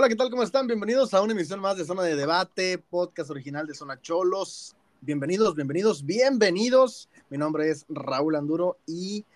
Hola, 0.00 0.08
¿qué 0.08 0.16
tal? 0.16 0.30
¿Cómo 0.30 0.42
están? 0.42 0.66
Bienvenidos 0.66 1.12
a 1.12 1.20
una 1.20 1.34
emisión 1.34 1.60
más 1.60 1.76
de 1.76 1.84
Zona 1.84 2.02
de 2.02 2.16
Debate, 2.16 2.78
podcast 2.78 3.28
original 3.28 3.66
de 3.66 3.74
Zona 3.74 4.00
Cholos. 4.00 4.74
Bienvenidos, 5.02 5.54
bienvenidos, 5.54 6.06
bienvenidos. 6.06 7.10
Mi 7.28 7.36
nombre 7.36 7.68
es 7.68 7.84
Raúl 7.86 8.34
Anduro 8.36 8.78
y 8.86 9.26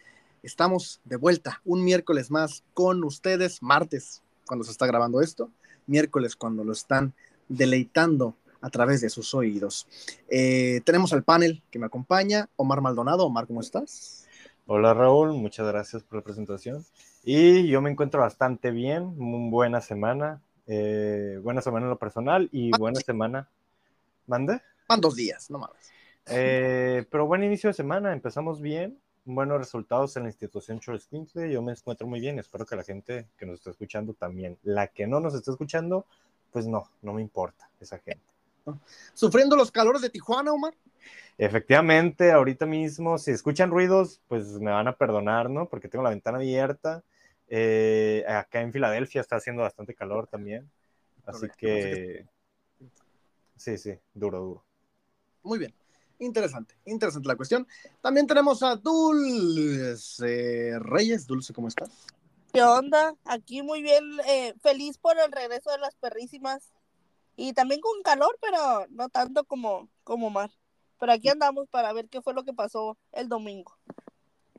estamos 0.43 1.03
de 1.05 1.17
vuelta 1.17 1.61
un 1.67 1.85
miércoles 1.85 2.31
más 2.31 2.65
con 2.73 3.05
ustedes, 3.05 3.63
martes 3.63 4.23
cuando 4.47 4.65
se 4.65 4.71
está 4.71 4.87
grabando 4.87 5.21
esto, 5.21 5.51
miércoles 5.87 6.35
cuando 6.35 6.65
lo 6.65 6.73
están 6.73 7.13
deleitando 7.51 8.35
a 8.63 8.71
través 8.71 9.03
de 9.03 9.11
sus 9.11 9.35
oídos. 9.35 9.87
Eh, 10.31 10.81
tenemos 10.87 11.13
al 11.13 11.25
panel 11.25 11.63
que 11.71 11.79
me 11.79 11.85
acompaña, 11.85 12.49
Omar 12.57 12.81
Maldonado. 12.81 13.27
Omar, 13.27 13.47
¿cómo 13.47 13.61
estás? 13.61 14.27
Hola 14.67 14.95
Raúl, 14.95 15.35
muchas 15.35 15.67
gracias 15.67 16.03
por 16.05 16.21
la 16.21 16.25
presentación. 16.25 16.87
Y 17.23 17.69
yo 17.69 17.83
me 17.83 17.91
encuentro 17.91 18.21
bastante 18.21 18.71
bien, 18.71 19.15
muy 19.19 19.51
buena 19.51 19.83
semana, 19.83 20.41
eh, 20.67 21.39
buena 21.43 21.61
semana 21.61 21.87
en 21.87 21.91
lo 21.91 21.99
personal 21.99 22.49
y 22.53 22.71
buena 22.77 23.01
semana. 23.01 23.49
¿Mande? 24.27 24.61
Van 24.89 25.01
dos 25.01 25.17
días, 25.17 25.51
no 25.51 25.59
mames. 25.59 25.93
Eh, 26.27 27.05
pero 27.11 27.27
buen 27.27 27.45
inicio 27.45 27.69
de 27.69 27.75
semana, 27.75 28.13
empezamos 28.13 28.61
bien, 28.61 28.99
buenos 29.27 29.59
resultados 29.59 30.17
en 30.17 30.23
la 30.23 30.31
institución 30.31 30.81
Charles 30.81 31.09
yo 31.11 31.63
me 31.63 31.73
encuentro 31.73 32.07
muy 32.07 32.21
bien, 32.21 32.39
espero 32.39 32.65
que 32.65 32.77
la 32.77 32.83
gente 32.83 33.27
que 33.37 33.45
nos 33.45 33.57
está 33.59 33.71
escuchando 33.71 34.15
también. 34.15 34.59
La 34.63 34.89
que 34.89 35.07
no 35.07 35.21
nos 35.21 35.35
está 35.35 35.51
escuchando, 35.51 36.07
pues 36.51 36.67
no, 36.67 36.91
no 37.03 37.13
me 37.13 37.21
importa 37.21 37.69
esa 37.81 37.99
gente. 37.99 38.25
¿Sufriendo 39.13 39.57
los 39.57 39.71
calores 39.71 40.01
de 40.01 40.09
Tijuana, 40.09 40.53
Omar? 40.53 40.75
Efectivamente, 41.37 42.33
ahorita 42.33 42.65
mismo, 42.65 43.19
si 43.19 43.31
escuchan 43.31 43.71
ruidos, 43.71 44.23
pues 44.29 44.47
me 44.61 44.71
van 44.71 44.89
a 44.89 44.97
perdonar, 44.97 45.51
¿no? 45.51 45.69
Porque 45.69 45.89
tengo 45.89 46.03
la 46.03 46.11
ventana 46.11 46.39
abierta 46.39 47.03
eh, 47.57 48.25
acá 48.27 48.63
en 48.63 48.73
Filadelfia 48.73 49.21
está 49.21 49.37
haciendo 49.37 49.63
bastante 49.63 49.95
calor 49.95 50.27
también. 50.27 50.69
Así 51.25 51.47
que... 51.57 52.27
Sí, 53.57 53.79
sí, 53.79 53.97
duro, 54.13 54.41
duro. 54.41 54.65
Muy 55.45 55.61
bien. 55.61 55.73
Interesante, 56.19 56.75
interesante 56.85 57.29
la 57.29 57.37
cuestión. 57.37 57.65
También 58.01 58.27
tenemos 58.27 58.65
a 58.65 58.75
Dulce 58.75 60.73
Reyes. 60.81 61.29
Dulce, 61.29 61.53
¿cómo 61.53 61.69
estás? 61.69 61.91
¿Qué 62.53 62.61
onda? 62.61 63.15
Aquí 63.25 63.63
muy 63.63 63.83
bien, 63.83 64.03
eh, 64.27 64.55
feliz 64.61 64.99
por 64.99 65.17
el 65.17 65.31
regreso 65.31 65.71
de 65.71 65.79
las 65.79 65.95
perrísimas. 65.95 66.73
Y 67.37 67.53
también 67.53 67.81
con 67.81 68.03
calor, 68.03 68.37
pero 68.41 68.87
no 68.91 69.09
tanto 69.11 69.45
como, 69.45 69.89
como 70.03 70.29
mar. 70.29 70.51
Pero 70.99 71.13
aquí 71.13 71.29
andamos 71.29 71.69
para 71.69 71.93
ver 71.93 72.09
qué 72.09 72.21
fue 72.21 72.35
lo 72.35 72.43
que 72.43 72.53
pasó 72.53 72.99
el 73.13 73.29
domingo. 73.29 73.79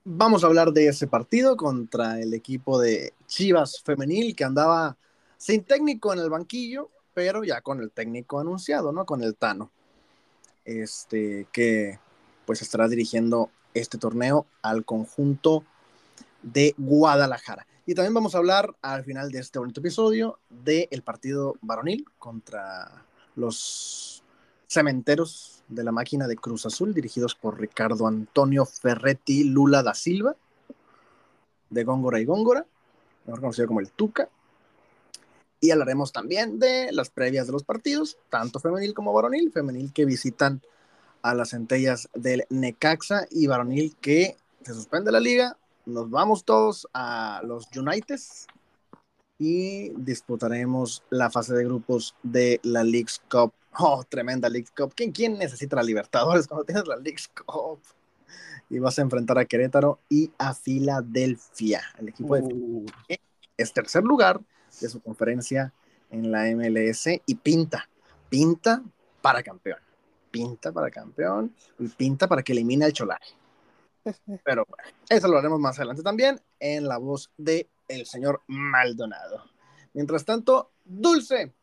Vamos 0.08 0.44
a 0.44 0.48
hablar 0.48 0.72
de 0.72 0.88
ese 0.88 1.08
partido 1.08 1.58
contra 1.58 2.22
el 2.22 2.36
equipo 2.36 2.80
de 2.80 3.16
Chivas 3.26 3.82
Femenil 3.82 4.36
que 4.36 4.44
andaba 4.44 4.98
sin 5.36 5.64
técnico 5.64 6.14
en 6.14 6.20
el 6.20 6.30
banquillo, 6.30 6.92
pero 7.16 7.44
ya 7.44 7.62
con 7.62 7.82
el 7.82 7.90
técnico 7.90 8.40
anunciado, 8.40 8.92
¿no? 8.92 9.04
Con 9.08 9.24
el 9.24 9.36
Tano. 9.36 9.72
Este, 10.64 11.48
que 11.52 11.98
pues 12.46 12.62
estará 12.62 12.88
dirigiendo 12.88 13.50
este 13.74 13.98
torneo 13.98 14.46
al 14.62 14.86
conjunto 14.86 15.64
de 16.44 16.76
Guadalajara. 16.78 17.66
Y 17.88 17.96
también 17.96 18.14
vamos 18.14 18.36
a 18.36 18.38
hablar 18.38 18.76
al 18.84 19.04
final 19.06 19.32
de 19.32 19.40
este 19.40 19.58
bonito 19.58 19.80
episodio 19.80 20.38
del 20.50 21.02
partido 21.02 21.56
varonil 21.62 22.06
contra 22.20 23.04
los 23.36 24.24
cementeros 24.68 25.55
de 25.68 25.84
la 25.84 25.92
máquina 25.92 26.28
de 26.28 26.36
Cruz 26.36 26.66
Azul, 26.66 26.94
dirigidos 26.94 27.36
por 27.36 27.60
Ricardo 27.60 28.08
Antonio 28.08 28.66
Ferretti 28.66 29.44
Lula 29.44 29.84
da 29.84 29.94
Silva, 29.94 30.36
de 31.70 31.84
Góngora 31.84 32.20
y 32.20 32.26
Góngora, 32.26 32.66
mejor 33.26 33.42
conocido 33.42 33.68
como 33.68 33.80
el 33.80 33.92
Tuca. 33.92 34.30
Y 35.60 35.72
hablaremos 35.72 36.12
también 36.12 36.60
de 36.60 36.92
las 36.92 37.10
previas 37.10 37.48
de 37.48 37.54
los 37.54 37.64
partidos, 37.64 38.18
tanto 38.30 38.60
femenil 38.60 38.94
como 38.94 39.14
varonil, 39.14 39.52
femenil 39.52 39.92
que 39.94 40.06
visitan 40.06 40.62
a 41.22 41.34
las 41.34 41.50
centellas 41.50 42.10
del 42.14 42.46
Necaxa 42.50 43.26
y 43.32 43.48
varonil 43.48 43.96
que 44.00 44.38
se 44.62 44.74
suspende 44.74 45.12
la 45.12 45.20
liga. 45.20 45.58
Nos 45.86 46.10
vamos 46.10 46.44
todos 46.44 46.88
a 46.94 47.42
los 47.44 47.68
Uniteds 47.76 48.48
y 49.40 49.90
disputaremos 49.98 51.04
la 51.10 51.30
fase 51.32 51.54
de 51.56 51.66
grupos 51.66 52.16
de 52.22 52.60
la 52.64 52.84
League's 52.84 53.22
Cup 53.30 53.54
Oh, 53.78 54.04
tremenda 54.08 54.50
League 54.50 54.70
Cup. 54.76 54.94
¿Quién, 54.96 55.12
¿Quién, 55.12 55.38
necesita 55.38 55.76
la 55.76 55.84
Libertadores 55.84 56.48
cuando 56.48 56.66
tienes 56.66 56.88
la 56.88 56.96
League 56.96 57.22
Cup? 57.34 57.82
Y 58.70 58.80
vas 58.80 58.98
a 58.98 59.02
enfrentar 59.02 59.38
a 59.38 59.46
Querétaro 59.46 60.00
y 60.10 60.32
a 60.38 60.54
Filadelfia. 60.54 61.82
El 61.98 62.10
equipo 62.10 62.36
de 62.36 62.42
uh. 62.42 62.86
es 63.58 63.74
tercer 63.74 64.04
lugar 64.04 64.40
de 64.82 64.90
su 64.90 65.02
conferencia 65.02 65.74
en 66.10 66.32
la 66.32 66.46
MLS 66.56 67.08
y 67.26 67.36
pinta, 67.36 67.90
pinta 68.30 68.82
para 69.22 69.44
campeón. 69.44 69.80
Pinta 70.32 70.72
para 70.72 70.90
campeón 70.90 71.54
y 71.80 71.88
pinta 71.88 72.28
para 72.28 72.44
que 72.44 72.54
elimine 72.54 72.86
al 72.86 72.94
Cholaje. 72.94 73.36
Pero 74.44 74.66
bueno, 74.68 74.90
eso 75.10 75.28
lo 75.28 75.38
haremos 75.38 75.60
más 75.60 75.78
adelante 75.78 76.04
también 76.04 76.42
en 76.60 76.88
la 76.88 76.98
voz 76.98 77.32
de 77.38 77.70
el 77.88 78.06
señor 78.06 78.42
Maldonado. 78.48 79.44
Mientras 79.94 80.26
tanto, 80.26 80.72
Dulce, 80.84 81.54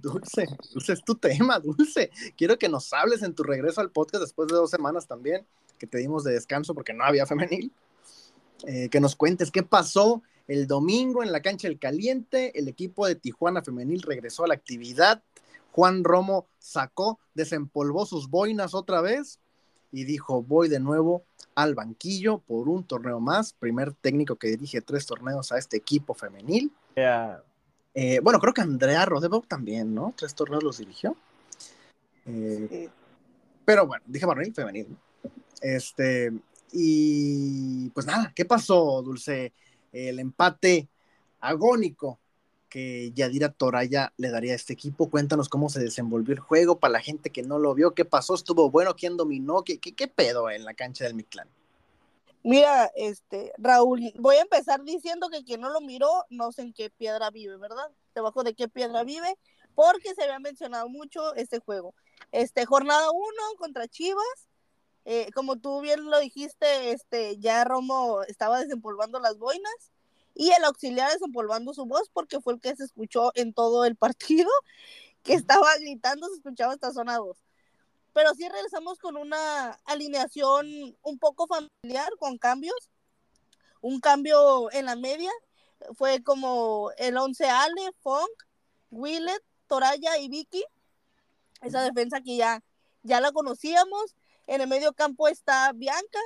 Dulce, 0.00 0.46
Dulce 0.72 0.92
es 0.92 1.04
tu 1.04 1.14
tema, 1.14 1.58
Dulce. 1.60 2.10
Quiero 2.36 2.58
que 2.58 2.68
nos 2.68 2.92
hables 2.92 3.22
en 3.22 3.34
tu 3.34 3.42
regreso 3.42 3.80
al 3.80 3.90
podcast 3.90 4.22
después 4.22 4.48
de 4.48 4.54
dos 4.54 4.70
semanas 4.70 5.06
también, 5.06 5.46
que 5.78 5.86
te 5.86 5.98
dimos 5.98 6.24
de 6.24 6.32
descanso 6.32 6.74
porque 6.74 6.92
no 6.92 7.04
había 7.04 7.26
femenil. 7.26 7.72
Eh, 8.66 8.88
que 8.88 9.00
nos 9.00 9.14
cuentes 9.14 9.52
qué 9.52 9.62
pasó 9.62 10.22
el 10.48 10.66
domingo 10.66 11.22
en 11.22 11.30
la 11.30 11.42
cancha 11.42 11.68
del 11.68 11.78
caliente. 11.78 12.58
El 12.58 12.68
equipo 12.68 13.06
de 13.06 13.14
Tijuana 13.14 13.62
Femenil 13.62 14.02
regresó 14.02 14.44
a 14.44 14.48
la 14.48 14.54
actividad. 14.54 15.22
Juan 15.72 16.02
Romo 16.02 16.46
sacó, 16.58 17.20
desempolvó 17.34 18.04
sus 18.04 18.28
boinas 18.28 18.74
otra 18.74 19.00
vez 19.00 19.38
y 19.92 20.04
dijo: 20.04 20.42
Voy 20.42 20.68
de 20.68 20.80
nuevo 20.80 21.22
al 21.54 21.74
banquillo 21.74 22.38
por 22.38 22.68
un 22.68 22.82
torneo 22.84 23.20
más. 23.20 23.52
Primer 23.52 23.92
técnico 23.92 24.36
que 24.36 24.48
dirige 24.48 24.80
tres 24.80 25.06
torneos 25.06 25.52
a 25.52 25.58
este 25.58 25.76
equipo 25.76 26.14
femenil. 26.14 26.72
Eh, 28.00 28.20
bueno, 28.22 28.38
creo 28.38 28.54
que 28.54 28.60
Andrea 28.60 29.04
Rodebo 29.06 29.40
también, 29.40 29.92
¿no? 29.92 30.14
Tres 30.16 30.32
torneos 30.32 30.62
los 30.62 30.78
dirigió. 30.78 31.16
Eh, 32.26 32.88
pero 33.64 33.88
bueno, 33.88 34.04
dije 34.06 34.24
varonil, 34.24 34.54
femenil. 34.54 34.96
Este, 35.60 36.32
y 36.70 37.90
pues 37.90 38.06
nada, 38.06 38.32
¿qué 38.36 38.44
pasó, 38.44 39.02
Dulce? 39.02 39.52
El 39.90 40.20
empate 40.20 40.88
agónico 41.40 42.20
que 42.68 43.10
Yadira 43.16 43.48
Toraya 43.48 44.12
le 44.16 44.30
daría 44.30 44.52
a 44.52 44.56
este 44.56 44.74
equipo. 44.74 45.10
Cuéntanos 45.10 45.48
cómo 45.48 45.68
se 45.68 45.80
desenvolvió 45.80 46.34
el 46.34 46.40
juego 46.40 46.78
para 46.78 46.92
la 46.92 47.00
gente 47.00 47.30
que 47.30 47.42
no 47.42 47.58
lo 47.58 47.74
vio, 47.74 47.94
qué 47.94 48.04
pasó, 48.04 48.36
estuvo 48.36 48.70
bueno, 48.70 48.94
quién 48.94 49.16
dominó, 49.16 49.64
qué, 49.64 49.78
qué, 49.78 49.96
qué 49.96 50.06
pedo 50.06 50.48
en 50.50 50.64
la 50.64 50.74
cancha 50.74 51.02
del 51.02 51.16
Mictlán. 51.16 51.48
Mira, 52.42 52.90
este, 52.94 53.52
Raúl, 53.58 54.12
voy 54.18 54.36
a 54.36 54.42
empezar 54.42 54.82
diciendo 54.84 55.28
que 55.28 55.44
quien 55.44 55.60
no 55.60 55.70
lo 55.70 55.80
miró, 55.80 56.24
no 56.30 56.52
sé 56.52 56.62
en 56.62 56.72
qué 56.72 56.88
piedra 56.90 57.30
vive, 57.30 57.56
¿verdad? 57.56 57.90
Debajo 58.14 58.44
de 58.44 58.54
qué 58.54 58.68
piedra 58.68 59.02
vive, 59.04 59.36
porque 59.74 60.14
se 60.14 60.22
había 60.22 60.38
mencionado 60.38 60.88
mucho 60.88 61.34
este 61.34 61.58
juego. 61.58 61.94
Este, 62.32 62.64
jornada 62.64 63.10
1 63.10 63.22
contra 63.58 63.88
Chivas, 63.88 64.48
eh, 65.04 65.30
como 65.34 65.56
tú 65.56 65.80
bien 65.80 66.04
lo 66.10 66.18
dijiste, 66.20 66.92
este, 66.92 67.38
ya 67.38 67.64
Romo 67.64 68.22
estaba 68.22 68.60
desempolvando 68.60 69.20
las 69.20 69.38
boinas 69.38 69.92
y 70.34 70.50
el 70.52 70.64
auxiliar 70.64 71.10
desempolvando 71.12 71.74
su 71.74 71.86
voz 71.86 72.08
porque 72.12 72.40
fue 72.40 72.54
el 72.54 72.60
que 72.60 72.76
se 72.76 72.84
escuchó 72.84 73.32
en 73.34 73.52
todo 73.52 73.84
el 73.84 73.96
partido, 73.96 74.50
que 75.22 75.34
estaba 75.34 75.68
gritando, 75.80 76.28
se 76.28 76.34
escuchaba 76.34 76.74
hasta 76.74 76.92
2 76.92 77.47
pero 78.18 78.34
sí 78.34 78.48
regresamos 78.48 78.98
con 78.98 79.16
una 79.16 79.78
alineación 79.84 80.66
un 81.02 81.18
poco 81.20 81.46
familiar, 81.46 82.10
con 82.18 82.36
cambios. 82.36 82.90
Un 83.80 84.00
cambio 84.00 84.72
en 84.72 84.86
la 84.86 84.96
media 84.96 85.30
fue 85.94 86.20
como 86.24 86.90
el 86.98 87.16
11 87.16 87.48
Ale, 87.48 87.92
Funk, 88.00 88.44
Willet, 88.90 89.40
Toraya 89.68 90.18
y 90.18 90.28
Vicky. 90.28 90.64
Esa 91.62 91.80
defensa 91.82 92.20
que 92.20 92.36
ya, 92.36 92.60
ya 93.04 93.20
la 93.20 93.30
conocíamos. 93.30 94.16
En 94.48 94.62
el 94.62 94.66
medio 94.66 94.92
campo 94.94 95.28
está 95.28 95.70
Bianca, 95.72 96.18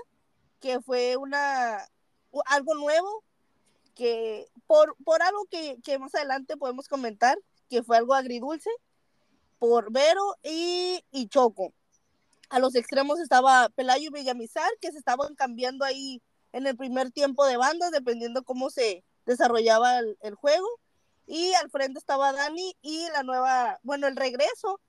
que 0.61 0.81
fue 0.81 1.19
una 1.19 1.87
algo 2.47 2.75
nuevo, 2.75 3.23
que 3.95 4.49
por, 4.67 4.97
por 5.05 5.23
algo 5.23 5.45
que, 5.51 5.79
que 5.85 5.99
más 5.99 6.15
adelante 6.15 6.57
podemos 6.57 6.89
comentar, 6.89 7.37
que 7.69 7.83
fue 7.83 7.99
algo 7.99 8.15
agridulce, 8.15 8.71
por 9.59 9.93
Vero 9.93 10.39
y, 10.43 11.05
y 11.11 11.29
Choco 11.29 11.75
a 12.53 12.59
los 12.59 12.75
extremos 12.75 13.19
estaba 13.19 13.71
Pelayo 13.71 14.11
y 14.11 14.13
Villamizar, 14.13 14.71
que 14.83 14.93
se 14.93 14.99
estaban 14.99 15.35
cambiando 15.35 15.87
ahí 15.87 16.23
en 16.53 16.67
el 16.67 16.77
primer 16.77 17.11
tiempo 17.11 17.47
de 17.47 17.57
bandas, 17.57 17.91
dependiendo 17.93 18.45
cómo 18.45 18.69
se 18.69 19.05
desarrollaba 19.25 20.01
el, 20.01 20.35
juego. 20.35 20.69
Y 21.27 21.55
al 21.55 21.71
frente 21.71 21.99
estaba 21.99 22.33
Dani 22.33 22.77
y 22.83 23.09
la 23.15 23.23
nueva, 23.23 23.81
bueno, 23.83 24.07
el 24.07 24.17
regreso 24.17 24.81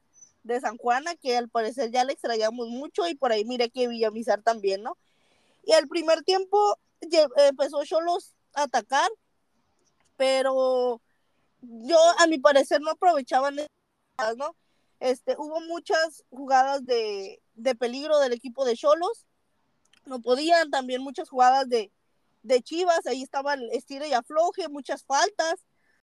de 0.44 0.60
San 0.60 0.76
Juana, 0.78 1.16
que 1.16 1.38
al 1.38 1.48
parecer 1.48 1.90
ya 1.90 2.04
le 2.04 2.12
extrañamos 2.12 2.68
mucho, 2.68 3.08
y 3.08 3.16
por 3.16 3.32
ahí 3.32 3.46
mire 3.46 3.70
que 3.70 3.88
Villamizar 3.88 4.42
también, 4.42 4.84
¿no? 4.84 4.98
Y 5.64 5.72
al 5.72 5.88
primer 5.88 6.22
tiempo 6.24 6.78
empezó 7.00 7.86
Cholos 7.86 8.34
a 8.56 8.64
atacar, 8.64 9.10
pero 10.18 11.02
yo 11.62 11.98
a 12.20 12.28
mi 12.28 12.40
parecer 12.40 12.82
no 12.82 12.92
aprovechaban, 12.92 13.56
¿no? 14.36 14.54
Este, 15.04 15.36
hubo 15.38 15.60
muchas 15.60 16.24
jugadas 16.30 16.86
de, 16.86 17.42
de 17.56 17.76
peligro 17.76 18.20
del 18.20 18.32
equipo 18.32 18.64
de 18.64 18.78
Cholos, 18.78 19.26
no 20.06 20.22
podían, 20.22 20.72
también 20.72 21.02
muchas 21.02 21.28
jugadas 21.28 21.68
de, 21.68 21.92
de 22.42 22.62
Chivas, 22.62 23.06
ahí 23.06 23.22
estaban 23.22 23.60
estira 23.74 24.08
y 24.08 24.14
afloje, 24.14 24.70
muchas 24.70 25.04
faltas, 25.04 25.56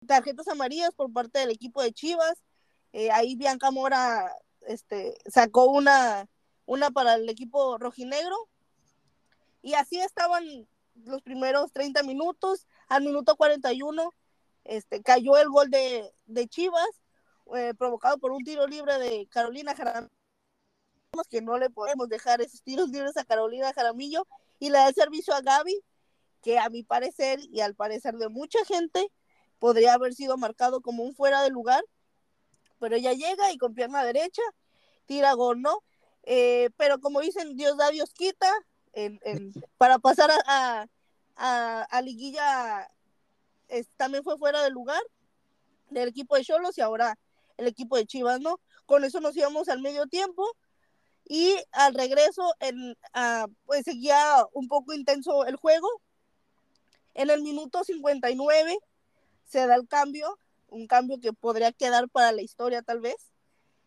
tarjetas 0.06 0.50
amarillas 0.50 0.94
por 0.96 1.14
parte 1.14 1.40
del 1.40 1.50
equipo 1.50 1.82
de 1.82 1.94
Chivas, 1.94 2.44
eh, 2.92 3.10
ahí 3.12 3.38
Bianca 3.38 3.72
Mora 3.72 4.36
este, 4.68 5.18
sacó 5.32 5.68
una, 5.68 6.28
una 6.66 6.92
para 6.92 7.14
el 7.14 7.30
equipo 7.30 7.78
rojinegro, 7.78 8.50
y 9.62 9.76
así 9.76 9.98
estaban 9.98 10.68
los 11.06 11.22
primeros 11.22 11.72
30 11.72 12.04
minutos, 12.04 12.68
al 12.90 13.04
minuto 13.04 13.38
41 13.38 14.14
este, 14.66 15.02
cayó 15.02 15.38
el 15.38 15.48
gol 15.48 15.70
de, 15.70 16.14
de 16.26 16.48
Chivas, 16.50 16.99
eh, 17.56 17.74
provocado 17.78 18.18
por 18.18 18.32
un 18.32 18.44
tiro 18.44 18.68
libre 18.68 18.98
de 19.00 19.28
Carolina 19.28 19.76
Jaramillo, 19.76 20.10
que 21.30 21.42
no 21.42 21.58
le 21.58 21.70
podemos 21.70 22.08
dejar 22.10 22.42
esos 22.42 22.62
tiros 22.62 22.90
libres 22.90 23.18
a 23.18 23.26
Carolina 23.26 23.74
Jaramillo, 23.74 24.28
y 24.60 24.70
le 24.70 24.78
da 24.78 24.90
el 24.90 24.96
servicio 24.96 25.34
a 25.34 25.42
Gaby, 25.42 25.82
que 26.42 26.60
a 26.60 26.70
mi 26.70 26.84
parecer 26.84 27.40
y 27.52 27.62
al 27.62 27.76
parecer 27.76 28.16
de 28.16 28.30
mucha 28.30 28.64
gente 28.66 29.12
podría 29.60 29.94
haber 29.94 30.14
sido 30.14 30.38
marcado 30.38 30.82
como 30.82 31.04
un 31.04 31.14
fuera 31.14 31.42
de 31.42 31.50
lugar, 31.50 31.84
pero 32.80 32.96
ella 32.96 33.14
llega 33.14 33.52
y 33.52 33.58
con 33.58 33.74
pierna 33.74 34.04
derecha 34.04 34.42
tira 35.06 35.34
gol, 35.34 35.62
¿no? 35.62 35.84
Eh, 36.24 36.70
pero 36.78 37.00
como 37.00 37.20
dicen, 37.20 37.56
Dios 37.56 37.78
da, 37.78 37.90
Dios 37.90 38.14
quita, 38.14 38.52
para 39.78 40.00
pasar 40.00 40.30
a, 40.46 40.88
a, 41.36 41.82
a 41.84 42.02
liguilla 42.02 42.90
también 43.98 44.24
fue 44.24 44.38
fuera 44.38 44.64
del 44.64 44.74
lugar 44.74 45.02
del 45.90 46.10
equipo 46.10 46.36
de 46.36 46.44
Cholos 46.44 46.78
y 46.78 46.82
ahora 46.82 47.18
el 47.60 47.68
equipo 47.68 47.98
de 47.98 48.06
Chivas, 48.06 48.40
¿no? 48.40 48.60
Con 48.86 49.04
eso 49.04 49.20
nos 49.20 49.36
íbamos 49.36 49.70
al 49.70 49.82
medio 49.82 50.08
tiempo 50.08 50.46
y 51.26 51.56
al 51.72 51.94
regreso 51.94 52.54
en, 52.60 52.98
pues 53.66 53.84
seguía 53.86 54.18
un 54.54 54.68
poco 54.68 54.94
intenso 54.94 55.46
el 55.46 55.56
juego. 55.56 55.88
En 57.14 57.30
el 57.30 57.42
minuto 57.42 57.84
59 57.84 58.78
se 59.46 59.68
da 59.68 59.76
el 59.76 59.88
cambio, 59.88 60.40
un 60.68 60.88
cambio 60.88 61.20
que 61.20 61.34
podría 61.34 61.72
quedar 61.72 62.10
para 62.10 62.32
la 62.32 62.42
historia 62.42 62.82
tal 62.82 63.02
vez. 63.02 63.18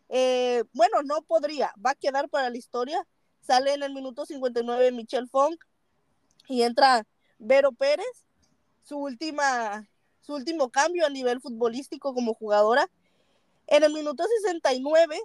Eh, 0.09 0.63
bueno, 0.73 1.01
no 1.03 1.21
podría, 1.23 1.73
va 1.83 1.91
a 1.91 1.95
quedar 1.95 2.29
para 2.29 2.49
la 2.49 2.57
historia. 2.57 3.05
Sale 3.41 3.73
en 3.73 3.83
el 3.83 3.93
minuto 3.93 4.25
59 4.25 4.91
Michelle 4.91 5.27
Funk 5.27 5.63
y 6.47 6.61
entra 6.61 7.05
Vero 7.39 7.71
Pérez 7.73 8.05
su, 8.83 8.97
última, 8.97 9.87
su 10.21 10.33
último 10.33 10.69
cambio 10.69 11.05
a 11.05 11.09
nivel 11.09 11.41
futbolístico 11.41 12.13
como 12.13 12.33
jugadora. 12.33 12.89
En 13.67 13.83
el 13.83 13.93
minuto 13.93 14.23
69, 14.41 15.19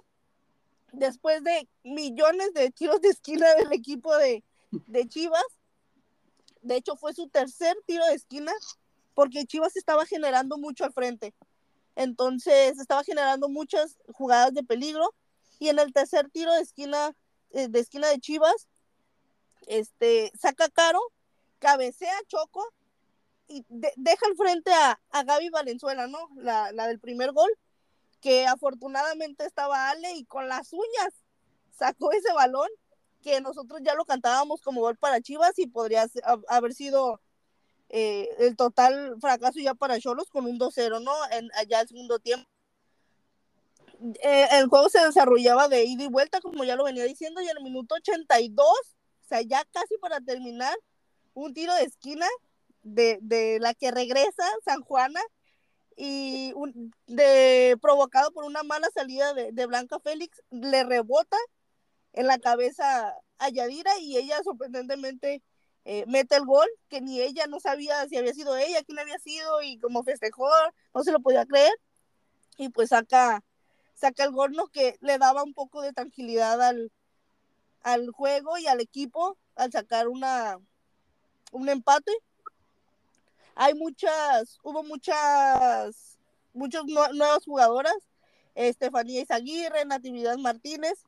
después 0.91 1.43
de 1.43 1.67
millones 1.83 2.53
de 2.53 2.71
tiros 2.71 3.01
de 3.01 3.09
esquina 3.09 3.53
del 3.55 3.71
equipo 3.73 4.15
de, 4.17 4.43
de 4.71 5.07
Chivas, 5.07 5.43
de 6.61 6.75
hecho 6.75 6.95
fue 6.95 7.13
su 7.13 7.27
tercer 7.29 7.77
tiro 7.85 8.05
de 8.05 8.15
esquina 8.15 8.53
porque 9.13 9.45
Chivas 9.45 9.75
estaba 9.75 10.05
generando 10.05 10.57
mucho 10.57 10.85
al 10.85 10.93
frente. 10.93 11.33
Entonces 11.95 12.79
estaba 12.79 13.03
generando 13.03 13.49
muchas 13.49 13.97
jugadas 14.13 14.53
de 14.53 14.63
peligro 14.63 15.13
y 15.59 15.69
en 15.69 15.79
el 15.79 15.91
tercer 15.91 16.29
tiro 16.29 16.53
de 16.53 16.61
esquina 16.61 17.15
eh, 17.51 17.67
de 17.67 17.79
esquina 17.79 18.07
de 18.07 18.19
Chivas 18.19 18.67
este 19.67 20.31
saca 20.39 20.69
Caro, 20.69 20.99
cabecea 21.59 22.13
Choco 22.27 22.65
y 23.47 23.65
deja 23.69 24.25
al 24.27 24.35
frente 24.35 24.71
a, 24.71 24.99
a 25.11 25.23
Gaby 25.23 25.49
Valenzuela, 25.49 26.07
¿no? 26.07 26.29
La, 26.35 26.71
la, 26.71 26.87
del 26.87 26.99
primer 26.99 27.31
gol, 27.31 27.49
que 28.21 28.45
afortunadamente 28.45 29.45
estaba 29.45 29.89
Ale 29.89 30.13
y 30.13 30.25
con 30.25 30.47
las 30.47 30.73
uñas 30.73 31.13
sacó 31.71 32.11
ese 32.11 32.33
balón 32.33 32.69
que 33.21 33.41
nosotros 33.41 33.81
ya 33.83 33.95
lo 33.95 34.05
cantábamos 34.05 34.61
como 34.61 34.81
gol 34.81 34.97
para 34.97 35.21
Chivas 35.21 35.57
y 35.59 35.67
podría 35.67 36.07
haber 36.47 36.73
sido 36.73 37.21
eh, 37.89 38.29
el 38.39 38.55
total 38.55 39.17
fracaso 39.19 39.59
ya 39.59 39.73
para 39.73 39.99
Cholos 39.99 40.29
con 40.29 40.45
un 40.45 40.59
2-0, 40.59 41.01
¿no? 41.03 41.13
En, 41.31 41.49
allá 41.55 41.81
el 41.81 41.87
segundo 41.87 42.19
tiempo. 42.19 42.47
Eh, 44.23 44.47
el 44.51 44.67
juego 44.67 44.89
se 44.89 45.03
desarrollaba 45.03 45.67
de 45.67 45.83
ida 45.83 46.03
y 46.03 46.07
vuelta, 46.07 46.39
como 46.39 46.63
ya 46.63 46.75
lo 46.75 46.85
venía 46.85 47.03
diciendo, 47.03 47.41
y 47.41 47.49
en 47.49 47.57
el 47.57 47.63
minuto 47.63 47.95
82, 47.95 48.65
o 48.65 49.27
sea, 49.27 49.41
ya 49.41 49.65
casi 49.73 49.97
para 49.97 50.21
terminar, 50.21 50.75
un 51.33 51.53
tiro 51.53 51.73
de 51.75 51.83
esquina 51.83 52.27
de, 52.83 53.57
la 53.59 53.73
que 53.73 53.91
regresa 53.91 54.43
San 54.63 54.81
Juana 54.81 55.21
y 56.01 56.53
de, 57.07 57.77
provocado 57.81 58.31
por 58.31 58.45
una 58.45 58.63
mala 58.63 58.87
salida 58.93 59.33
de, 59.33 59.65
Blanca 59.65 59.99
Félix, 59.99 60.41
le 60.49 60.85
rebota 60.85 61.35
en 62.13 62.25
la 62.25 62.39
cabeza 62.39 63.17
a 63.37 63.49
Yadira 63.49 63.91
y 63.99 64.15
ella 64.15 64.41
sorprendentemente 64.41 65.43
eh, 65.83 66.05
mete 66.07 66.37
el 66.37 66.45
gol, 66.45 66.69
que 66.87 67.01
ni 67.01 67.19
ella 67.19 67.47
no 67.47 67.59
sabía 67.59 68.07
si 68.07 68.15
había 68.15 68.33
sido 68.33 68.55
ella, 68.55 68.81
quién 68.83 68.97
había 68.97 69.19
sido 69.19 69.61
y 69.61 69.77
como 69.77 70.03
festejó, 70.03 70.47
no 70.93 71.03
se 71.03 71.11
lo 71.11 71.19
podía 71.19 71.45
creer. 71.45 71.73
Y 72.57 72.69
pues 72.69 72.89
saca, 72.89 73.43
saca 73.93 74.23
el 74.23 74.31
gol, 74.31 74.53
¿no? 74.53 74.67
Que 74.67 74.97
le 75.01 75.17
daba 75.17 75.43
un 75.43 75.53
poco 75.53 75.81
de 75.81 75.91
tranquilidad 75.91 76.61
al, 76.61 76.93
al 77.81 78.09
juego 78.11 78.57
y 78.57 78.67
al 78.67 78.79
equipo 78.79 79.37
al 79.55 79.69
sacar 79.73 80.07
una, 80.07 80.57
un 81.51 81.67
empate 81.67 82.13
hay 83.61 83.73
muchas, 83.73 84.57
hubo 84.63 84.83
muchas, 84.83 86.17
muchas 86.53 86.85
nuevas 86.85 87.43
jugadoras, 87.43 87.97
Estefanía 88.55 89.21
Izaguirre, 89.21 89.83
Natividad 89.83 90.37
Martínez, 90.37 91.03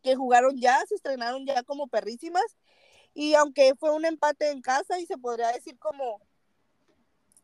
que 0.00 0.14
jugaron 0.14 0.60
ya, 0.60 0.86
se 0.86 0.94
estrenaron 0.94 1.44
ya 1.44 1.64
como 1.64 1.88
perrísimas, 1.88 2.44
y 3.14 3.34
aunque 3.34 3.74
fue 3.74 3.90
un 3.90 4.04
empate 4.04 4.50
en 4.50 4.62
casa 4.62 5.00
y 5.00 5.06
se 5.06 5.18
podría 5.18 5.48
decir 5.48 5.76
como, 5.80 6.20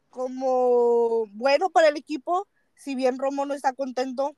como 0.08 1.26
bueno 1.32 1.70
para 1.70 1.88
el 1.88 1.96
equipo, 1.96 2.46
si 2.76 2.94
bien 2.94 3.18
Romo 3.18 3.44
no 3.44 3.54
está 3.54 3.72
contento 3.72 4.36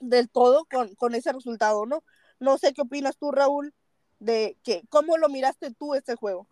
del 0.00 0.30
todo 0.30 0.64
con, 0.70 0.94
con 0.94 1.16
ese 1.16 1.32
resultado, 1.32 1.86
¿no? 1.86 2.04
No 2.38 2.56
sé 2.56 2.72
qué 2.72 2.82
opinas 2.82 3.16
tú, 3.16 3.32
Raúl, 3.32 3.74
de 4.20 4.56
que 4.62 4.84
cómo 4.90 5.16
lo 5.16 5.28
miraste 5.28 5.74
tú 5.74 5.96
este 5.96 6.14
juego. 6.14 6.46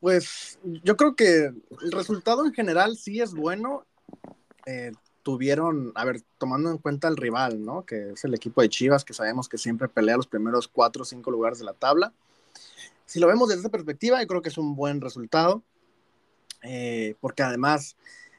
Pues 0.00 0.58
yo 0.62 0.96
creo 0.96 1.14
que 1.14 1.52
el 1.82 1.92
resultado 1.92 2.46
en 2.46 2.52
general 2.52 2.96
sí 2.96 3.20
es 3.20 3.34
bueno. 3.34 3.84
Eh, 4.66 4.92
tuvieron, 5.22 5.92
a 5.94 6.04
ver, 6.04 6.22
tomando 6.38 6.70
en 6.70 6.78
cuenta 6.78 7.08
el 7.08 7.16
rival, 7.16 7.64
¿no? 7.64 7.84
Que 7.84 8.12
es 8.12 8.24
el 8.24 8.34
equipo 8.34 8.62
de 8.62 8.70
Chivas, 8.70 9.04
que 9.04 9.12
sabemos 9.12 9.48
que 9.48 9.58
siempre 9.58 9.88
pelea 9.88 10.16
los 10.16 10.26
primeros 10.26 10.68
cuatro 10.68 11.02
o 11.02 11.04
cinco 11.04 11.30
lugares 11.30 11.58
de 11.58 11.66
la 11.66 11.74
tabla. 11.74 12.12
Si 13.04 13.20
lo 13.20 13.26
vemos 13.26 13.48
desde 13.48 13.60
esa 13.60 13.70
perspectiva, 13.70 14.20
yo 14.20 14.26
creo 14.26 14.40
que 14.40 14.48
es 14.48 14.56
un 14.56 14.74
buen 14.74 15.00
resultado, 15.00 15.62
eh, 16.62 17.16
porque 17.20 17.42
además 17.42 17.96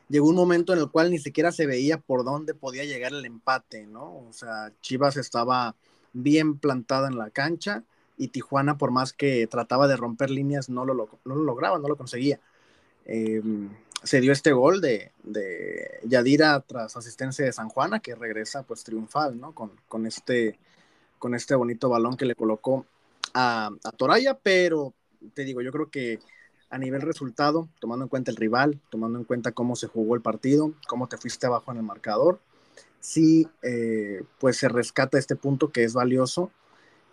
llegó 0.09 0.27
un 0.27 0.35
momento 0.35 0.73
en 0.73 0.79
el 0.79 0.89
cual 0.89 1.11
ni 1.11 1.19
siquiera 1.19 1.51
se 1.51 1.67
veía 1.67 1.97
por 1.97 2.23
dónde 2.23 2.53
podía 2.53 2.85
llegar 2.85 3.13
el 3.13 3.25
empate, 3.25 3.85
¿no? 3.85 4.25
O 4.27 4.33
sea, 4.33 4.71
Chivas 4.81 5.17
estaba 5.17 5.75
bien 6.13 6.57
plantada 6.57 7.07
en 7.07 7.17
la 7.17 7.29
cancha 7.29 7.83
y 8.21 8.27
Tijuana, 8.27 8.77
por 8.77 8.91
más 8.91 9.13
que 9.13 9.47
trataba 9.47 9.87
de 9.87 9.97
romper 9.97 10.29
líneas, 10.29 10.69
no 10.69 10.85
lo, 10.85 10.93
no 10.93 11.35
lo 11.35 11.41
lograba, 11.41 11.79
no 11.79 11.87
lo 11.87 11.97
conseguía. 11.97 12.39
Em, 13.05 13.71
se 14.03 14.21
dio 14.21 14.31
este 14.31 14.51
gol 14.51 14.79
de, 14.79 15.11
de, 15.23 15.99
Yadira 16.03 16.59
tras 16.59 16.95
asistencia 16.95 17.43
de 17.43 17.51
San 17.51 17.69
Juana, 17.69 17.99
que 17.99 18.13
regresa 18.13 18.61
pues 18.61 18.83
triunfal, 18.83 19.39
¿no? 19.39 19.55
Con, 19.55 19.71
con, 19.87 20.05
este, 20.05 20.59
con 21.17 21.33
este 21.33 21.55
bonito 21.55 21.89
balón 21.89 22.15
que 22.15 22.25
le 22.25 22.35
colocó 22.35 22.85
a, 23.33 23.71
a 23.83 23.91
Toraya, 23.91 24.37
pero 24.37 24.93
te 25.33 25.43
digo, 25.43 25.61
yo 25.61 25.71
creo 25.71 25.89
que 25.89 26.19
a 26.69 26.77
nivel 26.77 27.01
resultado, 27.01 27.69
tomando 27.79 28.05
en 28.05 28.09
cuenta 28.09 28.29
el 28.29 28.37
rival, 28.37 28.79
tomando 28.91 29.17
en 29.17 29.25
cuenta 29.25 29.51
cómo 29.51 29.75
se 29.75 29.87
jugó 29.87 30.13
el 30.13 30.21
partido, 30.21 30.73
cómo 30.87 31.07
te 31.07 31.17
fuiste 31.17 31.47
abajo 31.47 31.71
en 31.71 31.77
el 31.77 31.83
marcador, 31.83 32.39
sí, 32.99 33.47
eh, 33.63 34.21
pues 34.39 34.57
se 34.57 34.69
rescata 34.69 35.17
este 35.17 35.35
punto 35.35 35.71
que 35.71 35.83
es 35.83 35.95
valioso 35.95 36.51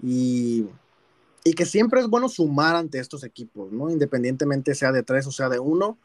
y 0.02 0.66
y 1.48 1.54
que 1.54 1.64
siempre 1.64 2.00
es 2.00 2.08
bueno 2.08 2.28
sumar 2.28 2.76
ante 2.76 2.98
estos 2.98 3.24
equipos, 3.24 3.72
¿no? 3.72 3.88
Independientemente 3.88 4.74
sea 4.74 4.92
de 4.92 5.02
tres 5.02 5.26
o 5.26 5.32
sea 5.32 5.48
de 5.48 5.58
uno, 5.58 5.96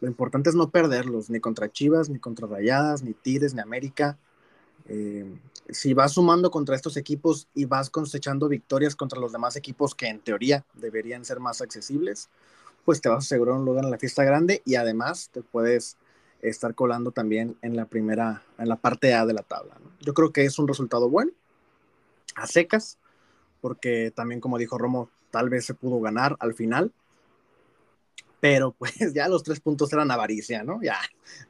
lo 0.00 0.08
importante 0.08 0.48
es 0.48 0.56
no 0.56 0.70
perderlos, 0.70 1.28
ni 1.28 1.40
contra 1.40 1.70
Chivas, 1.70 2.08
ni 2.08 2.18
contra 2.18 2.46
Rayadas, 2.46 3.02
ni 3.02 3.12
Tigres, 3.12 3.52
ni 3.52 3.60
América. 3.60 4.16
Eh, 4.86 5.30
si 5.68 5.92
vas 5.92 6.12
sumando 6.12 6.50
contra 6.50 6.74
estos 6.74 6.96
equipos 6.96 7.48
y 7.54 7.66
vas 7.66 7.90
cosechando 7.90 8.48
victorias 8.48 8.96
contra 8.96 9.20
los 9.20 9.30
demás 9.30 9.56
equipos 9.56 9.94
que 9.94 10.06
en 10.06 10.20
teoría 10.20 10.64
deberían 10.72 11.26
ser 11.26 11.38
más 11.38 11.60
accesibles, 11.60 12.30
pues 12.86 13.02
te 13.02 13.10
vas 13.10 13.16
a 13.16 13.26
asegurar 13.26 13.56
un 13.56 13.66
lugar 13.66 13.84
en 13.84 13.90
la 13.90 13.98
fiesta 13.98 14.24
grande 14.24 14.62
y 14.64 14.76
además 14.76 15.28
te 15.30 15.42
puedes 15.42 15.98
estar 16.40 16.74
colando 16.74 17.10
también 17.10 17.58
en 17.60 17.76
la 17.76 17.84
primera, 17.84 18.42
en 18.56 18.70
la 18.70 18.76
parte 18.76 19.12
A 19.12 19.26
de 19.26 19.34
la 19.34 19.42
tabla. 19.42 19.76
Yo 20.00 20.14
creo 20.14 20.32
que 20.32 20.46
es 20.46 20.58
un 20.58 20.66
resultado 20.66 21.10
bueno, 21.10 21.32
a 22.36 22.46
secas, 22.46 22.96
porque 23.60 24.12
también 24.14 24.40
como 24.40 24.58
dijo 24.58 24.78
Romo, 24.78 25.10
tal 25.30 25.48
vez 25.48 25.64
se 25.66 25.74
pudo 25.74 26.00
ganar 26.00 26.36
al 26.40 26.54
final, 26.54 26.92
pero 28.40 28.72
pues 28.72 28.92
ya 29.14 29.28
los 29.28 29.42
tres 29.42 29.60
puntos 29.60 29.92
eran 29.92 30.10
avaricia, 30.10 30.62
¿no? 30.62 30.80
Ya, 30.82 30.98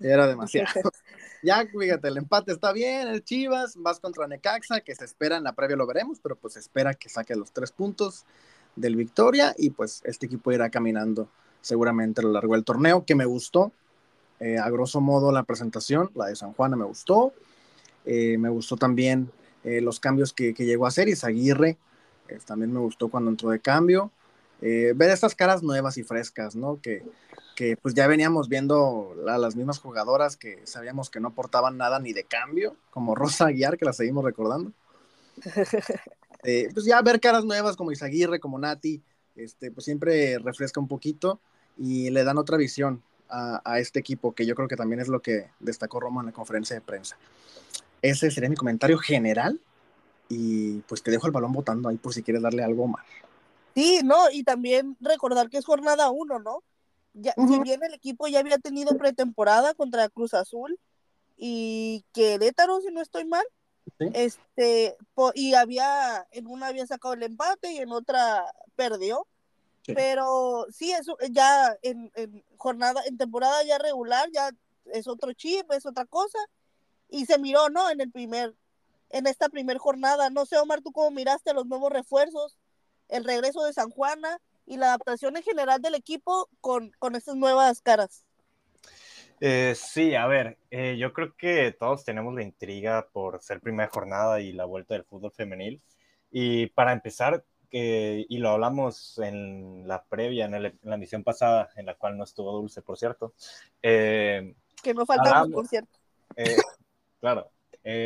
era 0.00 0.27
demasiado. 0.27 0.69
ya, 1.43 1.67
fíjate, 1.67 2.09
el 2.09 2.19
empate 2.19 2.53
está 2.53 2.73
bien, 2.73 3.09
el 3.09 3.25
Chivas, 3.25 3.77
vas 3.77 4.00
contra 4.00 4.27
Necaxa, 4.27 4.81
que 4.81 4.95
se 4.95 5.05
espera 5.05 5.37
en 5.37 5.45
la 5.45 5.53
previa, 5.53 5.77
lo 5.77 5.87
veremos, 5.87 6.19
pero 6.21 6.37
pues 6.37 6.57
espera 6.57 6.95
que 6.95 7.09
saque 7.09 7.35
los 7.35 7.53
tres 7.53 7.73
puntos 7.73 8.25
del 8.77 8.97
Victoria 8.97 9.55
y 9.59 9.71
pues 9.71 10.03
este 10.05 10.27
equipo 10.27 10.53
irá 10.53 10.71
caminando 10.71 11.29
seguramente 11.61 12.21
a 12.21 12.25
lo 12.25 12.33
largo 12.33 12.55
del 12.55 12.65
torneo, 12.65 13.05
que 13.05 13.15
me 13.15 13.25
gustó, 13.25 13.73
eh, 14.41 14.57
a 14.59 14.71
grosso 14.71 15.00
modo 15.00 15.33
la 15.33 15.43
presentación, 15.43 16.11
la 16.15 16.27
de 16.27 16.37
San 16.37 16.53
Juana 16.53 16.77
me 16.77 16.85
gustó, 16.85 17.33
eh, 18.05 18.38
me 18.38 18.49
gustó 18.49 18.77
también 18.77 19.31
eh, 19.65 19.81
los 19.81 19.99
cambios 19.99 20.33
que, 20.33 20.55
que, 20.55 20.65
llegó 20.65 20.85
a 20.85 20.88
hacer, 20.88 21.09
Izaguirre 21.09 21.77
también 22.47 22.73
me 22.73 22.80
gustó 22.80 23.08
cuando 23.08 23.30
entró 23.30 23.50
de 23.50 23.61
cambio, 23.61 24.11
ver 24.61 25.11
estas 25.11 25.35
caras 25.35 25.62
nuevas 25.62 25.99
y 25.99 26.02
frescas, 26.02 26.56
¿no? 26.56 26.80
Que, 26.80 27.02
que 27.58 27.76
pues 27.76 27.92
ya 27.92 28.06
veníamos 28.06 28.49
viendo 28.49 29.16
a 29.26 29.37
las 29.37 29.56
mismas 29.56 29.80
jugadoras 29.80 30.37
que 30.37 30.61
sabíamos 30.64 31.11
que 31.11 31.18
no 31.18 31.28
aportaban 31.28 31.76
nada 31.76 31.99
ni 31.99 32.12
de 32.12 32.23
cambio, 32.23 32.76
como 32.90 33.16
Rosa 33.16 33.47
Aguiar, 33.47 33.76
que 33.76 33.85
la 33.85 33.92
seguimos 33.92 34.25
recordando. 34.25 34.73
pues 36.73 36.85
ya 36.85 37.02
ver 37.02 37.18
caras 37.20 37.44
nuevas 37.44 37.76
como 37.76 37.90
Izaguirre, 37.90 38.38
como 38.40 38.61
Nati, 38.61 39.02
este, 39.35 39.70
pues 39.70 39.85
siempre 39.85 40.38
refresca 40.38 40.80
un 40.80 40.88
poquito 40.88 41.40
y 41.76 42.11
le 42.11 42.25
dan 42.25 42.38
otra 42.38 42.56
visión 42.56 43.02
a, 43.28 43.78
este 43.78 43.99
equipo, 43.99 44.35
que 44.35 44.47
yo 44.47 44.54
creo 44.54 44.68
que 44.68 44.76
también 44.76 45.00
es 45.00 45.08
lo 45.08 45.20
que 45.20 45.50
destacó 45.61 46.00
Roma 46.00 46.20
en 46.23 46.26
la 46.26 46.32
conferencia 46.32 46.75
de 46.75 46.80
prensa. 46.80 47.16
Ese 48.00 48.30
sería 48.30 48.49
mi 48.49 48.56
comentario 48.56 48.99
general 48.99 49.61
y 50.28 50.78
pues 50.80 51.02
te 51.02 51.11
dejo 51.11 51.26
el 51.26 51.32
balón 51.32 51.52
votando 51.52 51.88
ahí 51.88 51.97
por 51.97 52.12
si 52.12 52.23
quieres 52.23 52.42
darle 52.42 52.62
algo 52.62 52.87
más. 52.87 53.04
Sí, 53.75 54.00
no, 54.04 54.30
y 54.30 54.42
también 54.42 54.97
recordar 55.00 55.49
que 55.49 55.58
es 55.58 55.64
jornada 55.64 56.11
uno, 56.11 56.38
¿no? 56.38 56.62
Ya, 57.14 57.35
Si 57.49 57.58
bien 57.61 57.82
el 57.82 57.94
equipo 57.94 58.28
ya 58.28 58.40
había 58.40 58.58
tenido 58.58 58.97
pretemporada 58.97 59.75
contra 59.75 60.08
Cruz 60.08 60.35
Azul 60.35 60.78
y 61.37 62.04
Querétaro, 62.12 62.80
si 62.80 62.92
no 62.92 63.00
estoy 63.00 63.25
mal, 63.25 63.44
este, 64.12 64.97
y 65.35 65.54
había, 65.54 66.26
en 66.30 66.47
una 66.47 66.68
había 66.68 66.87
sacado 66.87 67.14
el 67.14 67.23
empate 67.23 67.73
y 67.73 67.78
en 67.78 67.92
otra 67.92 68.44
perdió. 68.76 69.26
Pero 69.94 70.66
sí, 70.70 70.92
eso 70.92 71.16
ya 71.30 71.75
en, 71.80 72.12
jornada, 72.58 73.00
en 73.06 73.16
temporada 73.16 73.64
ya 73.64 73.78
regular, 73.78 74.28
ya 74.32 74.50
es 74.92 75.08
otro 75.08 75.32
chip, 75.32 75.70
es 75.73 75.87
otra 75.87 76.04
cosa. 76.04 76.38
Y 77.08 77.25
se 77.25 77.38
miró, 77.38 77.70
¿no? 77.70 77.88
En 77.88 78.02
el 78.02 78.11
primer, 78.11 78.54
en 79.11 79.27
esta 79.27 79.49
primer 79.49 79.79
jornada. 79.79 80.31
No 80.31 80.47
sé, 80.47 80.59
Omar, 80.59 80.83
tú 80.83 80.93
cómo 80.93 81.11
miraste 81.11 81.55
los 81.55 81.67
nuevos 81.67 81.93
refuerzos, 81.93 82.59
el 83.09 83.25
regreso 83.25 83.65
de 83.65 83.73
San 83.73 83.91
Juana 83.91 84.38
y 84.67 84.77
la 84.77 84.88
adaptación 84.88 85.37
en 85.37 85.43
general 85.43 85.81
del 85.81 85.95
equipo 85.95 86.49
con, 86.61 86.93
con 86.99 87.15
estas 87.15 87.37
nuevas 87.37 87.81
caras. 87.81 88.25
Eh, 89.41 89.75
sí, 89.77 90.15
a 90.15 90.27
ver, 90.27 90.59
eh, 90.71 90.97
yo 90.99 91.12
creo 91.12 91.35
que 91.37 91.73
todos 91.73 92.05
tenemos 92.05 92.35
la 92.35 92.43
intriga 92.43 93.09
por 93.12 93.41
ser 93.41 93.61
primera 93.61 93.88
jornada 93.88 94.41
y 94.41 94.53
la 94.53 94.65
vuelta 94.65 94.95
del 94.95 95.05
fútbol 95.05 95.33
femenil. 95.33 95.81
Y 96.31 96.67
para 96.69 96.93
empezar, 96.93 97.45
y 97.71 98.38
lo 98.38 98.50
hablamos 98.50 99.19
en 99.19 99.87
la 99.87 100.03
previa, 100.05 100.47
en, 100.47 100.75
la 100.83 100.97
misión 100.97 101.23
pasada, 101.23 101.71
en 101.77 101.87
la 101.87 101.95
cual 101.95 102.17
no 102.17 102.25
estuvo 102.25 102.53
Dulce, 102.53 102.83
por 102.83 102.99
cierto. 102.99 103.35
Eh, 103.83 104.55
que 104.83 104.95
no 104.95 105.07
faltamos, 105.07 105.50
por 105.50 105.69
cierto. 105.69 105.99
claro, 107.21 107.50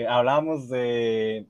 hablábamos 0.09 0.69
de, 0.69 1.47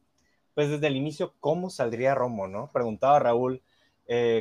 pues 0.54 0.70
desde 0.70 0.86
el 0.86 0.96
inicio, 0.96 1.34
cómo 1.40 1.70
saldría 1.70 2.14
Romo, 2.14 2.48
¿no? 2.48 2.70
Preguntaba 2.72 3.18
Raúl 3.18 3.62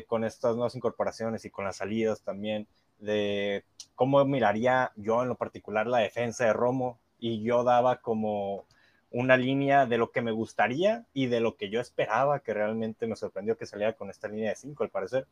con 0.07 0.23
estas 0.23 0.55
nuevas 0.55 0.75
incorporaciones 0.75 1.45
y 1.45 1.49
con 1.49 1.65
las 1.65 1.77
salidas 1.77 2.21
también 2.21 2.67
de 2.99 3.65
cómo 3.95 4.23
miraría 4.25 4.91
yo 4.95 5.21
en 5.23 5.29
lo 5.29 5.35
particular 5.35 5.87
la 5.87 5.99
defensa 5.99 6.45
de 6.45 6.53
Romo 6.53 6.99
y 7.19 7.43
yo 7.43 7.63
daba 7.63 8.01
como 8.01 8.65
una 9.11 9.35
línea 9.35 9.85
de 9.85 9.97
lo 9.97 10.11
que 10.11 10.21
me 10.21 10.31
gustaría 10.31 11.05
y 11.13 11.27
de 11.27 11.41
lo 11.41 11.57
que 11.57 11.69
yo 11.69 11.81
esperaba, 11.81 12.39
que 12.39 12.53
realmente 12.53 13.07
me 13.07 13.15
sorprendió 13.15 13.57
que 13.57 13.65
saliera 13.65 13.93
con 13.93 14.09
esta 14.09 14.29
línea 14.29 14.49
de 14.49 14.55
cinco, 14.55 14.83
al 14.83 14.89
parecer, 14.89 15.27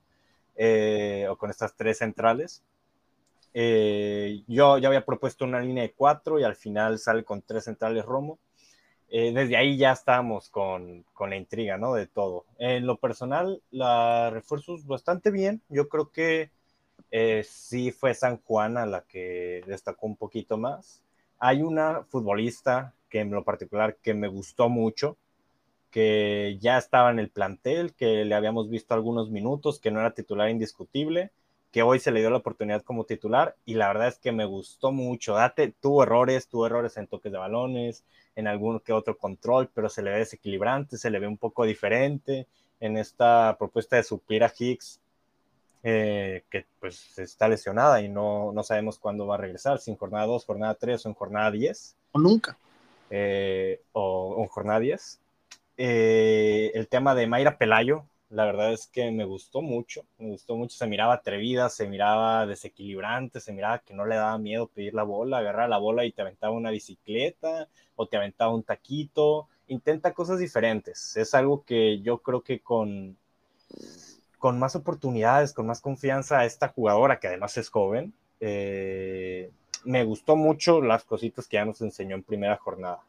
eh, 0.55 1.27
o 1.29 1.37
con 1.37 1.49
estas 1.49 1.75
tres 1.75 1.99
centrales. 1.99 2.63
Eh, 3.53 4.43
yo 4.47 4.77
ya 4.77 4.89
había 4.89 5.05
propuesto 5.05 5.45
una 5.45 5.61
línea 5.61 5.83
de 5.83 5.93
cuatro 5.93 6.39
y 6.39 6.43
al 6.43 6.55
final 6.55 6.99
sale 6.99 7.23
con 7.23 7.41
tres 7.41 7.63
centrales 7.63 8.05
Romo. 8.05 8.37
Eh, 9.11 9.31
desde 9.33 9.57
ahí 9.57 9.77
ya 9.77 9.91
estábamos 9.91 10.49
con, 10.49 11.03
con, 11.13 11.31
la 11.31 11.35
intriga, 11.37 11.77
¿no? 11.77 11.93
De 11.95 12.07
todo. 12.07 12.45
En 12.59 12.85
lo 12.85 12.97
personal, 12.97 13.61
la 13.71 14.29
refuerzos 14.29 14.85
bastante 14.85 15.31
bien. 15.31 15.61
Yo 15.69 15.89
creo 15.89 16.11
que 16.11 16.51
eh, 17.11 17.43
sí 17.47 17.91
fue 17.91 18.13
San 18.13 18.37
Juana 18.37 18.85
la 18.85 19.01
que 19.01 19.63
destacó 19.65 20.07
un 20.07 20.15
poquito 20.15 20.57
más. 20.57 21.01
Hay 21.39 21.61
una 21.61 22.03
futbolista 22.03 22.93
que 23.09 23.21
en 23.21 23.31
lo 23.31 23.43
particular 23.43 23.97
que 23.97 24.13
me 24.13 24.27
gustó 24.27 24.69
mucho, 24.69 25.17
que 25.91 26.57
ya 26.61 26.77
estaba 26.77 27.09
en 27.11 27.19
el 27.19 27.29
plantel, 27.29 27.93
que 27.95 28.25
le 28.25 28.35
habíamos 28.35 28.69
visto 28.69 28.93
algunos 28.93 29.31
minutos, 29.31 29.79
que 29.79 29.91
no 29.91 29.99
era 29.99 30.13
titular 30.13 30.49
indiscutible, 30.49 31.31
que 31.71 31.83
hoy 31.83 31.99
se 31.99 32.11
le 32.11 32.19
dio 32.19 32.29
la 32.29 32.37
oportunidad 32.37 32.83
como 32.83 33.03
titular 33.03 33.55
y 33.65 33.75
la 33.75 33.87
verdad 33.87 34.07
es 34.07 34.17
que 34.17 34.31
me 34.31 34.45
gustó 34.45 34.91
mucho. 34.91 35.35
Date, 35.35 35.73
tuvo 35.79 36.03
errores, 36.03 36.47
tuvo 36.47 36.65
errores 36.65 36.97
en 36.97 37.07
toques 37.07 37.31
de 37.31 37.37
balones, 37.37 38.03
en 38.35 38.47
algún 38.47 38.79
que 38.79 38.93
otro 38.93 39.17
control, 39.17 39.69
pero 39.73 39.89
se 39.89 40.01
le 40.01 40.11
ve 40.11 40.19
desequilibrante, 40.19 40.97
se 40.97 41.09
le 41.09 41.19
ve 41.19 41.27
un 41.27 41.37
poco 41.37 41.65
diferente 41.65 42.47
en 42.79 42.97
esta 42.97 43.55
propuesta 43.59 43.97
de 43.97 44.03
suplir 44.03 44.43
a 44.43 44.53
Higgs 44.57 44.99
eh, 45.81 46.43
que 46.49 46.65
pues 46.81 47.17
está 47.19 47.47
lesionada 47.47 48.01
y 48.01 48.09
no, 48.09 48.51
no 48.51 48.63
sabemos 48.63 48.99
cuándo 48.99 49.25
va 49.25 49.35
a 49.35 49.37
regresar, 49.37 49.79
si 49.79 49.91
en 49.91 49.97
jornada 49.97 50.25
2, 50.25 50.45
jornada 50.45 50.73
3 50.75 51.05
o 51.05 51.09
en 51.09 51.15
jornada 51.15 51.51
10. 51.51 51.95
O 52.11 52.19
nunca. 52.19 52.57
Eh, 53.09 53.81
o, 53.93 54.35
en 54.39 54.47
jornada 54.47 54.79
10. 54.79 55.19
Eh, 55.77 56.71
el 56.73 56.87
tema 56.89 57.15
de 57.15 57.27
Mayra 57.27 57.57
Pelayo, 57.57 58.03
la 58.29 58.45
verdad 58.45 58.73
es 58.73 58.87
que 58.87 59.11
me 59.11 59.25
gustó 59.25 59.61
mucho, 59.61 60.05
me 60.17 60.29
gustó 60.29 60.55
mucho, 60.55 60.77
se 60.77 60.87
miraba 60.87 61.15
atrevida, 61.15 61.69
se 61.69 61.87
miraba 61.87 62.45
desequilibrante, 62.45 63.39
se 63.39 63.53
miraba 63.53 63.79
que 63.79 63.93
no 63.93 64.05
le 64.05 64.15
daba 64.15 64.37
miedo 64.37 64.67
pedir 64.67 64.93
la 64.93 65.03
bola, 65.03 65.39
agarrar 65.39 65.69
la 65.69 65.77
bola 65.77 66.05
y 66.05 66.11
te 66.11 66.21
aventaba 66.21 66.53
una 66.53 66.71
bicicleta 66.71 67.67
o 67.95 68.07
te 68.07 68.17
aventaba 68.17 68.53
un 68.53 68.63
taquito, 68.63 69.47
intenta 69.67 70.13
cosas 70.13 70.39
diferentes, 70.39 71.17
es 71.17 71.33
algo 71.33 71.63
que 71.63 72.01
yo 72.01 72.19
creo 72.19 72.41
que 72.41 72.59
con 72.61 73.17
con 74.39 74.57
más 74.57 74.75
oportunidades, 74.75 75.53
con 75.53 75.67
más 75.67 75.81
confianza 75.81 76.39
a 76.39 76.45
esta 76.45 76.69
jugadora 76.69 77.19
que 77.19 77.27
además 77.27 77.57
es 77.57 77.69
joven. 77.69 78.13
Eh, 78.39 79.51
me 79.83 80.03
gustó 80.05 80.35
mucho 80.35 80.81
las 80.81 81.03
cositas 81.03 81.47
que 81.47 81.55
ya 81.55 81.65
nos 81.65 81.81
enseñó 81.81 82.15
en 82.15 82.23
primera 82.23 82.57
jornada. 82.57 83.01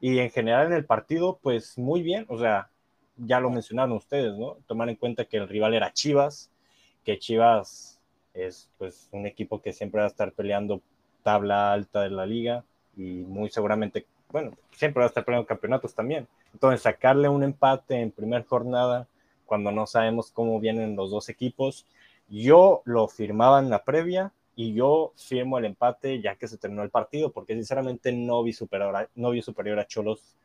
Y 0.00 0.18
en 0.18 0.30
general 0.30 0.68
en 0.68 0.72
el 0.72 0.86
partido, 0.86 1.38
pues 1.42 1.76
muy 1.76 2.02
bien, 2.02 2.24
o 2.28 2.38
sea, 2.38 2.70
ya 3.24 3.40
lo 3.40 3.50
mencionaron 3.50 3.92
ustedes, 3.92 4.36
¿no? 4.36 4.56
Tomar 4.66 4.88
en 4.88 4.96
cuenta 4.96 5.24
que 5.24 5.36
el 5.36 5.48
rival 5.48 5.74
era 5.74 5.92
Chivas, 5.92 6.50
que 7.04 7.18
Chivas 7.18 8.00
es 8.34 8.70
pues 8.78 9.08
un 9.12 9.26
equipo 9.26 9.60
que 9.60 9.72
siempre 9.72 10.00
va 10.00 10.06
a 10.06 10.10
estar 10.10 10.32
peleando 10.32 10.80
tabla 11.22 11.72
alta 11.72 12.02
de 12.02 12.10
la 12.10 12.26
liga 12.26 12.64
y 12.96 13.02
muy 13.02 13.50
seguramente, 13.50 14.06
bueno, 14.30 14.52
siempre 14.72 15.00
va 15.00 15.06
a 15.06 15.08
estar 15.08 15.24
peleando 15.24 15.46
campeonatos 15.46 15.94
también. 15.94 16.26
Entonces, 16.52 16.82
sacarle 16.82 17.28
un 17.28 17.42
empate 17.42 18.00
en 18.00 18.10
primera 18.10 18.44
jornada 18.44 19.06
cuando 19.46 19.70
no 19.70 19.86
sabemos 19.86 20.30
cómo 20.30 20.60
vienen 20.60 20.96
los 20.96 21.10
dos 21.10 21.28
equipos. 21.28 21.86
Yo 22.28 22.82
lo 22.84 23.08
firmaba 23.08 23.58
en 23.58 23.70
la 23.70 23.84
previa 23.84 24.32
y 24.54 24.74
yo 24.74 25.12
firmo 25.16 25.58
el 25.58 25.64
empate 25.64 26.20
ya 26.20 26.36
que 26.36 26.48
se 26.48 26.58
terminó 26.58 26.82
el 26.82 26.90
partido, 26.90 27.32
porque 27.32 27.54
sinceramente 27.54 28.12
no 28.12 28.42
vi 28.42 28.52
superior 28.52 28.94
a, 28.94 29.08
no 29.14 29.30
vi 29.30 29.42
superior 29.42 29.78
a 29.78 29.86
Cholos 29.86 30.36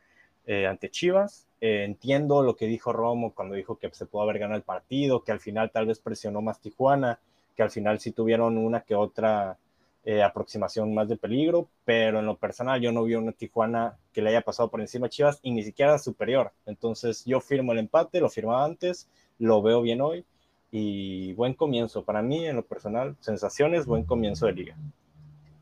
eh, 0.45 0.65
ante 0.67 0.89
Chivas. 0.89 1.47
Eh, 1.67 1.83
entiendo 1.83 2.43
lo 2.43 2.55
que 2.55 2.67
dijo 2.67 2.93
Romo 2.93 3.33
cuando 3.33 3.55
dijo 3.55 3.79
que 3.79 3.89
se 3.91 4.05
pudo 4.05 4.21
haber 4.21 4.37
ganado 4.37 4.55
el 4.55 4.63
partido, 4.63 5.23
que 5.23 5.31
al 5.31 5.39
final 5.39 5.71
tal 5.71 5.87
vez 5.87 5.97
presionó 5.97 6.39
más 6.39 6.59
Tijuana, 6.59 7.19
que 7.55 7.63
al 7.63 7.71
final 7.71 7.99
sí 7.99 8.11
tuvieron 8.11 8.59
una 8.59 8.81
que 8.81 8.93
otra 8.93 9.57
eh, 10.03 10.21
aproximación 10.21 10.93
más 10.93 11.09
de 11.09 11.17
peligro, 11.17 11.67
pero 11.83 12.19
en 12.19 12.27
lo 12.27 12.37
personal 12.37 12.79
yo 12.81 12.91
no 12.91 13.03
vi 13.03 13.15
una 13.15 13.31
Tijuana 13.31 13.97
que 14.13 14.21
le 14.21 14.29
haya 14.29 14.41
pasado 14.41 14.69
por 14.69 14.79
encima 14.79 15.07
a 15.07 15.09
Chivas 15.09 15.39
y 15.41 15.49
ni 15.49 15.63
siquiera 15.63 15.97
superior. 15.97 16.51
Entonces 16.67 17.25
yo 17.25 17.41
firmo 17.41 17.71
el 17.71 17.79
empate, 17.79 18.19
lo 18.21 18.29
firmaba 18.29 18.63
antes, 18.63 19.09
lo 19.39 19.63
veo 19.63 19.81
bien 19.81 20.01
hoy 20.01 20.23
y 20.69 21.33
buen 21.33 21.55
comienzo. 21.55 22.05
Para 22.05 22.21
mí, 22.21 22.45
en 22.45 22.57
lo 22.57 22.63
personal, 22.63 23.15
sensaciones, 23.21 23.87
buen 23.87 24.03
comienzo 24.03 24.45
de 24.45 24.53
liga. 24.53 24.77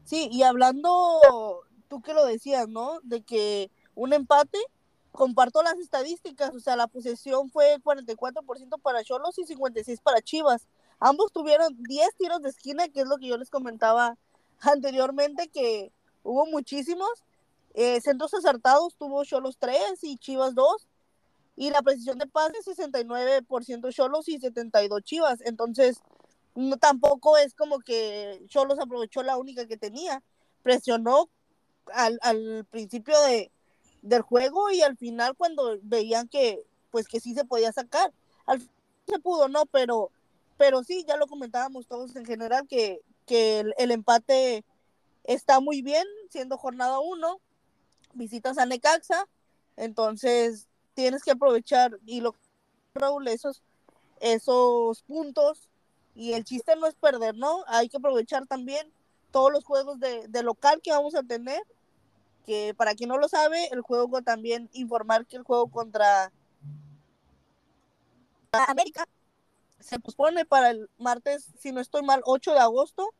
Sí, 0.04 0.28
y 0.34 0.44
hablando, 0.44 1.62
tú 1.88 2.02
que 2.02 2.14
lo 2.14 2.26
decías, 2.26 2.68
¿no? 2.68 3.00
De 3.04 3.22
que 3.22 3.72
un 3.96 4.12
empate, 4.12 4.58
comparto 5.14 5.62
las 5.62 5.78
estadísticas, 5.78 6.54
o 6.56 6.60
sea, 6.60 6.76
la 6.76 6.88
posesión 6.88 7.50
fue 7.50 7.78
44% 7.84 8.82
para 8.82 9.04
Cholos 9.04 9.38
y 9.38 9.46
56% 9.46 10.02
para 10.02 10.22
Chivas. 10.22 10.68
Ambos 11.00 11.32
tuvieron 11.32 11.82
10 11.84 12.16
tiros 12.18 12.42
de 12.42 12.50
esquina, 12.50 12.90
que 12.90 13.02
es 13.02 13.08
lo 13.08 13.18
que 13.18 13.28
yo 13.28 13.38
les 13.38 13.50
comentaba 13.50 14.18
anteriormente 14.60 15.50
que 15.50 15.92
hubo 16.24 16.46
muchísimos. 16.48 17.10
Eh, 17.76 18.02
centros 18.02 18.34
acertados 18.34 18.96
tuvo 18.96 19.24
Cholos 19.24 19.58
3 19.60 20.04
y 20.04 20.18
Chivas 20.18 20.56
2. 20.56 20.88
Y 21.56 21.70
la 21.70 21.84
precisión 21.84 22.18
de 22.18 22.26
pase 22.26 22.58
69% 22.64 23.94
Cholos 23.94 24.28
y 24.28 24.40
72 24.40 25.04
Chivas. 25.04 25.42
Entonces, 25.42 26.02
no, 26.56 26.78
tampoco 26.78 27.38
es 27.38 27.54
como 27.54 27.80
que 27.80 28.44
Cholos 28.48 28.80
aprovechó 28.80 29.22
la 29.22 29.38
única 29.38 29.68
que 29.68 29.78
tenía. 29.78 30.24
Presionó 30.64 31.30
al 31.92 32.66
principio 32.72 33.20
de, 33.22 33.52
del 34.04 34.22
juego 34.22 34.70
y 34.70 34.82
al 34.82 34.96
final 34.98 35.36
cuando 35.36 35.80
veían 35.82 36.28
que 36.28 36.64
pues 36.92 37.08
que 37.08 37.20
sí 37.20 37.34
se 37.34 37.46
podía 37.46 37.72
sacar. 37.72 38.14
Al 38.46 38.60
final 38.60 38.76
se 39.08 39.20
pudo, 39.20 39.50
no, 39.50 39.66
pero 39.66 40.12
pero 40.58 40.84
sí, 40.84 41.04
ya 41.08 41.18
lo 41.18 41.28
comentábamos 41.28 41.88
todos 41.88 42.16
en 42.16 42.26
general 42.26 42.68
que, 42.68 43.02
que 43.26 43.60
el, 43.78 43.92
empate 43.92 44.64
está 45.24 45.60
muy 45.60 45.82
bien, 45.82 46.06
siendo 46.30 46.58
jornada 46.58 47.00
uno, 47.00 47.40
visitas 48.14 48.58
a 48.58 48.66
Necaxa, 48.66 49.28
entonces 49.76 50.68
tienes 50.94 51.24
que 51.24 51.32
aprovechar 51.32 52.00
y 52.06 52.22
lo 52.22 52.36
Raúl, 52.96 53.28
esos, 53.28 53.64
esos 54.20 55.02
puntos 55.04 55.70
y 56.16 56.34
el 56.34 56.44
chiste 56.44 56.76
no 56.76 56.86
es 56.86 56.94
perder, 56.94 57.36
¿no? 57.36 57.64
Hay 57.68 57.90
que 57.90 57.98
aprovechar 57.98 58.46
también 58.46 58.88
todos 59.32 59.52
los 59.52 59.66
juegos 59.66 60.00
de, 60.00 60.28
de 60.28 60.44
local 60.44 60.80
que 60.84 60.92
vamos 60.92 61.16
a 61.16 61.24
tener, 61.24 61.62
que 62.46 62.74
para 62.76 62.94
quien 62.96 63.10
no 63.10 63.18
lo 63.18 63.28
sabe, 63.30 63.68
el 63.72 63.82
juego 63.82 64.22
también 64.22 64.70
informar 64.74 65.26
que 65.26 65.38
el 65.38 65.44
juego 65.44 65.68
contra 65.68 66.32
América 68.68 69.08
se 69.80 70.00
pospone 70.00 70.46
para 70.46 70.70
el 70.72 70.90
martes, 70.98 71.48
si 71.60 71.72
no 71.72 71.82
estoy 71.82 72.04
mal, 72.04 72.22
8 72.26 72.54
de 72.54 72.60
agosto. 72.60 73.14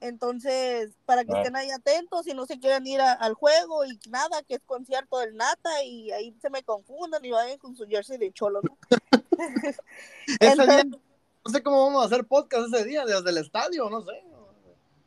Entonces, 0.00 0.90
para 1.06 1.24
que 1.24 1.32
Ah. 1.32 1.38
estén 1.38 1.54
ahí 1.56 1.70
atentos 1.70 2.26
y 2.26 2.34
no 2.34 2.44
se 2.46 2.58
quieran 2.58 2.86
ir 2.86 3.00
a- 3.00 3.12
al 3.12 3.34
juego 3.34 3.84
y 3.84 3.98
nada, 4.10 4.42
que 4.42 4.54
es 4.56 4.60
concierto 4.66 5.18
del 5.18 5.36
Nata 5.36 5.84
y 5.84 6.10
ahí 6.10 6.36
se 6.42 6.50
me 6.50 6.62
confundan 6.64 7.24
y 7.24 7.30
vayan 7.30 7.58
con 7.58 7.76
su 7.76 7.86
jersey 7.86 8.18
de 8.18 8.32
cholo, 8.32 8.60
¿no? 8.62 8.76
Día, 10.40 10.84
no 11.44 11.50
sé 11.52 11.62
cómo 11.62 11.84
vamos 11.86 12.02
a 12.02 12.06
hacer 12.06 12.24
podcast 12.26 12.72
ese 12.74 12.84
día, 12.84 13.04
desde 13.04 13.30
el 13.30 13.38
estadio, 13.38 13.88
no 13.90 14.02
sé. 14.02 14.22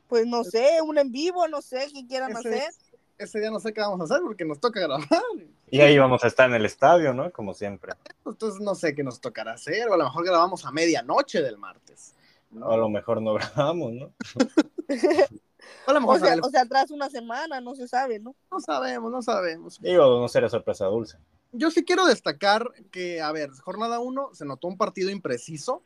pues 0.08 0.28
no 0.28 0.44
sé, 0.44 0.82
un 0.84 0.98
en 1.00 1.12
vivo, 1.12 1.48
no 1.48 1.62
sé 1.62 1.88
qué 1.94 2.06
quieran 2.08 2.32
Ese- 2.38 2.50
hacer. 2.50 2.74
Ese 3.18 3.40
día 3.40 3.50
no 3.50 3.60
sé 3.60 3.74
qué 3.74 3.82
vamos 3.82 4.02
a 4.02 4.04
hacer 4.06 4.22
porque 4.24 4.44
nos 4.46 4.60
toca 4.60 4.80
grabar. 4.80 5.08
Y 5.72 5.82
ahí 5.82 5.98
vamos 5.98 6.24
a 6.24 6.28
estar 6.28 6.48
en 6.48 6.56
el 6.56 6.64
estadio, 6.66 7.12
¿no? 7.14 7.32
Como 7.32 7.54
siempre. 7.56 7.94
Entonces 8.24 8.62
no 8.62 8.76
sé 8.76 8.94
qué 8.94 9.04
nos 9.04 9.20
tocará 9.20 9.54
hacer, 9.54 9.90
o 9.90 9.96
a 9.96 9.98
lo 9.98 10.04
mejor 10.04 10.24
grabamos 10.24 10.64
a 10.64 10.72
medianoche 10.72 11.42
del 11.42 11.58
martes. 11.58 12.14
¿no? 12.52 12.68
O 12.68 12.72
a 12.72 12.78
lo 12.78 12.88
mejor 12.88 13.20
no 13.22 13.34
grabamos, 13.34 13.92
¿no? 13.94 14.06
O 14.06 15.90
a 15.90 15.94
lo 15.94 16.02
mejor 16.02 16.16
O 16.18 16.20
sea, 16.20 16.30
sale- 16.30 16.42
o 16.44 16.50
sea, 16.50 16.62
atrás 16.62 16.92
una 16.92 17.10
semana, 17.10 17.60
no 17.62 17.74
se 17.76 17.88
sabe, 17.88 18.20
¿no? 18.20 18.36
no 18.52 18.60
sabemos, 18.60 19.12
no 19.12 19.22
sabemos. 19.24 19.82
Digo, 19.82 20.20
no 20.22 20.28
sería 20.28 20.50
sorpresa 20.50 20.86
dulce. 20.86 21.18
Yo 21.52 21.72
sí 21.72 21.84
quiero 21.84 22.06
destacar 22.06 22.70
que, 22.92 23.22
a 23.22 23.32
ver, 23.32 23.50
jornada 23.62 24.00
1 24.00 24.30
se 24.34 24.46
notó 24.46 24.68
un 24.68 24.78
partido 24.78 25.10
impreciso, 25.10 25.82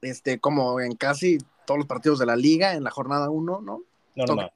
este, 0.00 0.38
como 0.38 0.80
en 0.80 0.94
casi 0.94 1.38
todos 1.66 1.78
los 1.78 1.86
partidos 1.88 2.18
de 2.20 2.26
la 2.26 2.36
liga 2.36 2.74
en 2.74 2.84
la 2.84 2.90
jornada 2.92 3.30
1, 3.30 3.60
¿no? 3.62 3.82
Normal. 4.14 4.52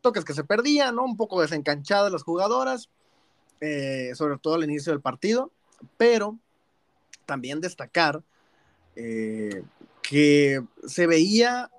Toques 0.00 0.24
que 0.24 0.34
se 0.34 0.44
perdían, 0.44 0.96
¿no? 0.96 1.04
Un 1.04 1.16
poco 1.16 1.40
desencanchadas 1.40 2.12
las 2.12 2.22
jugadoras, 2.22 2.88
eh, 3.60 4.12
sobre 4.14 4.38
todo 4.38 4.54
al 4.54 4.64
inicio 4.64 4.92
del 4.92 5.00
partido, 5.00 5.50
pero 5.96 6.38
también 7.26 7.60
destacar 7.60 8.22
eh, 8.96 9.62
que 10.02 10.64
se 10.86 11.06
veía 11.06 11.70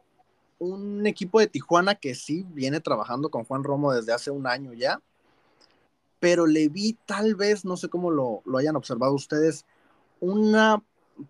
un 0.59 1.07
equipo 1.07 1.39
de 1.39 1.47
Tijuana 1.47 1.95
que 1.95 2.15
sí 2.15 2.45
viene 2.49 2.81
trabajando 2.81 3.29
con 3.29 3.45
Juan 3.45 3.63
Romo 3.63 3.93
desde 3.93 4.13
hace 4.13 4.29
un 4.29 4.45
año 4.45 4.73
ya, 4.73 5.01
pero 6.19 6.45
le 6.45 6.67
vi 6.67 6.97
tal 7.05 7.35
vez, 7.35 7.63
no 7.63 7.77
sé 7.77 7.88
cómo 7.88 8.11
lo, 8.11 8.41
lo 8.45 8.57
hayan 8.57 8.75
observado 8.75 9.13
ustedes, 9.13 9.65
una 10.19 10.83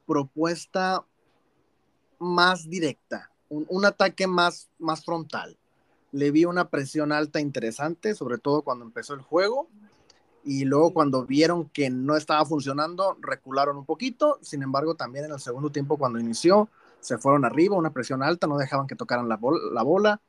propuesta 0.08 1.06
más 2.18 2.68
directa, 2.68 3.32
un, 3.50 3.66
un 3.70 3.86
ataque 3.86 4.26
más, 4.26 4.70
más 4.80 5.06
frontal. 5.06 5.59
Le 6.12 6.32
vi 6.32 6.46
una 6.46 6.70
presión 6.70 7.12
alta 7.12 7.40
interesante, 7.40 8.16
sobre 8.16 8.38
todo 8.38 8.62
cuando 8.64 8.86
empezó 8.86 9.14
el 9.14 9.22
juego. 9.22 9.68
Y 10.44 10.66
luego 10.66 10.94
cuando 10.94 11.26
vieron 11.26 11.70
que 11.70 11.90
no 11.90 12.16
estaba 12.16 12.46
funcionando, 12.46 13.18
recularon 13.22 13.78
un 13.78 13.86
poquito. 13.86 14.40
Sin 14.42 14.64
embargo, 14.64 14.96
también 14.96 15.26
en 15.26 15.32
el 15.32 15.40
segundo 15.40 15.70
tiempo, 15.70 15.98
cuando 15.98 16.20
inició, 16.20 16.70
se 17.00 17.18
fueron 17.18 17.46
arriba, 17.46 17.76
una 17.76 17.94
presión 17.94 18.24
alta, 18.24 18.48
no 18.48 18.58
dejaban 18.58 18.88
que 18.88 18.96
tocaran 18.96 19.30
la, 19.30 19.38
bol 19.38 19.74
la 19.74 19.84
bola. 19.84 20.22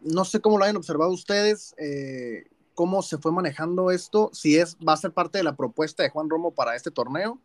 No 0.00 0.24
sé 0.24 0.40
cómo 0.40 0.58
lo 0.58 0.64
hayan 0.64 0.76
observado 0.76 1.10
ustedes, 1.10 1.74
eh, 1.78 2.44
cómo 2.74 3.02
se 3.02 3.18
fue 3.18 3.32
manejando 3.32 3.90
esto, 3.90 4.30
si 4.32 4.58
es, 4.58 4.76
va 4.76 4.92
a 4.92 4.98
ser 4.98 5.12
parte 5.12 5.38
de 5.38 5.44
la 5.44 5.56
propuesta 5.56 6.02
de 6.02 6.10
Juan 6.10 6.28
Romo 6.28 6.52
para 6.52 6.76
este 6.76 6.90
torneo, 6.90 7.38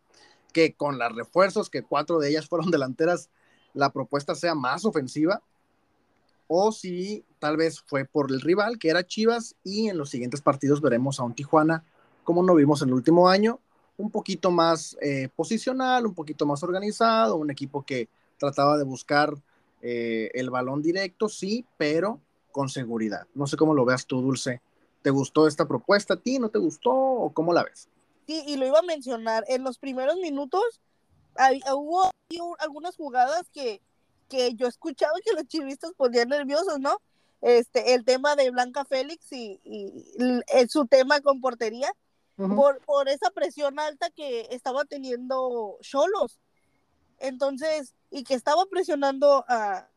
que 0.52 0.74
con 0.74 0.98
los 0.98 1.14
refuerzos, 1.14 1.70
que 1.70 1.82
cuatro 1.82 2.18
de 2.18 2.28
ellas 2.28 2.46
fueron 2.48 2.70
delanteras, 2.70 3.30
la 3.72 3.92
propuesta 3.92 4.34
sea 4.34 4.54
más 4.54 4.84
ofensiva, 4.84 5.42
o 6.52 6.72
si 6.72 7.24
tal 7.38 7.56
vez 7.56 7.80
fue 7.80 8.04
por 8.04 8.32
el 8.32 8.40
rival, 8.40 8.76
que 8.80 8.88
era 8.88 9.06
Chivas, 9.06 9.54
y 9.62 9.88
en 9.88 9.96
los 9.96 10.10
siguientes 10.10 10.40
partidos 10.40 10.80
veremos 10.80 11.20
a 11.20 11.22
un 11.22 11.32
Tijuana, 11.32 11.84
como 12.24 12.42
no 12.42 12.56
vimos 12.56 12.82
en 12.82 12.88
el 12.88 12.94
último 12.94 13.28
año, 13.28 13.60
un 13.96 14.10
poquito 14.10 14.50
más 14.50 14.96
eh, 15.00 15.28
posicional, 15.36 16.06
un 16.06 16.14
poquito 16.14 16.46
más 16.46 16.64
organizado, 16.64 17.36
un 17.36 17.52
equipo 17.52 17.84
que 17.84 18.08
trataba 18.36 18.76
de 18.76 18.82
buscar 18.82 19.32
eh, 19.80 20.32
el 20.34 20.50
balón 20.50 20.82
directo, 20.82 21.28
sí, 21.28 21.64
pero 21.78 22.18
con 22.50 22.68
seguridad. 22.68 23.28
No 23.32 23.46
sé 23.46 23.56
cómo 23.56 23.72
lo 23.72 23.84
veas 23.84 24.04
tú, 24.04 24.20
Dulce. 24.20 24.60
¿Te 25.02 25.10
gustó 25.10 25.46
esta 25.46 25.68
propuesta 25.68 26.14
a 26.14 26.16
ti? 26.16 26.40
¿No 26.40 26.48
te 26.48 26.58
gustó? 26.58 26.90
¿O 26.92 27.30
cómo 27.32 27.52
la 27.52 27.62
ves? 27.62 27.88
Sí, 28.26 28.42
y 28.44 28.56
lo 28.56 28.66
iba 28.66 28.80
a 28.80 28.82
mencionar, 28.82 29.44
en 29.46 29.62
los 29.62 29.78
primeros 29.78 30.16
minutos 30.16 30.80
hay- 31.36 31.60
hubo 31.72 32.10
algunas 32.58 32.96
jugadas 32.96 33.48
que, 33.52 33.80
que 34.30 34.54
yo 34.54 34.66
escuchaba 34.66 35.12
que 35.22 35.34
los 35.34 35.44
chivistas 35.46 35.92
ponían 35.96 36.28
nerviosos, 36.30 36.78
¿no? 36.80 36.96
Este, 37.42 37.94
el 37.94 38.04
tema 38.04 38.36
de 38.36 38.50
Blanca 38.50 38.84
Félix 38.86 39.30
y, 39.32 39.60
y 39.64 40.14
el- 40.18 40.44
el- 40.48 40.70
su 40.70 40.86
tema 40.86 41.20
con 41.20 41.40
portería, 41.42 41.92
Ujú. 42.38 42.54
por, 42.56 42.80
por 42.86 43.08
esa 43.10 43.30
presión 43.30 43.78
alta 43.78 44.08
que 44.10 44.46
estaba 44.50 44.84
teniendo 44.86 45.76
Cholos. 45.82 46.38
Entonces, 47.18 47.94
y 48.10 48.24
que 48.24 48.34
estaba 48.34 48.64
presionando 48.66 49.44
a, 49.48 49.88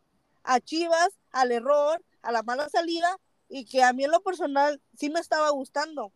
a 0.43 0.59
Chivas, 0.59 1.09
al 1.31 1.51
error, 1.51 2.03
a 2.21 2.31
la 2.31 2.43
mala 2.43 2.67
salida, 2.69 3.17
y 3.47 3.65
que 3.65 3.83
a 3.83 3.93
mí 3.93 4.03
en 4.03 4.11
lo 4.11 4.21
personal 4.21 4.81
sí 4.97 5.09
me 5.09 5.19
estaba 5.19 5.49
gustando. 5.51 6.11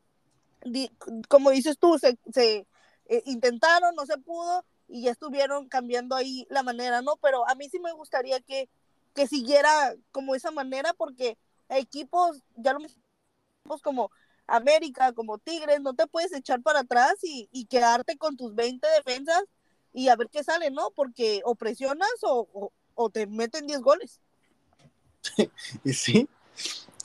Di- 0.66 0.92
como 1.30 1.52
dices 1.52 1.78
tú, 1.78 1.98
se, 2.00 2.18
se, 2.34 2.68
eh, 3.06 3.22
intentaron, 3.26 3.96
no 3.96 4.06
se 4.06 4.18
pudo, 4.18 4.66
y 4.88 5.04
ya 5.04 5.12
estuvieron 5.12 5.68
cambiando 5.68 6.16
ahí 6.16 6.46
la 6.50 6.64
manera, 6.64 7.02
¿no? 7.02 7.18
Pero 7.18 7.48
a 7.48 7.56
mí 7.56 7.70
sí 7.70 7.80
me 7.80 7.92
gustaría 7.92 8.40
que, 8.40 8.70
que 9.14 9.28
siguiera 9.28 9.96
como 10.12 10.36
esa 10.36 10.52
manera, 10.52 10.94
porque 10.94 11.38
equipos, 11.70 12.44
ya 12.56 12.74
lo 12.74 12.80
equipos 12.80 13.82
como 13.82 14.12
América, 14.48 15.14
como 15.14 15.38
Tigres, 15.38 15.82
no 15.82 15.94
te 15.94 16.08
puedes 16.08 16.34
echar 16.34 16.62
para 16.62 16.80
atrás 16.80 17.16
y, 17.24 17.50
y 17.52 17.66
quedarte 17.66 18.18
con 18.18 18.38
tus 18.38 18.56
20 18.56 18.88
defensas 18.98 19.44
y 19.94 20.10
a 20.10 20.16
ver 20.16 20.30
qué 20.30 20.44
sale, 20.44 20.72
¿no? 20.72 20.92
Porque 20.92 21.42
o 21.44 21.56
presionas 21.56 22.10
o, 22.22 22.48
o, 22.54 22.72
o 22.96 23.10
te 23.10 23.28
meten 23.28 23.68
10 23.68 23.82
goles. 23.82 24.20
Y 25.84 25.92
sí, 25.92 26.30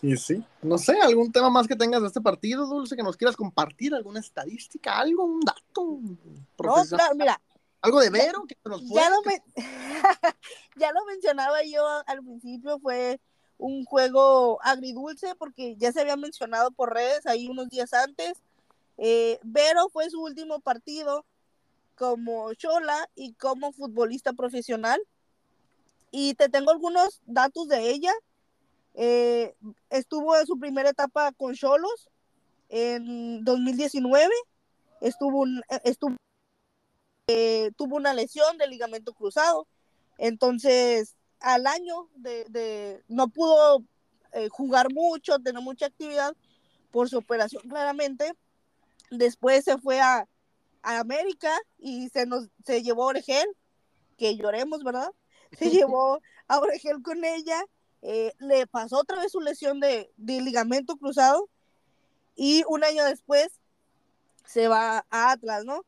y 0.02 0.16
sí. 0.16 0.44
No 0.62 0.78
sé, 0.78 1.00
algún 1.00 1.32
tema 1.32 1.50
más 1.50 1.66
que 1.66 1.76
tengas 1.76 2.02
de 2.02 2.08
este 2.08 2.20
partido, 2.20 2.66
Dulce, 2.66 2.96
que 2.96 3.02
nos 3.02 3.16
quieras 3.16 3.36
compartir, 3.36 3.94
alguna 3.94 4.20
estadística, 4.20 4.98
algo, 4.98 5.24
un 5.24 5.40
dato. 5.40 5.98
No, 6.58 6.84
claro, 6.88 7.14
mira, 7.14 7.40
Algo 7.82 8.00
de 8.00 8.10
Vero 8.10 8.44
que 8.46 8.56
nos 8.64 8.88
ya 8.88 9.10
lo, 9.10 9.16
ya 10.76 10.92
mencionaba 11.06 11.64
yo 11.64 11.84
al 12.06 12.22
principio, 12.22 12.78
fue 12.78 13.20
un 13.58 13.84
juego 13.84 14.60
agridulce 14.62 15.34
porque 15.34 15.76
ya 15.76 15.92
se 15.92 16.00
había 16.00 16.16
mencionado 16.16 16.70
por 16.70 16.94
redes 16.94 17.26
ahí 17.26 17.48
unos 17.48 17.68
días 17.68 17.92
antes. 17.92 18.40
Eh, 18.98 19.40
Vero 19.42 19.88
fue 19.88 20.08
su 20.10 20.22
último 20.22 20.60
partido 20.60 21.24
como 21.96 22.54
Chola 22.54 23.08
y 23.16 23.34
como 23.34 23.72
futbolista 23.72 24.32
profesional. 24.32 25.00
Y 26.12 26.34
te 26.34 26.48
tengo 26.48 26.70
algunos 26.70 27.20
datos 27.26 27.66
de 27.68 27.90
ella. 27.90 28.12
Eh, 28.94 29.54
estuvo 29.90 30.36
en 30.36 30.46
su 30.46 30.58
primera 30.58 30.90
etapa 30.90 31.32
con 31.32 31.54
Cholos 31.54 32.10
en 32.68 33.44
2019. 33.44 34.32
Estuvo, 35.00 35.40
un, 35.40 35.62
estuvo 35.84 36.16
eh, 37.32 37.70
tuvo 37.76 37.96
una 37.96 38.12
lesión 38.14 38.58
de 38.58 38.66
ligamento 38.66 39.12
cruzado. 39.14 39.66
Entonces, 40.18 41.16
al 41.40 41.66
año 41.66 42.08
de, 42.14 42.44
de 42.50 43.02
no 43.08 43.28
pudo 43.28 43.84
eh, 44.32 44.48
jugar 44.48 44.92
mucho, 44.92 45.38
tener 45.40 45.62
mucha 45.62 45.86
actividad 45.86 46.34
por 46.90 47.08
su 47.08 47.18
operación, 47.18 47.62
claramente. 47.68 48.32
Después 49.10 49.64
se 49.64 49.78
fue 49.78 50.00
a, 50.00 50.26
a 50.82 50.98
América 51.00 51.52
y 51.78 52.08
se 52.10 52.26
nos 52.26 52.48
se 52.64 52.82
llevó 52.82 53.04
a 53.04 53.06
Oregel, 53.08 53.48
que 54.16 54.36
lloremos, 54.36 54.82
¿verdad? 54.84 55.10
Se 55.58 55.70
llevó 55.70 56.20
a 56.48 56.58
Oregel 56.60 57.02
con 57.02 57.24
ella. 57.24 57.58
eh, 58.02 58.32
le 58.38 58.66
pasó 58.66 58.98
otra 58.98 59.20
vez 59.20 59.32
su 59.32 59.40
lesión 59.40 59.80
de, 59.80 60.10
de 60.16 60.40
ligamento 60.40 60.96
cruzado 60.96 61.48
y 62.34 62.64
un 62.68 62.82
año 62.84 63.04
después 63.04 63.48
se 64.44 64.68
va 64.68 65.04
a 65.10 65.30
Atlas, 65.32 65.64
¿no? 65.64 65.84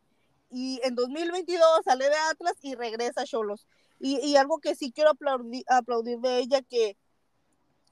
Y 0.54 0.80
en 0.84 0.94
2022 0.94 1.84
sale 1.84 2.08
de 2.08 2.14
Atlas 2.30 2.54
y 2.62 2.76
regresa 2.76 3.22
a 3.22 3.24
Cholos. 3.24 3.66
Y, 3.98 4.36
algo 4.36 4.58
que 4.58 4.76
sí 4.76 4.92
quiero 4.92 5.10
aplaudir, 5.10 5.64
aplaudir 5.66 6.20
de 6.20 6.38
ella, 6.38 6.62
que 6.62 6.96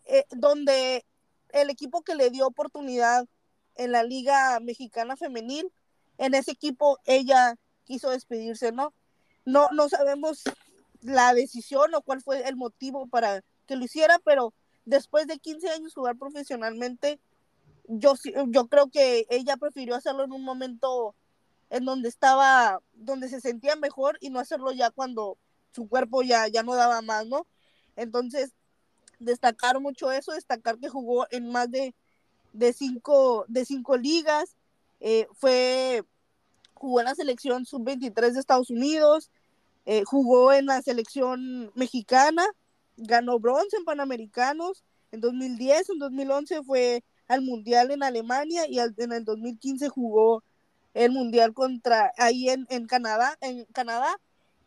eh, 0.05 0.25
donde 0.31 1.05
el 1.49 1.71
equipo 1.71 2.03
que 2.03 2.15
le 2.15 2.31
dio 2.31 2.47
oportunidad 2.47 3.27
en 3.75 3.91
la 3.91 4.05
Liga 4.05 4.61
Mexicana 4.61 5.17
Femenil, 5.17 5.73
en 6.19 6.35
ese 6.35 6.53
equipo 6.53 6.99
ella 7.05 7.57
quiso 7.85 8.11
despedirse, 8.11 8.71
¿no? 8.71 8.95
No, 9.45 9.69
no 9.73 9.89
sabemos 9.89 10.45
la 11.01 11.35
decisión 11.35 11.93
o 11.97 12.03
cuál 12.03 12.23
fue 12.23 12.47
el 12.47 12.55
motivo 12.55 13.09
para 13.09 13.43
que 13.67 13.75
lo 13.75 13.85
hiciera, 13.85 14.21
pero 14.25 14.55
después 14.85 15.27
de 15.27 15.39
15 15.39 15.69
años 15.71 15.95
jugar 15.95 16.17
profesionalmente, 16.17 17.19
yo, 17.89 18.15
yo 18.49 18.69
creo 18.69 18.89
que 18.89 19.27
ella 19.31 19.57
prefirió 19.57 19.97
hacerlo 19.97 20.23
en 20.23 20.33
un 20.33 20.45
momento 20.45 21.17
en 21.73 21.87
donde 21.87 22.11
estaba, 22.11 22.83
donde 22.93 23.31
se 23.31 23.41
sentía 23.41 23.77
mejor 23.77 24.19
y 24.21 24.29
no 24.29 24.41
hacerlo 24.41 24.73
ya 24.73 24.91
cuando 24.91 25.39
su 25.75 25.89
cuerpo 25.89 26.23
ya, 26.23 26.47
ya 26.47 26.63
no 26.63 26.75
daba 26.75 27.01
más, 27.01 27.27
¿no? 27.27 27.47
Entonces, 27.97 28.53
destacar 29.19 29.81
mucho 29.81 30.13
eso, 30.13 30.33
destacar 30.33 30.79
que 30.79 30.91
jugó 30.91 31.27
en 31.31 31.51
más 31.51 31.71
de, 31.71 31.95
de, 32.53 32.75
cinco, 32.75 33.47
de 33.49 33.65
cinco 33.65 33.97
ligas, 33.97 34.55
eh, 35.01 35.27
fue, 35.33 36.05
jugó 36.75 37.01
en 37.01 37.07
la 37.07 37.15
selección 37.15 37.65
sub-23 37.65 38.33
de 38.33 38.41
Estados 38.41 38.69
Unidos, 38.69 39.31
eh, 39.87 40.05
jugó 40.05 40.53
en 40.53 40.67
la 40.67 40.83
selección 40.83 41.73
mexicana, 41.75 42.45
ganó 42.99 43.39
bronce 43.39 43.79
en 43.79 43.87
Panamericanos, 43.87 44.85
en 45.11 45.23
2010, 45.23 45.89
en 45.89 45.99
2011 45.99 46.65
fue 46.65 47.03
al 47.29 47.41
Mundial 47.41 47.93
en 47.93 48.03
Alemania 48.03 48.69
y 48.69 48.79
en 48.79 49.13
el 49.13 49.25
2015 49.25 49.89
jugó 49.89 50.45
el 50.95 51.11
Mundial 51.11 51.55
contra 51.55 52.13
ahí 52.19 52.49
en, 52.49 52.67
en 52.71 52.87
Canadá, 52.87 53.37
en 53.41 53.65
Canadá, 53.67 54.19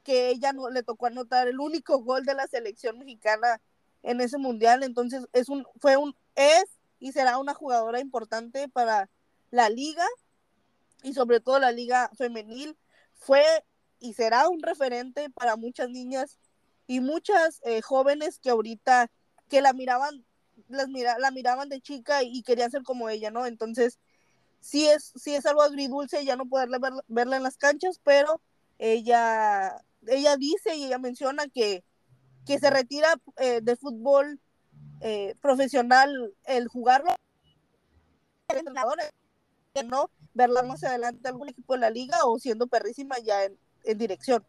que 0.03 0.29
ella 0.29 0.53
no 0.53 0.69
le 0.69 0.83
tocó 0.83 1.07
anotar 1.07 1.47
el 1.47 1.59
único 1.59 1.99
gol 1.99 2.25
de 2.25 2.35
la 2.35 2.47
selección 2.47 2.99
mexicana 2.99 3.61
en 4.03 4.21
ese 4.21 4.37
mundial. 4.37 4.83
Entonces 4.83 5.25
es 5.33 5.49
un, 5.49 5.65
fue 5.79 5.97
un, 5.97 6.15
es 6.35 6.65
y 6.99 7.11
será 7.11 7.37
una 7.37 7.53
jugadora 7.53 7.99
importante 7.99 8.69
para 8.69 9.09
la 9.51 9.69
liga 9.69 10.05
y 11.03 11.13
sobre 11.13 11.39
todo 11.39 11.59
la 11.59 11.71
liga 11.71 12.09
femenil. 12.17 12.77
Fue 13.15 13.43
y 13.99 14.13
será 14.13 14.47
un 14.49 14.61
referente 14.61 15.29
para 15.31 15.55
muchas 15.55 15.89
niñas 15.89 16.37
y 16.87 16.99
muchas 16.99 17.59
eh, 17.63 17.81
jóvenes 17.81 18.39
que 18.39 18.51
ahorita 18.51 19.09
que 19.49 19.61
la 19.61 19.73
miraban 19.73 20.25
las 20.67 20.87
mira, 20.87 21.17
la 21.19 21.31
miraban 21.31 21.69
de 21.69 21.81
chica 21.81 22.23
y 22.23 22.41
querían 22.43 22.71
ser 22.71 22.83
como 22.83 23.09
ella, 23.09 23.31
¿no? 23.31 23.45
Entonces, 23.45 23.99
sí 24.65 24.87
es, 24.87 25.13
sí 25.15 25.35
es 25.35 25.45
algo 25.45 25.61
agridulce 25.61 26.25
ya 26.25 26.35
no 26.35 26.47
poderla 26.47 26.79
verla 27.07 27.37
en 27.37 27.43
las 27.43 27.55
canchas, 27.55 28.01
pero 28.03 28.41
ella, 28.79 29.79
ella 30.07 30.37
dice 30.37 30.75
y 30.75 30.85
ella 30.85 30.97
menciona 30.97 31.47
que, 31.47 31.83
que 32.47 32.57
se 32.57 32.71
retira 32.71 33.13
eh, 33.37 33.61
de 33.61 33.75
fútbol 33.75 34.39
eh, 35.01 35.35
profesional 35.39 36.33
el 36.45 36.67
jugarlo 36.67 37.13
no 39.87 40.09
verla 40.33 40.63
más 40.63 40.83
adelante 40.83 41.27
algún 41.27 41.49
equipo 41.49 41.73
de 41.73 41.81
la 41.81 41.91
liga 41.91 42.17
o 42.23 42.39
siendo 42.39 42.65
perrísima 42.65 43.19
ya 43.19 43.43
en, 43.43 43.59
en 43.83 43.97
dirección. 43.99 44.43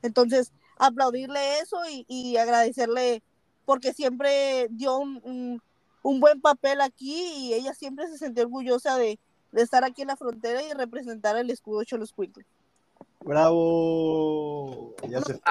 Entonces, 0.00 0.52
aplaudirle 0.78 1.58
eso 1.58 1.76
y, 1.90 2.06
y 2.08 2.38
agradecerle 2.38 3.22
porque 3.66 3.92
siempre 3.92 4.68
dio 4.70 4.96
un, 4.96 5.60
un, 6.02 6.20
buen 6.20 6.40
papel 6.40 6.80
aquí 6.80 7.26
y 7.36 7.54
ella 7.54 7.74
siempre 7.74 8.08
se 8.08 8.16
sintió 8.18 8.44
orgullosa 8.44 8.96
de, 8.96 9.18
de 9.54 9.62
estar 9.62 9.84
aquí 9.84 10.02
en 10.02 10.08
la 10.08 10.16
frontera 10.16 10.62
y 10.62 10.72
representar 10.72 11.36
el 11.36 11.48
escudo 11.48 11.84
Cholos 11.84 12.12
Quickly. 12.12 12.44
¡Bravo! 13.24 14.94
Ya 15.08 15.20
se 15.22 15.34
fue. 15.34 15.42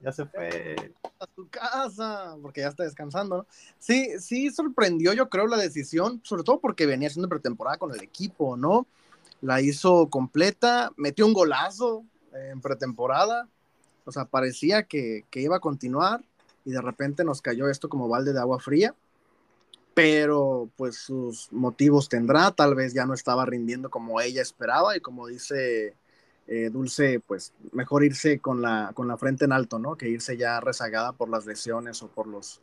Ya 0.00 0.12
se 0.12 0.26
fue. 0.26 0.92
A 1.18 1.26
su 1.34 1.48
casa, 1.48 2.36
porque 2.42 2.60
ya 2.60 2.68
está 2.68 2.84
descansando, 2.84 3.38
¿no? 3.38 3.46
Sí, 3.78 4.18
sí 4.18 4.50
sorprendió, 4.50 5.14
yo 5.14 5.30
creo, 5.30 5.46
la 5.46 5.56
decisión, 5.56 6.20
sobre 6.22 6.42
todo 6.42 6.60
porque 6.60 6.86
venía 6.86 7.08
haciendo 7.08 7.28
pretemporada 7.28 7.78
con 7.78 7.92
el 7.94 8.02
equipo, 8.02 8.56
¿no? 8.56 8.86
La 9.40 9.62
hizo 9.62 10.08
completa, 10.10 10.92
metió 10.96 11.26
un 11.26 11.32
golazo 11.32 12.04
en 12.34 12.60
pretemporada, 12.60 13.48
o 14.04 14.12
sea, 14.12 14.26
parecía 14.26 14.82
que, 14.82 15.24
que 15.30 15.40
iba 15.40 15.56
a 15.56 15.60
continuar 15.60 16.22
y 16.66 16.72
de 16.72 16.82
repente 16.82 17.24
nos 17.24 17.40
cayó 17.40 17.68
esto 17.68 17.88
como 17.88 18.08
balde 18.08 18.34
de 18.34 18.40
agua 18.40 18.60
fría 18.60 18.94
pero 20.00 20.70
pues 20.76 20.96
sus 20.96 21.52
motivos 21.52 22.08
tendrá, 22.08 22.52
tal 22.52 22.74
vez 22.74 22.94
ya 22.94 23.04
no 23.04 23.12
estaba 23.12 23.44
rindiendo 23.44 23.90
como 23.90 24.18
ella 24.22 24.40
esperaba 24.40 24.96
y 24.96 25.00
como 25.00 25.26
dice 25.26 25.94
eh, 26.46 26.70
Dulce, 26.70 27.20
pues 27.20 27.52
mejor 27.72 28.02
irse 28.02 28.38
con 28.38 28.62
la, 28.62 28.92
con 28.94 29.08
la 29.08 29.18
frente 29.18 29.44
en 29.44 29.52
alto, 29.52 29.78
¿no? 29.78 29.96
Que 29.96 30.08
irse 30.08 30.38
ya 30.38 30.58
rezagada 30.60 31.12
por 31.12 31.28
las 31.28 31.44
lesiones 31.44 32.02
o 32.02 32.08
por 32.08 32.26
los 32.26 32.62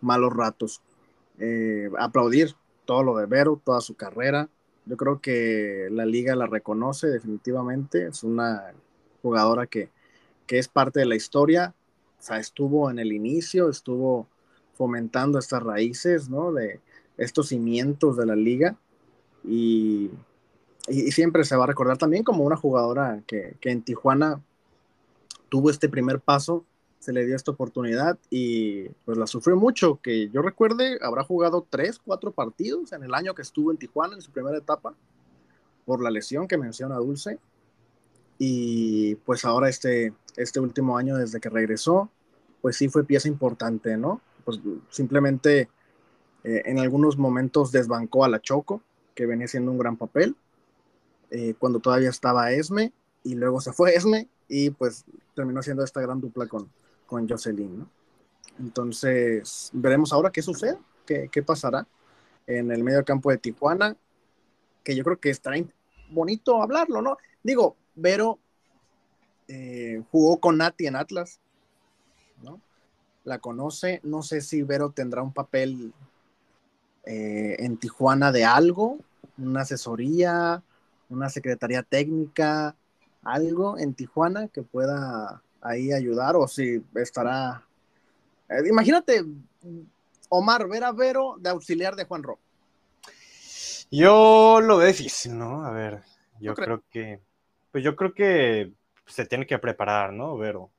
malos 0.00 0.32
ratos. 0.32 0.82
Eh, 1.38 1.88
aplaudir 2.00 2.56
todo 2.84 3.04
lo 3.04 3.16
de 3.16 3.26
Vero, 3.26 3.60
toda 3.64 3.80
su 3.80 3.94
carrera. 3.94 4.48
Yo 4.84 4.96
creo 4.96 5.20
que 5.20 5.86
la 5.88 6.04
liga 6.04 6.34
la 6.34 6.46
reconoce 6.46 7.06
definitivamente, 7.06 8.08
es 8.08 8.24
una 8.24 8.72
jugadora 9.22 9.68
que, 9.68 9.88
que 10.48 10.58
es 10.58 10.66
parte 10.66 10.98
de 10.98 11.06
la 11.06 11.14
historia, 11.14 11.76
o 12.18 12.22
sea, 12.22 12.38
estuvo 12.38 12.90
en 12.90 12.98
el 12.98 13.12
inicio, 13.12 13.68
estuvo 13.68 14.26
fomentando 14.82 15.38
estas 15.38 15.62
raíces, 15.62 16.28
¿no? 16.28 16.52
De 16.52 16.80
estos 17.16 17.50
cimientos 17.50 18.16
de 18.16 18.26
la 18.26 18.34
liga 18.34 18.74
y, 19.44 20.10
y, 20.88 21.12
siempre 21.12 21.44
se 21.44 21.54
va 21.54 21.62
a 21.62 21.66
recordar 21.68 21.98
también 21.98 22.24
como 22.24 22.42
una 22.42 22.56
jugadora 22.56 23.22
que, 23.28 23.54
que, 23.60 23.70
en 23.70 23.82
Tijuana 23.82 24.40
tuvo 25.48 25.70
este 25.70 25.88
primer 25.88 26.18
paso, 26.18 26.64
se 26.98 27.12
le 27.12 27.24
dio 27.24 27.36
esta 27.36 27.52
oportunidad 27.52 28.18
y 28.28 28.88
pues 29.04 29.16
la 29.16 29.28
sufrió 29.28 29.54
mucho, 29.54 30.00
que 30.02 30.30
yo 30.30 30.42
recuerde 30.42 30.98
habrá 31.00 31.22
jugado 31.22 31.64
tres, 31.70 32.00
cuatro 32.04 32.32
partidos 32.32 32.92
en 32.92 33.04
el 33.04 33.14
año 33.14 33.36
que 33.36 33.42
estuvo 33.42 33.70
en 33.70 33.78
Tijuana 33.78 34.16
en 34.16 34.20
su 34.20 34.32
primera 34.32 34.58
etapa 34.58 34.96
por 35.84 36.02
la 36.02 36.10
lesión 36.10 36.48
que 36.48 36.58
menciona 36.58 36.96
Dulce 36.96 37.38
y 38.36 39.14
pues 39.14 39.44
ahora 39.44 39.68
este, 39.68 40.12
este 40.36 40.58
último 40.58 40.98
año 40.98 41.16
desde 41.16 41.38
que 41.38 41.50
regresó, 41.50 42.10
pues 42.60 42.76
sí 42.76 42.88
fue 42.88 43.04
pieza 43.04 43.28
importante, 43.28 43.96
¿no? 43.96 44.20
Pues 44.44 44.60
simplemente 44.90 45.68
eh, 46.44 46.62
en 46.64 46.78
algunos 46.78 47.16
momentos 47.16 47.72
desbancó 47.72 48.24
a 48.24 48.28
la 48.28 48.40
Choco, 48.40 48.82
que 49.14 49.26
venía 49.26 49.46
haciendo 49.46 49.70
un 49.70 49.78
gran 49.78 49.96
papel, 49.96 50.36
eh, 51.30 51.54
cuando 51.58 51.80
todavía 51.80 52.10
estaba 52.10 52.52
Esme, 52.52 52.92
y 53.24 53.34
luego 53.34 53.60
se 53.60 53.72
fue 53.72 53.94
Esme, 53.94 54.28
y 54.48 54.70
pues 54.70 55.04
terminó 55.34 55.60
haciendo 55.60 55.84
esta 55.84 56.00
gran 56.00 56.20
dupla 56.20 56.46
con, 56.46 56.70
con 57.06 57.28
Jocelyn, 57.28 57.80
¿no? 57.80 57.88
Entonces, 58.58 59.70
veremos 59.72 60.12
ahora 60.12 60.30
qué 60.30 60.42
sucede, 60.42 60.78
qué, 61.06 61.28
qué 61.32 61.42
pasará 61.42 61.86
en 62.46 62.70
el 62.70 62.84
medio 62.84 63.04
campo 63.04 63.30
de 63.30 63.38
Tijuana, 63.38 63.96
que 64.84 64.94
yo 64.94 65.04
creo 65.04 65.18
que 65.18 65.30
estará 65.30 65.56
bonito 66.10 66.62
hablarlo, 66.62 67.00
¿no? 67.00 67.16
Digo, 67.42 67.76
Vero 67.94 68.38
eh, 69.48 70.02
jugó 70.10 70.38
con 70.40 70.58
Nati 70.58 70.86
en 70.86 70.96
Atlas. 70.96 71.40
La 73.24 73.38
conoce. 73.38 74.00
No 74.02 74.22
sé 74.22 74.40
si 74.40 74.62
Vero 74.62 74.90
tendrá 74.90 75.22
un 75.22 75.32
papel 75.32 75.92
eh, 77.04 77.56
en 77.58 77.76
Tijuana 77.76 78.32
de 78.32 78.44
algo, 78.44 78.98
una 79.38 79.62
asesoría, 79.62 80.62
una 81.08 81.28
secretaría 81.28 81.82
técnica, 81.82 82.76
algo 83.22 83.78
en 83.78 83.94
Tijuana 83.94 84.48
que 84.48 84.62
pueda 84.62 85.42
ahí 85.60 85.92
ayudar 85.92 86.36
o 86.36 86.46
si 86.48 86.82
estará... 86.94 87.62
Eh, 88.48 88.68
imagínate, 88.68 89.24
Omar, 90.28 90.68
ver 90.68 90.84
a 90.84 90.92
Vero 90.92 91.36
de 91.38 91.50
auxiliar 91.50 91.94
de 91.94 92.04
Juan 92.04 92.22
Ro. 92.22 92.38
Yo 93.90 94.60
lo 94.62 94.78
veo 94.78 94.88
difícil, 94.88 95.38
¿no? 95.38 95.64
A 95.64 95.70
ver, 95.70 96.02
yo 96.40 96.54
creo 96.54 96.82
que... 96.90 97.20
Pues 97.70 97.84
yo 97.84 97.96
creo 97.96 98.12
que 98.12 98.72
se 99.06 99.26
tiene 99.26 99.46
que 99.46 99.58
preparar, 99.58 100.12
¿no, 100.12 100.36
Vero? 100.36 100.70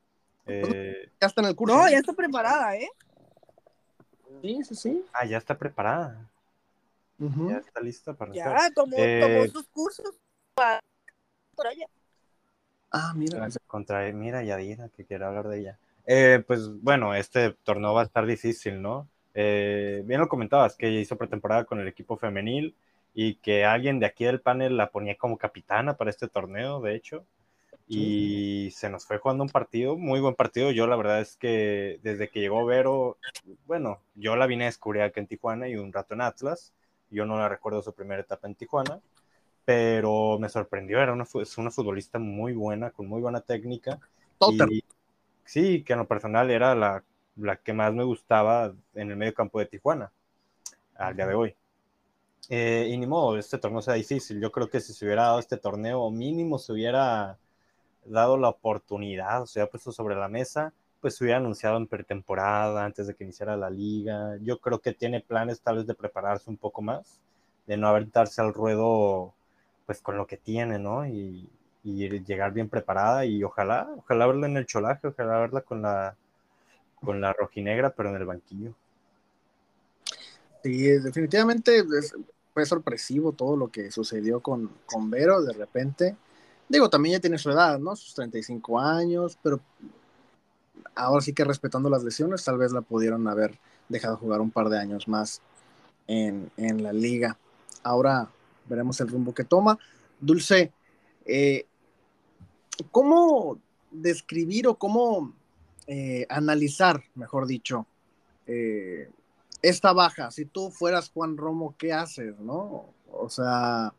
Eh, 0.45 1.09
ya 1.19 1.27
está 1.27 1.41
en 1.41 1.47
el 1.47 1.55
curso. 1.55 1.75
No, 1.75 1.89
ya 1.89 1.97
está 1.97 2.13
preparada, 2.13 2.75
¿eh? 2.75 2.89
Sí, 4.41 4.63
sí, 4.63 4.75
sí. 4.75 5.05
Ah, 5.13 5.25
ya 5.25 5.37
está 5.37 5.57
preparada. 5.57 6.29
Ya 7.17 7.57
está 7.57 7.79
lista 7.79 8.13
para 8.13 8.33
Ya, 8.33 8.69
tomó, 8.75 8.97
eh, 8.97 9.47
sus 9.49 9.67
cursos 9.69 10.15
para 10.53 10.81
Ah, 12.91 13.13
mira. 13.15 13.47
Contra, 13.65 14.11
mira, 14.11 14.43
Yadira, 14.43 14.89
que 14.89 15.05
quiere 15.05 15.23
hablar 15.23 15.47
de 15.47 15.59
ella. 15.59 15.79
Eh, 16.05 16.43
pues 16.45 16.69
bueno, 16.81 17.15
este 17.15 17.51
torneo 17.63 17.93
va 17.93 18.01
a 18.01 18.05
estar 18.05 18.25
difícil, 18.25 18.81
¿no? 18.81 19.07
bien 19.35 20.19
lo 20.19 20.27
comentabas, 20.27 20.75
que 20.75 20.87
ella 20.87 20.99
hizo 20.99 21.17
pretemporada 21.17 21.65
con 21.65 21.79
el 21.79 21.87
equipo 21.87 22.17
femenil 22.17 22.75
y 23.15 23.35
que 23.35 23.65
alguien 23.65 23.99
de 23.99 24.05
aquí 24.05 24.25
del 24.25 24.41
panel 24.41 24.77
la 24.77 24.91
ponía 24.91 25.17
como 25.17 25.39
capitana 25.39 25.97
para 25.97 26.11
este 26.11 26.27
torneo, 26.27 26.81
de 26.81 26.93
hecho 26.93 27.25
y 27.87 28.71
se 28.71 28.89
nos 28.89 29.05
fue 29.05 29.17
jugando 29.17 29.43
un 29.43 29.49
partido, 29.49 29.97
muy 29.97 30.19
buen 30.19 30.35
partido. 30.35 30.71
Yo 30.71 30.87
la 30.87 30.95
verdad 30.95 31.21
es 31.21 31.35
que 31.37 31.99
desde 32.03 32.29
que 32.29 32.39
llegó 32.39 32.65
Vero, 32.65 33.17
bueno, 33.65 34.01
yo 34.15 34.35
la 34.35 34.47
vine 34.47 34.65
a 34.65 34.67
descubrir 34.67 35.03
aquí 35.03 35.19
en 35.19 35.27
Tijuana 35.27 35.67
y 35.67 35.75
un 35.75 35.93
rato 35.93 36.13
en 36.13 36.21
Atlas. 36.21 36.73
Yo 37.11 37.25
no 37.25 37.37
la 37.37 37.49
recuerdo 37.49 37.81
su 37.81 37.93
primera 37.93 38.21
etapa 38.21 38.47
en 38.47 38.55
Tijuana, 38.55 38.99
pero 39.65 40.39
me 40.39 40.49
sorprendió. 40.49 40.99
Era 40.99 41.13
una, 41.13 41.25
es 41.41 41.57
una 41.57 41.71
futbolista 41.71 42.19
muy 42.19 42.53
buena, 42.53 42.91
con 42.91 43.07
muy 43.07 43.21
buena 43.21 43.41
técnica 43.41 43.99
sí, 45.45 45.83
que 45.83 45.93
en 45.93 45.99
lo 45.99 46.07
personal 46.07 46.49
era 46.51 46.75
la, 46.75 47.03
la, 47.35 47.57
que 47.57 47.73
más 47.73 47.93
me 47.93 48.03
gustaba 48.03 48.73
en 48.93 49.11
el 49.11 49.17
medio 49.17 49.33
campo 49.33 49.59
de 49.59 49.65
Tijuana 49.65 50.11
al 50.95 51.15
día 51.15 51.27
de 51.27 51.35
hoy. 51.35 51.55
Eh, 52.49 52.89
y 52.91 52.97
ni 52.97 53.07
modo, 53.07 53.37
este 53.37 53.57
torneo 53.57 53.81
sea 53.81 53.93
difícil. 53.93 54.41
Yo 54.41 54.51
creo 54.51 54.69
que 54.69 54.81
si 54.81 54.93
se 54.93 55.05
hubiera 55.05 55.23
dado 55.23 55.39
este 55.39 55.57
torneo, 55.57 56.09
mínimo 56.11 56.59
se 56.59 56.73
hubiera 56.73 57.37
dado 58.05 58.37
la 58.37 58.49
oportunidad, 58.49 59.45
se 59.45 59.59
hubiera 59.59 59.71
puesto 59.71 59.91
sobre 59.91 60.15
la 60.15 60.27
mesa, 60.27 60.73
pues 61.01 61.15
se 61.15 61.23
hubiera 61.23 61.39
anunciado 61.39 61.77
en 61.77 61.87
pretemporada 61.87 62.85
antes 62.85 63.07
de 63.07 63.15
que 63.15 63.23
iniciara 63.23 63.57
la 63.57 63.69
liga. 63.69 64.37
Yo 64.41 64.59
creo 64.59 64.79
que 64.79 64.93
tiene 64.93 65.21
planes 65.21 65.61
tal 65.61 65.77
vez 65.77 65.87
de 65.87 65.95
prepararse 65.95 66.49
un 66.49 66.57
poco 66.57 66.81
más, 66.81 67.19
de 67.67 67.77
no 67.77 67.87
aventarse 67.87 68.41
al 68.41 68.53
ruedo 68.53 69.33
pues 69.85 70.01
con 70.01 70.17
lo 70.17 70.27
que 70.27 70.37
tiene, 70.37 70.79
¿no? 70.79 71.05
Y, 71.05 71.49
y 71.83 72.09
llegar 72.23 72.53
bien 72.53 72.69
preparada 72.69 73.25
y 73.25 73.43
ojalá, 73.43 73.89
ojalá 73.97 74.27
verla 74.27 74.47
en 74.47 74.57
el 74.57 74.65
cholaje, 74.65 75.07
ojalá 75.07 75.39
verla 75.39 75.61
con 75.61 75.81
la 75.81 76.15
con 77.03 77.19
la 77.19 77.33
rojinegra, 77.33 77.89
pero 77.91 78.09
en 78.09 78.15
el 78.15 78.25
banquillo. 78.25 78.73
Sí, 80.63 80.83
definitivamente 80.83 81.83
fue 82.53 82.65
sorpresivo 82.65 83.33
todo 83.33 83.57
lo 83.57 83.67
que 83.67 83.91
sucedió 83.91 84.39
con, 84.39 84.71
con 84.85 85.09
Vero 85.09 85.41
de 85.41 85.53
repente. 85.53 86.15
Digo, 86.73 86.89
también 86.89 87.13
ya 87.13 87.19
tiene 87.19 87.37
su 87.37 87.51
edad, 87.51 87.77
¿no? 87.77 87.95
Sus 87.95 88.15
35 88.15 88.79
años, 88.79 89.37
pero 89.43 89.61
ahora 90.95 91.21
sí 91.21 91.31
que 91.31 91.43
respetando 91.43 91.87
las 91.87 92.03
lesiones, 92.03 92.43
tal 92.43 92.57
vez 92.57 92.71
la 92.71 92.81
pudieron 92.81 93.27
haber 93.27 93.59
dejado 93.89 94.17
jugar 94.17 94.41
un 94.41 94.49
par 94.49 94.69
de 94.69 94.79
años 94.79 95.07
más 95.07 95.39
en, 96.07 96.49
en 96.57 96.81
la 96.81 96.91
liga. 96.91 97.37
Ahora 97.83 98.27
veremos 98.67 98.99
el 99.01 99.07
rumbo 99.07 99.35
que 99.35 99.43
toma. 99.43 99.77
Dulce, 100.19 100.71
eh, 101.27 101.67
¿cómo 102.89 103.59
describir 103.91 104.65
o 104.67 104.73
cómo 104.73 105.31
eh, 105.85 106.25
analizar, 106.27 107.03
mejor 107.13 107.45
dicho, 107.45 107.85
eh, 108.47 109.11
esta 109.61 109.93
baja? 109.93 110.31
Si 110.31 110.45
tú 110.45 110.71
fueras 110.71 111.11
Juan 111.11 111.37
Romo, 111.37 111.75
¿qué 111.77 111.93
haces, 111.93 112.39
no? 112.39 112.87
O 113.11 113.29
sea, 113.29 113.93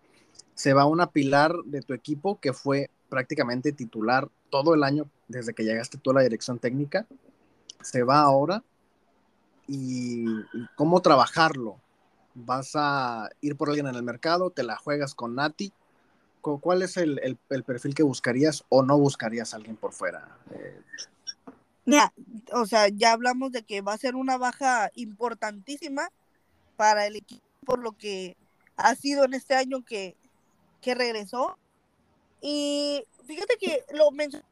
se 0.55 0.73
va 0.73 0.87
una 0.87 1.11
pilar 1.11 1.55
de 1.65 1.83
tu 1.83 1.95
equipo 1.95 2.39
que 2.41 2.53
fue 2.53 2.91
prácticamente 3.09 3.73
titular 3.73 4.29
todo 4.51 4.75
el 4.75 4.83
año 4.83 5.09
desde 5.29 5.55
que 5.55 5.65
llegaste 5.65 5.99
tú 5.99 6.11
a 6.11 6.15
la 6.15 6.23
dirección 6.23 6.59
técnica, 6.59 7.07
se 7.81 8.03
va 8.03 8.21
ahora 8.21 8.63
y 9.67 10.25
cómo 10.77 11.01
trabajarlo. 11.01 11.81
¿Vas 12.35 12.73
a 12.75 13.31
ir 13.41 13.57
por 13.57 13.69
alguien 13.69 13.87
en 13.87 13.95
el 13.95 14.03
mercado? 14.03 14.51
¿Te 14.51 14.65
la 14.65 14.77
juegas 14.77 15.15
con 15.15 15.37
Nati? 15.37 15.73
¿Cuál 16.41 16.83
es 16.83 16.97
el, 16.97 17.39
perfil 17.65 17.95
que 17.95 18.03
buscarías 18.03 18.65
o 18.69 18.83
no 18.83 18.99
buscarías 18.99 19.55
a 19.55 19.57
alguien 19.57 19.77
por 19.77 19.93
fuera? 19.93 20.37
Eh, 20.51 20.83
o 22.53 22.67
sea, 22.67 22.89
ya 22.89 23.13
hablamos 23.13 23.53
de 23.53 23.63
que 23.63 23.81
va 23.81 23.95
a 23.95 23.99
ser 23.99 24.15
una 24.15 24.37
baja 24.37 24.91
importantísima 24.95 26.11
para 26.77 27.07
el 27.07 27.17
equipo 27.17 27.45
por 27.65 27.79
lo 27.79 27.93
que 27.93 28.37
ha 28.77 28.95
sido 28.95 29.25
en 29.25 29.35
este 29.35 29.55
año 29.55 29.85
que, 29.85 30.17
que 30.85 30.95
regresó. 30.95 31.59
Y 32.41 33.05
fíjate 33.27 33.57
que 33.59 33.85
lo 33.93 34.11
mencioné 34.11 34.45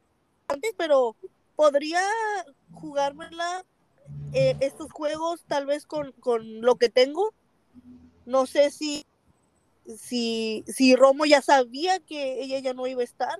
antes, 0.47 0.73
pero 0.77 1.15
podría 1.55 2.01
jugármela 2.73 3.63
eh, 4.33 4.57
estos 4.59 4.91
juegos 4.91 5.43
tal 5.47 5.67
vez 5.67 5.85
con, 5.85 6.11
con 6.13 6.61
lo 6.61 6.75
que 6.77 6.89
tengo. 6.89 7.33
No 8.25 8.45
sé 8.45 8.71
si 8.71 9.05
si, 9.97 10.63
si 10.67 10.95
Romo 10.95 11.25
ya 11.25 11.41
sabía 11.41 11.99
que 11.99 12.41
ella 12.41 12.59
ya 12.59 12.73
no 12.73 12.87
iba 12.87 13.01
a 13.01 13.05
estar, 13.05 13.39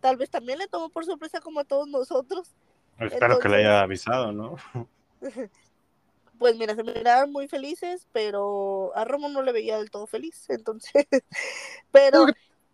tal 0.00 0.16
vez 0.16 0.30
también 0.30 0.58
le 0.58 0.66
tomó 0.66 0.88
por 0.88 1.04
sorpresa 1.04 1.40
como 1.40 1.60
a 1.60 1.64
todos 1.64 1.88
nosotros. 1.88 2.50
Espero 2.98 3.38
que 3.38 3.48
le 3.48 3.56
haya 3.58 3.80
avisado, 3.80 4.32
¿no? 4.32 4.56
Pues 6.38 6.56
mira, 6.56 6.74
se 6.74 6.82
miraban 6.82 7.30
muy 7.30 7.48
felices, 7.48 8.06
pero 8.12 8.92
a 8.96 9.04
Romo 9.04 9.28
no 9.28 9.42
le 9.42 9.52
veía 9.52 9.78
del 9.78 9.90
todo 9.90 10.06
feliz, 10.06 10.46
entonces, 10.48 11.06
pero... 11.90 12.26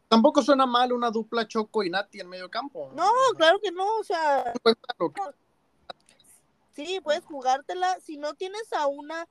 Tampoco 0.08 0.42
suena 0.42 0.66
mal 0.66 0.92
una 0.92 1.08
dupla 1.08 1.46
Choco 1.46 1.84
y 1.84 1.90
Nati 1.90 2.18
en 2.18 2.28
medio 2.28 2.50
campo. 2.50 2.90
No, 2.96 3.08
claro 3.36 3.60
que 3.60 3.70
no, 3.70 3.86
o 3.98 4.02
sea... 4.02 4.52
Sí, 6.72 7.00
puedes 7.00 7.24
jugártela. 7.24 7.98
Si 8.00 8.16
no 8.16 8.34
tienes 8.34 8.72
a 8.72 8.86
una, 8.86 9.28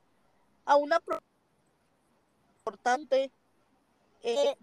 a 0.64 0.76
una 0.76 1.02
importante, 2.60 3.32
eh, 4.22 4.56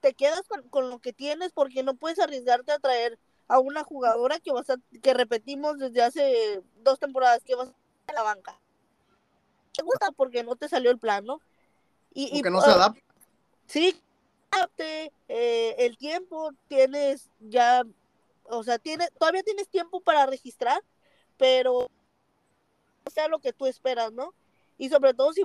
te, 0.00 0.14
quedas 0.14 0.42
con, 0.70 0.90
lo 0.90 0.98
que 1.00 1.12
tienes 1.12 1.52
porque 1.52 1.82
no 1.82 1.94
puedes 1.94 2.18
arriesgarte 2.18 2.72
a 2.72 2.78
traer 2.78 3.18
a 3.48 3.58
una 3.58 3.84
jugadora 3.84 4.40
que 4.40 4.52
vas 4.52 4.70
a, 4.70 4.76
que 5.02 5.14
repetimos 5.14 5.78
desde 5.78 6.02
hace 6.02 6.62
dos 6.82 6.98
temporadas 6.98 7.42
que 7.44 7.54
vas 7.54 7.68
a 8.06 8.12
la 8.12 8.22
banca. 8.22 8.58
Te 9.74 9.82
gusta 9.82 10.10
porque 10.12 10.44
no 10.44 10.56
te 10.56 10.68
salió 10.68 10.90
el 10.90 10.98
plan, 10.98 11.24
¿no? 11.24 11.40
Y, 12.14 12.30
porque 12.34 12.50
no 12.50 12.60
se 12.60 12.70
adapta. 12.70 13.00
Sí, 13.66 13.98
eh, 15.28 15.74
el 15.78 15.96
tiempo 15.96 16.52
tienes 16.68 17.30
ya, 17.40 17.82
o 18.44 18.62
sea, 18.62 18.78
tiene, 18.78 19.08
todavía 19.18 19.42
tienes 19.42 19.68
tiempo 19.68 20.00
para 20.00 20.26
registrar, 20.26 20.82
pero 21.38 21.88
sea 23.10 23.28
lo 23.28 23.38
que 23.38 23.52
tú 23.52 23.66
esperas, 23.66 24.12
¿no? 24.12 24.34
Y 24.78 24.88
sobre 24.88 25.14
todo 25.14 25.32
si 25.32 25.42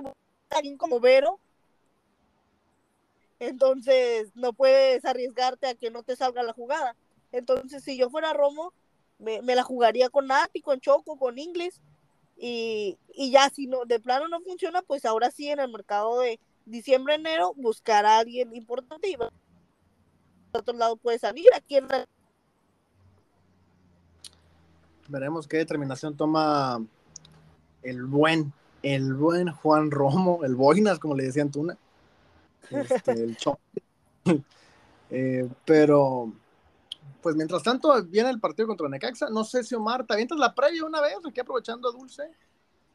alguien 0.50 0.76
como 0.76 1.00
Vero, 1.00 1.38
entonces 3.40 4.30
no 4.34 4.52
puedes 4.52 5.04
arriesgarte 5.04 5.68
a 5.68 5.74
que 5.74 5.90
no 5.90 6.02
te 6.02 6.16
salga 6.16 6.42
la 6.42 6.52
jugada. 6.52 6.96
Entonces, 7.30 7.84
si 7.84 7.96
yo 7.96 8.10
fuera 8.10 8.32
Romo, 8.32 8.72
me, 9.18 9.42
la 9.42 9.62
jugaría 9.62 10.08
con 10.08 10.26
Nati, 10.26 10.60
con 10.60 10.80
Choco, 10.80 11.18
con 11.18 11.38
Inglis. 11.38 11.80
Y, 12.40 12.96
ya 13.32 13.50
si 13.50 13.66
no, 13.66 13.84
de 13.84 13.98
plano 13.98 14.28
no 14.28 14.40
funciona, 14.40 14.82
pues 14.82 15.04
ahora 15.04 15.30
sí 15.30 15.48
en 15.48 15.58
el 15.58 15.72
mercado 15.72 16.20
de 16.20 16.38
diciembre, 16.66 17.14
enero, 17.14 17.52
buscar 17.56 18.06
a 18.06 18.18
alguien 18.18 18.54
importante 18.54 19.08
y 19.08 19.16
por 19.16 19.32
otro 20.52 20.74
lado 20.76 20.96
puede 20.96 21.18
salir. 21.18 21.46
Aquí 21.54 21.76
en 21.76 21.88
Veremos 25.08 25.48
qué 25.48 25.56
determinación 25.56 26.16
toma 26.16 26.84
el 27.82 28.04
buen, 28.04 28.52
el 28.82 29.14
buen 29.14 29.50
Juan 29.50 29.90
Romo, 29.90 30.44
el 30.44 30.54
Boinas, 30.54 30.98
como 30.98 31.14
le 31.14 31.24
decían 31.24 31.50
Tuna 31.50 31.76
este, 32.70 33.12
el 33.12 33.36
eh, 35.10 35.48
pero, 35.64 36.32
pues 37.28 37.36
mientras 37.36 37.62
tanto, 37.62 38.02
viene 38.04 38.30
el 38.30 38.40
partido 38.40 38.66
contra 38.66 38.88
Necaxa. 38.88 39.28
No 39.28 39.44
sé 39.44 39.62
si 39.62 39.74
Omar, 39.74 40.06
¿te 40.06 40.14
avientas 40.14 40.38
la 40.38 40.54
previa 40.54 40.82
una 40.82 41.02
vez 41.02 41.18
aquí 41.28 41.40
aprovechando 41.40 41.86
a 41.86 41.92
Dulce? 41.92 42.22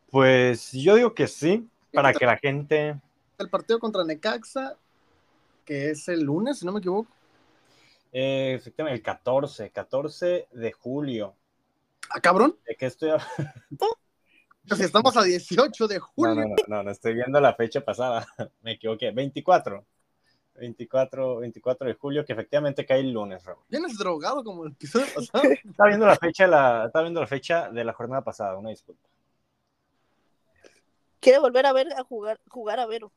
Pues 0.09 0.71
yo 0.71 0.95
digo 0.95 1.13
que 1.13 1.27
sí, 1.27 1.69
para 1.93 2.11
que 2.11 2.25
la 2.25 2.35
gente. 2.37 2.99
El 3.37 3.49
partido 3.51 3.77
contra 3.77 4.03
Necaxa, 4.03 4.75
que 5.63 5.91
es 5.91 6.07
el 6.07 6.23
lunes, 6.23 6.57
si 6.57 6.65
no 6.65 6.71
me 6.71 6.79
equivoco. 6.79 7.11
Eh, 8.11 8.55
efectivamente, 8.55 8.97
el 8.97 9.03
14, 9.03 9.69
14 9.69 10.47
de 10.51 10.71
julio. 10.71 11.35
¿Ah, 12.09 12.19
cabrón? 12.19 12.57
¿De 12.65 12.75
qué 12.75 12.87
estoy 12.87 13.11
si 14.75 14.81
estamos 14.81 15.15
a 15.15 15.21
18 15.21 15.87
de 15.87 15.99
julio. 15.99 16.33
No, 16.33 16.55
no, 16.67 16.81
no, 16.81 16.89
estoy 16.89 17.13
viendo 17.13 17.39
la 17.39 17.53
fecha 17.53 17.81
pasada. 17.81 18.25
Me 18.63 18.71
equivoqué. 18.71 19.11
24. 19.11 19.85
24, 20.55 21.37
24 21.37 21.87
de 21.87 21.93
julio, 21.93 22.25
que 22.25 22.33
efectivamente 22.33 22.85
cae 22.85 22.99
el 22.99 23.11
lunes, 23.11 23.43
Raúl. 23.43 23.63
¿Vienes 23.69 23.97
drogado 23.97 24.43
como 24.43 24.65
el 24.65 24.71
episodio 24.71 25.07
pasado? 25.13 25.43
está 25.63 25.85
viendo 25.87 26.05
la 26.05 26.15
fecha, 26.15 26.47
la, 26.47 26.85
está 26.87 27.01
viendo 27.01 27.21
la 27.21 27.27
fecha 27.27 27.69
de 27.69 27.83
la 27.83 27.93
jornada 27.93 28.23
pasada, 28.23 28.57
una 28.57 28.69
disculpa. 28.69 29.07
Quiere 31.19 31.39
volver 31.39 31.65
a 31.65 31.73
ver 31.73 31.87
a 31.93 32.03
jugar, 32.03 32.39
jugar 32.49 32.79
a 32.79 32.85
Vero. 32.85 33.11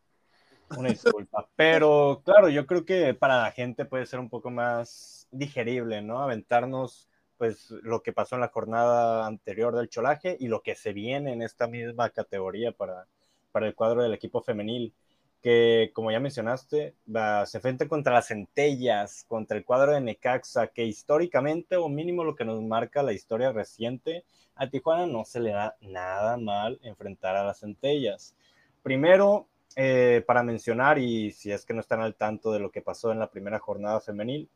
Una 0.76 0.88
disculpa. 0.88 1.48
Pero 1.56 2.22
claro, 2.24 2.48
yo 2.48 2.66
creo 2.66 2.84
que 2.84 3.14
para 3.14 3.42
la 3.42 3.50
gente 3.52 3.84
puede 3.84 4.06
ser 4.06 4.20
un 4.20 4.28
poco 4.28 4.50
más 4.50 5.28
digerible, 5.30 6.02
¿no? 6.02 6.22
Aventarnos 6.22 7.08
pues 7.36 7.70
lo 7.70 8.02
que 8.02 8.12
pasó 8.12 8.36
en 8.36 8.40
la 8.40 8.48
jornada 8.48 9.26
anterior 9.26 9.74
del 9.76 9.88
cholaje 9.88 10.36
y 10.40 10.48
lo 10.48 10.62
que 10.62 10.74
se 10.74 10.92
viene 10.92 11.32
en 11.32 11.42
esta 11.42 11.66
misma 11.66 12.08
categoría 12.10 12.72
para, 12.72 13.06
para 13.52 13.66
el 13.66 13.74
cuadro 13.74 14.02
del 14.02 14.14
equipo 14.14 14.40
femenil, 14.40 14.94
que 15.46 15.92
como 15.92 16.10
ya 16.10 16.18
mencionaste, 16.18 16.96
se 17.44 17.56
enfrenta 17.58 17.86
contra 17.86 18.14
las 18.14 18.26
centellas, 18.26 19.24
contra 19.28 19.56
el 19.56 19.64
cuadro 19.64 19.92
de 19.92 20.00
Necaxa, 20.00 20.66
que 20.66 20.84
históricamente, 20.84 21.76
o 21.76 21.88
mínimo 21.88 22.24
lo 22.24 22.34
que 22.34 22.44
nos 22.44 22.60
marca 22.64 23.04
la 23.04 23.12
historia 23.12 23.52
reciente, 23.52 24.24
a 24.56 24.68
Tijuana 24.68 25.06
no 25.06 25.24
se 25.24 25.38
le 25.38 25.52
da 25.52 25.76
nada 25.80 26.36
mal 26.36 26.80
enfrentar 26.82 27.36
a 27.36 27.44
las 27.44 27.60
centellas. 27.60 28.34
Primero, 28.82 29.46
eh, 29.76 30.24
para 30.26 30.42
mencionar, 30.42 30.98
y 30.98 31.30
si 31.30 31.52
es 31.52 31.64
que 31.64 31.74
no 31.74 31.80
están 31.80 32.00
al 32.00 32.16
tanto 32.16 32.50
de 32.50 32.58
lo 32.58 32.72
que 32.72 32.82
pasó 32.82 33.12
en 33.12 33.20
la 33.20 33.30
primera 33.30 33.60
jornada 33.60 34.00
femenil, 34.00 34.48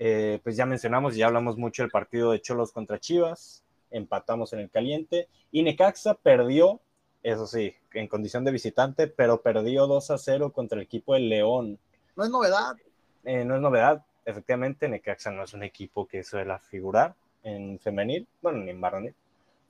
eh, 0.00 0.40
pues 0.42 0.56
ya 0.56 0.66
mencionamos, 0.66 1.14
ya 1.14 1.28
hablamos 1.28 1.56
mucho 1.56 1.84
del 1.84 1.92
partido 1.92 2.32
de 2.32 2.40
Cholos 2.40 2.72
contra 2.72 2.98
Chivas, 2.98 3.62
empatamos 3.92 4.52
en 4.54 4.58
el 4.58 4.70
caliente 4.70 5.28
y 5.52 5.62
Necaxa 5.62 6.14
perdió, 6.14 6.80
eso 7.22 7.46
sí, 7.46 7.76
en 7.94 8.08
condición 8.08 8.44
de 8.44 8.50
visitante, 8.50 9.06
pero 9.06 9.42
perdió 9.42 9.86
2 9.86 10.10
a 10.10 10.18
0 10.18 10.52
contra 10.52 10.76
el 10.76 10.84
equipo 10.84 11.14
de 11.14 11.20
León. 11.20 11.78
No 12.16 12.24
es 12.24 12.30
novedad. 12.30 12.76
Eh, 13.24 13.44
no 13.44 13.54
es 13.54 13.60
novedad, 13.60 14.04
efectivamente, 14.24 14.88
Necaxa 14.88 15.30
no 15.30 15.44
es 15.44 15.54
un 15.54 15.62
equipo 15.62 16.06
que 16.06 16.24
suele 16.24 16.58
figurar, 16.58 17.14
en 17.42 17.78
femenil, 17.78 18.26
bueno, 18.40 18.58
ni 18.58 18.70
en 18.70 18.80
varonil, 18.80 19.14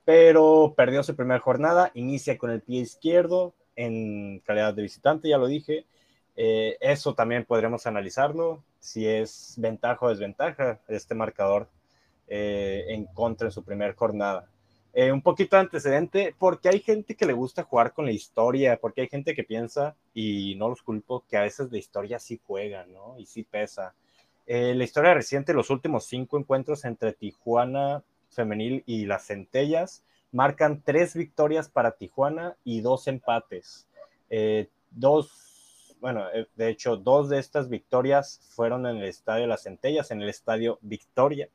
pero 0.04 0.74
perdió 0.76 1.02
su 1.02 1.14
primera 1.14 1.40
jornada, 1.40 1.90
inicia 1.94 2.36
con 2.38 2.50
el 2.50 2.60
pie 2.60 2.80
izquierdo 2.80 3.54
en 3.76 4.40
calidad 4.40 4.74
de 4.74 4.82
visitante, 4.82 5.28
ya 5.28 5.38
lo 5.38 5.46
dije. 5.46 5.86
Eh, 6.34 6.76
eso 6.80 7.14
también 7.14 7.44
podremos 7.44 7.86
analizarlo, 7.86 8.62
si 8.80 9.06
es 9.06 9.54
ventaja 9.58 10.04
o 10.04 10.08
desventaja 10.08 10.80
este 10.88 11.14
marcador 11.14 11.68
eh, 12.26 12.86
en 12.88 13.04
contra 13.06 13.48
en 13.48 13.52
su 13.52 13.62
primera 13.62 13.92
jornada. 13.94 14.48
Eh, 14.94 15.10
un 15.10 15.22
poquito 15.22 15.56
de 15.56 15.62
antecedente, 15.62 16.34
porque 16.38 16.68
hay 16.68 16.80
gente 16.80 17.16
que 17.16 17.24
le 17.24 17.32
gusta 17.32 17.62
jugar 17.62 17.94
con 17.94 18.04
la 18.04 18.12
historia, 18.12 18.78
porque 18.78 19.00
hay 19.00 19.08
gente 19.08 19.34
que 19.34 19.42
piensa, 19.42 19.96
y 20.12 20.54
no 20.56 20.68
los 20.68 20.82
culpo, 20.82 21.24
que 21.28 21.38
a 21.38 21.42
veces 21.42 21.72
la 21.72 21.78
historia 21.78 22.18
sí 22.18 22.38
juega, 22.46 22.84
¿no? 22.84 23.18
Y 23.18 23.24
sí 23.24 23.42
pesa. 23.42 23.94
Eh, 24.46 24.74
la 24.74 24.84
historia 24.84 25.14
reciente, 25.14 25.54
los 25.54 25.70
últimos 25.70 26.04
cinco 26.04 26.38
encuentros 26.38 26.84
entre 26.84 27.14
Tijuana 27.14 28.04
Femenil 28.28 28.82
y 28.84 29.06
las 29.06 29.26
Centellas, 29.26 30.04
marcan 30.30 30.82
tres 30.82 31.14
victorias 31.14 31.70
para 31.70 31.92
Tijuana 31.92 32.56
y 32.62 32.82
dos 32.82 33.06
empates. 33.08 33.88
Eh, 34.28 34.68
dos, 34.90 35.96
bueno, 36.00 36.26
de 36.54 36.68
hecho, 36.68 36.98
dos 36.98 37.30
de 37.30 37.38
estas 37.38 37.70
victorias 37.70 38.40
fueron 38.50 38.86
en 38.86 38.98
el 38.98 39.04
estadio 39.04 39.46
Las 39.46 39.62
Centellas, 39.62 40.10
en 40.10 40.20
el 40.20 40.28
estadio 40.28 40.78
Victoria, 40.82 41.48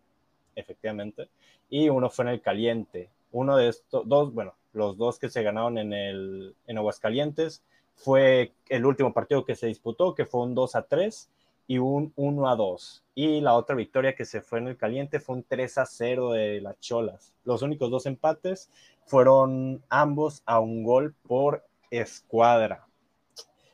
efectivamente, 0.56 1.30
y 1.70 1.90
uno 1.90 2.10
fue 2.10 2.26
en 2.26 2.30
el 2.30 2.42
Caliente 2.42 3.12
uno 3.32 3.58
de 3.58 3.70
estos, 3.70 4.08
dos, 4.08 4.34
bueno, 4.34 4.56
los 4.74 4.98
dos 4.98 5.20
que 5.20 5.30
se 5.30 5.44
ganaron 5.44 5.78
en, 5.78 5.94
el, 5.94 6.56
en 6.68 6.78
Aguascalientes, 6.78 7.64
fue 7.98 8.54
el 8.70 8.86
último 8.86 9.12
partido 9.12 9.44
que 9.44 9.56
se 9.56 9.68
disputó, 9.68 10.14
que 10.14 10.26
fue 10.26 10.42
un 10.42 10.54
2 10.54 10.76
a 10.76 10.84
3 10.84 11.30
y 11.68 11.80
un 11.80 12.14
1 12.16 12.50
a 12.50 12.56
2. 12.56 13.04
Y 13.16 13.42
la 13.42 13.56
otra 13.56 13.76
victoria 13.76 14.16
que 14.16 14.24
se 14.24 14.42
fue 14.42 14.60
en 14.60 14.68
el 14.68 14.78
caliente 14.78 15.20
fue 15.20 15.36
un 15.36 15.44
3 15.44 15.80
a 15.80 15.86
0 15.86 16.32
de 16.32 16.62
las 16.62 16.80
Cholas. 16.80 17.34
Los 17.44 17.64
únicos 17.64 17.90
dos 17.90 18.06
empates 18.06 18.70
fueron 19.06 19.84
ambos 19.90 20.44
a 20.46 20.60
un 20.60 20.84
gol 20.84 21.16
por 21.28 21.66
escuadra. 21.90 22.86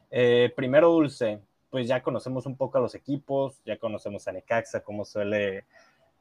Eh, 0.09 0.51
primero, 0.55 0.91
Dulce, 0.91 1.41
pues 1.69 1.87
ya 1.87 2.01
conocemos 2.01 2.45
un 2.45 2.55
poco 2.55 2.77
a 2.77 2.81
los 2.81 2.95
equipos, 2.95 3.61
ya 3.65 3.77
conocemos 3.77 4.27
a 4.27 4.31
Necaxa, 4.31 4.83
cómo 4.83 5.03
suele 5.03 5.65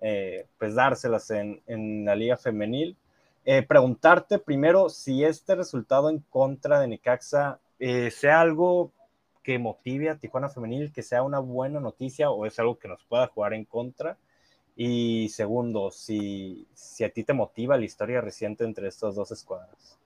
eh, 0.00 0.46
pues 0.58 0.74
dárselas 0.74 1.30
en, 1.30 1.62
en 1.66 2.04
la 2.04 2.16
liga 2.16 2.36
femenil. 2.36 2.96
Eh, 3.44 3.62
preguntarte 3.62 4.38
primero 4.38 4.88
si 4.88 5.24
este 5.24 5.56
resultado 5.56 6.10
en 6.10 6.20
contra 6.20 6.78
de 6.78 6.86
Necaxa 6.86 7.58
eh, 7.80 8.10
sea 8.12 8.40
algo 8.40 8.92
que 9.42 9.58
motive 9.58 10.08
a 10.08 10.16
Tijuana 10.16 10.48
Femenil, 10.48 10.92
que 10.92 11.02
sea 11.02 11.24
una 11.24 11.40
buena 11.40 11.80
noticia 11.80 12.30
o 12.30 12.46
es 12.46 12.58
algo 12.60 12.78
que 12.78 12.86
nos 12.86 13.02
pueda 13.04 13.26
jugar 13.26 13.54
en 13.54 13.64
contra. 13.64 14.16
Y 14.76 15.28
segundo, 15.30 15.90
si, 15.90 16.66
si 16.74 17.04
a 17.04 17.12
ti 17.12 17.24
te 17.24 17.32
motiva 17.32 17.76
la 17.76 17.84
historia 17.84 18.20
reciente 18.20 18.64
entre 18.64 18.88
estas 18.88 19.16
dos 19.16 19.32
escuadras. 19.32 19.98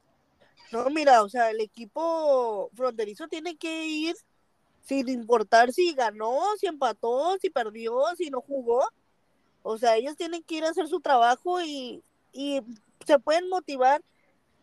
No, 0.72 0.88
mira, 0.90 1.22
o 1.22 1.29
sea, 1.29 1.51
el 1.51 1.61
equipo 1.61 2.70
fronterizo 2.75 3.29
tiene 3.29 3.57
que 3.57 3.87
ir 3.87 4.16
sin 4.83 5.09
importar 5.09 5.72
si 5.72 5.94
ganó, 5.94 6.40
si 6.59 6.66
empató, 6.66 7.37
si 7.40 7.51
perdió, 7.51 8.03
si 8.16 8.31
no 8.31 8.40
jugó. 8.40 8.88
O 9.62 9.79
sea, 9.79 9.96
ellos 9.96 10.16
tienen 10.16 10.42
que 10.42 10.57
ir 10.57 10.64
a 10.64 10.70
hacer 10.70 10.88
su 10.88 11.01
trabajo 11.01 11.61
y, 11.61 12.03
y 12.33 12.61
se 13.05 13.19
pueden 13.19 13.49
motivar 13.49 14.03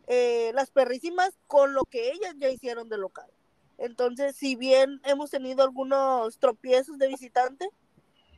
eh, 0.08 0.52
las 0.54 0.72
perrísimas 0.72 1.32
con 1.48 1.74
lo 1.74 1.84
que 1.86 2.12
ellas 2.12 2.36
ya 2.38 2.50
hicieron 2.50 2.90
de 2.90 2.98
local. 2.98 3.30
Entonces, 3.78 4.36
si 4.36 4.56
bien 4.56 5.02
hemos 5.06 5.30
tenido 5.30 5.64
algunos 5.64 6.38
tropiezos 6.38 6.98
de 6.98 7.08
visitante, 7.08 7.68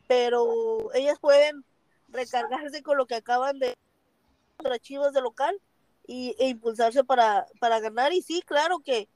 pero 0.08 0.94
ellas 0.94 1.20
pueden 1.20 1.64
recargarse 2.10 2.84
con 2.84 2.98
lo 2.98 3.06
que 3.06 3.16
acaban 3.16 3.60
de 3.60 3.76
las 4.64 4.80
chivas 4.80 5.14
de 5.14 5.22
local 5.22 5.60
y, 6.08 6.36
e 6.40 6.50
impulsarse 6.50 7.04
para, 7.04 7.46
para 7.60 7.80
ganar. 7.80 8.14
Y 8.14 8.22
sí, 8.22 8.42
claro 8.42 8.80
que 8.80 9.08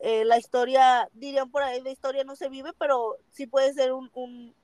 eh, 0.00 0.24
la 0.24 0.38
historia, 0.38 1.08
dirían 1.12 1.50
por 1.50 1.62
ahí, 1.62 1.80
la 1.80 1.90
historia 1.90 2.24
no 2.24 2.36
se 2.36 2.48
vive, 2.48 2.72
pero 2.78 3.16
sí 3.32 3.46
puede 3.46 3.72
ser 3.74 3.92
un, 3.92 4.10
un, 4.14 4.54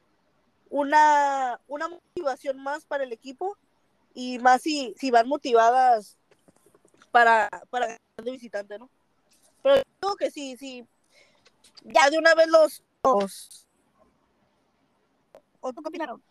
una, 0.70 1.60
una 1.66 1.88
motivación 1.88 2.62
más 2.62 2.84
para 2.84 3.04
el 3.04 3.12
equipo 3.12 3.56
y 4.14 4.38
más 4.38 4.62
si, 4.62 4.94
si 4.98 5.10
van 5.10 5.28
motivadas 5.28 6.16
para, 7.10 7.48
para 7.70 7.98
de 8.16 8.30
visitante, 8.30 8.78
¿no? 8.78 8.88
Pero 9.62 9.82
creo 10.00 10.16
que 10.16 10.30
sí, 10.30 10.56
sí, 10.56 10.86
ya 11.84 12.10
de 12.10 12.18
una 12.18 12.34
vez 12.34 12.48
los... 12.48 12.82
los... 13.04 13.66
¿O 15.60 15.72
tú 15.72 15.82
qué 15.82 15.88
opinaron? 15.88 16.22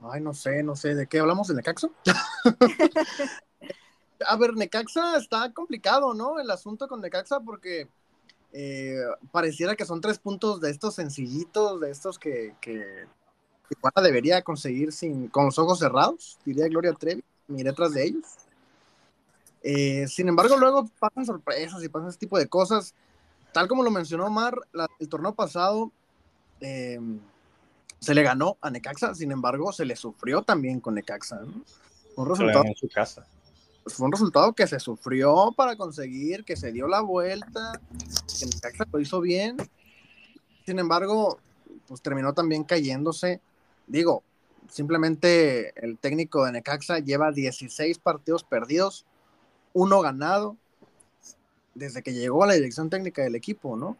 Ay, 0.00 0.20
no 0.20 0.34
sé, 0.34 0.62
no 0.62 0.76
sé, 0.76 0.94
¿de 0.94 1.06
qué 1.06 1.18
hablamos? 1.18 1.48
¿De 1.48 1.54
Necaxa? 1.54 1.88
A 4.26 4.36
ver, 4.36 4.54
Necaxa 4.54 5.18
está 5.18 5.52
complicado, 5.52 6.14
¿no? 6.14 6.38
El 6.38 6.50
asunto 6.50 6.88
con 6.88 7.00
Necaxa 7.00 7.40
porque 7.40 7.88
eh, 8.52 8.96
pareciera 9.32 9.74
que 9.76 9.84
son 9.84 10.00
tres 10.00 10.18
puntos 10.18 10.60
de 10.60 10.70
estos 10.70 10.94
sencillitos, 10.94 11.80
de 11.80 11.90
estos 11.90 12.18
que, 12.18 12.54
que 12.60 13.06
Tijuana 13.68 14.02
debería 14.02 14.42
conseguir 14.42 14.92
sin, 14.92 15.28
con 15.28 15.46
los 15.46 15.58
ojos 15.58 15.78
cerrados, 15.78 16.38
diría 16.44 16.68
Gloria 16.68 16.92
Trevi, 16.92 17.24
miré 17.48 17.72
tras 17.72 17.92
de 17.92 18.04
ellos. 18.04 18.24
Eh, 19.62 20.06
sin 20.08 20.28
embargo, 20.28 20.56
luego 20.56 20.88
pasan 21.00 21.26
sorpresas 21.26 21.82
y 21.82 21.88
pasan 21.88 22.08
ese 22.08 22.18
tipo 22.18 22.38
de 22.38 22.46
cosas. 22.46 22.94
Tal 23.52 23.66
como 23.66 23.82
lo 23.82 23.90
mencionó 23.90 24.26
Omar, 24.26 24.54
el 25.00 25.08
torneo 25.08 25.34
pasado 25.34 25.90
eh, 26.60 27.00
se 27.98 28.14
le 28.14 28.22
ganó 28.22 28.56
a 28.60 28.70
Necaxa, 28.70 29.14
sin 29.14 29.32
embargo, 29.32 29.72
se 29.72 29.84
le 29.84 29.96
sufrió 29.96 30.42
también 30.42 30.80
con 30.80 30.94
Necaxa. 30.94 31.40
Fue 32.14 32.24
un 32.24 32.30
resultado, 32.30 32.64
en 32.64 32.74
su 32.76 32.88
casa. 32.88 33.26
Fue 33.86 34.06
un 34.06 34.12
resultado 34.12 34.52
que 34.52 34.66
se 34.66 34.78
sufrió 34.78 35.52
para 35.56 35.76
conseguir, 35.76 36.44
que 36.44 36.56
se 36.56 36.70
dio 36.70 36.86
la 36.86 37.00
vuelta, 37.00 37.80
que 38.38 38.46
Necaxa 38.46 38.84
lo 38.92 39.00
hizo 39.00 39.20
bien. 39.20 39.56
Sin 40.64 40.78
embargo, 40.78 41.38
pues 41.88 42.00
terminó 42.02 42.32
también 42.34 42.62
cayéndose 42.62 43.40
digo, 43.86 44.22
simplemente 44.68 45.72
el 45.84 45.98
técnico 45.98 46.44
de 46.44 46.52
Necaxa 46.52 46.98
lleva 46.98 47.32
16 47.32 47.98
partidos 47.98 48.44
perdidos, 48.44 49.06
uno 49.72 50.00
ganado, 50.00 50.56
desde 51.74 52.02
que 52.02 52.14
llegó 52.14 52.44
a 52.44 52.46
la 52.46 52.54
dirección 52.54 52.88
técnica 52.90 53.22
del 53.22 53.34
equipo, 53.34 53.76
¿no? 53.76 53.96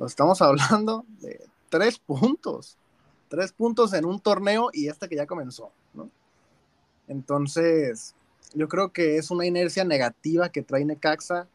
estamos 0.00 0.42
hablando 0.42 1.04
de 1.20 1.40
tres 1.68 1.98
puntos, 1.98 2.76
tres 3.28 3.52
puntos 3.52 3.92
en 3.94 4.04
un 4.04 4.20
torneo 4.20 4.70
y 4.72 4.88
este 4.88 5.08
que 5.08 5.16
ya 5.16 5.26
comenzó, 5.26 5.70
¿no? 5.94 6.10
Entonces, 7.08 8.14
yo 8.54 8.68
creo 8.68 8.92
que 8.92 9.16
es 9.16 9.30
una 9.30 9.46
inercia 9.46 9.84
negativa 9.84 10.48
que 10.50 10.62
trae 10.62 10.84
Necaxa, 10.84 11.48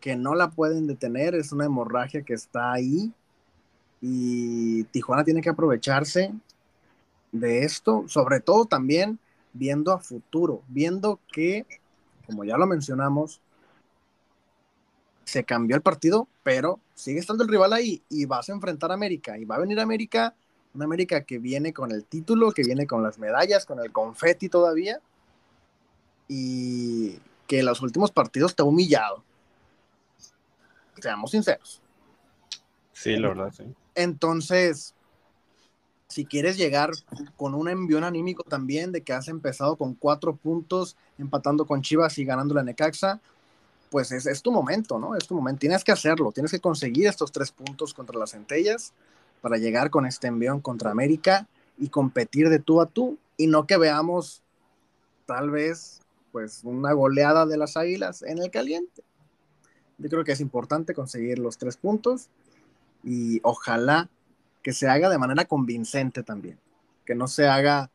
que 0.00 0.16
no 0.16 0.34
la 0.34 0.50
pueden 0.50 0.86
detener, 0.86 1.34
es 1.34 1.52
una 1.52 1.64
hemorragia 1.66 2.22
que 2.22 2.34
está 2.34 2.72
ahí 2.72 3.12
y 4.00 4.84
Tijuana 4.84 5.24
tiene 5.24 5.40
que 5.40 5.48
aprovecharse 5.48 6.32
de 7.34 7.64
esto, 7.64 8.04
sobre 8.06 8.40
todo 8.40 8.64
también 8.64 9.18
viendo 9.52 9.92
a 9.92 9.98
futuro, 9.98 10.62
viendo 10.68 11.18
que, 11.32 11.66
como 12.26 12.44
ya 12.44 12.56
lo 12.56 12.66
mencionamos, 12.66 13.40
se 15.24 15.42
cambió 15.44 15.74
el 15.74 15.82
partido, 15.82 16.28
pero 16.44 16.78
sigue 16.94 17.18
estando 17.18 17.42
el 17.42 17.50
rival 17.50 17.72
ahí 17.72 18.02
y 18.08 18.24
vas 18.26 18.48
a 18.48 18.52
enfrentar 18.52 18.92
a 18.92 18.94
América 18.94 19.36
y 19.36 19.44
va 19.44 19.56
a 19.56 19.58
venir 19.60 19.80
América, 19.80 20.34
una 20.74 20.84
América 20.84 21.24
que 21.24 21.38
viene 21.38 21.72
con 21.72 21.90
el 21.90 22.04
título, 22.04 22.52
que 22.52 22.62
viene 22.62 22.86
con 22.86 23.02
las 23.02 23.18
medallas, 23.18 23.66
con 23.66 23.80
el 23.80 23.90
confeti 23.90 24.48
todavía 24.48 25.00
y 26.28 27.18
que 27.48 27.60
en 27.60 27.66
los 27.66 27.82
últimos 27.82 28.12
partidos 28.12 28.54
te 28.54 28.62
ha 28.62 28.66
humillado. 28.66 29.24
Seamos 31.00 31.32
sinceros. 31.32 31.82
Sí, 32.92 33.16
la 33.16 33.28
verdad, 33.28 33.52
sí. 33.56 33.64
Entonces, 33.96 34.94
si 36.14 36.24
quieres 36.24 36.56
llegar 36.56 36.92
con 37.36 37.56
un 37.56 37.68
envión 37.68 38.04
anímico 38.04 38.44
también 38.44 38.92
de 38.92 39.02
que 39.02 39.12
has 39.12 39.26
empezado 39.26 39.74
con 39.74 39.94
cuatro 39.94 40.36
puntos, 40.36 40.96
empatando 41.18 41.66
con 41.66 41.82
Chivas 41.82 42.16
y 42.18 42.24
ganando 42.24 42.54
la 42.54 42.62
Necaxa, 42.62 43.20
pues 43.90 44.12
es, 44.12 44.40
tu 44.40 44.52
momento, 44.52 45.00
¿no? 45.00 45.16
Es 45.16 45.26
tu 45.26 45.34
momento. 45.34 45.58
Tienes 45.58 45.82
que 45.82 45.90
hacerlo, 45.90 46.30
tienes 46.30 46.52
que 46.52 46.60
conseguir 46.60 47.08
estos 47.08 47.32
tres 47.32 47.50
puntos 47.50 47.92
contra 47.92 48.16
las 48.16 48.30
centellas 48.30 48.92
para 49.40 49.56
llegar 49.56 49.90
con 49.90 50.06
este 50.06 50.28
envión 50.28 50.60
contra 50.60 50.92
América 50.92 51.48
y 51.78 51.88
competir 51.88 52.48
de 52.48 52.60
tú 52.60 52.80
a 52.80 52.86
tú 52.86 53.18
y 53.36 53.48
no 53.48 53.66
que 53.66 53.76
veamos 53.76 54.40
tal 55.26 55.50
vez 55.50 56.00
pues 56.30 56.60
una 56.62 56.92
goleada 56.92 57.44
de 57.44 57.56
las 57.56 57.76
águilas 57.76 58.22
en 58.22 58.38
el 58.38 58.52
caliente. 58.52 59.02
Yo 59.98 60.08
creo 60.08 60.22
que 60.22 60.30
es 60.30 60.40
importante 60.40 60.94
conseguir 60.94 61.40
los 61.40 61.58
tres 61.58 61.76
puntos 61.76 62.28
y 63.02 63.40
ojalá 63.42 64.08
que 64.64 64.72
se 64.72 64.88
haga 64.88 65.10
de 65.10 65.18
manera 65.18 65.44
convincente 65.44 66.22
también, 66.22 66.58
que 67.04 67.14
no 67.14 67.28
se 67.28 67.46
haga 67.46 67.90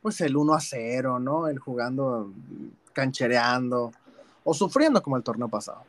pues 0.00 0.20
el 0.22 0.36
1 0.36 0.54
a 0.54 0.60
0, 0.60 1.20
¿no? 1.20 1.48
El 1.48 1.58
jugando, 1.58 2.32
canchereando 2.94 3.92
o 4.42 4.54
sufriendo 4.54 5.02
como 5.02 5.18
el 5.18 5.22
torneo 5.22 5.48
pasado. 5.48 5.82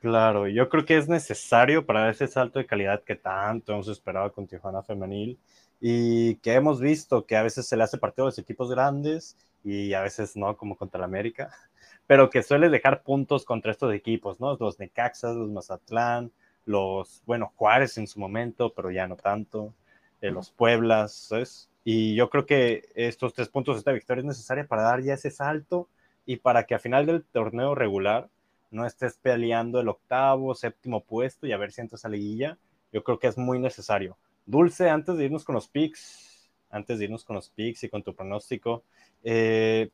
Claro, 0.00 0.46
yo 0.46 0.68
creo 0.68 0.84
que 0.84 0.96
es 0.96 1.08
necesario 1.08 1.84
para 1.84 2.08
ese 2.08 2.28
salto 2.28 2.60
de 2.60 2.66
calidad 2.66 3.02
que 3.02 3.16
tanto 3.16 3.72
hemos 3.72 3.88
esperado 3.88 4.32
con 4.32 4.46
Tijuana 4.46 4.82
Femenil 4.82 5.38
y 5.80 6.36
que 6.36 6.54
hemos 6.54 6.80
visto 6.80 7.26
que 7.26 7.36
a 7.36 7.42
veces 7.42 7.66
se 7.66 7.76
le 7.76 7.82
hace 7.82 7.98
partido 7.98 8.26
a 8.26 8.28
los 8.28 8.38
equipos 8.38 8.70
grandes 8.70 9.36
y 9.64 9.92
a 9.94 10.02
veces 10.02 10.36
no, 10.36 10.56
como 10.56 10.76
contra 10.76 10.98
el 10.98 11.04
América, 11.04 11.50
pero 12.06 12.30
que 12.30 12.44
suele 12.44 12.68
dejar 12.68 13.02
puntos 13.02 13.44
contra 13.44 13.72
estos 13.72 13.92
equipos, 13.92 14.38
¿no? 14.38 14.56
Los 14.60 14.78
Necaxas, 14.78 15.34
los 15.34 15.50
Mazatlán, 15.50 16.30
los, 16.64 17.22
bueno, 17.26 17.52
Juárez 17.56 17.98
en 17.98 18.06
su 18.06 18.20
momento, 18.20 18.72
pero 18.74 18.90
ya 18.90 19.06
no 19.06 19.16
tanto, 19.16 19.74
eh, 20.20 20.30
los 20.30 20.50
Pueblas, 20.50 21.12
¿sabes? 21.12 21.70
Y 21.84 22.14
yo 22.14 22.30
creo 22.30 22.46
que 22.46 22.88
estos 22.94 23.34
tres 23.34 23.48
puntos, 23.48 23.76
esta 23.76 23.92
victoria 23.92 24.20
es 24.20 24.26
necesaria 24.26 24.66
para 24.66 24.82
dar 24.82 25.02
ya 25.02 25.14
ese 25.14 25.30
salto 25.30 25.88
y 26.24 26.36
para 26.36 26.64
que 26.64 26.74
a 26.74 26.78
final 26.78 27.04
del 27.04 27.24
torneo 27.24 27.74
regular 27.74 28.30
no 28.70 28.86
estés 28.86 29.18
peleando 29.18 29.80
el 29.80 29.88
octavo, 29.88 30.54
séptimo 30.54 31.04
puesto 31.04 31.46
y 31.46 31.52
a 31.52 31.58
ver 31.58 31.72
si 31.72 31.82
entras 31.82 32.04
a 32.04 32.08
liguilla. 32.08 32.58
Yo 32.92 33.04
creo 33.04 33.18
que 33.18 33.26
es 33.26 33.36
muy 33.36 33.58
necesario. 33.58 34.16
Dulce, 34.46 34.88
antes 34.88 35.16
de 35.16 35.24
irnos 35.24 35.44
con 35.44 35.54
los 35.54 35.68
picks, 35.68 36.50
antes 36.70 36.98
de 36.98 37.04
irnos 37.04 37.24
con 37.24 37.36
los 37.36 37.50
picks 37.50 37.84
y 37.84 37.88
con 37.88 38.02
tu 38.02 38.14
pronóstico, 38.14 38.82
eh, 39.22 39.90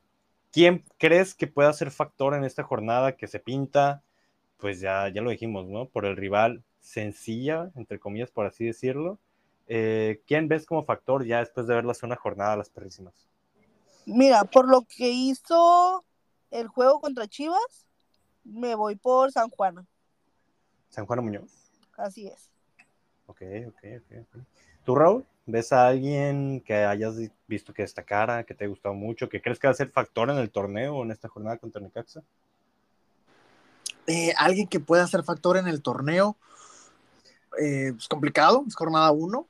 ¿quién 0.52 0.84
crees 0.98 1.34
que 1.34 1.46
pueda 1.46 1.72
ser 1.72 1.90
factor 1.90 2.34
en 2.34 2.44
esta 2.44 2.62
jornada 2.62 3.16
que 3.16 3.26
se 3.26 3.40
pinta? 3.40 4.02
Pues 4.60 4.80
ya, 4.80 5.08
ya 5.08 5.22
lo 5.22 5.30
dijimos, 5.30 5.66
¿no? 5.66 5.86
Por 5.88 6.04
el 6.04 6.16
rival 6.16 6.62
sencilla, 6.80 7.70
entre 7.76 7.98
comillas, 7.98 8.30
por 8.30 8.46
así 8.46 8.64
decirlo. 8.64 9.18
Eh, 9.66 10.20
¿Quién 10.26 10.48
ves 10.48 10.66
como 10.66 10.82
factor 10.82 11.24
ya 11.24 11.38
después 11.38 11.66
de 11.66 11.74
verlas 11.74 12.02
una 12.02 12.16
jornada 12.16 12.56
las 12.56 12.70
perrísimas? 12.70 13.14
Mira, 14.06 14.44
por 14.44 14.68
lo 14.68 14.82
que 14.82 15.10
hizo 15.10 16.04
el 16.50 16.68
juego 16.68 17.00
contra 17.00 17.28
Chivas, 17.28 17.86
me 18.44 18.74
voy 18.74 18.96
por 18.96 19.30
San 19.30 19.48
Juan. 19.50 19.86
San 20.88 21.06
Juan 21.06 21.24
Muñoz. 21.24 21.70
Así 21.96 22.26
es. 22.26 22.50
Ok, 23.26 23.42
ok, 23.68 23.84
ok. 24.02 24.42
¿Tú, 24.84 24.94
Raúl? 24.96 25.24
¿Ves 25.46 25.72
a 25.72 25.88
alguien 25.88 26.60
que 26.60 26.74
hayas 26.74 27.16
visto 27.46 27.72
que 27.72 27.82
destacara, 27.82 28.44
que 28.44 28.54
te 28.54 28.64
ha 28.64 28.68
gustado 28.68 28.94
mucho, 28.94 29.28
que 29.28 29.40
crees 29.40 29.58
que 29.58 29.66
va 29.66 29.72
a 29.72 29.74
ser 29.74 29.90
factor 29.90 30.30
en 30.30 30.38
el 30.38 30.50
torneo 30.50 30.96
o 30.96 31.02
en 31.04 31.10
esta 31.10 31.28
jornada 31.28 31.58
contra 31.58 31.80
Necaxa? 31.80 32.22
Eh, 34.12 34.34
alguien 34.36 34.66
que 34.66 34.80
pueda 34.80 35.06
ser 35.06 35.22
factor 35.22 35.56
en 35.56 35.68
el 35.68 35.82
torneo 35.82 36.36
eh, 37.60 37.92
es 37.96 38.08
complicado, 38.08 38.64
es 38.66 38.74
jornada 38.74 39.12
1, 39.12 39.46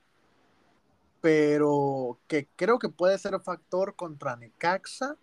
pero 1.23 2.19
que 2.29 2.47
creo 2.57 2.79
que 2.79 2.91
puede 2.91 3.17
ser 3.17 3.41
factor 3.41 3.95
contra 3.97 4.37
Necaxa. 4.37 5.17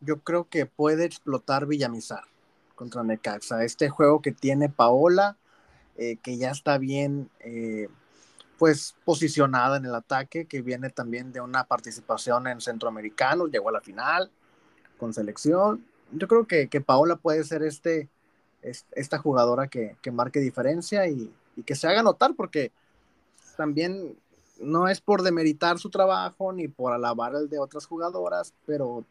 Yo 0.00 0.22
creo 0.24 0.48
que 0.48 0.66
puede 0.66 1.04
explotar 1.04 1.66
Villamizar 1.66 2.24
contra 2.74 3.04
Necaxa. 3.04 3.62
Este 3.62 3.90
juego 3.90 4.20
que 4.20 4.32
tiene 4.32 4.68
Paola, 4.68 5.36
eh, 5.96 6.16
que 6.16 6.36
ya 6.36 6.50
está 6.50 6.78
bien 6.78 7.30
pues 8.58 8.96
posicionada 9.04 9.76
en 9.76 9.84
el 9.84 9.94
ataque, 9.94 10.46
que 10.46 10.62
viene 10.62 10.90
también 10.90 11.32
de 11.32 11.40
una 11.40 11.62
participación 11.62 12.48
en 12.48 12.60
Centroamericanos, 12.60 13.52
llegó 13.52 13.68
a 13.68 13.72
la 13.74 13.80
final 13.80 14.32
con 14.98 15.14
selección. 15.14 15.86
Yo 16.10 16.26
creo 16.26 16.48
que 16.48 16.80
Paola 16.80 17.14
puede 17.14 17.44
ser 17.44 17.62
este, 17.62 18.08
esta 18.92 19.18
jugadora 19.18 19.68
que, 19.68 19.96
que 20.02 20.10
marque 20.10 20.40
diferencia 20.40 21.06
y, 21.06 21.32
y 21.56 21.62
que 21.62 21.74
se 21.74 21.86
haga 21.88 22.02
notar, 22.02 22.34
porque 22.34 22.72
también 23.56 24.16
no 24.60 24.88
es 24.88 25.00
por 25.00 25.22
demeritar 25.22 25.78
su 25.78 25.90
trabajo 25.90 26.52
ni 26.52 26.68
por 26.68 26.92
alabar 26.92 27.34
el 27.34 27.48
de 27.48 27.58
otras 27.58 27.86
jugadoras, 27.86 28.52
pero 28.66 29.04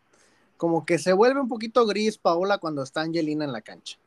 como 0.57 0.85
que 0.85 0.97
se 0.97 1.13
vuelve 1.13 1.39
un 1.39 1.47
poquito 1.47 1.85
gris 1.85 2.17
Paola 2.17 2.57
cuando 2.57 2.83
está 2.83 3.01
Angelina 3.01 3.45
en 3.45 3.51
la 3.51 3.61
cancha. 3.61 3.97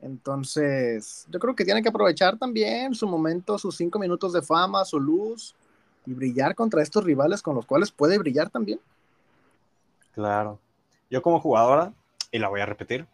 Entonces, 0.00 1.26
yo 1.30 1.38
creo 1.38 1.54
que 1.54 1.64
tiene 1.64 1.82
que 1.82 1.88
aprovechar 1.88 2.36
también 2.36 2.94
su 2.94 3.06
momento, 3.06 3.56
sus 3.56 3.76
cinco 3.76 4.00
minutos 4.00 4.32
de 4.32 4.42
fama, 4.42 4.84
su 4.84 4.98
luz 4.98 5.54
y 6.06 6.12
brillar 6.12 6.56
contra 6.56 6.82
estos 6.82 7.04
rivales 7.04 7.40
con 7.40 7.54
los 7.54 7.66
cuales 7.66 7.92
puede 7.92 8.18
brillar 8.18 8.50
también. 8.50 8.80
Claro. 10.12 10.58
Yo 11.08 11.22
como 11.22 11.40
jugadora, 11.40 11.92
y 12.32 12.38
la 12.40 12.48
voy 12.48 12.60
a 12.60 12.66
repetir, 12.66 13.06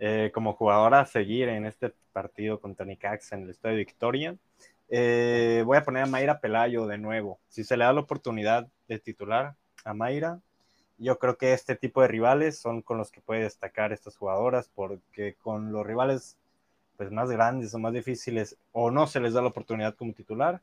eh, 0.00 0.30
como 0.32 0.54
jugadora 0.54 1.00
a 1.00 1.06
seguir 1.06 1.48
en 1.50 1.66
este 1.66 1.92
partido 2.12 2.58
contra 2.58 2.86
Nicax 2.86 3.32
en 3.32 3.42
el 3.42 3.50
Estadio 3.50 3.76
Victoria, 3.76 4.34
eh, 4.88 5.62
voy 5.64 5.76
a 5.76 5.84
poner 5.84 6.04
a 6.04 6.06
Mayra 6.06 6.40
Pelayo 6.40 6.86
de 6.86 6.96
nuevo. 6.98 7.38
Si 7.48 7.62
se 7.64 7.76
le 7.76 7.84
da 7.84 7.92
la 7.92 8.00
oportunidad 8.00 8.66
de 8.88 8.98
titular 8.98 9.54
a 9.84 9.94
Mayra, 9.94 10.40
yo 10.96 11.18
creo 11.18 11.36
que 11.36 11.52
este 11.52 11.76
tipo 11.76 12.02
de 12.02 12.08
rivales 12.08 12.58
son 12.58 12.82
con 12.82 12.96
los 12.96 13.10
que 13.10 13.20
puede 13.20 13.42
destacar 13.42 13.92
estas 13.92 14.16
jugadoras, 14.16 14.70
porque 14.74 15.34
con 15.34 15.70
los 15.70 15.86
rivales 15.86 16.38
pues, 16.96 17.10
más 17.10 17.30
grandes 17.30 17.74
o 17.74 17.78
más 17.78 17.92
difíciles, 17.92 18.56
o 18.72 18.90
no 18.90 19.06
se 19.06 19.20
les 19.20 19.34
da 19.34 19.42
la 19.42 19.48
oportunidad 19.48 19.94
como 19.94 20.14
titular, 20.14 20.60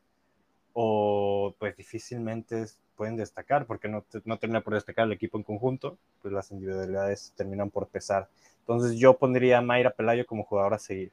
o 0.73 1.55
pues 1.57 1.75
difícilmente 1.75 2.65
pueden 2.97 3.15
destacar, 3.15 3.65
porque 3.65 3.87
no, 3.87 4.03
no 4.25 4.39
termina 4.39 4.61
por 4.61 4.73
destacar 4.73 5.05
el 5.05 5.13
equipo 5.13 5.37
en 5.37 5.43
conjunto, 5.43 5.97
pues 6.21 6.33
las 6.33 6.51
individualidades 6.51 7.31
terminan 7.37 7.69
por 7.69 7.87
pesar. 7.87 8.27
Entonces 8.61 8.99
yo 8.99 9.17
pondría 9.17 9.59
a 9.59 9.61
Mayra 9.61 9.91
Pelayo 9.91 10.25
como 10.25 10.43
jugadora 10.43 10.75
a 10.75 10.79
seguir. 10.79 11.11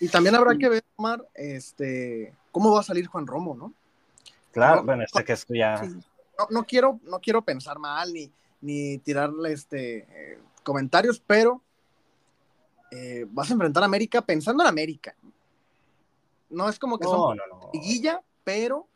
Y 0.00 0.08
también 0.08 0.34
habrá 0.34 0.58
que 0.58 0.68
ver, 0.68 0.82
Omar, 0.96 1.26
este, 1.34 2.34
cómo 2.50 2.72
va 2.72 2.80
a 2.80 2.82
salir 2.82 3.06
Juan 3.06 3.26
Romo, 3.26 3.54
¿no? 3.54 3.72
Claro, 4.50 4.84
bueno, 4.84 5.04
este 5.04 5.24
que 5.24 5.32
esto 5.32 5.54
ya... 5.54 5.80
No, 5.82 6.46
no, 6.50 6.64
quiero, 6.64 6.98
no 7.04 7.20
quiero 7.20 7.40
pensar 7.42 7.78
mal, 7.78 8.12
ni, 8.12 8.30
ni 8.60 8.98
tirarle 8.98 9.52
este, 9.52 9.98
eh, 9.98 10.38
comentarios, 10.64 11.22
pero 11.24 11.62
eh, 12.90 13.26
vas 13.30 13.48
a 13.48 13.54
enfrentar 13.54 13.84
a 13.84 13.86
América 13.86 14.20
pensando 14.20 14.62
en 14.64 14.68
América. 14.68 15.14
No 16.50 16.68
es 16.68 16.78
como 16.78 16.98
que 16.98 17.04
no, 17.04 17.10
son 17.10 17.36
no, 17.36 17.46
no. 17.46 17.70
liguilla, 17.72 18.22
pero 18.44 18.86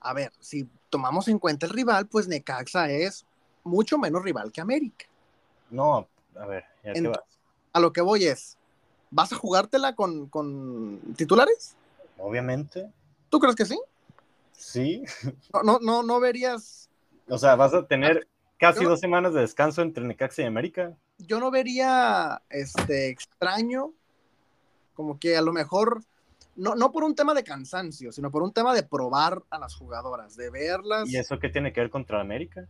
a 0.00 0.12
ver, 0.12 0.32
si 0.40 0.68
tomamos 0.92 1.26
en 1.28 1.38
cuenta 1.38 1.64
el 1.64 1.72
rival, 1.72 2.06
pues 2.06 2.28
Necaxa 2.28 2.90
es 2.90 3.24
mucho 3.64 3.96
menos 3.96 4.22
rival 4.22 4.52
que 4.52 4.60
América. 4.60 5.06
No, 5.70 6.06
a 6.38 6.46
ver, 6.46 6.64
ya 6.84 6.92
En- 6.92 7.04
que. 7.04 7.18
A 7.72 7.80
lo 7.80 7.90
que 7.94 8.02
voy 8.02 8.26
es, 8.26 8.58
¿vas 9.10 9.32
a 9.32 9.36
jugártela 9.36 9.94
con, 9.94 10.28
con 10.28 11.00
titulares? 11.16 11.74
Obviamente, 12.18 12.90
¿Tú 13.30 13.40
crees 13.40 13.56
que 13.56 13.64
sí? 13.64 13.80
sí. 14.52 15.02
No, 15.54 15.62
no, 15.62 15.78
no, 15.80 16.02
no 16.02 16.20
verías, 16.20 16.90
O 17.28 17.38
sea, 17.38 17.56
vas 17.56 17.72
a 17.72 17.86
tener 17.86 18.28
casi 18.58 18.84
dos 18.84 19.00
semanas 19.00 19.32
de 19.32 19.40
descanso 19.40 19.80
entre 19.80 20.04
Necaxa 20.04 20.42
y 20.42 20.44
América. 20.44 20.94
yo 21.16 21.40
no 21.40 21.50
vería 21.50 22.42
este 22.50 23.08
extraño, 23.08 23.92
como 24.94 25.18
que 25.18 25.38
a 25.38 25.42
lo 25.42 25.52
mejor, 25.54 26.02
no, 26.56 26.74
no 26.74 26.92
por 26.92 27.04
un 27.04 27.14
tema 27.14 27.34
de 27.34 27.44
cansancio, 27.44 28.12
sino 28.12 28.30
por 28.30 28.42
un 28.42 28.52
tema 28.52 28.74
de 28.74 28.82
probar 28.82 29.42
a 29.50 29.58
las 29.58 29.74
jugadoras, 29.74 30.36
de 30.36 30.50
verlas, 30.50 31.08
¿Y 31.08 31.16
eso 31.16 31.38
qué 31.38 31.48
tiene 31.48 31.72
que 31.72 31.80
ver 31.80 31.90
contra 31.90 32.20
América? 32.20 32.66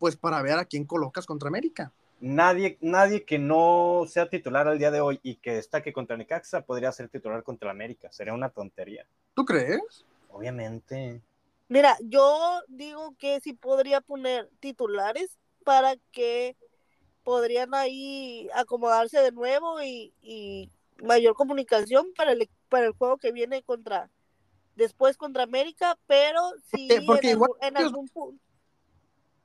pues 0.00 0.16
para 0.16 0.40
ver 0.40 0.58
a 0.58 0.64
quién 0.64 0.86
colocas 0.86 1.26
contra 1.26 1.48
América. 1.48 1.92
Nadie, 2.20 2.78
nadie 2.80 3.24
que 3.24 3.38
no 3.38 4.04
sea 4.08 4.30
titular 4.30 4.66
al 4.66 4.78
día 4.78 4.90
de 4.90 5.02
hoy 5.02 5.20
y 5.22 5.36
que 5.36 5.54
destaque 5.54 5.92
contra 5.92 6.16
Necaxa 6.16 6.62
podría 6.62 6.90
ser 6.90 7.10
titular 7.10 7.42
contra 7.42 7.70
América. 7.70 8.10
Sería 8.10 8.32
una 8.32 8.48
tontería. 8.48 9.06
¿Tú 9.34 9.44
crees? 9.44 10.06
Obviamente. 10.30 11.20
Mira, 11.68 11.98
yo 12.02 12.62
digo 12.68 13.14
que 13.18 13.40
sí 13.40 13.52
podría 13.52 14.00
poner 14.00 14.48
titulares 14.58 15.38
para 15.64 15.96
que 16.12 16.56
podrían 17.22 17.74
ahí 17.74 18.48
acomodarse 18.54 19.20
de 19.20 19.32
nuevo 19.32 19.82
y, 19.82 20.14
y 20.22 20.70
mayor 21.02 21.34
comunicación 21.34 22.06
para 22.16 22.32
el, 22.32 22.48
para 22.70 22.86
el 22.86 22.92
juego 22.92 23.18
que 23.18 23.32
viene 23.32 23.62
contra 23.62 24.10
después 24.76 25.18
contra 25.18 25.42
América, 25.42 25.98
pero 26.06 26.40
sí 26.74 26.88
Porque- 26.88 27.04
porque 27.06 27.26
en, 27.30 27.36
igual 27.36 27.50
algún, 27.60 27.66
en 27.68 27.76
ellos- 27.76 27.90
algún 27.92 28.08
punto. 28.08 28.42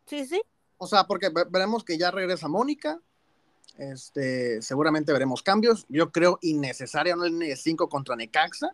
Sí, 0.06 0.26
sí. 0.26 0.42
O 0.78 0.88
sea, 0.88 1.06
porque 1.06 1.30
ve- 1.30 1.46
veremos 1.50 1.84
que 1.84 1.98
ya 1.98 2.12
regresa 2.12 2.48
Mónica. 2.48 3.02
Este, 3.78 4.62
seguramente 4.62 5.12
veremos 5.12 5.42
cambios. 5.44 5.86
Yo 5.90 6.12
creo 6.12 6.38
innecesaria 6.42 7.16
una 7.16 7.26
línea 7.26 7.50
de 7.50 7.56
5 7.58 7.90
contra 7.90 8.16
Necaxa. 8.16 8.70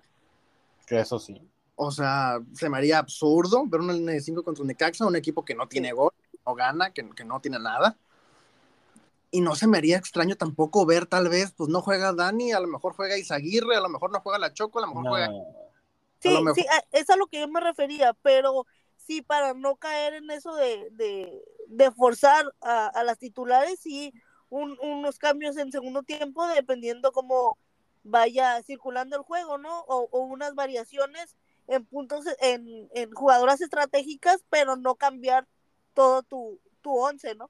Que 0.86 1.00
eso 1.00 1.18
sí. 1.18 1.42
O 1.76 1.90
sea, 1.90 2.40
se 2.54 2.70
me 2.70 2.78
haría 2.78 3.00
absurdo 3.00 3.66
ver 3.66 3.80
una 3.82 3.94
línea 3.94 4.14
de 4.14 4.22
5 4.22 4.44
contra 4.44 4.64
Necaxa, 4.66 5.06
un 5.08 5.16
equipo 5.16 5.44
que 5.44 5.56
no 5.56 5.68
tiene 5.68 5.94
gol, 5.94 6.12
no 6.46 6.54
gana, 6.54 6.92
que, 6.94 7.10
que 7.12 7.24
no 7.24 7.40
tiene 7.42 7.58
nada. 7.60 7.98
Y 9.32 9.40
no 9.42 9.56
se 9.56 9.66
me 9.68 9.78
haría 9.78 9.98
extraño 9.98 10.36
tampoco 10.36 10.86
ver, 10.86 11.06
tal 11.06 11.30
vez, 11.30 11.54
pues 11.56 11.70
no 11.70 11.82
juega 11.82 12.12
Dani, 12.12 12.52
a 12.52 12.60
lo 12.60 12.68
mejor 12.68 12.94
juega 12.94 13.18
Izaguirre, 13.18 13.78
a 13.78 13.82
lo 13.82 13.88
mejor 13.90 14.12
no 14.12 14.20
juega 14.20 14.38
la 14.38 14.54
Choco, 14.54 14.80
a 14.80 14.82
lo 14.82 14.88
mejor 14.90 15.04
No. 15.06 15.10
juega. 15.12 15.30
Sí, 16.20 16.30
mejor- 16.30 16.56
sí, 16.56 16.66
a- 16.70 16.84
es 16.92 17.10
a 17.10 17.16
lo 17.16 17.28
que 17.28 17.40
yo 17.40 17.48
me 17.48 17.62
refería, 17.62 18.14
pero 18.22 18.68
sí, 18.98 19.22
para 19.22 19.54
no 19.54 19.78
caer 19.78 20.16
en 20.16 20.30
eso 20.32 20.54
de, 20.56 20.90
de, 20.92 21.42
de 21.68 21.92
forzar 21.92 22.54
a, 22.62 22.88
a 22.88 23.04
las 23.06 23.18
titulares, 23.18 23.80
sí, 23.80 24.14
un- 24.50 24.78
unos 24.82 25.18
cambios 25.18 25.56
en 25.58 25.72
segundo 25.72 26.04
tiempo, 26.04 26.46
dependiendo 26.48 27.12
cómo 27.14 27.58
vaya 28.04 28.62
circulando 28.64 29.16
el 29.16 29.24
juego, 29.24 29.58
¿no? 29.58 29.82
O, 29.88 30.10
o 30.12 30.20
unas 30.26 30.56
variaciones 30.56 31.38
en 31.68 31.86
puntos, 31.86 32.26
en, 32.42 32.90
en 32.94 33.12
jugadoras 33.12 33.62
estratégicas, 33.62 34.44
pero 34.50 34.76
no 34.76 34.96
cambiar 34.96 35.48
todo 35.94 36.22
tu, 36.24 36.60
tu 36.82 36.94
once, 36.98 37.34
¿no? 37.36 37.50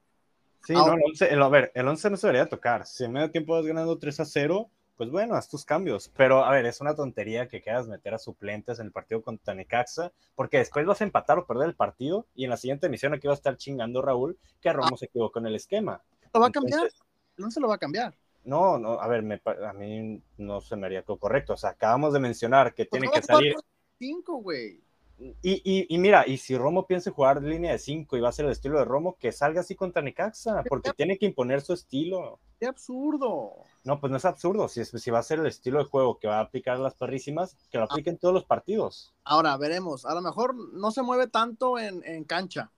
Sí, 0.64 0.74
Ahora- 0.74 0.92
no, 0.92 0.98
el 0.98 1.02
11, 1.10 1.32
el- 1.32 1.42
a 1.42 1.48
ver, 1.48 1.72
el 1.74 1.88
11 1.88 2.10
no 2.10 2.16
se 2.16 2.26
debería 2.26 2.48
tocar. 2.48 2.86
Si 2.86 3.04
en 3.04 3.12
medio 3.12 3.30
tiempo 3.30 3.54
vas 3.54 3.66
ganando 3.66 3.98
3 3.98 4.20
a 4.20 4.24
0, 4.24 4.70
pues 4.96 5.10
bueno, 5.10 5.34
haz 5.34 5.48
tus 5.48 5.64
cambios. 5.64 6.12
Pero 6.16 6.44
a 6.44 6.50
ver, 6.52 6.66
es 6.66 6.80
una 6.80 6.94
tontería 6.94 7.48
que 7.48 7.60
quieras 7.60 7.88
meter 7.88 8.14
a 8.14 8.18
suplentes 8.18 8.78
en 8.78 8.86
el 8.86 8.92
partido 8.92 9.22
contra 9.22 9.54
Necaxa, 9.54 10.12
porque 10.34 10.58
después 10.58 10.86
vas 10.86 11.00
a 11.00 11.04
empatar 11.04 11.38
o 11.38 11.46
perder 11.46 11.68
el 11.68 11.74
partido 11.74 12.26
y 12.34 12.44
en 12.44 12.50
la 12.50 12.56
siguiente 12.56 12.86
emisión 12.86 13.12
aquí 13.14 13.26
va 13.26 13.32
a 13.32 13.36
estar 13.36 13.56
chingando 13.56 14.02
Raúl 14.02 14.38
que 14.60 14.72
Romo 14.72 14.96
se 14.96 15.06
equivocó 15.06 15.40
en 15.40 15.46
el 15.46 15.56
esquema. 15.56 16.00
¿Lo 16.32 16.40
va 16.40 16.46
a 16.46 16.50
cambiar? 16.52 16.88
No 17.36 17.50
se 17.50 17.60
lo 17.60 17.68
va 17.68 17.74
a 17.76 17.78
cambiar. 17.78 18.14
No, 18.44 18.78
no, 18.78 19.00
a 19.00 19.06
ver, 19.08 19.22
me, 19.22 19.40
a 19.44 19.72
mí 19.72 20.20
no 20.36 20.60
se 20.60 20.76
me 20.76 20.86
haría 20.86 21.02
todo 21.02 21.16
correcto. 21.16 21.54
O 21.54 21.56
sea, 21.56 21.70
acabamos 21.70 22.12
de 22.12 22.20
mencionar 22.20 22.74
que 22.74 22.84
tiene 22.84 23.08
que 23.10 23.22
salir. 23.22 23.54
Cinco, 23.98 24.36
güey. 24.36 24.81
Y, 25.42 25.86
y, 25.88 25.98
mira, 25.98 26.26
y 26.26 26.36
si 26.38 26.56
Romo 26.56 26.86
piensa 26.86 27.10
jugar 27.10 27.42
línea 27.42 27.72
de 27.72 27.78
5 27.78 28.16
y 28.16 28.20
va 28.20 28.28
a 28.28 28.32
ser 28.32 28.46
el 28.46 28.52
estilo 28.52 28.78
de 28.78 28.84
Romo, 28.84 29.16
que 29.18 29.30
salga 29.30 29.60
así 29.60 29.74
contra 29.76 30.02
Necaxa, 30.02 30.64
porque 30.68 30.92
tiene 30.92 31.18
que 31.18 31.26
imponer 31.26 31.60
su 31.60 31.72
estilo. 31.72 32.40
¡Qué 32.58 32.66
absurdo! 32.66 33.52
No, 33.84 34.00
pues 34.00 34.10
no 34.10 34.16
es 34.16 34.24
absurdo. 34.24 34.68
Si, 34.68 34.84
si 34.84 35.10
va 35.10 35.20
a 35.20 35.22
ser 35.22 35.38
el 35.40 35.46
estilo 35.46 35.78
de 35.78 35.84
juego 35.84 36.18
que 36.18 36.28
va 36.28 36.38
a 36.38 36.42
aplicar 36.42 36.78
las 36.78 36.94
perrísimas, 36.94 37.56
que 37.70 37.78
lo 37.78 37.84
aplique 37.84 38.10
en 38.10 38.18
todos 38.18 38.34
los 38.34 38.44
partidos. 38.44 39.14
Ahora, 39.24 39.56
veremos. 39.56 40.06
A 40.06 40.14
lo 40.14 40.22
mejor 40.22 40.54
no 40.54 40.90
se 40.90 41.02
mueve 41.02 41.28
tanto 41.28 41.78
en, 41.78 42.02
en 42.04 42.24
cancha. 42.24 42.70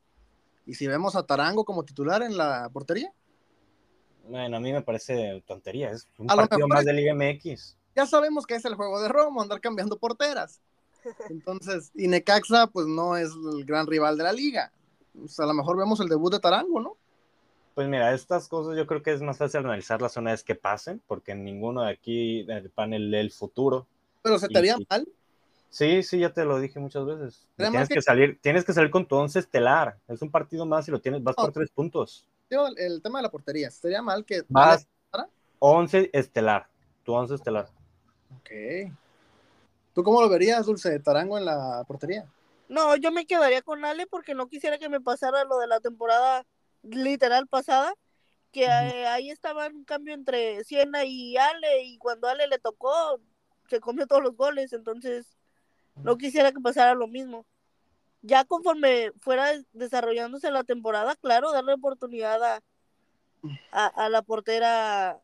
¿Y 0.67 0.75
si 0.75 0.87
vemos 0.87 1.17
a 1.17 1.27
Tarango 1.27 1.65
como 1.65 1.85
titular 1.85 2.23
en 2.23 2.37
la 2.37 2.69
portería? 2.73 3.13
Bueno, 4.29 4.57
a 4.57 4.61
mí 4.61 4.73
me 4.73 4.83
parece 4.83 5.43
tontería. 5.47 5.91
Es 5.91 6.09
un 6.19 6.27
partido 6.27 6.67
más 6.67 6.85
de 6.85 6.93
Liga 6.93 7.15
MX. 7.15 7.77
Ya 7.95 8.07
sabemos 8.07 8.47
que 8.47 8.55
es 8.55 8.65
el 8.65 8.75
juego 8.75 9.01
de 9.01 9.09
Romo, 9.09 9.43
andar 9.43 9.61
cambiando 9.61 9.99
porteras. 9.99 10.61
Entonces, 11.31 11.91
y 11.95 12.09
Necaxa, 12.09 12.67
pues 12.69 12.87
no 12.87 13.17
es 13.17 13.31
el 13.31 13.65
gran 13.65 13.87
rival 13.87 14.17
de 14.17 14.25
la 14.25 14.33
liga. 14.33 14.73
a 15.39 15.47
lo 15.47 15.55
mejor 15.55 15.77
vemos 15.77 16.01
el 16.01 16.09
debut 16.09 16.33
de 16.33 16.41
Tarango, 16.41 16.81
¿no? 16.81 16.97
Pues 17.75 17.89
mira, 17.89 18.15
estas 18.15 18.49
cosas 18.49 18.77
yo 18.77 18.87
creo 18.87 19.03
que 19.03 19.13
es 19.13 19.21
más 19.21 19.39
fácil 19.39 19.61
analizarlas 19.61 20.17
una 20.17 20.31
vez 20.31 20.45
que 20.45 20.55
pasen, 20.55 21.03
porque 21.07 21.35
ninguno 21.35 21.83
de 21.83 21.91
aquí 21.91 22.45
del 22.45 22.71
panel 22.71 23.11
lee 23.11 23.19
el 23.19 23.33
futuro. 23.33 23.87
Pero 24.23 24.39
se 24.39 24.49
te 24.49 24.59
haría 24.59 24.77
mal. 24.89 25.09
Sí, 25.71 26.05
sí, 26.05 26.21
ya 26.21 26.33
te 26.33 26.45
lo 26.45 26.61
dije 26.61 26.79
muchas 26.79 27.05
veces. 27.05 27.49
Tienes 27.57 27.89
que... 27.89 28.01
salir, 28.01 28.39
tienes 28.41 28.65
que 28.65 28.73
salir 28.73 28.91
con 28.91 29.07
tu 29.07 29.17
once 29.17 29.41
estelar. 29.41 29.99
Es 30.07 30.23
un 30.23 30.31
partido 30.31 30.65
más 30.67 30.87
y 30.87 30.93
lo 30.93 31.01
tienes, 31.01 31.21
vas 31.23 31.35
por 31.35 31.51
tres 31.51 31.71
puntos. 31.71 32.25
El, 32.49 32.79
el, 32.79 33.03
tema 33.03 33.19
de 33.19 33.25
la 33.25 33.31
portería, 33.31 33.71
sería 33.73 34.01
mal 34.01 34.25
que 34.25 34.43
vas 34.49 34.87
once 35.59 36.11
estelar, 36.13 36.69
tu 37.03 37.13
once 37.13 37.35
estelar. 37.35 37.69
Ok. 38.39 38.51
¿Tú 39.95 40.03
cómo 40.03 40.21
lo 40.21 40.29
verías, 40.29 40.67
Dulce, 40.67 40.99
Tarango 40.99 41.39
en 41.39 41.45
la 41.45 41.85
portería? 41.87 42.27
No, 42.69 42.97
yo 42.97 43.13
me 43.13 43.27
quedaría 43.27 43.63
con 43.63 43.85
Ale 43.85 44.07
porque 44.09 44.35
no 44.35 44.49
quisiera 44.49 44.79
que 44.79 44.89
me 44.89 45.01
pasara 45.01 45.45
lo 45.45 45.59
de 45.59 45.69
la 45.69 45.79
temporada 45.79 46.45
literal 46.83 47.47
pasada, 47.47 47.95
que 48.51 48.67
ahí 48.67 49.31
estaba 49.31 49.69
un 49.69 49.85
cambio 49.85 50.15
entre 50.15 50.65
Siena 50.65 51.05
y 51.05 51.37
Ale, 51.37 51.85
y 51.85 51.99
cuando 51.99 52.29
Ale 52.29 52.49
le 52.49 52.59
tocó, 52.59 53.21
se 53.69 53.81
comió 53.81 54.07
todos 54.07 54.23
los 54.23 54.37
goles, 54.37 54.73
entonces 54.73 55.37
no 55.97 56.17
quisiera 56.19 56.51
que 56.51 56.61
pasara 56.61 56.95
lo 56.95 57.07
mismo. 57.07 57.47
Ya 58.23 58.45
conforme 58.45 59.13
fuera 59.21 59.53
desarrollándose 59.73 60.51
la 60.51 60.65
temporada, 60.65 61.15
claro, 61.15 61.53
darle 61.53 61.75
oportunidad 61.75 62.43
a, 62.43 62.63
a, 63.71 64.09
la 64.09 64.23
portera 64.23 65.21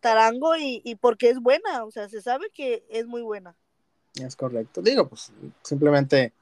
Tarango 0.00 0.56
y, 0.56 0.80
y 0.84 0.94
porque 0.94 1.28
es 1.28 1.40
buena, 1.40 1.84
o 1.84 1.90
sea, 1.90 2.08
se 2.08 2.22
sabe 2.22 2.50
que 2.50 2.86
es 2.88 3.06
muy 3.06 3.20
buena. 3.20 3.56
Es 4.14 4.36
correcto. 4.36 4.82
Digo, 4.82 5.08
pues 5.08 5.32
simplemente 5.62 6.32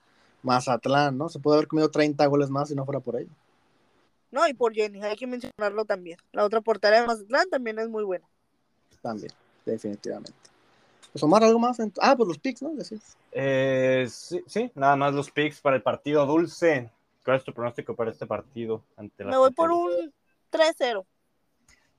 Mazatlán, 0.42 1.18
¿no? 1.18 1.28
Se 1.28 1.38
puede 1.38 1.58
haber 1.58 1.68
comido 1.68 1.90
30 1.90 2.24
goles 2.26 2.50
más 2.50 2.68
si 2.68 2.74
no 2.74 2.84
fuera 2.84 3.00
por 3.00 3.16
ello. 3.16 3.30
No, 4.30 4.46
y 4.46 4.54
por 4.54 4.74
Jenny, 4.74 5.02
hay 5.02 5.16
que 5.16 5.26
mencionarlo 5.26 5.84
también. 5.84 6.18
La 6.32 6.44
otra 6.44 6.60
portería 6.60 7.00
de 7.00 7.06
Mazatlán 7.06 7.48
también 7.50 7.78
es 7.78 7.88
muy 7.88 8.04
buena. 8.04 8.26
También, 9.00 9.32
definitivamente. 9.64 10.32
Pues 11.12 11.22
Omar, 11.22 11.42
¿algo 11.42 11.58
más? 11.58 11.78
Ah, 12.00 12.14
pues 12.16 12.28
los 12.28 12.38
picks, 12.38 12.62
¿no? 12.62 12.72
Eh, 13.32 14.06
sí, 14.10 14.42
sí, 14.46 14.70
nada 14.74 14.96
más 14.96 15.14
los 15.14 15.30
picks 15.30 15.60
para 15.60 15.76
el 15.76 15.82
partido 15.82 16.26
dulce. 16.26 16.90
¿Cuál 17.24 17.38
es 17.38 17.44
tu 17.44 17.52
pronóstico 17.52 17.94
para 17.94 18.10
este 18.10 18.26
partido? 18.26 18.82
Ante 18.96 19.24
Me 19.24 19.36
voy 19.36 19.50
por 19.52 19.70
un 19.70 20.12
3-0. 20.50 21.04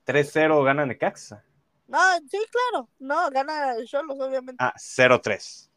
3-0 0.06 0.64
gana 0.64 0.86
Necaxa. 0.86 1.44
No, 1.90 1.98
sí, 2.30 2.38
claro. 2.52 2.88
No, 3.00 3.30
gana 3.32 3.76
Cholos, 3.84 4.18
obviamente. 4.20 4.64
Ah, 4.64 4.74
0-3. 4.78 5.70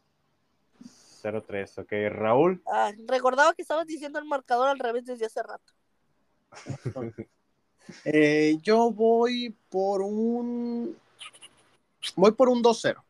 0-3, 1.23 1.79
ok. 1.79 2.15
Raúl. 2.15 2.61
Ah, 2.67 2.91
recordaba 3.07 3.53
que 3.55 3.63
estabas 3.63 3.87
diciendo 3.87 4.19
el 4.19 4.25
marcador 4.25 4.69
al 4.69 4.77
revés 4.77 5.05
desde 5.05 5.25
hace 5.25 5.41
rato. 5.41 5.73
eh, 8.05 8.57
yo 8.61 8.91
voy 8.91 9.55
por 9.69 10.03
un. 10.03 10.95
Voy 12.15 12.31
por 12.33 12.47
un 12.47 12.61
2-0. 12.61 13.01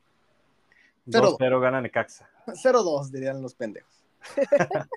2-0 1.07 1.59
gana 1.59 1.81
Necaxa. 1.81 2.29
0-2, 2.47 3.09
dirían 3.09 3.41
los 3.41 3.53
pendejos. 3.53 3.91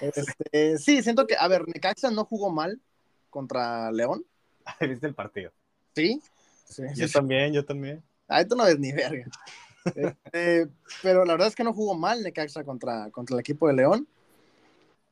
este, 0.00 0.78
sí, 0.78 1.02
siento 1.02 1.26
que, 1.26 1.36
a 1.36 1.46
ver, 1.48 1.68
Necaxa 1.68 2.10
no 2.10 2.24
jugó 2.24 2.50
mal 2.50 2.80
contra 3.28 3.92
León. 3.92 4.24
¿Viste 4.80 5.06
el 5.06 5.14
partido? 5.14 5.52
Sí, 5.94 6.22
yo 6.94 7.08
también, 7.08 7.52
yo 7.52 7.64
también. 7.64 8.02
Ah, 8.28 8.40
esto 8.40 8.54
no 8.54 8.66
es 8.66 8.78
ni 8.78 8.92
verga. 8.92 9.26
Este, 9.84 10.68
pero 11.02 11.24
la 11.24 11.34
verdad 11.34 11.48
es 11.48 11.56
que 11.56 11.64
no 11.64 11.72
jugó 11.72 11.94
mal 11.94 12.22
Necaxa 12.22 12.64
contra, 12.64 13.10
contra 13.10 13.34
el 13.34 13.40
equipo 13.40 13.66
de 13.68 13.74
León. 13.74 14.08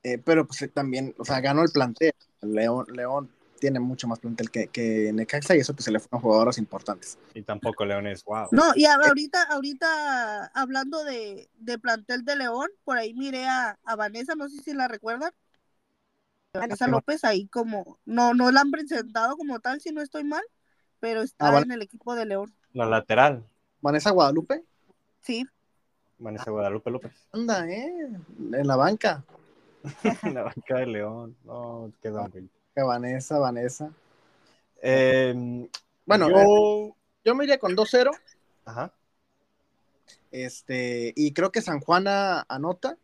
Eh, 0.03 0.19
pero 0.19 0.47
pues 0.47 0.71
también, 0.73 1.15
o 1.19 1.25
sea, 1.25 1.41
ganó 1.41 1.63
el 1.63 1.71
plantel. 1.71 2.15
León, 2.43 2.87
León 2.93 3.31
tiene 3.59 3.81
mucho 3.81 4.07
más 4.07 4.21
plantel 4.21 4.51
que, 4.51 4.69
que 4.69 5.13
Necaxa 5.13 5.57
y 5.57 5.61
eso 5.61 5.75
que 5.75 5.83
se 5.83 5.91
le 5.91 5.99
fueron 5.99 6.23
jugadoras 6.23 6.59
importantes. 6.59 7.19
Y 7.35 7.43
tampoco 7.43 7.85
León 7.85 8.07
es 8.07 8.23
wow. 8.25 8.49
No, 8.53 8.73
y 8.77 8.85
ahorita, 8.85 9.43
ahorita 9.43 10.47
hablando 10.55 11.03
de, 11.03 11.51
de 11.59 11.79
plantel 11.79 12.25
de 12.25 12.37
León, 12.37 12.69
por 12.85 12.99
ahí 12.99 13.15
miré 13.15 13.47
a, 13.47 13.77
a 13.85 13.97
Vanessa, 13.97 14.37
no 14.37 14.49
sé 14.49 14.63
si 14.63 14.75
la 14.75 14.87
recuerdan. 14.87 15.33
Vanessa 16.55 16.87
López 16.87 17.25
ahí 17.25 17.47
como, 17.49 17.99
no, 18.05 18.33
no 18.33 18.51
la 18.51 18.61
han 18.61 18.71
presentado 18.71 19.37
como 19.37 19.61
tal, 19.61 19.81
si 19.81 19.91
no 19.91 20.01
estoy 20.01 20.25
mal 20.25 20.43
pero 21.01 21.23
está 21.23 21.57
ah, 21.57 21.61
en 21.61 21.73
el 21.73 21.83
equipo 21.83 22.15
de 22.15 22.27
León. 22.27 22.53
La 22.73 22.87
lateral. 22.87 23.45
Vanessa 23.81 24.11
Guadalupe. 24.11 24.65
Sí. 25.21 25.47
Vanessa 26.19 26.51
Guadalupe 26.51 26.91
López. 26.91 27.13
Anda, 27.33 27.69
¿eh? 27.69 28.11
En 28.53 28.67
la 28.67 28.77
banca. 28.77 29.25
en 30.23 30.35
la 30.35 30.43
banca 30.43 30.77
de 30.77 30.87
León. 30.87 31.37
No, 31.45 31.93
quedó 32.03 32.21
ah, 32.21 32.31
Que 32.75 32.83
Vanessa, 32.83 33.39
Vanessa. 33.39 33.93
Em, 34.83 35.69
bueno, 36.07 36.29
yo... 36.29 36.97
yo 37.25 37.35
me 37.35 37.45
iría 37.45 37.59
con 37.59 37.77
2-0. 37.77 38.11
Ajá. 38.65 38.93
Este, 40.31 41.13
y 41.17 41.33
creo 41.33 41.51
que 41.51 41.63
San 41.63 41.81
Juana 41.81 42.45
anota 42.49 42.97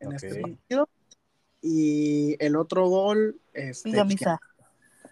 en 0.00 0.12
este 0.12 0.40
partido. 0.40 0.88
Y 1.60 2.36
el 2.44 2.56
otro 2.56 2.88
gol, 2.88 3.40
este, 3.52 3.90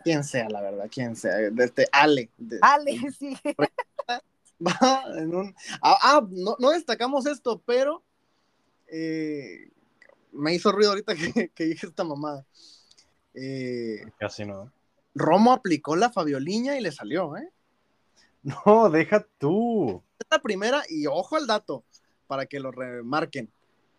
quien 0.03 0.25
sea, 0.25 0.49
la 0.49 0.61
verdad, 0.61 0.89
quien 0.91 1.17
sea, 1.17 1.35
desde 1.51 1.87
Ale. 1.93 2.31
Ale, 2.63 2.99
sí. 3.19 3.37
Va 4.67 5.05
en 5.17 5.35
un... 5.35 5.55
Ah, 5.81 5.99
ah 6.03 6.27
no, 6.31 6.71
destacamos 6.71 7.27
esto, 7.27 7.63
pero 7.65 8.03
eh, 8.89 9.71
me 10.33 10.55
hizo 10.55 10.71
ruido 10.73 10.91
ahorita 10.91 11.15
que, 11.55 11.65
dije 11.65 11.87
esta 11.87 12.05
mamada. 12.05 12.45
Eh, 13.35 14.03
Casi 14.19 14.45
no. 14.45 14.71
Romo 15.15 15.53
aplicó 15.53 15.97
la 15.97 16.11
Fabioliña 16.11 16.77
y 16.77 16.83
le 16.83 16.93
salió, 16.93 17.37
¿eh? 17.37 17.51
No, 18.43 18.91
deja 18.91 19.27
tú. 19.39 20.03
Es 20.19 20.27
la 20.31 20.41
primera, 20.41 20.83
y 20.89 21.07
ojo 21.07 21.37
al 21.37 21.47
dato, 21.47 21.85
para 22.27 22.47
que 22.47 22.61
lo 22.61 22.71
remarquen. 22.71 23.51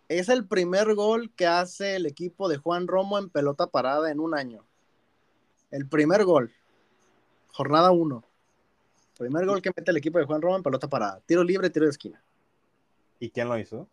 Es 0.09 0.29
el 0.29 0.47
primer 0.47 0.93
gol 0.95 1.31
que 1.35 1.47
hace 1.47 1.95
el 1.95 2.05
equipo 2.05 2.49
de 2.49 2.57
Juan 2.57 2.87
Romo 2.87 3.17
en 3.17 3.29
pelota 3.29 3.67
parada 3.67 4.11
en 4.11 4.19
un 4.19 4.35
año. 4.35 4.65
El 5.71 5.87
primer 5.87 6.25
gol, 6.25 6.51
jornada 7.47 7.91
1. 7.91 8.23
Primer 9.17 9.45
gol 9.45 9.61
que 9.61 9.71
mete 9.75 9.91
el 9.91 9.97
equipo 9.97 10.19
de 10.19 10.25
Juan 10.25 10.41
Roma 10.41 10.57
en 10.57 10.63
pelota 10.63 10.89
parada. 10.89 11.21
Tiro 11.25 11.43
libre, 11.43 11.69
tiro 11.69 11.85
de 11.85 11.91
esquina. 11.91 12.21
¿Y 13.19 13.29
quién 13.29 13.47
lo 13.47 13.57
hizo? 13.57 13.87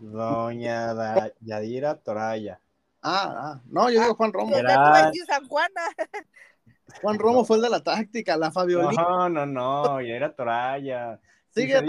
Doña 0.00 1.32
Yadira 1.40 1.94
Toraya. 1.96 2.60
Ah, 3.02 3.34
ah, 3.36 3.60
no, 3.66 3.90
yo 3.90 4.00
digo 4.00 4.14
Juan 4.14 4.32
Romo. 4.32 4.56
Juan 7.02 7.18
Romo 7.18 7.44
fue 7.44 7.56
el 7.56 7.62
de 7.62 7.70
la 7.70 7.82
táctica, 7.82 8.36
la 8.36 8.50
Fabiolina. 8.50 9.02
No, 9.02 9.28
no, 9.28 9.46
no, 9.46 10.00
Yadira 10.00 10.34
Toraya. 10.34 11.20
Sigue 11.50 11.80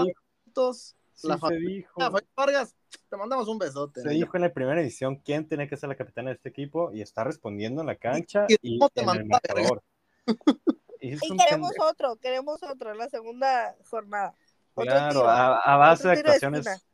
juntos. 0.45 0.95
la 1.23 1.37
se 1.37 1.55
dijo. 1.55 1.99
Vargas, 2.35 2.75
te 3.09 3.17
mandamos 3.17 3.47
un 3.47 3.57
besote. 3.57 4.01
Se 4.01 4.09
dijo 4.09 4.35
en 4.35 4.43
la 4.43 4.53
primera 4.53 4.81
edición 4.81 5.17
quién 5.17 5.47
tiene 5.47 5.67
que 5.67 5.77
ser 5.77 5.89
la 5.89 5.95
capitana 5.95 6.29
de 6.29 6.35
este 6.35 6.49
equipo 6.49 6.91
y 6.93 7.01
está 7.01 7.23
respondiendo 7.23 7.81
en 7.81 7.87
la 7.87 7.95
cancha 7.95 8.45
y, 8.61 8.79
en 8.95 9.09
el 9.09 9.25
marcador. 9.25 9.83
y, 11.01 11.17
queremos 11.37 11.71
otro, 11.79 12.15
queremos 12.17 12.61
otro 12.63 12.91
en 12.91 12.97
la 12.97 13.09
segunda 13.09 13.75
jornada. 13.89 14.35
claro, 14.75 15.27
a, 15.27 15.77
base 15.77 16.07
de 16.07 16.13
actuaciones 16.13 16.85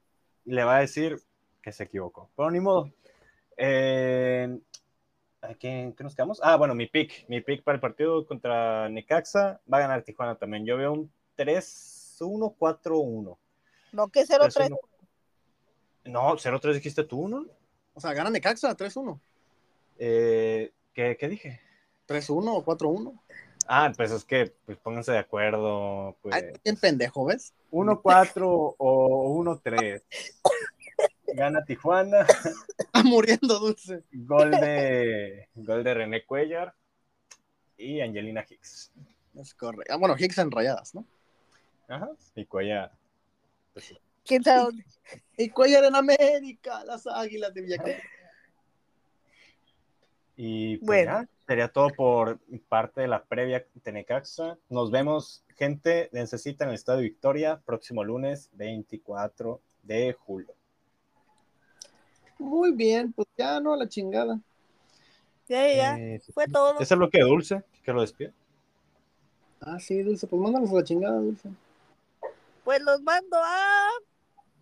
le 0.46 0.64
va 0.64 0.78
a 0.78 0.80
decir 0.80 1.22
que 1.62 1.72
se 1.72 1.84
equivocó. 1.84 2.30
Pero 2.36 2.52
ni 2.52 2.60
modo. 2.60 2.92
Eh, 3.58 4.60
¿A 5.42 5.54
quién 5.54 5.94
qué 5.94 6.04
nos 6.04 6.16
quedamos? 6.16 6.40
Ah, 6.44 6.56
bueno, 6.56 6.74
mi 6.74 6.88
pick. 6.88 7.28
Mi 7.28 7.42
pick 7.42 7.64
para 7.64 7.76
el 7.76 7.82
partido 7.82 8.26
contra 8.26 8.90
Necaxa 8.90 9.62
va 9.72 9.78
a 9.78 9.82
ganar 9.82 10.04
Tijuana 10.04 10.36
también. 10.36 10.66
Yo 10.66 10.78
veo 10.78 10.94
un 10.94 11.12
3-1, 11.38 12.56
4-1. 12.58 13.38
No, 13.92 14.08
que 14.10 14.26
0-3. 14.26 14.78
3-1. 16.08 16.12
No, 16.12 16.38
0-3 16.38 16.74
dijiste 16.74 17.04
tú, 17.04 17.28
¿no? 17.28 17.46
O 17.94 18.00
sea, 18.00 18.14
gana 18.14 18.30
Necaxa 18.30 18.76
3-1. 18.76 19.20
Eh, 20.00 20.72
¿qué, 20.94 21.18
¿Qué 21.20 21.28
dije? 21.28 21.62
3-1 22.08 22.44
o 22.48 22.66
4-1. 22.66 23.20
Ah, 23.68 23.92
pues 23.96 24.12
es 24.12 24.24
que 24.24 24.54
pues 24.66 24.78
pónganse 24.78 25.12
de 25.12 25.18
acuerdo. 25.18 26.16
Pues, 26.22 26.36
Ay, 26.36 26.44
bien 26.64 26.78
pendejo, 26.78 27.26
¿ves? 27.26 27.54
1-4 27.72 28.76
o 28.78 29.44
1-3. 29.44 30.02
Gana 31.34 31.64
Tijuana. 31.66 32.26
Está 32.78 33.04
muriendo 33.04 33.60
Dulce. 33.60 34.04
Gol 34.14 34.52
de, 34.52 35.50
gol 35.56 35.84
de 35.84 35.94
René 35.94 36.26
Cuellar 36.26 36.74
y 37.78 38.00
Angelina 38.00 38.46
Hicks. 38.48 38.92
Es 39.36 39.54
correcto. 39.54 39.94
Ah, 39.94 39.98
bueno, 39.98 40.16
Hicks 40.18 40.38
en 40.38 40.50
rayadas, 40.50 40.96
¿no? 40.96 41.06
Ajá. 41.90 42.10
Y 42.36 42.46
Cuellar. 42.46 42.92
pues 43.74 43.86
sí. 43.86 43.98
¿Quién 44.28 44.44
sabe 44.44 44.64
dónde? 44.64 44.86
Y 45.38 45.50
Cuellar 45.50 45.86
en 45.86 45.96
América, 45.96 46.84
las 46.84 47.08
águilas 47.08 47.54
de 47.54 47.62
Villacampa. 47.62 48.04
Y 50.36 50.78
pues 50.78 50.86
Bueno. 50.86 51.12
ya, 51.22 51.30
sería 51.48 51.68
todo 51.70 51.90
por 51.90 52.40
parte 52.70 53.02
de 53.02 53.08
la 53.08 53.24
previa 53.24 53.66
de 53.74 53.92
Necaxa. 53.92 54.58
Nos 54.70 54.92
vemos, 54.92 55.44
gente. 55.56 56.10
Necesita 56.12 56.66
en 56.66 56.70
el 56.70 56.76
Estadio 56.76 57.02
Victoria, 57.02 57.60
próximo 57.66 58.04
lunes 58.04 58.50
24 58.54 59.60
de 59.84 60.14
julio. 60.14 60.54
Muy 62.38 62.72
bien, 62.74 63.14
pues 63.14 63.28
ya 63.38 63.60
no, 63.60 63.74
a 63.74 63.78
la 63.78 63.88
chingada. 63.88 64.40
Ya, 65.48 65.68
ya, 65.68 65.76
ya. 65.76 65.98
Eh, 65.98 66.22
Fue 66.34 66.48
todo. 66.48 66.80
Ese 66.80 66.94
es 66.94 67.00
lo 67.00 67.10
que 67.10 67.22
dulce, 67.22 67.64
que 67.84 67.94
lo 67.94 68.02
despide. 68.02 68.34
Ah, 69.62 69.80
sí, 69.80 70.04
Dulce, 70.04 70.28
pues 70.28 70.40
mándanos 70.40 70.70
a 70.72 70.76
la 70.76 70.84
chingada, 70.84 71.18
Dulce. 71.18 71.50
Pues 72.64 72.82
los 72.84 73.02
mando 73.02 73.38
a. 73.38 73.88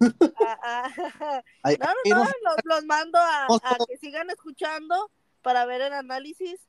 a- 0.01 0.59
a- 0.63 0.89
Ay, 1.63 1.77
No, 1.79 1.87
no, 2.15 2.23
no, 2.23 2.23
los, 2.43 2.55
los 2.63 2.85
mando 2.85 3.17
a, 3.19 3.47
que 3.87 3.97
sigan 3.97 4.29
escuchando 4.29 5.09
para 5.41 5.65
ver 5.65 5.81
el 5.81 5.93
análisis 5.93 6.59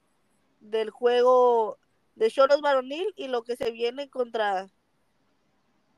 del 0.61 0.91
juego 0.91 1.79
de 2.15 2.31
Choros 2.31 2.61
Varonil 2.61 3.13
y 3.17 3.29
lo 3.29 3.43
que 3.45 3.57
se 3.57 3.71
viene 3.71 4.09
contra. 4.09 4.69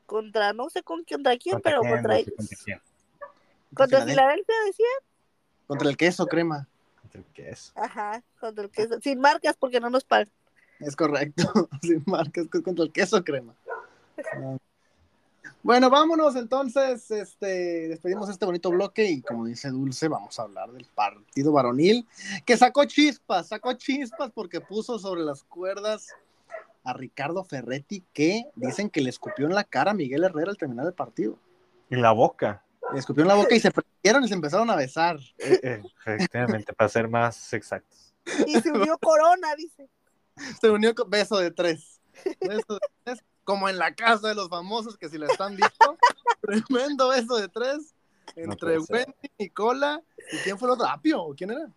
Contra, 0.05 0.53
no 0.53 0.69
sé 0.71 0.81
con 0.81 1.03
contra 1.03 1.37
quién, 1.37 1.53
¿Contra 1.55 1.71
pero 1.71 1.81
quién, 1.81 1.93
contra 1.93 2.17
ellos. 2.17 2.33
¿Contra 2.35 2.57
quién? 2.65 2.81
Contra 3.75 3.99
Filadelfia. 3.99 4.13
Filadelfia, 4.13 4.55
decía. 4.65 4.85
Contra 5.67 5.89
el 5.89 5.97
queso 5.97 6.25
crema. 6.25 6.67
¿Contra? 7.33 7.71
Ajá, 7.75 8.23
el 8.63 8.71
queso. 8.71 8.99
Sin 9.01 9.19
marcas 9.19 9.55
porque 9.55 9.79
no 9.79 9.89
nos 9.91 10.03
pagan. 10.03 10.29
Es 10.79 10.95
correcto. 10.95 11.43
Sin 11.83 12.03
marcas, 12.07 12.47
contra 12.63 12.85
el 12.85 12.91
queso 12.91 13.23
crema. 13.23 13.53
Ah. 14.33 14.57
Bueno, 15.61 15.89
vámonos 15.89 16.35
entonces. 16.35 17.11
Este, 17.11 17.89
despedimos 17.89 18.29
este 18.29 18.45
bonito 18.45 18.69
bloque 18.71 19.05
y 19.05 19.21
como 19.21 19.45
dice 19.45 19.69
Dulce, 19.69 20.07
vamos 20.07 20.39
a 20.39 20.43
hablar 20.43 20.71
del 20.71 20.85
partido 20.85 21.51
varonil 21.51 22.07
que 22.45 22.55
sacó 22.55 22.85
chispas, 22.85 23.49
sacó 23.49 23.73
chispas 23.73 24.31
porque 24.33 24.61
puso 24.61 24.99
sobre 24.99 25.21
las 25.21 25.43
cuerdas 25.43 26.07
a 26.83 26.93
Ricardo 26.93 27.43
Ferretti 27.43 28.03
que 28.13 28.45
dicen 28.55 28.89
que 28.89 29.01
le 29.01 29.09
escupió 29.09 29.45
en 29.47 29.53
la 29.53 29.63
cara 29.65 29.91
a 29.91 29.93
Miguel 29.93 30.23
Herrera 30.23 30.51
al 30.51 30.57
terminar 30.57 30.85
el 30.85 30.93
partido. 30.93 31.37
Y 31.89 31.95
la 31.95 32.11
boca. 32.11 32.63
Le 32.93 32.99
escupió 32.99 33.23
en 33.23 33.27
la 33.27 33.35
boca 33.35 33.53
y 33.53 33.59
se 33.59 33.71
prendieron 33.71 34.23
y 34.23 34.27
se 34.27 34.33
empezaron 34.33 34.69
a 34.69 34.75
besar. 34.75 35.19
Eh, 35.37 35.59
eh, 35.61 35.83
efectivamente, 35.99 36.73
para 36.73 36.89
ser 36.89 37.07
más 37.07 37.53
exactos. 37.53 38.13
Y 38.47 38.59
se 38.61 38.71
unió 38.71 38.97
Corona, 38.97 39.55
dice. 39.55 39.89
Se 40.61 40.69
unió 40.69 40.95
con 40.95 41.09
beso 41.09 41.37
de 41.37 41.51
tres. 41.51 41.99
Beso 42.39 42.73
de 42.73 42.87
tres, 43.03 43.23
como 43.49 43.67
en 43.67 43.79
la 43.79 43.95
casa 43.95 44.27
de 44.27 44.35
los 44.35 44.47
famosos, 44.47 44.95
que 44.95 45.09
si 45.09 45.17
la 45.17 45.25
están 45.25 45.55
viendo, 45.55 45.97
tremendo 46.41 47.09
beso 47.09 47.35
de 47.35 47.47
tres 47.47 47.95
entre 48.35 48.79
ser. 48.81 49.07
Wendy, 49.07 49.31
Nicola 49.39 50.03
y 50.31 50.37
quién 50.43 50.59
fue 50.59 50.67
el 50.67 50.73
otro, 50.73 50.85
Apio, 50.85 51.23
¿o 51.23 51.33
quién 51.33 51.49
era? 51.49 51.67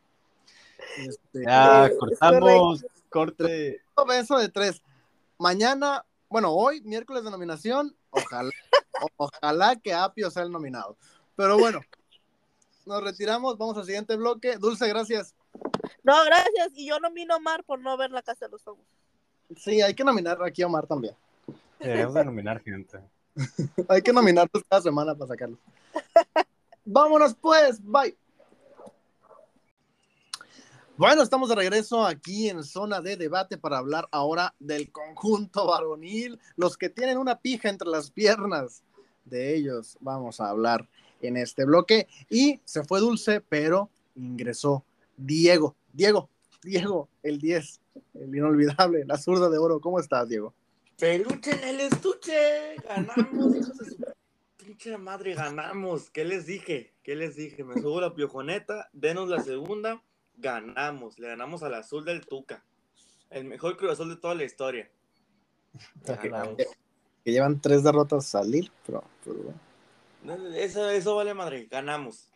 Este, 0.98 1.42
Ya, 1.46 1.86
Es 1.86 1.96
cortamos, 1.96 2.84
corte. 3.08 3.80
beso 4.06 4.36
de 4.36 4.50
tres. 4.50 4.82
Mañana, 5.38 6.04
bueno, 6.28 6.52
hoy, 6.52 6.82
miércoles 6.82 7.24
de 7.24 7.30
nominación, 7.30 7.96
ojalá, 8.10 8.50
o- 9.00 9.08
ojalá 9.16 9.76
que 9.76 9.94
Apio 9.94 10.30
sea 10.30 10.42
el 10.42 10.52
nominado. 10.52 10.98
Pero 11.36 11.58
bueno, 11.58 11.80
nos 12.84 13.02
retiramos, 13.02 13.56
vamos 13.56 13.78
al 13.78 13.86
siguiente 13.86 14.14
bloque. 14.16 14.58
Dulce, 14.58 14.86
gracias. 14.88 15.34
No, 16.02 16.22
gracias. 16.26 16.72
Y 16.74 16.86
yo 16.86 17.00
nomino 17.00 17.34
a 17.34 17.38
Mar 17.38 17.64
por 17.64 17.78
no 17.80 17.96
ver 17.96 18.10
la 18.10 18.20
casa 18.20 18.44
de 18.44 18.50
los 18.50 18.62
famosos. 18.62 18.84
Sí, 19.56 19.80
hay 19.80 19.94
que 19.94 20.04
nominar 20.04 20.42
aquí 20.42 20.60
a 20.60 20.66
Omar 20.66 20.86
también. 20.86 21.16
Deberíamos 21.82 22.14
de 22.14 22.24
nominar 22.24 22.62
gente. 22.62 22.98
Hay 23.88 24.02
que 24.02 24.12
nominarlos 24.12 24.62
cada 24.68 24.82
semana 24.82 25.14
para 25.14 25.28
sacarlos. 25.28 25.58
Vámonos 26.84 27.34
pues, 27.34 27.80
bye. 27.82 28.16
Bueno, 30.96 31.22
estamos 31.22 31.48
de 31.48 31.54
regreso 31.54 32.04
aquí 32.04 32.48
en 32.48 32.62
zona 32.62 33.00
de 33.00 33.16
debate 33.16 33.56
para 33.56 33.78
hablar 33.78 34.08
ahora 34.12 34.54
del 34.60 34.92
conjunto 34.92 35.66
varonil, 35.66 36.38
los 36.56 36.76
que 36.76 36.90
tienen 36.90 37.18
una 37.18 37.40
pija 37.40 37.68
entre 37.68 37.88
las 37.88 38.10
piernas. 38.10 38.82
De 39.24 39.54
ellos 39.54 39.96
vamos 40.00 40.40
a 40.40 40.50
hablar 40.50 40.88
en 41.22 41.36
este 41.36 41.64
bloque. 41.64 42.06
Y 42.28 42.60
se 42.64 42.84
fue 42.84 43.00
dulce, 43.00 43.40
pero 43.40 43.88
ingresó 44.14 44.84
Diego. 45.16 45.74
Diego, 45.92 46.28
Diego, 46.62 47.08
el 47.22 47.38
10, 47.38 47.80
el 48.14 48.36
inolvidable, 48.36 49.04
la 49.04 49.18
zurda 49.18 49.48
de 49.48 49.58
oro. 49.58 49.80
¿Cómo 49.80 49.98
estás, 49.98 50.28
Diego? 50.28 50.54
Peluche 51.02 51.50
en 51.50 51.64
el 51.68 51.80
estuche, 51.80 52.76
ganamos, 52.76 53.56
hijos 53.56 53.76
de 53.76 53.84
su 53.86 53.96
pinche 54.56 54.96
madre, 54.96 55.34
ganamos. 55.34 56.10
¿Qué 56.10 56.24
les 56.24 56.46
dije? 56.46 56.94
¿Qué 57.02 57.16
les 57.16 57.34
dije? 57.34 57.64
Me 57.64 57.74
subo 57.82 58.00
la 58.00 58.14
piojoneta, 58.14 58.88
denos 58.92 59.28
la 59.28 59.42
segunda, 59.42 60.00
ganamos. 60.36 61.18
Le 61.18 61.26
ganamos 61.26 61.64
al 61.64 61.74
azul 61.74 62.04
del 62.04 62.24
Tuca. 62.24 62.64
El 63.30 63.46
mejor 63.46 63.76
Cruz 63.76 63.94
Azul 63.94 64.10
de 64.10 64.16
toda 64.16 64.36
la 64.36 64.44
historia. 64.44 64.92
Ganamos. 66.04 66.54
Que 67.24 67.32
llevan 67.32 67.60
tres 67.60 67.82
derrotas 67.82 68.32
al 68.32 68.44
salir, 68.44 68.70
pero, 68.86 69.02
pero 69.24 69.38
bueno. 70.22 70.46
Eso, 70.54 70.88
eso 70.88 71.16
vale 71.16 71.34
madre, 71.34 71.66
ganamos. 71.68 72.30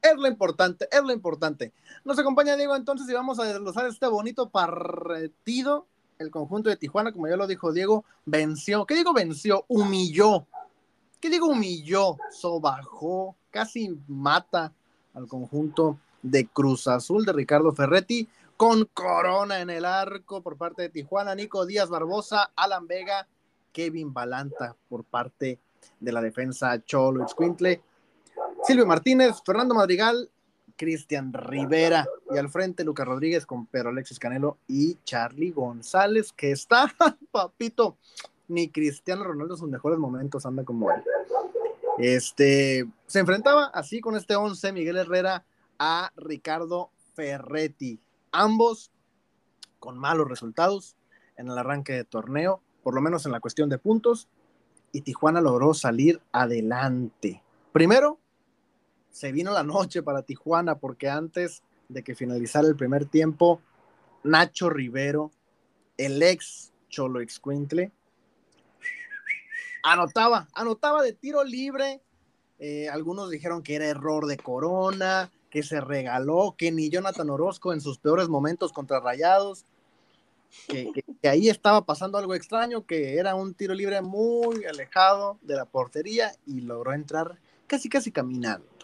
Es 0.00 0.16
lo 0.16 0.28
importante, 0.28 0.88
es 0.90 1.02
lo 1.02 1.12
importante. 1.12 1.74
Nos 2.06 2.18
acompaña 2.18 2.56
Diego 2.56 2.74
entonces 2.74 3.06
y 3.06 3.12
vamos 3.12 3.38
a 3.38 3.44
desglosar 3.44 3.84
este 3.84 4.06
bonito 4.06 4.48
partido. 4.48 5.86
El 6.18 6.30
conjunto 6.32 6.68
de 6.68 6.76
Tijuana, 6.76 7.12
como 7.12 7.28
ya 7.28 7.36
lo 7.36 7.46
dijo 7.46 7.72
Diego, 7.72 8.04
venció. 8.24 8.84
¿Qué 8.86 8.94
digo 8.94 9.12
venció? 9.12 9.64
Humilló. 9.68 10.46
¿Qué 11.20 11.30
digo 11.30 11.46
humilló? 11.46 12.16
Sobajó, 12.30 13.36
casi 13.50 13.96
mata 14.08 14.72
al 15.14 15.28
conjunto 15.28 15.98
de 16.22 16.46
Cruz 16.46 16.88
Azul 16.88 17.24
de 17.24 17.32
Ricardo 17.32 17.72
Ferretti 17.72 18.28
con 18.56 18.88
Corona 18.92 19.60
en 19.60 19.70
el 19.70 19.84
arco 19.84 20.42
por 20.42 20.56
parte 20.56 20.82
de 20.82 20.88
Tijuana, 20.88 21.36
Nico 21.36 21.64
Díaz 21.64 21.88
Barbosa, 21.88 22.50
Alan 22.56 22.88
Vega, 22.88 23.28
Kevin 23.72 24.12
Balanta 24.12 24.74
por 24.88 25.04
parte 25.04 25.60
de 26.00 26.12
la 26.12 26.20
defensa 26.20 26.84
Cholo 26.84 27.26
Quintle. 27.26 27.80
Silvio 28.64 28.86
Martínez, 28.86 29.36
Fernando 29.44 29.76
Madrigal, 29.76 30.28
Cristian 30.78 31.32
Rivera 31.34 32.06
y 32.30 32.38
al 32.38 32.48
frente 32.48 32.84
Lucas 32.84 33.06
Rodríguez 33.06 33.44
con 33.44 33.66
Pedro 33.66 33.90
Alexis 33.90 34.18
Canelo 34.18 34.56
y 34.66 34.96
Charlie 35.04 35.50
González, 35.50 36.32
que 36.32 36.52
está, 36.52 36.94
papito, 37.30 37.98
ni 38.46 38.70
Cristiano 38.70 39.24
Ronaldo 39.24 39.54
en 39.54 39.60
sus 39.60 39.68
mejores 39.68 39.98
momentos 39.98 40.46
anda 40.46 40.64
como 40.64 40.90
él. 40.90 41.02
Este, 41.98 42.88
se 43.06 43.18
enfrentaba 43.18 43.66
así 43.66 44.00
con 44.00 44.16
este 44.16 44.36
11 44.36 44.72
Miguel 44.72 44.96
Herrera 44.96 45.44
a 45.78 46.12
Ricardo 46.16 46.90
Ferretti, 47.14 48.00
ambos 48.32 48.92
con 49.80 49.98
malos 49.98 50.28
resultados 50.28 50.96
en 51.36 51.48
el 51.48 51.58
arranque 51.58 51.92
de 51.92 52.04
torneo, 52.04 52.62
por 52.82 52.94
lo 52.94 53.00
menos 53.00 53.26
en 53.26 53.32
la 53.32 53.40
cuestión 53.40 53.68
de 53.68 53.78
puntos, 53.78 54.28
y 54.92 55.02
Tijuana 55.02 55.40
logró 55.40 55.74
salir 55.74 56.20
adelante. 56.32 57.42
Primero, 57.72 58.18
se 59.18 59.32
vino 59.32 59.50
la 59.50 59.64
noche 59.64 60.04
para 60.04 60.22
Tijuana 60.22 60.78
porque 60.78 61.08
antes 61.08 61.64
de 61.88 62.04
que 62.04 62.14
finalizara 62.14 62.68
el 62.68 62.76
primer 62.76 63.04
tiempo, 63.06 63.60
Nacho 64.22 64.70
Rivero, 64.70 65.32
el 65.96 66.22
ex 66.22 66.72
Cholo 66.88 67.20
Excuintle, 67.20 67.90
anotaba, 69.82 70.46
anotaba 70.54 71.02
de 71.02 71.14
tiro 71.14 71.42
libre. 71.42 72.00
Eh, 72.60 72.88
algunos 72.88 73.28
dijeron 73.28 73.64
que 73.64 73.74
era 73.74 73.86
error 73.86 74.26
de 74.26 74.36
Corona, 74.36 75.32
que 75.50 75.64
se 75.64 75.80
regaló, 75.80 76.54
que 76.56 76.70
ni 76.70 76.88
Jonathan 76.88 77.30
Orozco 77.30 77.72
en 77.72 77.80
sus 77.80 77.98
peores 77.98 78.28
momentos 78.28 78.72
contra 78.72 79.00
Rayados, 79.00 79.64
que, 80.68 80.92
que, 80.92 81.02
que 81.20 81.28
ahí 81.28 81.48
estaba 81.48 81.84
pasando 81.84 82.18
algo 82.18 82.36
extraño, 82.36 82.86
que 82.86 83.16
era 83.16 83.34
un 83.34 83.54
tiro 83.54 83.74
libre 83.74 84.00
muy 84.00 84.64
alejado 84.64 85.38
de 85.42 85.56
la 85.56 85.64
portería 85.64 86.30
y 86.46 86.60
logró 86.60 86.92
entrar 86.92 87.40
casi 87.66 87.88
casi 87.88 88.12
caminando. 88.12 88.77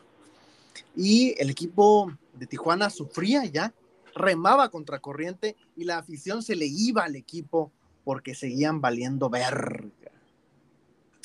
Y 0.97 1.35
el 1.41 1.51
equipo 1.51 2.13
de 2.35 2.47
Tijuana 2.47 2.91
sufría 2.91 3.45
ya 3.45 3.73
remaba 4.15 4.69
contra 4.69 5.01
corriente 5.01 5.57
y 5.77 5.85
la 5.85 5.99
afición 5.99 6.43
se 6.43 6.57
le 6.57 6.67
iba 6.67 7.05
al 7.05 7.17
equipo 7.17 7.73
porque 8.05 8.35
seguían 8.35 8.81
valiendo 8.81 9.29
verga. 9.31 9.91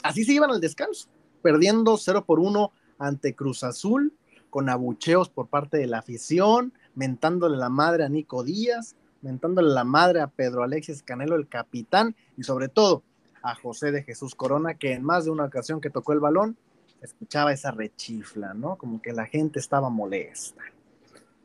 Así 0.04 0.24
se 0.24 0.34
iban 0.34 0.50
al 0.50 0.62
descanso, 0.62 1.10
perdiendo 1.41 1.97
0 1.97 2.24
por 2.26 2.39
1 2.39 2.72
ante 2.97 3.36
Cruz 3.36 3.64
Azul, 3.64 4.14
con 4.50 4.70
abucheos 4.70 5.30
por 5.30 5.47
parte 5.47 5.78
de 5.78 5.88
la 5.88 6.00
afición, 6.00 6.74
mentándole 6.95 7.58
la 7.58 7.70
madre 7.70 8.06
a 8.06 8.10
Nico 8.10 8.43
Díaz, 8.43 8.95
mentándole 9.22 9.70
la 9.70 9.84
madre 9.84 10.22
a 10.22 10.28
Pedro 10.28 10.64
Alexis 10.64 11.04
Canelo, 11.04 11.36
el 11.36 11.47
capitán, 11.47 12.16
y 12.38 12.43
sobre 12.43 12.70
todo 12.70 13.04
a 13.43 13.56
José 13.56 13.91
de 13.91 14.04
Jesús 14.04 14.36
Corona, 14.36 14.76
que 14.76 14.93
en 14.93 15.04
más 15.04 15.26
de 15.26 15.32
una 15.32 15.45
ocasión 15.45 15.82
que 15.82 15.89
tocó 15.89 16.14
el 16.14 16.20
balón, 16.20 16.58
escuchaba 17.02 17.54
esa 17.54 17.72
rechifla, 17.72 18.54
¿no? 18.54 18.78
Como 18.78 19.02
que 19.02 19.14
la 19.14 19.26
gente 19.26 19.60
estaba 19.60 19.89
molesta. 19.89 20.64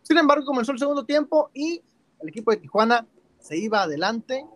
Sin 0.02 0.18
embargo, 0.18 0.44
comenzó 0.44 0.72
el 0.72 0.78
segundo 0.78 1.04
tiempo 1.04 1.50
y 1.54 1.82
el 2.20 2.28
equipo 2.28 2.50
de 2.50 2.58
Tijuana 2.58 3.06
se 3.38 3.56
iba 3.56 3.82
adelante, 3.82 4.46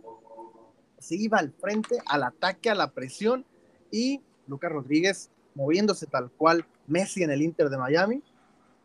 se 0.98 1.16
iba 1.16 1.38
al 1.38 1.52
frente, 1.52 1.98
al 2.06 2.22
ataque, 2.22 2.70
a 2.70 2.74
la 2.74 2.90
presión 2.90 3.44
y 3.90 4.20
Lucas 4.46 4.72
Rodríguez, 4.72 5.30
moviéndose 5.54 6.06
tal 6.06 6.30
cual 6.30 6.66
Messi 6.86 7.22
en 7.22 7.30
el 7.30 7.42
Inter 7.42 7.68
de 7.68 7.78
Miami, 7.78 8.22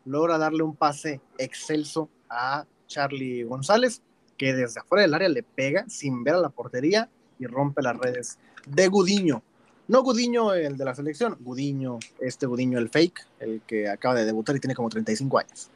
logra 0.04 0.38
darle 0.38 0.62
un 0.62 0.76
pase 0.76 1.20
excelso 1.38 2.08
a 2.28 2.66
Charlie 2.86 3.44
González, 3.44 4.02
que 4.36 4.52
desde 4.52 4.80
afuera 4.80 5.02
del 5.02 5.14
área 5.14 5.28
le 5.28 5.42
pega 5.42 5.84
sin 5.88 6.24
ver 6.24 6.34
a 6.34 6.40
la 6.40 6.50
portería 6.50 7.08
y 7.38 7.46
rompe 7.46 7.82
las 7.82 7.96
redes 7.96 8.38
de 8.66 8.88
Gudiño. 8.88 9.42
No 9.86 10.02
Gudiño 10.02 10.54
el 10.54 10.76
de 10.76 10.84
la 10.84 10.94
selección, 10.94 11.36
Gudiño, 11.40 11.98
este 12.18 12.46
Gudiño 12.46 12.78
el 12.78 12.88
fake, 12.88 13.26
el 13.40 13.60
que 13.66 13.88
acaba 13.88 14.14
de 14.14 14.24
debutar 14.24 14.56
y 14.56 14.60
tiene 14.60 14.74
como 14.74 14.88
35 14.88 15.38
años. 15.38 15.70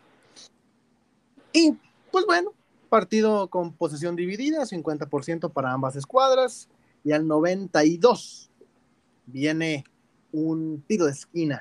Y 1.52 1.76
pues 2.10 2.24
bueno, 2.24 2.52
partido 2.88 3.48
con 3.48 3.72
posesión 3.72 4.16
dividida, 4.16 4.64
50% 4.64 5.52
para 5.52 5.72
ambas 5.72 5.96
escuadras, 5.96 6.68
y 7.04 7.12
al 7.12 7.26
92 7.26 8.50
viene 9.26 9.84
un 10.32 10.82
tiro 10.86 11.06
de 11.06 11.12
esquina 11.12 11.60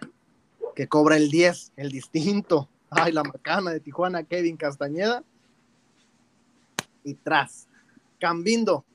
que 0.75 0.87
cobra 0.87 1.17
el 1.17 1.29
10, 1.29 1.73
el 1.75 1.91
distinto. 1.91 2.69
Ay, 2.89 3.11
la 3.11 3.23
macana 3.23 3.71
de 3.71 3.79
Tijuana, 3.79 4.23
Kevin 4.23 4.57
Castañeda. 4.57 5.23
Y 7.03 7.15
tras, 7.15 7.67
Cambindo, 8.19 8.85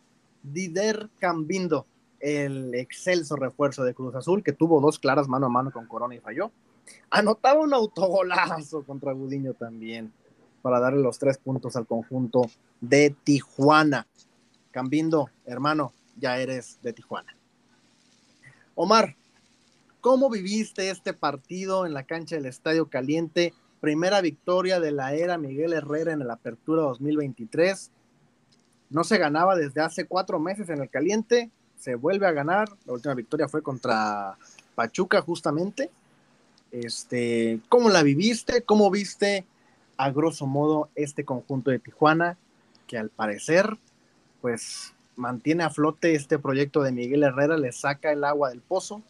Dider 0.42 1.10
Cambindo, 1.18 1.86
el 2.22 2.74
excelso 2.76 3.34
refuerzo 3.36 3.82
de 3.82 3.94
Cruz 3.94 4.14
Azul, 4.14 4.42
que 4.42 4.52
tuvo 4.52 4.80
dos 4.80 4.98
claras 4.98 5.28
mano 5.28 5.46
a 5.46 5.50
mano 5.50 5.72
con 5.72 5.86
Corona 5.86 6.14
y 6.14 6.20
falló. 6.20 6.52
Anotaba 7.10 7.60
un 7.60 7.74
autogolazo 7.74 8.84
contra 8.84 9.12
Gudiño 9.12 9.54
también, 9.54 10.12
para 10.62 10.78
darle 10.78 11.02
los 11.02 11.18
tres 11.18 11.36
puntos 11.38 11.74
al 11.74 11.86
conjunto 11.86 12.42
de 12.80 13.14
Tijuana. 13.24 14.06
Cambindo, 14.70 15.30
hermano, 15.44 15.92
ya 16.16 16.38
eres 16.38 16.78
de 16.82 16.92
Tijuana. 16.92 17.36
Omar, 18.76 19.16
¿cómo 20.00 20.30
viviste 20.30 20.90
este 20.90 21.12
partido 21.12 21.86
en 21.86 21.92
la 21.92 22.04
cancha 22.04 22.36
del 22.36 22.46
Estadio 22.46 22.88
Caliente? 22.88 23.52
Primera 23.80 24.20
victoria 24.20 24.78
de 24.78 24.92
la 24.92 25.12
era 25.14 25.38
Miguel 25.38 25.72
Herrera 25.72 26.12
en 26.12 26.26
la 26.26 26.34
Apertura 26.34 26.82
2023. 26.82 27.90
No 28.90 29.02
se 29.02 29.18
ganaba 29.18 29.56
desde 29.56 29.80
hace 29.80 30.06
cuatro 30.06 30.38
meses 30.38 30.68
en 30.68 30.80
el 30.80 30.88
Caliente 30.88 31.50
se 31.82 31.96
vuelve 31.96 32.28
a 32.28 32.32
ganar. 32.32 32.68
La 32.86 32.92
última 32.92 33.14
victoria 33.14 33.48
fue 33.48 33.60
contra 33.60 34.36
Pachuca, 34.76 35.20
justamente. 35.20 35.90
Este, 36.70 37.58
¿Cómo 37.68 37.88
la 37.88 38.04
viviste? 38.04 38.62
¿Cómo 38.62 38.88
viste 38.88 39.44
a 39.96 40.10
grosso 40.12 40.46
modo 40.46 40.90
este 40.94 41.24
conjunto 41.24 41.72
de 41.72 41.80
Tijuana? 41.80 42.38
Que 42.86 42.98
al 42.98 43.10
parecer, 43.10 43.78
pues 44.40 44.94
mantiene 45.16 45.64
a 45.64 45.70
flote 45.70 46.14
este 46.14 46.38
proyecto 46.38 46.84
de 46.84 46.92
Miguel 46.92 47.24
Herrera, 47.24 47.56
le 47.56 47.72
saca 47.72 48.12
el 48.12 48.22
agua 48.22 48.50
del 48.50 48.60
pozo 48.60 49.02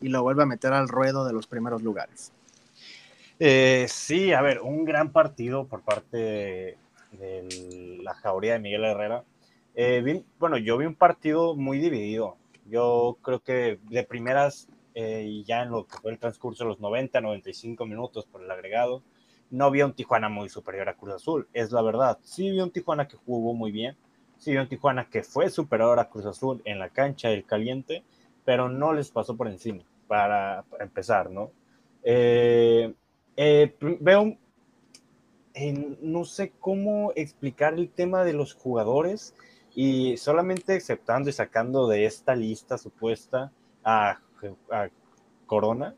y 0.00 0.08
lo 0.08 0.22
vuelve 0.24 0.42
a 0.42 0.46
meter 0.46 0.72
al 0.72 0.88
ruedo 0.88 1.24
de 1.24 1.32
los 1.32 1.46
primeros 1.46 1.82
lugares. 1.82 2.32
Eh, 3.38 3.86
sí, 3.88 4.32
a 4.32 4.42
ver, 4.42 4.62
un 4.62 4.84
gran 4.84 5.12
partido 5.12 5.66
por 5.66 5.82
parte 5.82 6.16
de, 6.16 6.76
de 7.12 8.00
la 8.02 8.14
jauría 8.14 8.54
de 8.54 8.58
Miguel 8.58 8.84
Herrera. 8.84 9.22
Eh, 9.78 10.24
bueno, 10.38 10.56
yo 10.56 10.78
vi 10.78 10.86
un 10.86 10.94
partido 10.94 11.54
muy 11.54 11.78
dividido. 11.78 12.38
Yo 12.64 13.18
creo 13.20 13.40
que 13.40 13.78
de 13.90 14.04
primeras, 14.04 14.68
eh, 14.94 15.42
ya 15.44 15.62
en 15.62 15.70
lo 15.70 15.86
que 15.86 15.98
fue 15.98 16.12
el 16.12 16.18
transcurso 16.18 16.64
de 16.64 16.70
los 16.70 16.80
90, 16.80 17.20
95 17.20 17.84
minutos 17.84 18.24
por 18.24 18.42
el 18.42 18.50
agregado, 18.50 19.02
no 19.50 19.70
vi 19.70 19.82
un 19.82 19.92
Tijuana 19.92 20.30
muy 20.30 20.48
superior 20.48 20.88
a 20.88 20.96
Cruz 20.96 21.12
Azul, 21.12 21.46
es 21.52 21.72
la 21.72 21.82
verdad. 21.82 22.18
Sí 22.22 22.50
vi 22.50 22.60
un 22.60 22.70
Tijuana 22.70 23.06
que 23.06 23.18
jugó 23.18 23.52
muy 23.52 23.70
bien, 23.70 23.96
sí 24.38 24.52
vi 24.52 24.56
un 24.56 24.68
Tijuana 24.68 25.10
que 25.10 25.22
fue 25.22 25.50
superior 25.50 26.00
a 26.00 26.08
Cruz 26.08 26.24
Azul 26.24 26.62
en 26.64 26.78
la 26.78 26.88
cancha 26.88 27.28
del 27.28 27.44
caliente, 27.44 28.02
pero 28.46 28.70
no 28.70 28.94
les 28.94 29.10
pasó 29.10 29.36
por 29.36 29.46
encima, 29.46 29.84
para, 30.08 30.64
empezar, 30.80 31.30
¿no? 31.30 31.50
Eh, 32.02 32.94
veo, 34.00 34.38
no 36.00 36.24
sé 36.24 36.52
cómo 36.58 37.12
explicar 37.14 37.74
el 37.74 37.90
tema 37.90 38.24
de 38.24 38.32
los 38.32 38.54
jugadores 38.54 39.34
y 39.76 40.16
solamente 40.16 40.74
aceptando 40.74 41.28
y 41.28 41.34
sacando 41.34 41.86
de 41.86 42.06
esta 42.06 42.34
lista 42.34 42.78
supuesta 42.78 43.52
a, 43.84 44.18
Corona, 45.44 45.94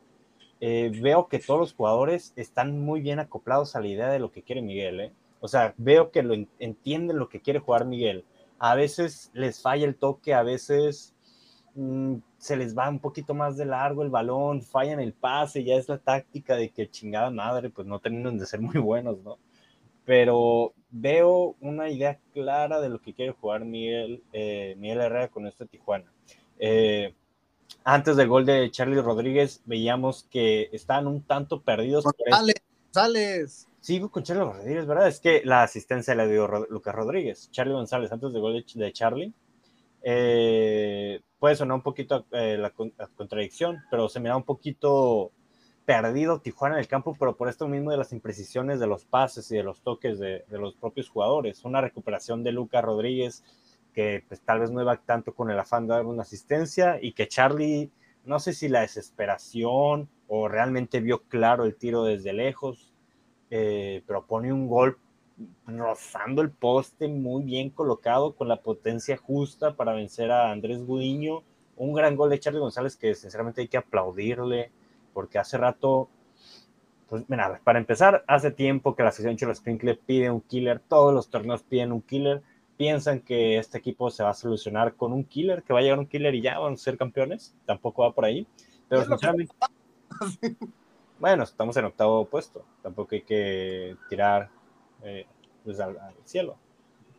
eh, 0.60 0.90
veo 1.00 1.28
que 1.28 1.38
todos 1.38 1.60
los 1.60 1.72
jugadores 1.74 2.32
están 2.34 2.80
muy 2.80 3.00
bien 3.00 3.20
acoplados 3.20 3.76
a 3.76 3.80
la 3.80 3.86
idea 3.86 4.08
de 4.08 4.18
lo 4.18 4.32
que 4.32 4.42
quiere 4.42 4.60
Miguel. 4.60 5.00
¿eh? 5.00 5.12
O 5.40 5.46
sea, 5.46 5.74
veo 5.78 6.10
que 6.10 6.22
lo 6.24 6.34
entienden 6.58 7.18
lo 7.18 7.28
que 7.28 7.40
quiere 7.40 7.60
jugar 7.60 7.86
Miguel. 7.86 8.24
A 8.58 8.74
veces 8.74 9.30
les 9.32 9.62
falla 9.62 9.86
el 9.86 9.94
toque, 9.94 10.34
a 10.34 10.42
veces 10.42 11.14
mm, 11.76 12.16
se 12.36 12.56
les 12.56 12.76
va 12.76 12.88
un 12.88 12.98
poquito 12.98 13.32
más 13.32 13.56
de 13.56 13.64
largo 13.64 14.02
el 14.02 14.10
balón, 14.10 14.60
fallan 14.60 14.98
el 14.98 15.12
pase, 15.12 15.62
ya 15.62 15.76
es 15.76 15.88
la 15.88 15.98
táctica 15.98 16.56
de 16.56 16.70
que 16.70 16.90
chingada 16.90 17.30
madre, 17.30 17.70
pues 17.70 17.86
no 17.86 18.00
terminan 18.00 18.38
de 18.38 18.46
ser 18.46 18.60
muy 18.60 18.80
buenos, 18.80 19.22
¿no? 19.22 19.38
Pero 20.08 20.72
veo 20.88 21.54
una 21.60 21.90
idea 21.90 22.18
clara 22.32 22.80
de 22.80 22.88
lo 22.88 22.98
que 22.98 23.12
quiere 23.12 23.32
jugar 23.32 23.66
Miguel, 23.66 24.22
eh, 24.32 24.74
Miguel 24.78 25.02
Herrera 25.02 25.28
con 25.28 25.46
este 25.46 25.66
Tijuana. 25.66 26.10
Eh, 26.58 27.14
antes 27.84 28.16
del 28.16 28.26
gol 28.26 28.46
de 28.46 28.70
Charlie 28.70 29.02
Rodríguez, 29.02 29.60
veíamos 29.66 30.26
que 30.30 30.70
estaban 30.72 31.08
un 31.08 31.24
tanto 31.24 31.60
perdidos. 31.60 32.04
Sales, 32.26 32.54
sales. 32.90 33.68
Sigo 33.80 34.10
con 34.10 34.22
Charlie 34.22 34.44
Rodríguez, 34.44 34.86
¿verdad? 34.86 35.08
Es 35.08 35.20
que 35.20 35.42
la 35.44 35.62
asistencia 35.62 36.14
le 36.14 36.26
dio 36.26 36.48
Lucas 36.70 36.94
Rodríguez. 36.94 37.50
Charlie 37.50 37.74
González, 37.74 38.10
antes 38.10 38.32
del 38.32 38.40
gol 38.40 38.64
de, 38.66 38.92
Charlie. 38.94 39.34
Eh, 40.00 41.20
puede 41.38 41.54
sonar 41.54 41.74
un 41.74 41.82
poquito 41.82 42.24
la, 42.30 42.72
contradicción, 43.14 43.76
pero 43.90 44.08
se 44.08 44.20
me 44.20 44.30
da 44.30 44.38
un 44.38 44.44
poquito 44.44 45.32
perdido 45.88 46.38
Tijuana 46.38 46.74
en 46.74 46.80
el 46.80 46.86
campo, 46.86 47.16
pero 47.18 47.34
por 47.34 47.48
esto 47.48 47.66
mismo 47.66 47.90
de 47.90 47.96
las 47.96 48.12
imprecisiones 48.12 48.78
de 48.78 48.86
los 48.86 49.06
pases 49.06 49.50
y 49.50 49.56
de 49.56 49.62
los 49.62 49.80
toques 49.80 50.18
de, 50.18 50.44
los 50.50 50.74
propios 50.74 51.08
jugadores. 51.08 51.64
Una 51.64 51.80
recuperación 51.80 52.44
de 52.44 52.52
Lucas 52.52 52.84
Rodríguez 52.84 53.42
que 53.94 54.22
pues, 54.28 54.42
tal 54.42 54.60
vez 54.60 54.70
no 54.70 54.82
iba 54.82 54.98
tanto 54.98 55.34
con 55.34 55.50
el 55.50 55.58
afán 55.58 55.86
de 55.86 55.94
dar 55.94 56.04
una 56.04 56.24
asistencia 56.24 56.98
y 57.00 57.12
que 57.12 57.26
Charlie, 57.26 57.90
no 58.26 58.38
sé 58.38 58.52
si 58.52 58.68
la 58.68 58.82
desesperación 58.82 60.10
o 60.26 60.46
realmente 60.46 61.00
vio 61.00 61.22
claro 61.22 61.64
el 61.64 61.74
tiro 61.74 62.04
desde 62.04 62.34
lejos, 62.34 62.92
eh, 63.48 64.02
pero 64.06 64.26
pone 64.26 64.52
un 64.52 64.68
gol 64.68 64.98
rozando 65.66 66.42
el 66.42 66.50
poste 66.50 67.08
muy 67.08 67.44
bien 67.44 67.70
colocado 67.70 68.36
con 68.36 68.46
la 68.46 68.60
potencia 68.60 69.16
justa 69.16 69.74
para 69.74 69.94
vencer 69.94 70.32
a 70.32 70.52
Andrés 70.52 70.84
Gudiño. 70.84 71.44
Un 71.76 71.94
gran 71.94 72.14
gol 72.14 72.28
de 72.28 72.40
Charlie 72.40 72.60
González 72.60 72.94
que 72.94 73.14
sinceramente 73.14 73.62
hay 73.62 73.68
que 73.68 73.78
aplaudirle 73.78 74.70
porque 75.18 75.40
hace 75.40 75.58
rato, 75.58 76.08
pues 77.08 77.24
mira, 77.26 77.60
para 77.64 77.80
empezar, 77.80 78.22
hace 78.28 78.52
tiempo 78.52 78.94
que 78.94 79.02
la 79.02 79.10
sesión 79.10 79.36
Cholo 79.36 79.52
Sprinkle 79.52 79.96
pide 79.96 80.30
un 80.30 80.40
killer, 80.42 80.78
todos 80.78 81.12
los 81.12 81.28
torneos 81.28 81.64
piden 81.64 81.90
un 81.90 82.02
killer, 82.02 82.40
piensan 82.76 83.18
que 83.18 83.58
este 83.58 83.78
equipo 83.78 84.12
se 84.12 84.22
va 84.22 84.30
a 84.30 84.34
solucionar 84.34 84.94
con 84.94 85.12
un 85.12 85.24
killer, 85.24 85.64
que 85.64 85.72
va 85.72 85.80
a 85.80 85.82
llegar 85.82 85.98
un 85.98 86.06
killer 86.06 86.36
y 86.36 86.40
ya 86.40 86.60
van 86.60 86.74
a 86.74 86.76
ser 86.76 86.96
campeones, 86.96 87.56
tampoco 87.66 88.02
va 88.02 88.12
por 88.12 88.26
ahí, 88.26 88.46
pero 88.88 89.04
sinceramente... 89.04 89.52
Bueno, 91.18 91.42
estamos 91.42 91.76
en 91.76 91.86
octavo 91.86 92.26
puesto, 92.26 92.64
tampoco 92.80 93.16
hay 93.16 93.22
que 93.22 93.96
tirar 94.08 94.50
eh, 95.02 95.26
pues, 95.64 95.80
al, 95.80 95.98
cielo. 96.22 96.58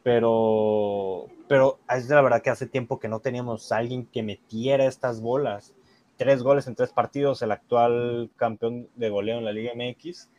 Pero, 0.04 1.26
pero 1.50 1.80
es 1.89 2.08
la 2.08 2.22
verdad 2.22 2.41
que 2.41 2.50
hace 2.50 2.66
tiempo 2.66 2.97
que 2.97 3.10
no 3.10 3.20
teníamos 3.20 3.74
a 3.74 3.76
alguien 3.76 4.06
que 4.06 4.24
metiera 4.24 4.86
estas 4.86 5.20
bolas 5.20 5.76
tres 6.20 6.43
goles 6.43 6.67
en 6.67 6.76
tres 6.76 6.91
partidos, 6.91 7.41
el 7.41 7.53
actual 7.53 8.30
campeón 8.36 8.89
de 8.95 9.09
goleo 9.09 9.38
en 9.38 9.45
la 9.45 9.53
Liga 9.53 9.72
MX. 9.74 10.30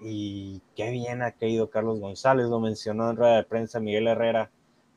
Y 0.00 0.62
qué 0.74 0.90
bien 0.90 1.20
ha 1.20 1.32
caído 1.32 1.68
Carlos 1.68 2.00
González, 2.00 2.46
lo 2.46 2.60
mencionó 2.60 3.10
en 3.10 3.16
rueda 3.16 3.36
de 3.36 3.44
prensa 3.44 3.78
Miguel 3.78 4.08
Herrera, 4.08 4.50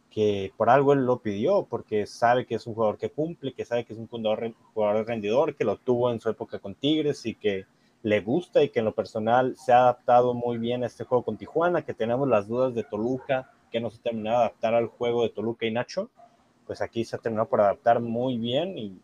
que 0.10 0.54
por 0.56 0.70
algo 0.70 0.94
él 0.94 1.06
lo 1.06 1.20
pidió, 1.20 1.68
porque 1.70 2.06
sabe 2.06 2.46
que 2.46 2.56
es 2.56 2.66
un 2.66 2.76
jugador 2.76 2.98
que 2.98 3.10
cumple, 3.10 3.52
que 3.52 3.66
sabe 3.66 3.84
que 3.84 3.92
es 3.92 4.00
un 4.00 4.08
jugador, 4.08 4.54
jugador 4.74 5.06
rendidor, 5.06 5.54
que 5.56 5.66
lo 5.66 5.76
tuvo 5.76 6.10
en 6.12 6.22
su 6.22 6.30
época 6.30 6.60
con 6.60 6.76
Tigres 6.76 7.26
y 7.26 7.36
que 7.36 7.66
le 8.02 8.22
gusta 8.22 8.64
y 8.64 8.70
que 8.70 8.80
en 8.80 8.86
lo 8.86 8.96
personal 8.96 9.58
se 9.58 9.74
ha 9.74 9.82
adaptado 9.82 10.34
muy 10.34 10.58
bien 10.58 10.84
a 10.84 10.88
este 10.88 11.04
juego 11.04 11.26
con 11.26 11.36
Tijuana, 11.36 11.84
que 11.84 11.94
tenemos 11.94 12.30
las 12.30 12.48
dudas 12.48 12.74
de 12.74 12.84
Toluca, 12.84 13.52
que 13.70 13.82
no 13.82 13.90
se 13.90 14.00
terminó 14.00 14.30
de 14.30 14.38
adaptar 14.38 14.76
al 14.76 14.88
juego 14.88 15.24
de 15.24 15.30
Toluca 15.30 15.66
y 15.66 15.72
Nacho, 15.72 16.10
pues 16.66 16.82
aquí 16.82 17.04
se 17.04 17.18
ha 17.18 17.20
terminado 17.20 17.50
por 17.50 17.60
adaptar 17.60 18.00
muy 18.00 18.38
bien 18.38 18.78
y, 18.78 18.98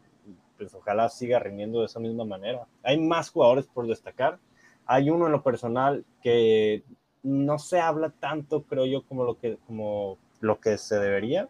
pues 0.57 0.73
ojalá 0.73 1.09
siga 1.09 1.39
rindiendo 1.39 1.79
de 1.79 1.85
esa 1.85 1.99
misma 1.99 2.25
manera. 2.25 2.65
Hay 2.83 2.99
más 2.99 3.29
jugadores 3.29 3.67
por 3.67 3.87
destacar. 3.87 4.39
Hay 4.85 5.09
uno 5.09 5.25
en 5.25 5.31
lo 5.31 5.43
personal 5.43 6.05
que 6.21 6.83
no 7.23 7.59
se 7.59 7.79
habla 7.79 8.09
tanto, 8.09 8.63
creo 8.63 8.85
yo, 8.85 9.03
como 9.03 9.23
lo 9.23 9.37
que, 9.37 9.57
como 9.67 10.17
lo 10.39 10.59
que 10.59 10.77
se 10.77 10.97
debería. 10.97 11.49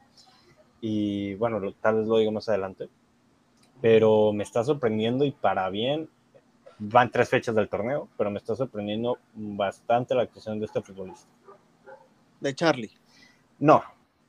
Y 0.82 1.36
bueno, 1.36 1.60
tal 1.82 1.96
vez 1.98 2.08
lo 2.08 2.18
digo 2.18 2.32
más 2.32 2.50
adelante. 2.50 2.90
Pero 3.82 4.34
me 4.34 4.44
está 4.44 4.64
sorprendiendo 4.64 5.24
y 5.24 5.32
para 5.32 5.70
bien. 5.70 6.10
Van 6.80 7.10
tres 7.10 7.30
fechas 7.30 7.56
del 7.56 7.70
torneo, 7.70 8.08
pero 8.18 8.30
me 8.30 8.38
está 8.38 8.56
sorprendiendo 8.56 9.18
bastante 9.34 10.14
la 10.14 10.24
actuación 10.24 10.60
de 10.60 10.66
este 10.66 10.82
futbolista. 10.82 11.28
De 12.40 12.54
Charlie. 12.54 12.92
No, 13.60 13.82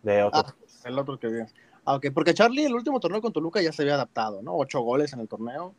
de 0.02 0.22
otro. 0.22 0.40
Ah, 0.46 0.54
el 0.84 0.98
otro 0.98 1.18
que 1.18 1.28
vi. 1.28 1.40
Ah, 1.88 1.94
ok, 1.94 2.08
porque 2.12 2.34
Charlie 2.34 2.66
el 2.66 2.74
último 2.74 3.00
torneo 3.00 3.22
con 3.22 3.32
Toluca 3.32 3.62
ya 3.62 3.72
se 3.72 3.80
había 3.80 3.94
adaptado, 3.94 4.42
¿no? 4.42 4.54
Ocho 4.54 4.82
goles 4.82 5.10
en 5.14 5.20
el 5.20 5.28
torneo. 5.28 5.74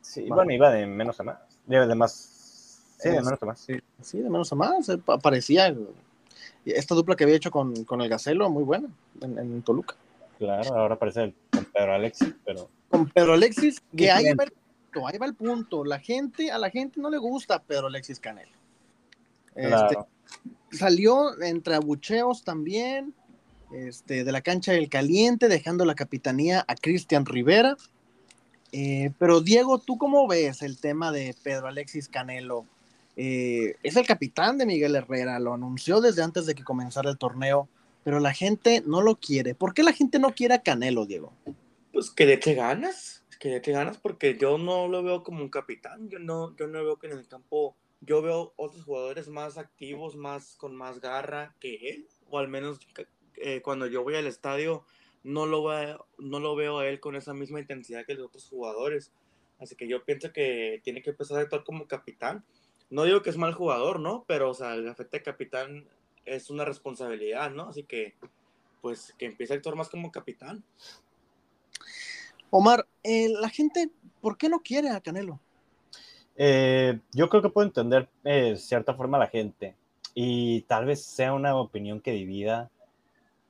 Sí, 0.00 0.26
bueno, 0.28 0.50
iba 0.50 0.72
de 0.72 0.88
menos 0.88 1.20
a 1.20 1.22
más. 1.22 1.38
De, 1.66 1.94
más. 1.94 2.10
Sí, 2.98 3.08
de 3.08 3.22
menos 3.22 3.40
a 3.40 3.46
más. 3.46 3.60
Sí, 3.60 4.18
de 4.18 4.28
menos 4.28 4.52
a 4.52 4.56
más. 4.56 4.90
Parecía 5.22 5.72
esta 6.64 6.96
dupla 6.96 7.14
que 7.14 7.22
había 7.22 7.36
hecho 7.36 7.52
con, 7.52 7.74
el 7.76 8.08
Gacelo, 8.08 8.50
muy 8.50 8.64
buena 8.64 8.88
en, 9.20 9.62
Toluca. 9.62 9.94
Claro, 10.36 10.74
ahora 10.74 10.98
parece 10.98 11.32
con 11.52 11.64
Pedro 11.66 11.94
Alexis, 11.94 12.34
pero. 12.44 12.68
Con 12.90 13.08
Pedro 13.10 13.34
Alexis, 13.34 13.80
que 13.96 14.10
ahí 14.10 14.34
va, 14.34 14.42
el 14.42 14.50
punto, 14.50 15.06
ahí 15.06 15.18
va 15.18 15.26
el 15.26 15.34
punto. 15.36 15.84
La 15.84 16.00
gente, 16.00 16.50
a 16.50 16.58
la 16.58 16.70
gente 16.70 17.00
no 17.00 17.08
le 17.08 17.18
gusta 17.18 17.62
Pedro 17.62 17.86
Alexis 17.86 18.18
Canel. 18.18 18.48
Este, 19.54 19.96
salió 20.72 21.40
entre 21.40 21.76
abucheos 21.76 22.42
también 22.42 23.14
este, 23.74 24.24
de 24.24 24.32
la 24.32 24.40
cancha 24.40 24.72
del 24.72 24.88
caliente, 24.88 25.48
dejando 25.48 25.84
la 25.84 25.94
capitanía 25.94 26.64
a 26.66 26.74
Cristian 26.74 27.26
Rivera. 27.26 27.76
Eh, 28.72 29.10
pero 29.18 29.40
Diego, 29.40 29.78
¿tú 29.78 29.98
cómo 29.98 30.26
ves 30.26 30.62
el 30.62 30.80
tema 30.80 31.12
de 31.12 31.34
Pedro 31.42 31.68
Alexis 31.68 32.08
Canelo? 32.08 32.66
Eh, 33.16 33.76
es 33.82 33.96
el 33.96 34.06
capitán 34.06 34.56
de 34.56 34.66
Miguel 34.66 34.96
Herrera, 34.96 35.38
lo 35.38 35.52
anunció 35.52 36.00
desde 36.00 36.22
antes 36.22 36.46
de 36.46 36.54
que 36.54 36.64
comenzara 36.64 37.10
el 37.10 37.18
torneo, 37.18 37.68
pero 38.04 38.20
la 38.20 38.32
gente 38.32 38.82
no 38.86 39.02
lo 39.02 39.16
quiere. 39.16 39.54
¿Por 39.54 39.74
qué 39.74 39.82
la 39.82 39.92
gente 39.92 40.18
no 40.18 40.34
quiere 40.34 40.54
a 40.54 40.62
Canelo, 40.62 41.04
Diego? 41.04 41.32
Pues 41.92 42.10
que 42.10 42.24
le 42.24 42.34
eche 42.34 42.54
ganas, 42.54 43.22
que 43.38 43.50
le 43.50 43.56
eche 43.56 43.72
ganas, 43.72 43.98
porque 43.98 44.38
yo 44.38 44.56
no 44.56 44.88
lo 44.88 45.02
veo 45.02 45.22
como 45.22 45.42
un 45.42 45.50
capitán, 45.50 46.08
yo 46.08 46.18
no, 46.18 46.56
yo 46.56 46.66
no 46.66 46.82
veo 46.82 46.98
que 46.98 47.08
en 47.08 47.18
el 47.18 47.28
campo, 47.28 47.76
yo 48.00 48.22
veo 48.22 48.54
otros 48.56 48.84
jugadores 48.84 49.28
más 49.28 49.58
activos, 49.58 50.16
más 50.16 50.56
con 50.56 50.74
más 50.74 51.00
garra 51.00 51.54
que 51.60 51.90
él, 51.90 52.08
o 52.30 52.38
al 52.38 52.48
menos 52.48 52.78
eh, 53.36 53.62
cuando 53.62 53.86
yo 53.86 54.02
voy 54.02 54.16
al 54.16 54.26
estadio 54.26 54.84
no 55.24 55.46
lo, 55.46 55.64
veo, 55.64 56.06
no 56.18 56.40
lo 56.40 56.56
veo 56.56 56.78
a 56.78 56.88
él 56.88 57.00
con 57.00 57.16
esa 57.16 57.32
misma 57.34 57.60
intensidad 57.60 58.04
que 58.04 58.14
los 58.14 58.26
otros 58.26 58.48
jugadores. 58.48 59.12
Así 59.60 59.76
que 59.76 59.86
yo 59.86 60.04
pienso 60.04 60.32
que 60.32 60.80
tiene 60.82 61.02
que 61.02 61.10
empezar 61.10 61.38
a 61.38 61.42
actuar 61.42 61.64
como 61.64 61.86
capitán. 61.86 62.44
No 62.90 63.04
digo 63.04 63.22
que 63.22 63.30
es 63.30 63.36
mal 63.36 63.54
jugador, 63.54 64.00
¿no? 64.00 64.24
Pero, 64.26 64.50
o 64.50 64.54
sea, 64.54 64.74
el 64.74 64.84
gafete 64.84 65.18
de 65.18 65.22
capitán 65.22 65.88
es 66.24 66.50
una 66.50 66.64
responsabilidad, 66.64 67.50
¿no? 67.50 67.68
Así 67.68 67.84
que, 67.84 68.14
pues, 68.80 69.14
que 69.18 69.26
empiece 69.26 69.52
a 69.52 69.56
actuar 69.56 69.76
más 69.76 69.88
como 69.88 70.10
capitán. 70.10 70.64
Omar, 72.50 72.86
eh, 73.02 73.28
la 73.28 73.48
gente, 73.48 73.90
¿por 74.20 74.36
qué 74.36 74.48
no 74.48 74.60
quiere 74.60 74.90
a 74.90 75.00
Canelo? 75.00 75.40
Eh, 76.36 76.98
yo 77.12 77.28
creo 77.28 77.42
que 77.42 77.48
puedo 77.48 77.66
entender 77.66 78.08
de 78.24 78.56
cierta 78.56 78.94
forma 78.94 79.16
a 79.16 79.20
la 79.20 79.28
gente 79.28 79.76
y 80.14 80.62
tal 80.62 80.86
vez 80.86 81.04
sea 81.04 81.32
una 81.34 81.54
opinión 81.56 82.00
que 82.00 82.12
divida 82.12 82.70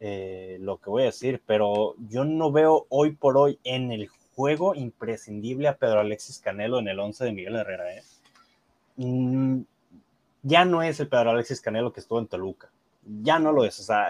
eh, 0.04 0.58
lo 0.60 0.78
que 0.78 0.90
voy 0.90 1.02
a 1.02 1.06
decir, 1.06 1.40
pero 1.46 1.94
yo 2.08 2.24
no 2.24 2.50
veo 2.50 2.86
hoy 2.88 3.12
por 3.12 3.36
hoy 3.36 3.60
en 3.62 3.92
el 3.92 4.08
juego 4.34 4.74
imprescindible 4.74 5.68
a 5.68 5.76
Pedro 5.76 6.00
Alexis 6.00 6.40
Canelo 6.40 6.80
en 6.80 6.88
el 6.88 6.98
11 6.98 7.24
de 7.24 7.32
Miguel 7.32 7.54
Herrera. 7.54 7.94
¿eh? 7.94 8.02
Mm, 8.96 9.60
ya 10.42 10.64
no 10.64 10.82
es 10.82 10.98
el 10.98 11.06
Pedro 11.06 11.30
Alexis 11.30 11.60
Canelo 11.60 11.92
que 11.92 12.00
estuvo 12.00 12.18
en 12.18 12.26
Toluca. 12.26 12.68
Ya 13.22 13.38
no 13.38 13.52
lo 13.52 13.64
es. 13.64 13.78
O 13.78 13.84
sea, 13.84 14.08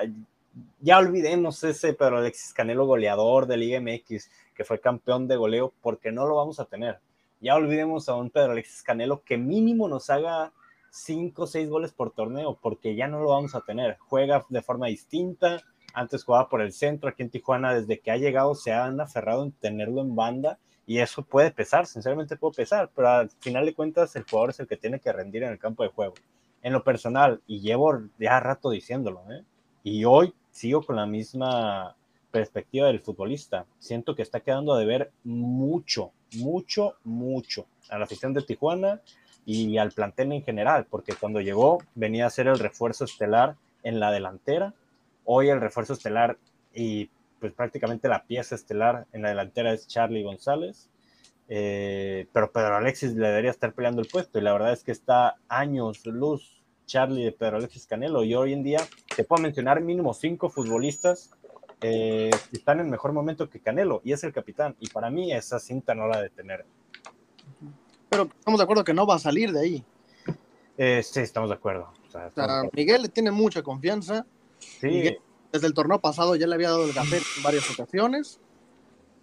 ya 0.80 0.96
olvidemos 0.96 1.62
ese 1.62 1.92
Pedro 1.92 2.16
Alexis 2.16 2.54
Canelo 2.54 2.86
goleador 2.86 3.46
de 3.46 3.58
Liga 3.58 3.78
MX 3.78 4.30
que 4.54 4.64
fue 4.64 4.80
campeón 4.80 5.28
de 5.28 5.36
goleo 5.36 5.74
porque 5.82 6.10
no 6.10 6.24
lo 6.26 6.36
vamos 6.36 6.58
a 6.58 6.64
tener. 6.64 7.00
Ya 7.42 7.54
olvidemos 7.54 8.08
a 8.08 8.14
un 8.14 8.30
Pedro 8.30 8.52
Alexis 8.52 8.82
Canelo 8.82 9.22
que 9.24 9.36
mínimo 9.36 9.88
nos 9.88 10.08
haga 10.08 10.52
5 10.88 11.42
o 11.42 11.46
6 11.46 11.68
goles 11.68 11.92
por 11.92 12.12
torneo 12.12 12.58
porque 12.62 12.94
ya 12.94 13.08
no 13.08 13.20
lo 13.20 13.28
vamos 13.28 13.54
a 13.54 13.60
tener. 13.60 13.98
Juega 13.98 14.46
de 14.48 14.62
forma 14.62 14.86
distinta, 14.86 15.62
antes 15.94 16.24
jugaba 16.24 16.48
por 16.48 16.60
el 16.62 16.72
centro, 16.72 17.08
aquí 17.08 17.22
en 17.22 17.30
Tijuana, 17.30 17.74
desde 17.74 18.00
que 18.00 18.10
ha 18.10 18.16
llegado 18.16 18.54
se 18.54 18.72
han 18.72 19.00
aferrado 19.00 19.44
en 19.44 19.52
tenerlo 19.52 20.00
en 20.00 20.14
banda 20.14 20.58
y 20.86 20.98
eso 20.98 21.22
puede 21.22 21.50
pesar, 21.50 21.86
sinceramente 21.86 22.36
puede 22.36 22.54
pesar, 22.54 22.90
pero 22.94 23.08
al 23.08 23.30
final 23.40 23.64
de 23.66 23.74
cuentas 23.74 24.14
el 24.16 24.24
jugador 24.24 24.50
es 24.50 24.60
el 24.60 24.66
que 24.66 24.76
tiene 24.76 25.00
que 25.00 25.12
rendir 25.12 25.42
en 25.44 25.52
el 25.52 25.58
campo 25.58 25.82
de 25.82 25.90
juego. 25.90 26.14
En 26.62 26.72
lo 26.72 26.84
personal, 26.84 27.40
y 27.46 27.60
llevo 27.60 28.02
ya 28.18 28.40
rato 28.40 28.70
diciéndolo, 28.70 29.22
¿eh? 29.30 29.44
y 29.82 30.04
hoy 30.04 30.34
sigo 30.50 30.82
con 30.82 30.96
la 30.96 31.06
misma 31.06 31.96
perspectiva 32.30 32.86
del 32.86 33.00
futbolista. 33.00 33.66
Siento 33.78 34.14
que 34.14 34.22
está 34.22 34.40
quedando 34.40 34.76
de 34.76 34.86
ver 34.86 35.12
mucho, 35.24 36.12
mucho, 36.36 36.96
mucho 37.04 37.66
a 37.90 37.98
la 37.98 38.04
afición 38.04 38.32
de 38.32 38.42
Tijuana 38.42 39.00
y 39.44 39.78
al 39.78 39.92
plantel 39.92 40.32
en 40.32 40.42
general, 40.42 40.86
porque 40.88 41.14
cuando 41.14 41.40
llegó 41.40 41.78
venía 41.94 42.26
a 42.26 42.30
ser 42.30 42.46
el 42.46 42.58
refuerzo 42.58 43.04
estelar 43.04 43.56
en 43.82 44.00
la 44.00 44.10
delantera 44.10 44.74
Hoy 45.24 45.48
el 45.48 45.60
refuerzo 45.60 45.92
estelar 45.92 46.38
y 46.74 47.10
pues 47.40 47.52
prácticamente 47.52 48.08
la 48.08 48.24
pieza 48.24 48.54
estelar 48.54 49.06
en 49.12 49.22
la 49.22 49.30
delantera 49.30 49.72
es 49.72 49.86
Charlie 49.86 50.22
González. 50.22 50.88
Eh, 51.48 52.28
pero 52.32 52.50
Pedro 52.50 52.76
Alexis 52.76 53.14
le 53.14 53.28
debería 53.28 53.50
estar 53.50 53.74
peleando 53.74 54.00
el 54.00 54.08
puesto 54.08 54.38
y 54.38 54.42
la 54.42 54.52
verdad 54.52 54.72
es 54.72 54.84
que 54.84 54.92
está 54.92 55.36
años 55.48 56.06
luz 56.06 56.62
Charlie 56.86 57.24
de 57.24 57.32
Pedro 57.32 57.58
Alexis 57.58 57.86
Canelo 57.86 58.24
y 58.24 58.34
hoy 58.34 58.52
en 58.52 58.62
día 58.62 58.78
te 59.14 59.24
puedo 59.24 59.42
mencionar 59.42 59.80
mínimo 59.80 60.14
cinco 60.14 60.48
futbolistas 60.48 61.30
eh, 61.80 62.30
que 62.50 62.56
están 62.56 62.80
en 62.80 62.88
mejor 62.88 63.12
momento 63.12 63.50
que 63.50 63.60
Canelo 63.60 64.00
y 64.04 64.12
es 64.12 64.22
el 64.24 64.32
capitán 64.32 64.76
y 64.78 64.88
para 64.88 65.10
mí 65.10 65.32
esa 65.32 65.58
cinta 65.58 65.94
no 65.94 66.06
la 66.06 66.22
de 66.22 66.30
tener. 66.30 66.64
Pero 68.08 68.28
estamos 68.38 68.58
de 68.58 68.64
acuerdo 68.64 68.84
que 68.84 68.94
no 68.94 69.06
va 69.06 69.16
a 69.16 69.18
salir 69.18 69.52
de 69.52 69.60
ahí. 69.60 69.84
Eh, 70.78 71.02
sí, 71.02 71.20
estamos 71.20 71.50
de 71.50 71.56
acuerdo. 71.56 71.92
Miguel 72.72 73.02
le 73.02 73.08
tiene 73.08 73.30
mucha 73.30 73.62
confianza 73.62 74.24
Sí. 74.80 75.16
Desde 75.52 75.66
el 75.66 75.74
torneo 75.74 76.00
pasado 76.00 76.34
ya 76.36 76.46
le 76.46 76.54
había 76.54 76.70
dado 76.70 76.86
el 76.86 76.94
café 76.94 77.18
en 77.18 77.42
varias 77.42 77.70
ocasiones 77.70 78.40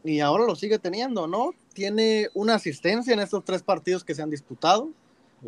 y 0.04 0.20
ahora 0.20 0.46
lo 0.46 0.56
sigue 0.56 0.80
teniendo, 0.80 1.28
¿no? 1.28 1.52
Tiene 1.74 2.30
una 2.34 2.56
asistencia 2.56 3.14
en 3.14 3.20
estos 3.20 3.44
tres 3.44 3.64
partidos 3.64 4.04
que 4.04 4.16
se 4.16 4.22
han 4.22 4.30
disputado, 4.30 4.90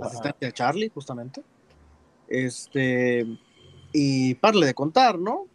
asistencia 0.02 0.48
de 0.48 0.54
Charlie, 0.54 0.90
justamente. 0.90 1.44
Este, 2.28 3.26
y 3.94 4.36
parle 4.36 4.66
de 4.66 4.74
contar, 4.74 5.20
¿no? 5.20 5.46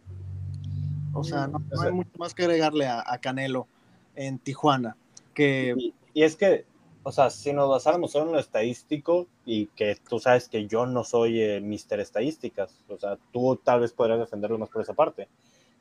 O 1.13 1.23
sea, 1.23 1.47
no, 1.47 1.61
hay 1.81 1.91
mucho 1.91 2.11
más 2.17 2.33
que 2.33 2.43
agregarle 2.43 2.87
a, 2.87 3.17
Canelo 3.21 3.67
en 4.15 4.39
Tijuana. 4.39 4.95
Que... 5.33 5.75
y, 6.13 6.23
es 6.23 6.35
que 6.35 6.65
o 7.07 7.11
sea, 7.13 7.29
si 7.29 7.53
nos 7.53 7.69
basáramos 7.69 8.11
solo 8.11 8.25
en 8.25 8.31
lo 8.33 8.39
estadístico 8.39 9.27
y 9.45 9.67
que 9.67 9.95
tú 10.09 10.19
sabes 10.19 10.49
que 10.49 10.67
yo 10.67 10.85
no 10.85 11.05
soy 11.05 11.41
eh, 11.41 11.61
mister 11.61 12.01
estadísticas, 12.01 12.83
o 12.89 12.97
sea, 12.97 13.17
tú 13.31 13.55
tal 13.63 13.79
vez 13.79 13.93
podrías 13.93 14.19
defenderlo 14.19 14.57
más 14.57 14.67
por 14.67 14.81
esa 14.81 14.93
parte. 14.93 15.29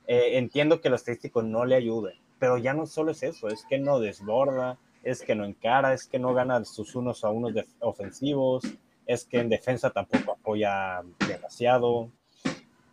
Eh, 0.06 0.38
entiendo 0.38 0.80
que 0.80 0.88
lo 0.88 0.94
estadístico 0.94 1.42
no 1.42 1.64
le 1.64 1.74
ayude, 1.74 2.20
pero 2.38 2.58
ya 2.58 2.74
no 2.74 2.86
solo 2.86 3.10
es 3.10 3.24
eso, 3.24 3.48
es 3.48 3.64
que 3.68 3.76
no 3.76 3.98
desborda, 3.98 4.78
es 5.02 5.20
que 5.22 5.34
no 5.34 5.44
encara, 5.44 5.94
es 5.94 6.06
que 6.06 6.20
no 6.20 6.32
gana 6.32 6.64
sus 6.64 6.94
unos 6.94 7.24
a 7.24 7.30
unos 7.30 7.54
ofensivos, 7.80 8.62
es 9.04 9.24
que 9.24 9.40
en 9.40 9.48
defensa 9.48 9.90
tampoco 9.90 10.30
apoya 10.30 11.02
demasiado. 11.26 12.08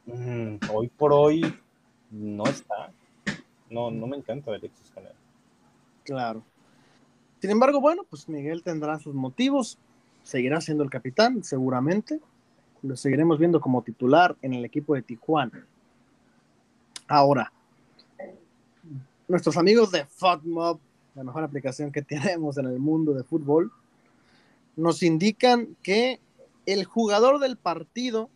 Mm, 0.07 0.55
hoy 0.73 0.88
por 0.88 1.13
hoy 1.13 1.55
no 2.09 2.45
está. 2.45 2.91
No, 3.69 3.91
no 3.91 4.07
me 4.07 4.17
encanta 4.17 4.49
Alexis 4.49 4.89
Canelo. 4.89 5.13
Claro. 6.03 6.43
Sin 7.44 7.52
embargo, 7.52 7.82
bueno, 7.82 8.06
pues 8.10 8.30
Miguel 8.30 8.64
tendrá 8.64 8.98
sus 9.00 9.14
motivos, 9.14 9.78
seguirá 10.24 10.62
siendo 10.62 10.82
el 10.82 10.89
capitán, 10.89 11.44
seguramente. 11.44 12.22
Lo 12.84 12.96
seguiremos 12.96 13.38
viendo 13.38 13.60
como 13.60 13.82
titular 13.82 14.38
en 14.41 14.54
el 14.54 14.64
equipo 14.64 14.96
de 14.96 15.02
Tijuana. 15.02 15.68
Ahora, 17.06 17.52
nuestros 19.28 19.58
amigos 19.58 19.91
de 19.91 20.06
FUTMOB, 20.06 20.80
la 21.16 21.24
mejor 21.26 21.44
aplicación 21.44 21.91
que 21.91 22.02
tenemos 22.14 22.58
en 22.58 22.68
el 22.68 22.80
mundo 22.80 23.14
de 23.14 23.26
fútbol, 23.26 23.74
nos 24.78 25.04
indican 25.04 25.76
que 25.84 26.22
el 26.66 26.86
jugador 26.86 27.39
del 27.39 27.58
partido, 27.58 28.30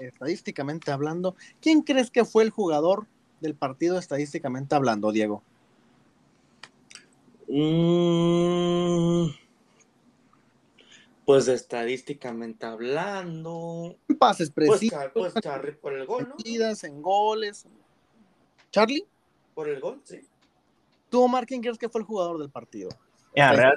estadísticamente 0.00 0.90
hablando, 0.90 1.34
¿quién 1.62 1.80
crees 1.80 2.10
que 2.10 2.26
fue 2.26 2.42
el 2.42 2.50
jugador 2.50 3.06
del 3.40 3.54
partido 3.54 3.98
estadísticamente 3.98 4.74
hablando, 4.74 5.12
Diego? 5.12 5.42
Mm, 7.48 9.30
Pues 11.24 11.48
estadísticamente 11.48 12.64
hablando, 12.66 13.96
Pases 14.18 14.50
pues, 14.50 14.80
precisos, 14.80 15.10
pues 15.14 15.34
Charlie 15.34 15.72
por 15.72 15.92
el 15.94 16.06
gol, 16.06 16.32
en 16.44 17.02
goles. 17.02 17.66
Charlie, 18.70 19.06
Por 19.54 19.68
el 19.68 19.80
gol, 19.80 20.00
sí. 20.04 20.20
tú, 21.10 21.22
Omar, 21.22 21.44
¿quién 21.46 21.60
crees 21.60 21.78
que 21.78 21.88
fue 21.88 22.00
el 22.00 22.06
jugador 22.06 22.38
del 22.38 22.50
partido? 22.50 22.88
Mira, 23.34 23.50
está. 23.50 23.62
real- 23.62 23.76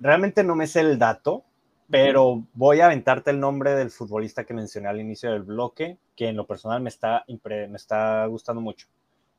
realmente 0.00 0.42
no 0.44 0.54
me 0.56 0.66
sé 0.66 0.80
el 0.80 0.98
dato, 0.98 1.44
pero 1.88 2.44
voy 2.54 2.80
a 2.80 2.86
aventarte 2.86 3.30
el 3.30 3.38
nombre 3.40 3.74
del 3.74 3.90
futbolista 3.90 4.44
que 4.44 4.54
mencioné 4.54 4.88
al 4.88 5.00
inicio 5.00 5.30
del 5.32 5.42
bloque, 5.42 5.98
que 6.16 6.28
en 6.28 6.36
lo 6.36 6.46
personal 6.46 6.80
me 6.80 6.88
está, 6.88 7.24
impre- 7.28 7.68
me 7.68 7.76
está 7.76 8.26
gustando 8.26 8.60
mucho, 8.60 8.88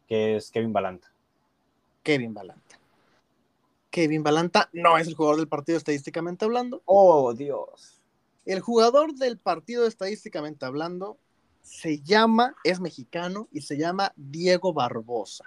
que 0.08 0.38
es 0.38 0.52
Kevin 0.52 0.72
Balanta. 0.74 1.12
Kevin 2.02 2.34
Balanta. 2.34 2.79
Kevin 3.90 4.24
Balanta 4.24 4.70
no 4.74 4.98
es 4.98 5.08
el 5.08 5.16
jugador 5.16 5.38
del 5.38 5.48
partido 5.48 5.78
estadísticamente 5.78 6.46
hablando. 6.46 6.82
Oh, 6.86 7.34
Dios. 7.34 8.02
El 8.46 8.62
jugador 8.62 9.16
del 9.16 9.38
partido 9.38 9.88
estadísticamente 9.88 10.66
hablando 10.66 11.18
se 11.62 12.00
llama, 12.00 12.56
es 12.64 12.80
mexicano 12.80 13.48
y 13.52 13.62
se 13.62 13.78
llama 13.78 14.14
Diego 14.16 14.74
Barbosa. 14.74 15.46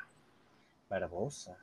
Barbosa. 0.88 1.56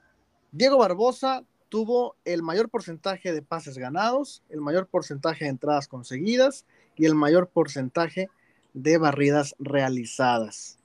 Diego 0.51 0.77
Barbosa 0.77 1.43
tuvo 1.69 2.15
el 2.25 2.41
mayor 2.41 2.69
porcentaje 2.69 3.32
de 3.32 3.41
pases 3.41 3.77
ganados, 3.77 4.41
el 4.49 4.59
mayor 4.59 4.88
porcentaje 4.88 5.45
de 5.45 5.51
entradas 5.51 5.88
conseguidas 5.88 6.65
y 6.95 7.05
el 7.05 7.15
mayor 7.15 7.47
porcentaje 7.47 8.30
de 8.73 8.97
barridas 8.97 9.55
realizadas. 9.59 10.77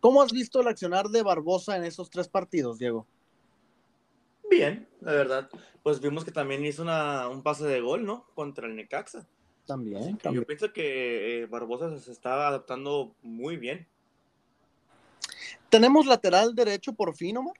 ¿Cómo 0.00 0.22
has 0.22 0.32
visto 0.32 0.60
el 0.60 0.68
accionar 0.68 1.08
de 1.08 1.22
Barbosa 1.22 1.76
en 1.76 1.84
esos 1.84 2.10
tres 2.10 2.28
partidos, 2.28 2.78
Diego? 2.78 3.06
Bien, 4.50 4.88
la 5.00 5.12
verdad. 5.12 5.48
Pues 5.84 6.00
vimos 6.00 6.24
que 6.24 6.32
también 6.32 6.64
hizo 6.66 6.82
una, 6.82 7.28
un 7.28 7.42
pase 7.42 7.64
de 7.64 7.80
gol, 7.80 8.04
¿no? 8.04 8.26
Contra 8.34 8.66
el 8.66 8.74
Necaxa. 8.74 9.26
También, 9.64 10.18
también. 10.18 10.42
Yo 10.42 10.46
pienso 10.46 10.72
que 10.72 11.42
eh, 11.42 11.46
Barbosa 11.46 11.96
se 11.96 12.10
está 12.10 12.48
adaptando 12.48 13.14
muy 13.22 13.56
bien. 13.56 13.86
¿Tenemos 15.68 16.06
lateral 16.06 16.54
derecho 16.56 16.92
por 16.92 17.14
fin, 17.14 17.36
Omar? 17.36 17.54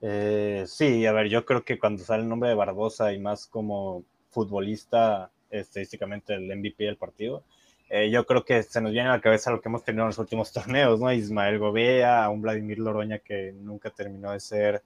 Eh, 0.00 0.64
sí, 0.66 1.06
a 1.06 1.12
ver, 1.12 1.28
yo 1.28 1.44
creo 1.44 1.64
que 1.64 1.78
cuando 1.78 2.02
sale 2.02 2.24
el 2.24 2.28
nombre 2.28 2.48
de 2.48 2.56
Barbosa 2.56 3.12
y 3.12 3.20
más 3.20 3.46
como 3.46 4.04
futbolista, 4.30 5.30
estadísticamente 5.48 6.34
el 6.34 6.54
MVP 6.56 6.82
del 6.82 6.96
partido, 6.96 7.44
eh, 7.88 8.10
yo 8.10 8.26
creo 8.26 8.44
que 8.44 8.64
se 8.64 8.80
nos 8.80 8.90
viene 8.90 9.08
a 9.08 9.12
la 9.12 9.20
cabeza 9.20 9.52
lo 9.52 9.60
que 9.60 9.68
hemos 9.68 9.84
tenido 9.84 10.02
en 10.02 10.08
los 10.08 10.18
últimos 10.18 10.52
torneos, 10.52 10.98
¿no? 10.98 11.12
Ismael 11.12 11.60
Gobea, 11.60 12.24
a 12.24 12.30
un 12.30 12.42
Vladimir 12.42 12.80
Loroña 12.80 13.20
que 13.20 13.52
nunca 13.52 13.90
terminó 13.90 14.32
de 14.32 14.40
ser 14.40 14.82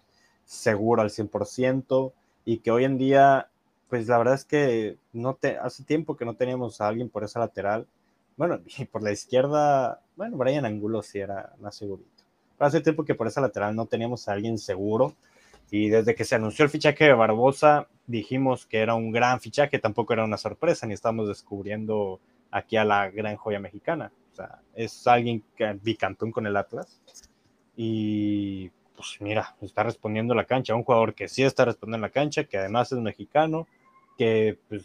seguro 0.46 1.02
al 1.02 1.10
100% 1.10 2.12
y 2.44 2.58
que 2.58 2.70
hoy 2.70 2.84
en 2.84 2.96
día, 2.96 3.48
pues 3.90 4.06
la 4.06 4.16
verdad 4.16 4.34
es 4.34 4.44
que 4.44 4.96
no 5.12 5.34
te, 5.34 5.58
hace 5.58 5.84
tiempo 5.84 6.16
que 6.16 6.24
no 6.24 6.34
teníamos 6.34 6.80
a 6.80 6.88
alguien 6.88 7.10
por 7.10 7.24
esa 7.24 7.40
lateral. 7.40 7.86
Bueno, 8.36 8.60
y 8.78 8.84
por 8.86 9.02
la 9.02 9.12
izquierda, 9.12 10.00
bueno, 10.16 10.38
Brian 10.38 10.64
Angulo 10.64 11.02
sí 11.02 11.18
era 11.18 11.52
más 11.60 11.74
segurito. 11.74 12.08
Pero 12.56 12.68
hace 12.68 12.80
tiempo 12.80 13.04
que 13.04 13.14
por 13.14 13.26
esa 13.26 13.42
lateral 13.42 13.76
no 13.76 13.86
teníamos 13.86 14.28
a 14.28 14.32
alguien 14.32 14.56
seguro. 14.56 15.14
Y 15.70 15.88
desde 15.88 16.14
que 16.14 16.24
se 16.24 16.36
anunció 16.36 16.64
el 16.64 16.70
fichaje 16.70 17.04
de 17.04 17.12
Barbosa, 17.12 17.88
dijimos 18.06 18.66
que 18.66 18.78
era 18.78 18.94
un 18.94 19.10
gran 19.10 19.40
fichaje, 19.40 19.80
tampoco 19.80 20.12
era 20.12 20.24
una 20.24 20.36
sorpresa, 20.36 20.86
ni 20.86 20.94
estamos 20.94 21.26
descubriendo 21.26 22.20
aquí 22.52 22.76
a 22.76 22.84
la 22.84 23.10
gran 23.10 23.36
joya 23.36 23.58
mexicana. 23.58 24.12
O 24.32 24.36
sea, 24.36 24.60
es 24.74 25.06
alguien 25.08 25.42
que 25.56 25.72
bicantón 25.82 26.30
con 26.30 26.46
el 26.46 26.56
Atlas. 26.56 27.00
Y 27.76 28.70
pues 28.96 29.18
mira, 29.20 29.54
está 29.60 29.82
respondiendo 29.82 30.32
en 30.32 30.38
la 30.38 30.46
cancha, 30.46 30.74
un 30.74 30.84
jugador 30.84 31.14
que 31.14 31.28
sí 31.28 31.42
está 31.42 31.64
respondiendo 31.64 31.96
en 31.96 32.10
la 32.10 32.10
cancha, 32.10 32.44
que 32.44 32.58
además 32.58 32.90
es 32.92 32.98
mexicano, 32.98 33.66
que 34.16 34.58
pues 34.68 34.84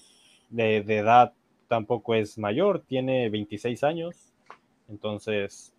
de, 0.49 0.81
de 0.83 0.97
edad 0.97 1.33
tampoco 1.67 2.13
es 2.15 2.37
mayor, 2.37 2.81
tiene 2.81 3.29
26 3.29 3.83
años. 3.83 4.33
Entonces, 4.89 5.73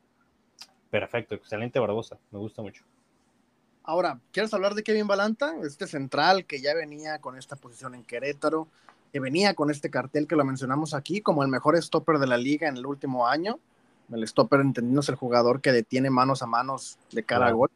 perfecto, 0.90 1.34
excelente 1.34 1.78
Barbosa, 1.78 2.18
me 2.30 2.38
gusta 2.38 2.62
mucho. 2.62 2.84
Ahora, 3.84 4.20
¿quieres 4.32 4.54
hablar 4.54 4.74
de 4.74 4.84
Kevin 4.84 5.06
Balanta? 5.06 5.54
Este 5.64 5.86
central 5.86 6.46
que 6.46 6.60
ya 6.60 6.74
venía 6.74 7.18
con 7.18 7.36
esta 7.36 7.56
posición 7.56 7.94
en 7.94 8.04
Querétaro, 8.04 8.68
que 9.12 9.20
venía 9.20 9.54
con 9.54 9.70
este 9.70 9.90
cartel 9.90 10.26
que 10.26 10.36
lo 10.36 10.44
mencionamos 10.44 10.94
aquí 10.94 11.20
como 11.20 11.42
el 11.42 11.48
mejor 11.48 11.76
stopper 11.82 12.18
de 12.18 12.28
la 12.28 12.36
liga 12.36 12.68
en 12.68 12.76
el 12.76 12.86
último 12.86 13.26
año. 13.26 13.58
El 14.10 14.26
stopper, 14.26 14.60
entendiendo, 14.60 15.00
es 15.00 15.08
el 15.08 15.16
jugador 15.16 15.60
que 15.60 15.72
detiene 15.72 16.10
manos 16.10 16.42
a 16.42 16.46
manos 16.46 16.98
de 17.10 17.24
cara 17.24 17.46
a 17.46 17.48
Claro. 17.48 17.56
gol. 17.58 17.70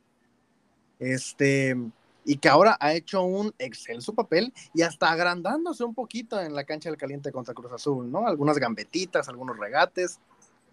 Este, 0.98 1.76
y 2.24 2.36
que 2.38 2.48
ahora 2.48 2.76
ha 2.80 2.94
hecho 2.94 3.22
un 3.22 3.54
excelso 3.58 4.14
papel 4.14 4.52
y 4.74 4.82
hasta 4.82 5.10
agrandándose 5.10 5.84
un 5.84 5.94
poquito 5.94 6.40
en 6.40 6.54
la 6.54 6.64
cancha 6.64 6.88
del 6.88 6.98
caliente 6.98 7.30
contra 7.30 7.54
Cruz 7.54 7.72
Azul, 7.72 8.10
¿no? 8.10 8.26
Algunas 8.26 8.58
gambetitas, 8.58 9.28
algunos 9.28 9.58
regates 9.58 10.18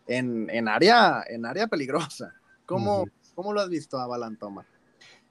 en, 0.08 0.50
en 0.50 0.68
área, 0.68 1.24
en 1.28 1.46
área 1.46 1.68
peligrosa. 1.68 2.34
¿Cómo. 2.66 3.06
¿Cómo 3.36 3.52
lo 3.52 3.62
has 3.62 3.70
visto 3.70 4.00
a? 4.00 4.08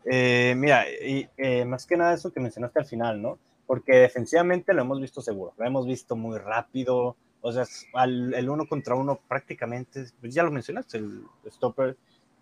Eh, 0.04 0.54
mira, 0.56 0.84
y, 0.90 1.28
eh, 1.36 1.64
más 1.64 1.86
que 1.86 1.96
nada 1.96 2.14
eso 2.14 2.32
que 2.32 2.40
mencionaste 2.40 2.80
al 2.80 2.86
final, 2.86 3.22
¿no? 3.22 3.38
Porque 3.66 3.96
defensivamente 3.96 4.74
lo 4.74 4.82
hemos 4.82 5.00
visto 5.00 5.20
seguro, 5.20 5.54
lo 5.56 5.64
hemos 5.64 5.86
visto 5.86 6.16
muy 6.16 6.38
rápido, 6.38 7.16
o 7.40 7.52
sea, 7.52 7.64
al- 7.94 8.34
el 8.34 8.50
uno 8.50 8.66
contra 8.66 8.96
uno 8.96 9.20
prácticamente, 9.28 10.06
pues 10.20 10.34
ya 10.34 10.42
lo 10.42 10.50
mencionaste, 10.50 10.98
el 10.98 11.22
stopper 11.46 11.96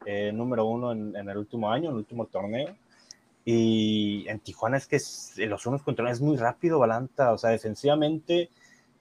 eh, 0.07 0.33
número 0.33 0.65
uno 0.67 0.93
en, 0.93 1.15
en 1.17 1.29
el 1.29 1.37
último 1.39 1.71
año, 1.71 1.87
en 1.87 1.93
el 1.93 1.99
último 1.99 2.27
torneo. 2.27 2.75
Y 3.45 4.27
en 4.29 4.41
Tijuana 4.41 4.77
es 4.77 4.87
que 4.87 4.97
es- 4.97 5.35
los 5.39 5.67
unos 5.67 5.83
contra 5.83 6.11
es 6.11 6.21
muy 6.21 6.37
rápido, 6.37 6.79
Balanta, 6.79 7.33
o 7.33 7.39
sea, 7.39 7.51
defensivamente, 7.51 8.51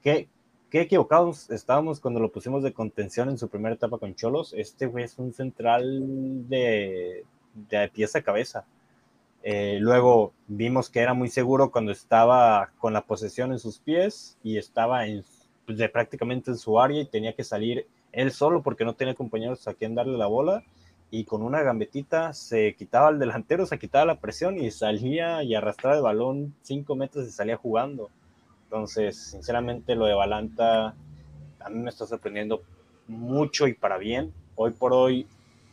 qué, 0.01 0.27
qué 0.69 0.81
equivocados 0.81 1.49
estábamos 1.51 1.99
cuando 1.99 2.19
lo 2.19 2.31
pusimos 2.31 2.63
de 2.63 2.73
contención 2.73 3.29
en 3.29 3.37
su 3.37 3.49
primera 3.49 3.75
etapa 3.75 3.97
con 3.97 4.15
Cholos. 4.15 4.53
Este 4.53 4.85
güey 4.87 5.05
es 5.05 5.17
un 5.19 5.33
central 5.33 6.47
de, 6.49 7.25
de 7.53 7.89
pieza 7.89 8.19
a 8.19 8.23
cabeza. 8.23 8.65
Eh, 9.43 9.77
luego 9.79 10.33
vimos 10.47 10.89
que 10.89 10.99
era 10.99 11.13
muy 11.13 11.29
seguro 11.29 11.71
cuando 11.71 11.91
estaba 11.91 12.71
con 12.77 12.93
la 12.93 13.01
posesión 13.05 13.51
en 13.53 13.59
sus 13.59 13.79
pies 13.79 14.37
y 14.43 14.57
estaba 14.57 15.05
en, 15.07 15.23
pues, 15.65 15.77
de 15.77 15.87
prácticamente 15.89 16.51
en 16.51 16.57
su 16.57 16.79
área 16.79 17.01
y 17.01 17.05
tenía 17.05 17.33
que 17.33 17.43
salir 17.43 17.87
él 18.11 18.31
solo 18.31 18.61
porque 18.61 18.83
no 18.85 18.95
tenía 18.95 19.15
compañeros 19.15 19.67
a 19.67 19.73
quien 19.73 19.95
darle 19.95 20.17
la 20.17 20.27
bola 20.27 20.63
y 21.11 21.23
con 21.23 21.41
una 21.41 21.63
gambetita 21.63 22.33
se 22.33 22.75
quitaba 22.75 23.07
al 23.07 23.19
delantero, 23.19 23.65
se 23.65 23.79
quitaba 23.79 24.05
la 24.05 24.19
presión 24.19 24.57
y 24.57 24.69
salía 24.71 25.43
y 25.43 25.55
arrastraba 25.55 25.95
el 25.95 26.03
balón 26.03 26.53
cinco 26.61 26.95
metros 26.95 27.27
y 27.27 27.31
salía 27.31 27.57
jugando. 27.57 28.09
Entonces, 28.65 29.17
sinceramente, 29.17 29.95
lo 29.95 30.05
de 30.05 30.13
Balanta 30.13 30.93
a 31.59 31.69
mí 31.69 31.79
me 31.79 31.89
está 31.89 32.05
sorprendiendo 32.05 32.61
mucho 33.07 33.67
y 33.67 33.73
para 33.73 33.97
bien. 33.97 34.31
Hoy 34.55 34.71
por 34.71 34.93
hoy, 34.93 35.25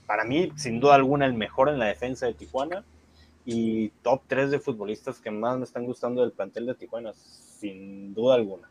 para 0.07 0.25
mí, 0.25 0.51
sin 0.57 0.81
duda 0.81 0.95
alguna, 0.95 1.27
el 1.27 1.35
mejor 1.35 1.69
en 1.69 1.79
la 1.79 1.87
defensa 1.87 2.27
de 2.27 2.35
Tijuana 2.35 2.85
y 3.45 3.91
top 4.03 4.23
3 4.27 4.51
de 4.51 4.59
futbolistas 4.59 5.21
que 5.21 5.31
más 5.31 5.59
me 5.59 5.65
están 5.65 5.85
gustando 5.85 6.23
del 6.23 6.33
plantel 6.33 6.67
de 6.67 6.75
Tijuana, 6.75 7.13
sin 7.15 8.15
duda 8.15 8.37
alguna. 8.37 8.71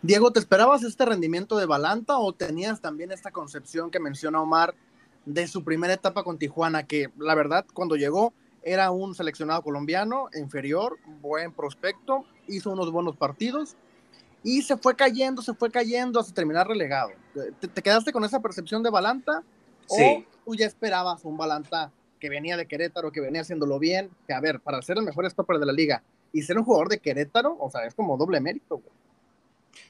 Diego, 0.00 0.32
¿te 0.32 0.38
esperabas 0.38 0.82
este 0.84 1.04
rendimiento 1.04 1.58
de 1.58 1.66
Balanta 1.66 2.18
o 2.18 2.32
tenías 2.32 2.80
también 2.80 3.12
esta 3.12 3.32
concepción 3.32 3.90
que 3.90 4.00
menciona 4.00 4.40
Omar 4.40 4.74
de 5.28 5.46
su 5.46 5.62
primera 5.62 5.92
etapa 5.92 6.24
con 6.24 6.38
Tijuana? 6.38 6.86
Que 6.86 7.10
la 7.18 7.34
verdad, 7.34 7.64
cuando 7.74 7.96
llegó, 7.96 8.32
era 8.62 8.90
un 8.90 9.14
seleccionado 9.14 9.62
colombiano, 9.62 10.28
inferior, 10.34 10.98
buen 11.20 11.52
prospecto, 11.52 12.24
hizo 12.46 12.70
unos 12.70 12.90
buenos 12.90 13.16
partidos 13.16 13.76
y 14.42 14.62
se 14.62 14.76
fue 14.76 14.96
cayendo, 14.96 15.42
se 15.42 15.54
fue 15.54 15.70
cayendo 15.70 16.20
hasta 16.20 16.34
terminar 16.34 16.66
relegado. 16.66 17.10
¿Te, 17.60 17.68
te 17.68 17.82
quedaste 17.82 18.12
con 18.12 18.24
esa 18.24 18.40
percepción 18.40 18.82
de 18.82 18.90
Balanta? 18.90 19.42
Sí. 19.86 20.26
¿O 20.44 20.50
tú 20.50 20.54
ya 20.54 20.66
esperabas 20.66 21.24
un 21.24 21.36
Balanta 21.36 21.92
que 22.20 22.28
venía 22.28 22.56
de 22.56 22.66
Querétaro, 22.66 23.12
que 23.12 23.20
venía 23.20 23.42
haciéndolo 23.42 23.78
bien? 23.78 24.10
Que 24.26 24.32
a 24.32 24.40
ver, 24.40 24.60
para 24.60 24.80
ser 24.82 24.98
el 24.98 25.04
mejor 25.04 25.28
stopper 25.30 25.58
de 25.58 25.66
la 25.66 25.72
liga 25.72 26.02
y 26.32 26.42
ser 26.42 26.58
un 26.58 26.64
jugador 26.64 26.88
de 26.88 26.98
Querétaro, 26.98 27.56
o 27.58 27.70
sea, 27.70 27.84
es 27.86 27.94
como 27.94 28.16
doble 28.16 28.40
mérito, 28.40 28.76
güey. 28.76 28.98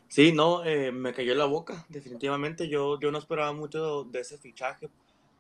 Sí, 0.08 0.32
no, 0.32 0.64
eh, 0.64 0.90
me 0.90 1.12
cayó 1.12 1.34
la 1.34 1.44
boca, 1.44 1.84
definitivamente. 1.88 2.68
Yo, 2.68 2.98
yo 2.98 3.10
no 3.10 3.18
esperaba 3.18 3.52
mucho 3.52 4.04
de 4.04 4.20
ese 4.20 4.38
fichaje, 4.38 4.88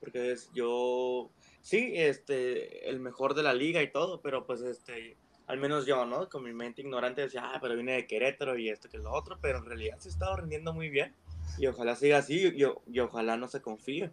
porque 0.00 0.32
es, 0.32 0.50
yo, 0.52 1.30
sí, 1.60 1.92
este, 1.94 2.88
el 2.88 3.00
mejor 3.00 3.34
de 3.34 3.42
la 3.42 3.54
liga 3.54 3.82
y 3.82 3.90
todo, 3.90 4.20
pero 4.20 4.46
pues, 4.46 4.60
este, 4.60 5.16
al 5.46 5.58
menos 5.58 5.86
yo, 5.86 6.04
¿no? 6.06 6.28
Con 6.28 6.44
mi 6.44 6.52
mente 6.52 6.82
ignorante 6.82 7.22
decía, 7.22 7.42
ah, 7.44 7.58
pero 7.60 7.74
viene 7.74 7.92
de 7.92 8.06
Querétaro 8.06 8.58
y 8.58 8.68
esto 8.68 8.88
que 8.88 8.98
lo 8.98 9.12
otro, 9.12 9.38
pero 9.40 9.58
en 9.58 9.64
realidad 9.64 9.98
se 9.98 10.08
estaba 10.08 10.36
rindiendo 10.36 10.72
muy 10.72 10.88
bien 10.88 11.14
y 11.58 11.66
ojalá 11.66 11.96
siga 11.96 12.18
así 12.18 12.52
y, 12.54 12.64
y 12.92 13.00
ojalá 13.00 13.36
no 13.36 13.48
se 13.48 13.60
confíe. 13.60 14.10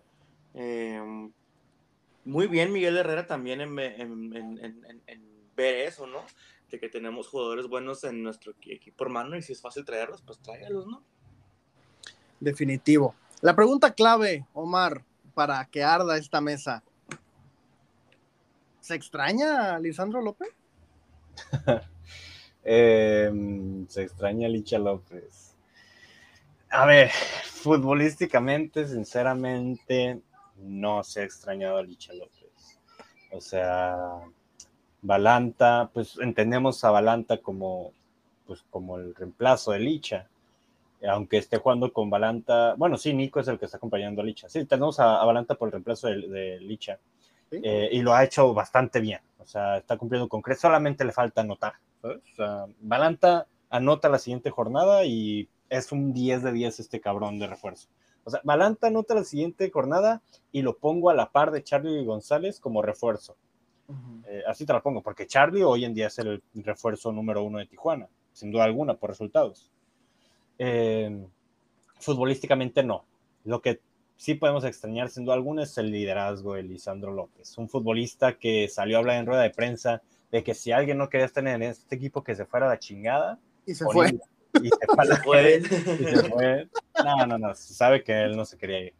Eh, 0.53 1.01
muy 2.23 2.47
bien 2.47 2.71
Miguel 2.71 2.97
Herrera 2.97 3.27
también 3.27 3.61
en, 3.61 3.77
en, 3.77 4.35
en, 4.35 4.57
en, 4.63 5.01
en 5.05 5.21
ver 5.55 5.75
eso, 5.87 6.07
¿no? 6.07 6.25
de 6.69 6.79
que 6.79 6.89
tenemos 6.89 7.27
jugadores 7.27 7.67
buenos 7.67 8.03
en 8.03 8.23
nuestro 8.23 8.53
equipo 8.65 9.03
hermano 9.03 9.37
y 9.37 9.41
si 9.41 9.53
es 9.53 9.61
fácil 9.61 9.85
traerlos, 9.85 10.21
pues 10.21 10.39
tráigalos, 10.39 10.87
¿no? 10.87 11.03
Definitivo. 12.39 13.15
La 13.41 13.55
pregunta 13.55 13.93
clave, 13.93 14.45
Omar, 14.53 15.03
para 15.35 15.63
que 15.65 15.83
arda 15.83 16.17
esta 16.17 16.41
mesa. 16.41 16.81
¿Se 18.79 18.95
extraña 18.95 19.75
a 19.75 19.79
Lisandro 19.79 20.21
López? 20.21 20.49
Em, 22.67 23.87
se 23.87 24.01
extraña 24.01 24.47
a 24.47 24.49
Licha 24.49 24.79
López. 24.79 25.55
A 26.71 26.87
ver, 26.87 27.11
futbolísticamente, 27.11 28.87
sinceramente, 28.87 30.19
no 30.57 31.03
se 31.03 31.21
ha 31.21 31.23
extrañado 31.25 31.77
a 31.77 31.83
Licha 31.83 32.11
López. 32.13 32.79
O 33.31 33.39
sea, 33.39 33.95
Balanta, 35.03 35.91
pues 35.93 36.17
entendemos 36.19 36.83
a 36.83 36.89
Balanta 36.89 37.37
como, 37.37 37.93
pues, 38.47 38.63
como 38.71 38.97
el 38.97 39.13
reemplazo 39.13 39.71
de 39.71 39.79
Licha, 39.79 40.27
aunque 41.09 41.37
esté 41.37 41.57
jugando 41.57 41.91
con 41.91 42.09
Balanta. 42.09 42.75
Bueno, 42.75 42.97
sí, 42.97 43.13
Nico 43.13 43.39
es 43.39 43.47
el 43.47 43.59
que 43.59 43.65
está 43.65 43.77
acompañando 43.77 44.21
a 44.21 44.25
Licha. 44.25 44.49
Sí, 44.49 44.65
tenemos 44.65 44.99
a, 44.99 45.23
Balanta 45.23 45.55
por 45.55 45.67
el 45.67 45.73
reemplazo 45.73 46.07
de, 46.07 46.59
Licha. 46.61 46.99
Eh, 47.51 47.89
y 47.91 48.01
lo 48.01 48.13
ha 48.13 48.23
hecho 48.23 48.53
bastante 48.53 48.99
bien. 48.99 49.21
O 49.39 49.45
sea, 49.45 49.77
está 49.77 49.97
cumpliendo 49.97 50.27
con 50.27 50.41
creces. 50.41 50.61
Solamente 50.61 51.05
le 51.05 51.11
falta 51.11 51.41
anotar. 51.41 51.73
O 52.01 52.35
sea, 52.35 52.65
Balanta 52.79 53.47
anota 53.69 54.09
la 54.09 54.19
siguiente 54.19 54.49
jornada 54.49 55.05
y 55.05 55.49
es 55.69 55.91
un 55.91 56.13
10 56.13 56.43
de 56.43 56.51
10 56.51 56.79
este 56.79 57.01
cabrón 57.01 57.39
de 57.39 57.47
refuerzo. 57.47 57.89
O 58.23 58.29
sea, 58.29 58.41
Balanta 58.43 58.87
anota 58.87 59.15
la 59.15 59.23
siguiente 59.23 59.69
jornada 59.69 60.21
y 60.51 60.61
lo 60.61 60.77
pongo 60.77 61.09
a 61.09 61.13
la 61.13 61.31
par 61.31 61.51
de 61.51 61.63
Charlie 61.63 62.03
González 62.05 62.59
como 62.59 62.81
refuerzo. 62.81 63.37
Eh, 64.27 64.41
así 64.47 64.65
te 64.65 64.73
lo 64.73 64.81
pongo, 64.81 65.03
porque 65.03 65.27
Charlie 65.27 65.63
hoy 65.63 65.85
en 65.85 65.93
día 65.93 66.07
es 66.07 66.17
el 66.17 66.41
refuerzo 66.55 67.11
número 67.11 67.43
uno 67.43 67.59
de 67.59 67.67
Tijuana, 67.67 68.09
sin 68.33 68.51
duda 68.51 68.63
alguna, 68.63 68.95
por 68.95 69.11
resultados. 69.11 69.71
Eh, 70.59 71.25
futbolísticamente 71.99 72.83
no. 72.83 73.05
Lo 73.43 73.61
que 73.61 73.81
sí 74.17 74.35
podemos 74.35 74.63
extrañar, 74.63 75.09
sin 75.09 75.25
duda 75.25 75.35
alguna, 75.35 75.63
es 75.63 75.77
el 75.77 75.91
liderazgo 75.91 76.55
de 76.55 76.63
Lisandro 76.63 77.11
López, 77.11 77.57
un 77.57 77.69
futbolista 77.69 78.37
que 78.37 78.67
salió 78.67 78.97
a 78.97 78.99
hablar 78.99 79.17
en 79.17 79.25
rueda 79.25 79.41
de 79.41 79.49
prensa 79.49 80.01
de 80.31 80.43
que 80.43 80.53
si 80.53 80.71
alguien 80.71 80.97
no 80.97 81.09
quería 81.09 81.25
estar 81.25 81.47
en 81.47 81.63
este 81.63 81.95
equipo, 81.95 82.23
que 82.23 82.35
se 82.35 82.45
fuera 82.45 82.65
a 82.65 82.69
la 82.69 82.79
chingada. 82.79 83.39
Y 83.65 83.75
se 83.75 83.85
fue. 83.85 84.17
Y 84.61 84.69
se 84.69 85.17
fue. 85.23 85.61
y 85.99 86.03
se 86.03 86.29
fue. 86.29 86.69
No, 87.03 87.25
no, 87.25 87.37
no, 87.37 87.55
sabe 87.55 88.03
que 88.03 88.23
él 88.23 88.35
no 88.35 88.45
se 88.45 88.57
quería 88.57 88.79
ir. 88.79 88.93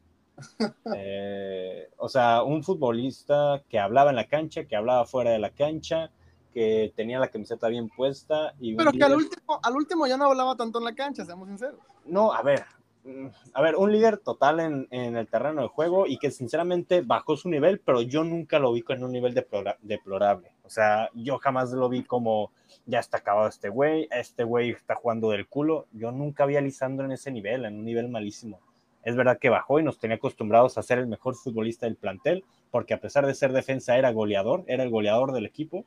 Eh, 0.95 1.89
o 1.97 2.09
sea, 2.09 2.43
un 2.43 2.63
futbolista 2.63 3.63
que 3.69 3.79
hablaba 3.79 4.09
en 4.09 4.17
la 4.17 4.27
cancha, 4.27 4.65
que 4.65 4.75
hablaba 4.75 5.05
fuera 5.05 5.31
de 5.31 5.39
la 5.39 5.51
cancha, 5.51 6.11
que 6.55 6.93
tenía 6.95 7.19
la 7.19 7.27
camiseta 7.27 7.67
bien 7.67 7.89
puesta. 7.89 8.53
Y 8.61 8.77
Pero 8.77 8.93
que 8.93 9.03
al, 9.03 9.13
último, 9.13 9.59
al 9.61 9.75
último 9.75 10.07
ya 10.07 10.15
no 10.15 10.27
hablaba 10.27 10.55
tanto 10.55 10.79
en 10.79 10.85
la 10.85 10.95
cancha, 10.95 11.25
seamos 11.25 11.49
sinceros. 11.49 11.81
No, 12.05 12.31
a 12.31 12.41
ver, 12.43 12.63
mm, 13.03 13.27
a 13.53 13.61
ver, 13.61 13.75
un 13.75 13.91
líder 13.91 14.19
total 14.19 14.61
en, 14.61 14.87
en, 14.89 15.17
el 15.17 15.27
terreno 15.27 15.63
de 15.63 15.67
juego 15.67 16.07
y 16.07 16.17
que 16.17 16.31
sinceramente 16.31 17.01
bajó 17.01 17.35
su 17.35 17.49
nivel, 17.49 17.81
pero 17.81 18.01
yo 18.01 18.23
nunca 18.23 18.57
lo 18.57 18.71
vi 18.71 18.83
con 18.83 19.03
un 19.03 19.11
nivel 19.11 19.33
deplorable. 19.33 20.53
O 20.63 20.69
sea, 20.69 21.09
yo 21.13 21.39
jamás 21.39 21.73
lo 21.73 21.89
vi 21.89 22.03
como 22.03 22.51
ya 22.85 22.99
está 22.99 23.17
acabado 23.17 23.49
este 23.49 23.67
güey, 23.67 24.07
este 24.09 24.45
güey 24.45 24.69
está 24.69 24.95
jugando 24.95 25.31
del 25.31 25.49
culo. 25.49 25.87
Yo 25.91 26.13
nunca 26.13 26.45
vi 26.45 26.55
a 26.55 26.61
Lisandro 26.61 27.05
en 27.05 27.11
ese 27.11 27.31
nivel, 27.31 27.65
en 27.65 27.75
un 27.75 27.83
nivel 27.83 28.07
malísimo. 28.07 28.61
Es 29.03 29.17
verdad 29.17 29.39
que 29.39 29.49
bajó 29.49 29.81
y 29.81 29.83
nos 29.83 29.99
tenía 29.99 30.15
acostumbrados 30.15 30.77
a 30.77 30.83
ser 30.83 30.99
el 30.99 31.07
mejor 31.07 31.35
futbolista 31.35 31.85
del 31.85 31.97
plantel, 31.97 32.45
porque 32.71 32.93
a 32.93 33.01
pesar 33.01 33.25
de 33.25 33.35
ser 33.35 33.51
defensa 33.51 33.97
era 33.97 34.13
goleador, 34.13 34.63
era 34.67 34.83
el 34.83 34.89
goleador 34.89 35.33
del 35.33 35.45
equipo 35.45 35.85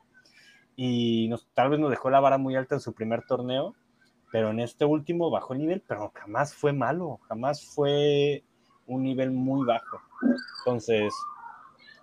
y 0.81 1.27
nos, 1.27 1.45
tal 1.53 1.71
vez 1.71 1.77
nos 1.77 1.89
dejó 1.89 2.09
la 2.09 2.21
vara 2.21 2.37
muy 2.37 2.55
alta 2.55 2.75
en 2.75 2.79
su 2.79 2.93
primer 2.93 3.25
torneo, 3.25 3.75
pero 4.31 4.51
en 4.51 4.61
este 4.61 4.85
último 4.85 5.29
bajó 5.29 5.51
el 5.51 5.59
nivel, 5.59 5.83
pero 5.85 6.13
jamás 6.15 6.55
fue 6.55 6.71
malo, 6.71 7.19
jamás 7.27 7.65
fue 7.65 8.45
un 8.87 9.03
nivel 9.03 9.31
muy 9.31 9.65
bajo. 9.65 9.99
Entonces, 10.59 11.13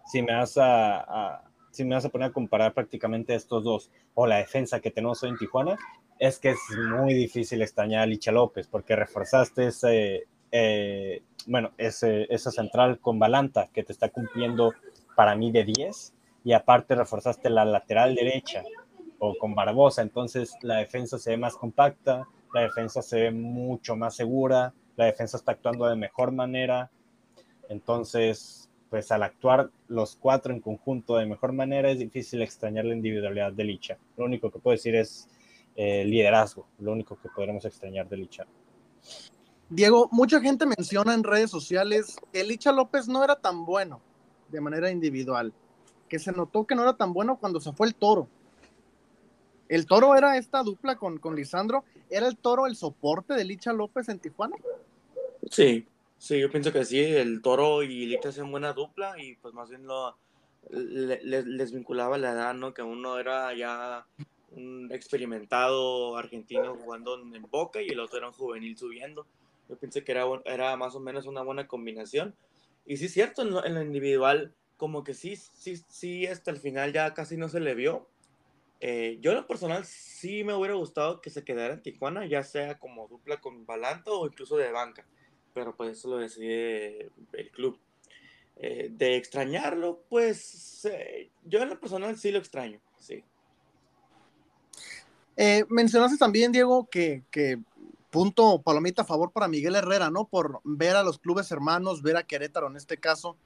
si 0.04 0.20
me 0.20 0.34
vas 0.34 0.58
a, 0.60 1.42
si 1.70 1.86
me 1.86 1.94
vas 1.94 2.04
a 2.04 2.10
poner 2.10 2.28
a 2.28 2.32
comparar 2.34 2.74
prácticamente 2.74 3.34
estos 3.34 3.64
dos 3.64 3.90
o 4.12 4.26
la 4.26 4.36
defensa 4.36 4.80
que 4.80 4.90
tenemos 4.90 5.22
hoy 5.22 5.30
en 5.30 5.38
Tijuana, 5.38 5.78
es 6.18 6.38
que 6.38 6.50
es 6.50 6.58
muy 6.98 7.14
difícil 7.14 7.62
extrañar 7.62 8.02
a 8.02 8.06
Licha 8.06 8.30
López 8.30 8.68
porque 8.68 8.94
reforzaste 8.94 9.68
ese, 9.68 10.24
eh, 10.52 11.22
bueno, 11.46 11.70
ese, 11.78 12.26
esa 12.28 12.50
central 12.50 13.00
con 13.00 13.18
Balanta 13.18 13.70
que 13.72 13.84
te 13.84 13.94
está 13.94 14.10
cumpliendo 14.10 14.74
para 15.14 15.34
mí 15.34 15.50
de 15.50 15.64
10 15.64 16.12
y 16.46 16.52
aparte 16.52 16.94
reforzaste 16.94 17.50
la 17.50 17.64
lateral 17.64 18.14
derecha 18.14 18.62
o 19.18 19.34
con 19.36 19.56
Barbosa, 19.56 20.02
entonces 20.02 20.54
la 20.62 20.76
defensa 20.76 21.18
se 21.18 21.30
ve 21.30 21.36
más 21.38 21.56
compacta, 21.56 22.28
la 22.54 22.60
defensa 22.60 23.02
se 23.02 23.22
ve 23.22 23.30
mucho 23.32 23.96
más 23.96 24.14
segura, 24.14 24.72
la 24.94 25.06
defensa 25.06 25.38
está 25.38 25.52
actuando 25.52 25.88
de 25.88 25.96
mejor 25.96 26.30
manera, 26.30 26.88
entonces 27.68 28.70
pues 28.88 29.10
al 29.10 29.24
actuar 29.24 29.70
los 29.88 30.14
cuatro 30.14 30.54
en 30.54 30.60
conjunto 30.60 31.16
de 31.16 31.26
mejor 31.26 31.52
manera 31.52 31.90
es 31.90 31.98
difícil 31.98 32.40
extrañar 32.42 32.84
la 32.84 32.94
individualidad 32.94 33.52
de 33.52 33.64
Licha. 33.64 33.98
Lo 34.16 34.24
único 34.24 34.48
que 34.48 34.60
puedo 34.60 34.76
decir 34.76 34.94
es 34.94 35.28
eh, 35.74 36.04
liderazgo, 36.04 36.68
lo 36.78 36.92
único 36.92 37.18
que 37.20 37.28
podremos 37.28 37.64
extrañar 37.64 38.08
de 38.08 38.18
Licha. 38.18 38.46
Diego, 39.68 40.08
mucha 40.12 40.40
gente 40.40 40.64
menciona 40.64 41.12
en 41.12 41.24
redes 41.24 41.50
sociales 41.50 42.16
que 42.32 42.44
Licha 42.44 42.70
López 42.70 43.08
no 43.08 43.24
era 43.24 43.34
tan 43.34 43.64
bueno 43.64 44.00
de 44.48 44.60
manera 44.60 44.92
individual, 44.92 45.52
que 46.08 46.18
se 46.18 46.32
notó 46.32 46.66
que 46.66 46.74
no 46.74 46.82
era 46.82 46.96
tan 46.96 47.12
bueno 47.12 47.38
cuando 47.38 47.60
se 47.60 47.72
fue 47.72 47.86
el 47.86 47.94
toro. 47.94 48.28
¿El 49.68 49.86
toro 49.86 50.14
era 50.16 50.36
esta 50.36 50.62
dupla 50.62 50.96
con, 50.96 51.18
con 51.18 51.34
Lisandro? 51.34 51.84
¿Era 52.08 52.28
el 52.28 52.36
toro 52.36 52.66
el 52.66 52.76
soporte 52.76 53.34
de 53.34 53.44
Licha 53.44 53.72
López 53.72 54.08
en 54.08 54.20
Tijuana? 54.20 54.56
Sí, 55.50 55.86
sí, 56.18 56.38
yo 56.38 56.50
pienso 56.50 56.72
que 56.72 56.84
sí. 56.84 57.00
El 57.00 57.42
toro 57.42 57.82
y 57.82 58.06
Licha 58.06 58.28
hacían 58.28 58.50
buena 58.50 58.72
dupla 58.72 59.14
y 59.20 59.34
pues 59.36 59.54
más 59.54 59.68
bien 59.68 59.86
lo, 59.86 60.16
les 60.70 61.72
vinculaba 61.72 62.18
la 62.18 62.32
edad, 62.32 62.54
¿no? 62.54 62.74
Que 62.74 62.82
uno 62.82 63.18
era 63.18 63.54
ya 63.54 64.06
un 64.52 64.90
experimentado 64.92 66.16
argentino 66.16 66.76
jugando 66.76 67.20
en 67.20 67.42
Boca 67.50 67.82
y 67.82 67.88
el 67.88 68.00
otro 68.00 68.18
era 68.18 68.28
un 68.28 68.34
juvenil 68.34 68.76
subiendo. 68.76 69.26
Yo 69.68 69.76
pensé 69.76 70.04
que 70.04 70.12
era, 70.12 70.24
era 70.44 70.76
más 70.76 70.94
o 70.94 71.00
menos 71.00 71.26
una 71.26 71.42
buena 71.42 71.66
combinación. 71.66 72.34
Y 72.84 72.96
sí, 72.96 73.08
cierto, 73.08 73.42
en 73.42 73.74
lo, 73.74 73.82
individual, 73.82 74.54
como 74.76 75.04
que 75.04 75.14
sí, 75.14 75.36
sí, 75.36 75.82
sí, 75.88 76.26
hasta 76.26 76.50
el 76.50 76.58
final 76.58 76.92
ya 76.92 77.14
casi 77.14 77.36
no 77.36 77.48
se 77.48 77.60
le 77.60 77.74
vio. 77.74 78.08
Eh, 78.80 79.18
yo 79.20 79.30
en 79.30 79.38
lo 79.38 79.46
personal 79.46 79.86
sí 79.86 80.44
me 80.44 80.52
hubiera 80.54 80.74
gustado 80.74 81.20
que 81.22 81.30
se 81.30 81.44
quedara 81.44 81.74
en 81.74 81.82
Tijuana, 81.82 82.26
ya 82.26 82.42
sea 82.42 82.78
como 82.78 83.08
dupla 83.08 83.40
con 83.40 83.64
Balanto 83.64 84.20
o 84.20 84.26
incluso 84.26 84.56
de 84.56 84.70
banca, 84.70 85.06
pero 85.54 85.74
pues 85.74 85.98
eso 85.98 86.10
lo 86.10 86.18
decide 86.18 87.10
el 87.32 87.50
club. 87.50 87.78
Eh, 88.58 88.88
de 88.90 89.16
extrañarlo, 89.16 90.02
pues 90.08 90.86
eh, 90.86 91.30
yo 91.44 91.60
en 91.60 91.68
lo 91.68 91.78
personal 91.78 92.16
sí 92.16 92.30
lo 92.30 92.38
extraño, 92.38 92.80
sí. 92.98 93.22
mencionaste 95.68 96.16
también, 96.16 96.52
Diego, 96.52 96.88
que, 96.90 97.22
que 97.30 97.58
punto 98.08 98.62
palomita 98.62 99.02
a 99.02 99.04
favor 99.04 99.30
para 99.30 99.46
Miguel 99.46 99.74
Herrera, 99.74 100.10
¿no? 100.10 100.26
Por 100.26 100.62
ver 100.64 100.96
a 100.96 101.02
los 101.02 101.18
clubes 101.18 101.50
hermanos, 101.50 102.00
ver 102.00 102.16
a 102.16 102.22
Querétaro 102.22 102.68
en 102.68 102.76
este 102.76 102.96
caso 102.96 103.36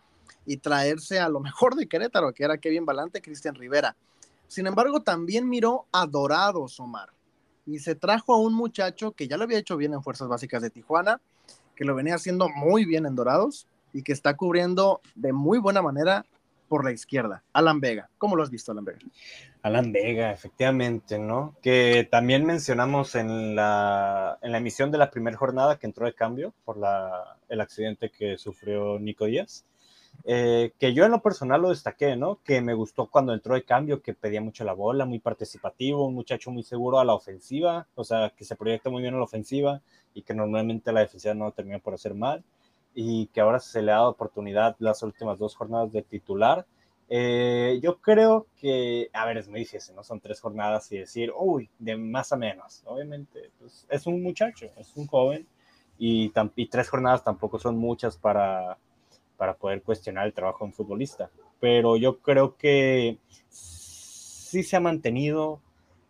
y 0.51 0.56
traerse 0.56 1.20
a 1.20 1.28
lo 1.28 1.39
mejor 1.39 1.77
de 1.77 1.86
Querétaro, 1.86 2.32
que 2.32 2.43
era 2.43 2.59
Kevin 2.59 2.85
Balante, 2.85 3.22
Cristian 3.22 3.55
Rivera. 3.55 3.94
Sin 4.48 4.66
embargo, 4.66 5.01
también 5.01 5.48
miró 5.48 5.86
a 5.93 6.06
Dorados, 6.06 6.81
Omar, 6.81 7.10
y 7.66 7.78
se 7.78 7.94
trajo 7.94 8.35
a 8.35 8.40
un 8.40 8.55
muchacho 8.55 9.12
que 9.12 9.28
ya 9.28 9.36
lo 9.36 9.44
había 9.44 9.59
hecho 9.59 9.77
bien 9.77 9.94
en 9.94 10.02
Fuerzas 10.02 10.27
Básicas 10.27 10.60
de 10.60 10.70
Tijuana, 10.70 11.20
que 11.77 11.85
lo 11.85 11.94
venía 11.94 12.16
haciendo 12.16 12.48
muy 12.48 12.85
bien 12.85 13.06
en 13.06 13.14
Dorados 13.14 13.68
y 13.93 14.02
que 14.02 14.10
está 14.10 14.35
cubriendo 14.36 15.01
de 15.14 15.32
muy 15.32 15.60
buena 15.60 15.82
manera 15.82 16.27
por 16.66 16.85
la 16.85 16.90
izquierda, 16.90 17.44
Alan 17.52 17.78
Vega. 17.78 18.10
¿Cómo 18.18 18.35
lo 18.35 18.43
has 18.43 18.51
visto, 18.51 18.72
Alan 18.72 18.85
Vega? 18.85 18.98
Alan 19.62 19.93
Vega, 19.93 20.32
efectivamente, 20.32 21.20
¿no? 21.20 21.55
Que 21.62 22.09
también 22.10 22.44
mencionamos 22.44 23.14
en 23.14 23.55
la, 23.55 24.36
en 24.43 24.51
la 24.51 24.59
emisión 24.59 24.90
de 24.90 24.98
la 24.98 25.12
primera 25.12 25.36
jornada 25.36 25.78
que 25.78 25.86
entró 25.86 26.06
de 26.06 26.14
cambio 26.14 26.52
por 26.64 26.77
la, 26.77 27.36
el 27.48 27.60
accidente 27.60 28.10
que 28.10 28.36
sufrió 28.36 28.98
Nico 28.98 29.27
Díaz. 29.27 29.64
Eh, 30.24 30.72
que 30.78 30.92
yo 30.92 31.05
en 31.05 31.10
lo 31.10 31.22
personal 31.22 31.62
lo 31.62 31.70
destaqué, 31.70 32.16
¿no? 32.16 32.40
Que 32.44 32.60
me 32.60 32.74
gustó 32.74 33.06
cuando 33.06 33.32
entró 33.32 33.55
de 33.55 33.64
cambio, 33.64 34.02
que 34.02 34.14
pedía 34.14 34.40
mucho 34.40 34.64
la 34.64 34.72
bola, 34.72 35.05
muy 35.05 35.18
participativo, 35.18 36.06
un 36.06 36.14
muchacho 36.14 36.51
muy 36.51 36.62
seguro 36.62 36.98
a 36.98 37.05
la 37.05 37.14
ofensiva, 37.14 37.86
o 37.94 38.05
sea, 38.05 38.32
que 38.36 38.44
se 38.44 38.56
proyecta 38.56 38.90
muy 38.90 39.02
bien 39.02 39.14
a 39.14 39.18
la 39.18 39.24
ofensiva 39.24 39.80
y 40.14 40.22
que 40.22 40.34
normalmente 40.34 40.92
la 40.92 41.01
defensiva 41.01 41.34
no 41.34 41.52
termina 41.52 41.78
por 41.78 41.94
hacer 41.94 42.14
mal, 42.14 42.44
y 42.94 43.26
que 43.28 43.40
ahora 43.40 43.60
se 43.60 43.82
le 43.82 43.92
ha 43.92 43.97
dado 43.97 44.10
oportunidad 44.10 44.76
las 44.78 45.02
últimas 45.02 45.38
dos 45.38 45.55
jornadas 45.55 45.92
de 45.92 46.02
titular 46.02 46.66
eh, 47.12 47.80
yo 47.82 48.01
creo 48.01 48.47
que, 48.56 49.10
a 49.12 49.26
ver, 49.26 49.38
es 49.38 49.48
muy 49.48 49.60
difícil, 49.60 49.97
¿no? 49.97 50.05
Son 50.05 50.20
tres 50.20 50.40
jornadas 50.40 50.90
y 50.92 50.98
decir, 50.98 51.32
uy, 51.36 51.68
de 51.80 51.97
más 51.97 52.32
a 52.32 52.36
menos. 52.36 52.82
Obviamente, 52.86 53.51
pues, 53.59 53.84
es 53.90 54.06
un 54.06 54.22
muchacho, 54.22 54.66
es 54.76 54.92
un 54.94 55.09
joven 55.09 55.44
y, 55.98 56.32
y, 56.55 56.66
tres 56.68 56.88
jornadas 56.88 57.24
tampoco 57.24 57.59
son 57.59 57.76
muchas 57.76 58.16
para, 58.16 58.78
para 59.40 59.54
poder 59.54 59.82
cuestionar 59.82 60.26
el 60.26 60.34
trabajo 60.34 60.58
de 60.58 60.64
un 60.66 60.74
futbolista. 60.74 61.30
Pero 61.60 61.96
yo 61.96 62.18
creo 62.18 62.58
que 62.58 63.16
sí 63.48 64.62
se 64.62 64.76
ha 64.76 64.80
mantenido, 64.80 65.62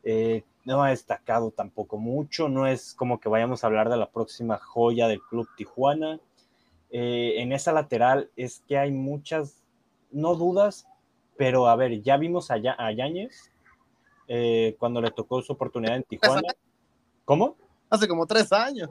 eh, 0.02 0.42
no 0.64 0.82
ha 0.82 0.90
destacado 0.90 1.52
tampoco 1.52 1.96
mucho, 1.96 2.48
no 2.48 2.66
es 2.66 2.92
como 2.92 3.20
que 3.20 3.28
vayamos 3.28 3.62
a 3.62 3.68
hablar 3.68 3.88
de 3.88 3.98
la 3.98 4.10
próxima 4.10 4.58
joya 4.58 5.06
del 5.06 5.22
Club 5.22 5.46
Tijuana. 5.56 6.18
Eh, 6.90 7.34
en 7.36 7.52
esa 7.52 7.70
lateral 7.72 8.32
es 8.34 8.64
que 8.66 8.76
hay 8.76 8.90
muchas, 8.90 9.62
no 10.10 10.34
dudas, 10.34 10.88
pero 11.36 11.68
a 11.68 11.76
ver, 11.76 12.02
ya 12.02 12.16
vimos 12.16 12.50
a, 12.50 12.54
a 12.54 12.90
Yáñez, 12.90 13.52
eh, 14.26 14.74
cuando 14.80 15.00
le 15.00 15.12
tocó 15.12 15.40
su 15.40 15.52
oportunidad 15.52 15.94
en 15.94 16.02
Tijuana. 16.02 16.52
¿Cómo? 17.24 17.54
Hace 17.88 18.08
como 18.08 18.26
tres 18.26 18.52
años. 18.52 18.90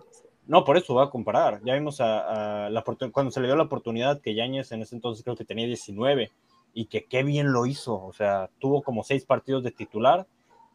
No, 0.49 0.63
por 0.65 0.77
eso 0.77 0.95
va 0.95 1.03
a 1.03 1.09
comparar. 1.11 1.61
Ya 1.63 1.75
vimos 1.75 2.01
a, 2.01 2.69
la 2.71 2.83
cuando 3.11 3.31
se 3.31 3.39
le 3.39 3.45
dio 3.45 3.55
la 3.55 3.65
oportunidad 3.65 4.19
que 4.19 4.33
Yáñez 4.33 4.71
en 4.71 4.81
ese 4.81 4.95
entonces 4.95 5.23
creo 5.23 5.35
que 5.35 5.45
tenía 5.45 5.67
19 5.67 6.31
y 6.73 6.85
que 6.85 7.05
qué 7.05 7.21
bien 7.21 7.53
lo 7.53 7.67
hizo. 7.67 8.03
O 8.03 8.13
sea, 8.13 8.49
tuvo 8.57 8.81
como 8.81 9.03
seis 9.03 9.25
partidos 9.25 9.63
de 9.63 9.69
titular 9.69 10.25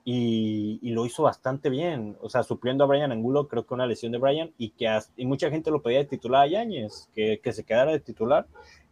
y, 0.05 0.79
lo 0.93 1.05
hizo 1.07 1.25
bastante 1.25 1.71
bien. 1.71 2.17
O 2.21 2.31
sea, 2.31 2.45
supliendo 2.45 2.85
a 2.85 2.87
Brian 2.87 3.11
Angulo, 3.11 3.49
creo 3.49 3.67
que 3.67 3.75
una 3.75 3.89
lesión 3.89 4.13
de 4.13 4.19
Brian 4.19 4.53
y 4.59 4.71
que 4.71 4.87
y 5.17 5.27
mucha 5.27 5.51
gente 5.51 5.73
lo 5.73 5.83
pedía 5.83 5.99
de 5.99 6.05
titular 6.05 6.43
a 6.43 6.47
Yáñez, 6.47 7.11
que, 7.13 7.41
que, 7.43 7.53
se 7.53 7.65
quedara 7.65 7.91
de 7.91 7.99
titular 7.99 8.47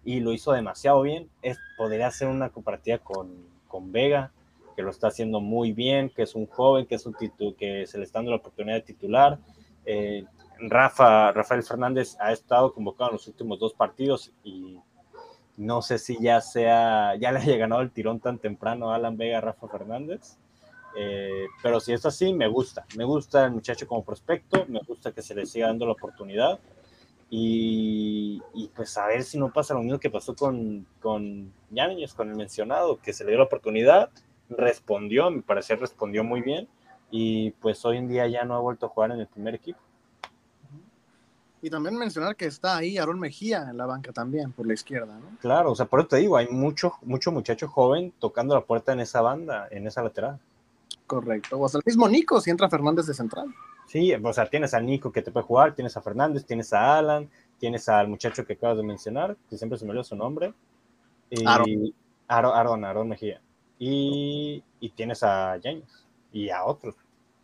y 0.05 0.19
lo 0.19 0.33
hizo 0.33 0.51
demasiado 0.51 1.01
bien. 1.03 1.31
Es, 1.43 1.59
podría 1.79 2.09
hacer 2.09 2.27
una 2.27 2.49
comparativa 2.51 2.99
con, 2.99 3.47
con 3.69 3.93
Vega, 3.93 4.33
que 4.75 4.83
lo 4.83 4.91
está 4.91 5.07
haciendo 5.07 5.41
muy 5.41 5.73
bien, 5.73 6.11
que 6.11 6.23
es 6.23 6.35
un 6.35 6.47
joven, 6.47 6.87
que 6.87 6.97
es 6.97 7.07
un 7.07 7.15
que 7.57 7.87
se 7.87 7.99
le 7.99 8.05
está 8.05 8.19
dando 8.19 8.33
la 8.33 8.39
oportunidad 8.39 8.75
de 8.75 8.83
titular. 8.83 9.39
Eh, 9.87 10.25
Rafa, 10.69 11.33
Rafael 11.33 11.63
Fernández 11.63 12.17
ha 12.21 12.33
estado 12.33 12.73
convocado 12.73 13.11
en 13.11 13.15
los 13.15 13.27
últimos 13.27 13.59
dos 13.59 13.75
partidos 13.75 14.33
y 14.45 14.79
no 15.57 15.83
sé 15.83 15.99
si 15.99 16.19
ya 16.21 16.41
sea, 16.41 17.15
ya 17.17 17.33
le 17.33 17.41
haya 17.41 17.57
ganado 17.57 17.83
el 17.83 17.91
tirón 17.91 18.21
tan 18.21 18.39
temprano 18.39 18.91
a 18.91 18.97
Alan 18.97 19.17
Vega, 19.17 19.41
Rafa 19.41 19.69
Fernández. 19.69 20.39
Eh, 20.97 21.47
pero 21.63 21.81
si 21.81 21.93
es 21.93 22.05
así, 22.07 22.33
me 22.33 22.47
gusta. 22.47 22.87
Me 22.97 23.05
gusta 23.05 23.45
el 23.45 23.53
muchacho 23.53 23.87
como 23.87 24.05
prospecto, 24.05 24.65
me 24.69 24.81
gusta 24.87 25.13
que 25.13 25.23
se 25.23 25.35
le 25.35 25.47
siga 25.47 25.67
dando 25.67 25.87
la 25.87 25.93
oportunidad. 25.93 26.61
Y, 27.35 28.43
pues 28.77 28.97
a 28.99 29.07
ver 29.07 29.23
si 29.23 29.39
no 29.39 29.51
pasa 29.51 29.73
lo 29.73 29.81
mismo 29.81 29.99
que 29.99 30.11
pasó 30.11 30.35
con, 30.35 30.87
con 31.01 31.51
Yáñez, 31.71 32.13
con 32.13 32.29
el 32.29 32.37
mencionado, 32.37 33.01
que 33.01 33.15
se 33.15 33.25
le 33.25 33.31
dio 33.31 33.39
la 33.39 33.47
oportunidad, 33.47 34.11
respondió, 34.51 35.25
a 35.27 35.31
mi 35.31 35.41
parecer 35.41 35.81
respondió 35.81 36.25
muy 36.25 36.43
bien. 36.43 36.69
Y 37.11 37.53
pues 37.53 37.85
hoy 37.87 37.97
en 37.97 38.09
día 38.09 38.27
ya 38.27 38.45
no 38.45 38.55
ha 38.55 38.61
vuelto 38.61 38.87
a 38.87 38.89
jugar 38.91 39.13
en 39.13 39.21
el 39.21 39.27
primer 39.27 39.55
equipo. 39.55 39.81
Y 41.65 41.71
también 41.71 41.97
mencionar 41.97 42.35
que 42.35 42.47
está 42.47 42.77
ahí 42.77 42.99
Aaron 42.99 43.21
Mejía 43.21 43.69
en 43.71 43.77
la 43.77 43.87
banca 43.87 44.13
también, 44.13 44.51
por 44.51 44.67
la 44.67 44.75
izquierda, 44.75 45.17
¿no? 45.17 45.39
Claro, 45.41 45.71
o 45.71 45.77
sea, 45.77 45.87
por 45.87 46.01
eso 46.01 46.09
te 46.09 46.17
digo, 46.17 46.37
hay 46.37 46.49
mucho, 46.49 46.95
mucho 47.03 47.31
muchacho 47.31 47.69
joven 47.69 48.13
tocando 48.19 48.57
la 48.57 48.63
puerta 48.63 48.93
en 48.93 48.99
esa 48.99 49.21
banda, 49.21 49.69
en 49.71 49.87
esa 49.87 50.03
lateral. 50.03 50.41
Correcto. 51.07 51.57
O 51.57 51.65
hasta 51.65 51.79
el 51.79 51.85
mismo 51.87 52.09
Nico, 52.09 52.41
si 52.41 52.51
entra 52.51 52.69
Fernández 52.69 53.07
de 53.07 53.15
central. 53.15 53.47
Sí, 53.87 54.13
o 54.13 54.33
sea, 54.33 54.47
tienes 54.47 54.75
a 54.75 54.81
Nico 54.81 55.13
que 55.13 55.23
te 55.23 55.31
puede 55.31 55.47
jugar, 55.47 55.75
tienes 55.75 55.97
a 55.97 56.03
Fernández, 56.03 56.45
tienes 56.45 56.73
a 56.73 56.99
Alan, 56.99 57.31
tienes 57.59 57.89
al 57.89 58.09
muchacho 58.09 58.45
que 58.45 58.55
acabas 58.55 58.79
de 58.79 58.83
mencionar, 58.83 59.37
que 59.49 59.57
siempre 59.57 59.79
se 59.79 59.85
me 59.85 59.91
olvidó 59.91 60.03
su 60.03 60.17
nombre. 60.17 60.53
Y 61.31 61.47
Aaron. 61.47 61.95
Aaron, 62.27 62.85
Aaron 62.85 63.09
Mejía. 63.09 63.41
Y, 63.79 64.65
y 64.81 64.91
tienes 64.91 65.23
a 65.23 65.61
James 65.63 66.07
y 66.33 66.51
a 66.51 66.65
otros. 66.65 66.97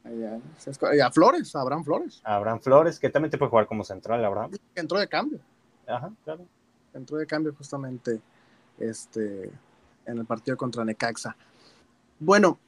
Y 0.04 1.00
a 1.00 1.10
Flores, 1.10 1.54
a 1.54 1.60
Abraham 1.60 1.84
Flores. 1.84 2.20
Abraham 2.24 2.60
Flores, 2.60 2.98
que 2.98 3.10
también 3.10 3.30
te 3.30 3.38
puede 3.38 3.50
jugar 3.50 3.66
como 3.66 3.84
central, 3.84 4.24
Abraham. 4.24 4.52
Entró 4.74 4.98
de 4.98 5.08
cambio. 5.08 5.40
Ajá, 5.86 6.12
claro. 6.24 6.46
Entró 6.94 7.18
de 7.18 7.26
cambio 7.26 7.54
justamente 7.54 8.20
este, 8.78 9.50
en 10.06 10.18
el 10.18 10.24
partido 10.24 10.56
contra 10.56 10.84
Necaxa. 10.84 11.36
Bueno, 12.18 12.58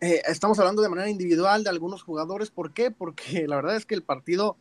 eh, 0.00 0.22
estamos 0.26 0.58
hablando 0.58 0.82
de 0.82 0.88
manera 0.88 1.08
individual 1.08 1.64
de 1.64 1.70
algunos 1.70 2.02
jugadores. 2.02 2.50
¿Por 2.50 2.72
qué? 2.72 2.90
Porque 2.90 3.46
la 3.48 3.56
verdad 3.56 3.76
es 3.76 3.86
que 3.86 3.94
el 3.94 4.02
partido, 4.02 4.56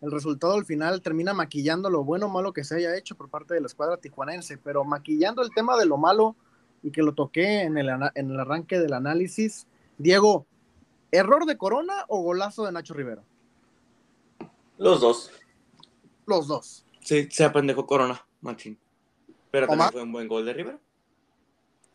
el 0.00 0.10
resultado 0.10 0.54
al 0.54 0.64
final 0.64 1.00
termina 1.00 1.32
maquillando 1.32 1.90
lo 1.90 2.04
bueno 2.04 2.26
o 2.26 2.28
malo 2.30 2.52
que 2.52 2.64
se 2.64 2.76
haya 2.76 2.96
hecho 2.96 3.14
por 3.14 3.28
parte 3.28 3.54
de 3.54 3.60
la 3.60 3.66
escuadra 3.66 3.96
tijuanense, 3.96 4.58
pero 4.58 4.84
maquillando 4.84 5.42
el 5.42 5.50
tema 5.54 5.76
de 5.76 5.86
lo 5.86 5.96
malo 5.96 6.36
y 6.82 6.90
que 6.90 7.02
lo 7.02 7.14
toqué 7.14 7.62
en 7.62 7.78
el, 7.78 7.88
en 8.14 8.30
el 8.30 8.40
arranque 8.40 8.78
del 8.78 8.92
análisis. 8.92 9.66
Diego, 9.98 10.46
¿Error 11.12 11.44
de 11.46 11.56
Corona 11.58 12.04
o 12.08 12.22
golazo 12.22 12.64
de 12.64 12.72
Nacho 12.72 12.94
Rivera? 12.94 13.22
Los 14.78 15.00
dos. 15.00 15.30
Los 16.26 16.46
dos. 16.46 16.86
Sí, 17.00 17.28
se 17.30 17.44
apendejó 17.44 17.86
Corona, 17.86 18.24
machín. 18.40 18.78
Pero 19.50 19.66
también 19.66 19.90
fue 19.90 20.02
un 20.02 20.12
buen 20.12 20.28
gol 20.28 20.46
de 20.46 20.52
Rivera. 20.52 20.78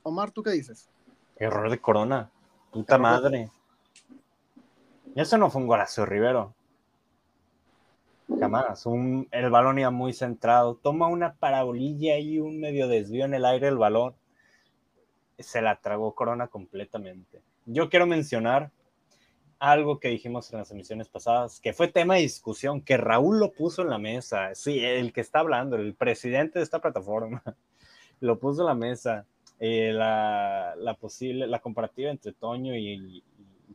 Omar, 0.04 0.32
¿tú 0.32 0.44
qué 0.44 0.52
dices? 0.52 0.90
Error 1.38 1.70
de 1.70 1.80
Corona. 1.80 2.30
Puta 2.72 2.98
madre. 2.98 3.50
Eso 5.16 5.38
no 5.38 5.50
fue 5.50 5.62
un 5.62 5.68
golazo 5.68 6.02
de 6.02 6.08
Rivero. 6.08 6.54
Jamás. 8.40 8.86
Un, 8.86 9.28
el 9.32 9.50
balón 9.50 9.80
iba 9.80 9.92
muy 9.92 10.14
centrado. 10.14 10.76
Toma 10.76 11.08
una 11.08 11.36
parabolilla 11.36 12.18
y 12.20 12.40
un 12.40 12.60
medio 12.60 12.88
desvío 12.88 13.26
en 13.26 13.34
el 13.34 13.46
aire 13.46 13.68
el 13.68 13.78
balón. 13.78 14.14
Se 15.40 15.62
la 15.62 15.80
tragó 15.80 16.14
Corona 16.14 16.48
completamente. 16.48 17.42
Yo 17.66 17.90
quiero 17.90 18.06
mencionar 18.06 18.72
algo 19.60 20.00
que 20.00 20.10
dijimos 20.10 20.52
en 20.52 20.60
las 20.60 20.72
emisiones 20.72 21.10
pasadas, 21.10 21.60
que 21.60 21.74
fue 21.74 21.88
tema 21.88 22.16
de 22.16 22.22
discusión, 22.22 22.82
que 22.82 22.98
Raúl 22.98 23.40
lo 23.40 23.52
puso 23.52 23.82
en 23.82 23.90
la 23.90 23.98
mesa. 23.98 24.54
Sí, 24.54 24.80
el 24.80 25.14
que 25.14 25.22
está 25.22 25.40
hablando, 25.40 25.76
el 25.76 25.96
presidente 25.96 26.60
de 26.60 26.64
esta 26.64 26.80
plataforma, 26.80 27.42
lo 28.20 28.40
puso 28.40 28.62
en 28.62 28.68
la 28.68 28.76
mesa. 28.76 29.26
Eh, 29.60 29.94
la, 29.94 30.74
la, 30.78 30.96
posible, 30.96 31.48
la 31.48 31.60
comparativa 31.60 32.12
entre 32.12 32.34
Toño 32.34 32.76
y, 32.76 33.24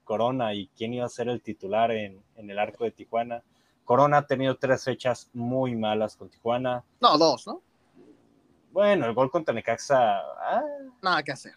Corona 0.05 0.53
y 0.55 0.69
quién 0.77 0.93
iba 0.93 1.07
a 1.07 1.09
ser 1.09 1.29
el 1.29 1.41
titular 1.41 1.91
en, 1.93 2.21
en, 2.37 2.51
el 2.51 2.59
arco 2.59 2.85
de 2.85 2.91
Tijuana. 2.91 3.43
Corona 3.85 4.19
ha 4.19 4.27
tenido 4.27 4.57
tres 4.57 4.85
fechas 4.85 5.31
muy 5.33 5.77
malas 5.77 6.17
con 6.17 6.29
Tijuana. 6.29 6.85
No, 7.01 7.17
dos, 7.17 7.47
¿no? 7.47 7.63
Bueno, 8.73 9.07
el 9.07 9.15
gol 9.15 9.31
contra 9.31 9.55
Necaxa. 9.55 10.19
Ah, 10.19 10.63
nada 11.03 11.23
que 11.23 11.33
hacer. 11.33 11.55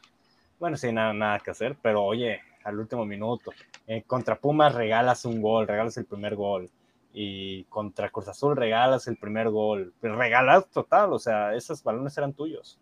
Bueno, 0.60 0.78
sí, 0.78 0.92
nada, 0.92 1.14
nada 1.14 1.40
que 1.40 1.52
hacer, 1.52 1.78
pero 1.82 2.04
oye, 2.04 2.42
al 2.64 2.80
último 2.80 3.06
minuto. 3.06 3.52
Eh, 3.88 4.04
contra 4.04 4.40
Pumas 4.40 4.74
regalas 4.74 5.26
un 5.26 5.42
gol, 5.42 5.68
regalas 5.68 5.98
el 5.98 6.06
primer 6.06 6.36
gol. 6.36 6.70
Y 7.14 7.66
contra 7.66 8.10
Cruz 8.10 8.28
Azul 8.28 8.56
regalas 8.56 9.08
el 9.08 9.18
primer 9.18 9.50
gol. 9.50 9.94
Regalas 10.02 10.68
total, 10.70 11.14
o 11.14 11.20
sea, 11.20 11.54
esos 11.54 11.84
balones 11.84 12.18
eran 12.18 12.34
tuyos. 12.34 12.80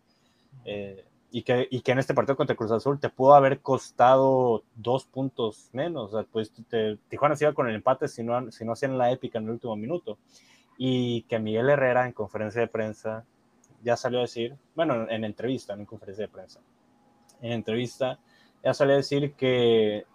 Eh, 0.64 1.04
y, 1.30 1.42
que, 1.42 1.66
y 1.70 1.80
que 1.80 1.92
en 1.92 1.98
este 1.98 2.14
partido 2.14 2.36
contra 2.36 2.56
Cruz 2.56 2.70
Azul 2.70 2.98
te 2.98 3.10
pudo 3.10 3.34
haber 3.34 3.60
costado 3.60 4.62
dos 4.74 5.04
puntos 5.04 5.68
menos. 5.72 6.12
O 6.12 6.18
sea, 6.18 6.26
pues 6.30 6.52
Tijuana 7.08 7.36
se 7.36 7.44
iba 7.44 7.54
con 7.54 7.68
el 7.68 7.74
empate 7.74 8.08
si 8.08 8.22
no, 8.22 8.50
si 8.50 8.64
no 8.64 8.72
hacían 8.72 8.96
la 8.96 9.10
épica 9.10 9.38
en 9.38 9.44
el 9.44 9.50
último 9.50 9.76
minuto. 9.76 10.18
Y 10.78 11.22
que 11.22 11.38
Miguel 11.38 11.68
Herrera 11.68 12.06
en 12.06 12.12
conferencia 12.12 12.60
de 12.60 12.68
prensa 12.68 13.24
ya 13.82 13.96
salió 13.96 14.20
a 14.20 14.22
decir, 14.22 14.56
bueno, 14.74 15.08
en 15.10 15.24
entrevista, 15.24 15.74
no 15.74 15.80
en 15.80 15.86
conferencia 15.86 16.26
de 16.26 16.32
prensa, 16.32 16.60
en 17.40 17.52
entrevista 17.52 18.18
ya 18.62 18.74
salió 18.74 18.94
a 18.94 18.98
decir 18.98 19.34
que 19.34 20.06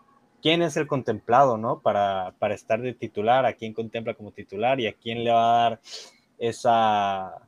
quién 0.41 0.61
es 0.61 0.77
el 0.77 0.87
contemplado, 0.87 1.57
¿no? 1.57 1.79
Para, 1.79 2.33
para 2.39 2.53
estar 2.53 2.81
de 2.81 2.93
titular, 2.93 3.45
a 3.45 3.53
quién 3.53 3.73
contempla 3.73 4.13
como 4.13 4.31
titular 4.31 4.79
y 4.79 4.87
a 4.87 4.93
quién 4.93 5.23
le 5.23 5.31
va 5.31 5.43
a 5.43 5.69
dar 5.69 5.81
esa, 6.37 7.47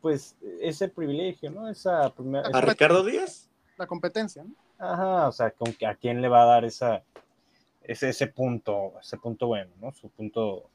pues, 0.00 0.36
ese 0.60 0.88
privilegio, 0.88 1.50
¿no? 1.50 1.68
Esa 1.68 2.10
primera, 2.10 2.48
¿A 2.52 2.60
Ricardo 2.60 3.04
Díaz? 3.04 3.48
La 3.76 3.86
competencia, 3.86 4.44
¿no? 4.44 4.54
Ajá, 4.78 5.28
o 5.28 5.32
sea, 5.32 5.54
a 5.86 5.94
quién 5.94 6.20
le 6.20 6.28
va 6.28 6.42
a 6.42 6.46
dar 6.46 6.64
esa, 6.64 7.02
ese, 7.82 8.08
ese 8.08 8.26
punto, 8.26 8.94
ese 9.00 9.16
punto 9.18 9.46
bueno, 9.46 9.70
¿no? 9.80 9.92
Su 9.92 10.08
punto, 10.08 10.68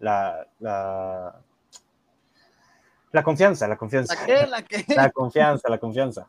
la, 0.00 0.46
la, 0.58 1.40
la 3.12 3.22
confianza, 3.22 3.68
la 3.68 3.76
confianza. 3.76 4.14
¿La 4.14 4.26
qué? 4.26 4.46
¿La 4.46 4.62
qué? 4.62 4.84
La 4.96 5.10
confianza, 5.10 5.68
la 5.68 5.78
confianza. 5.78 6.28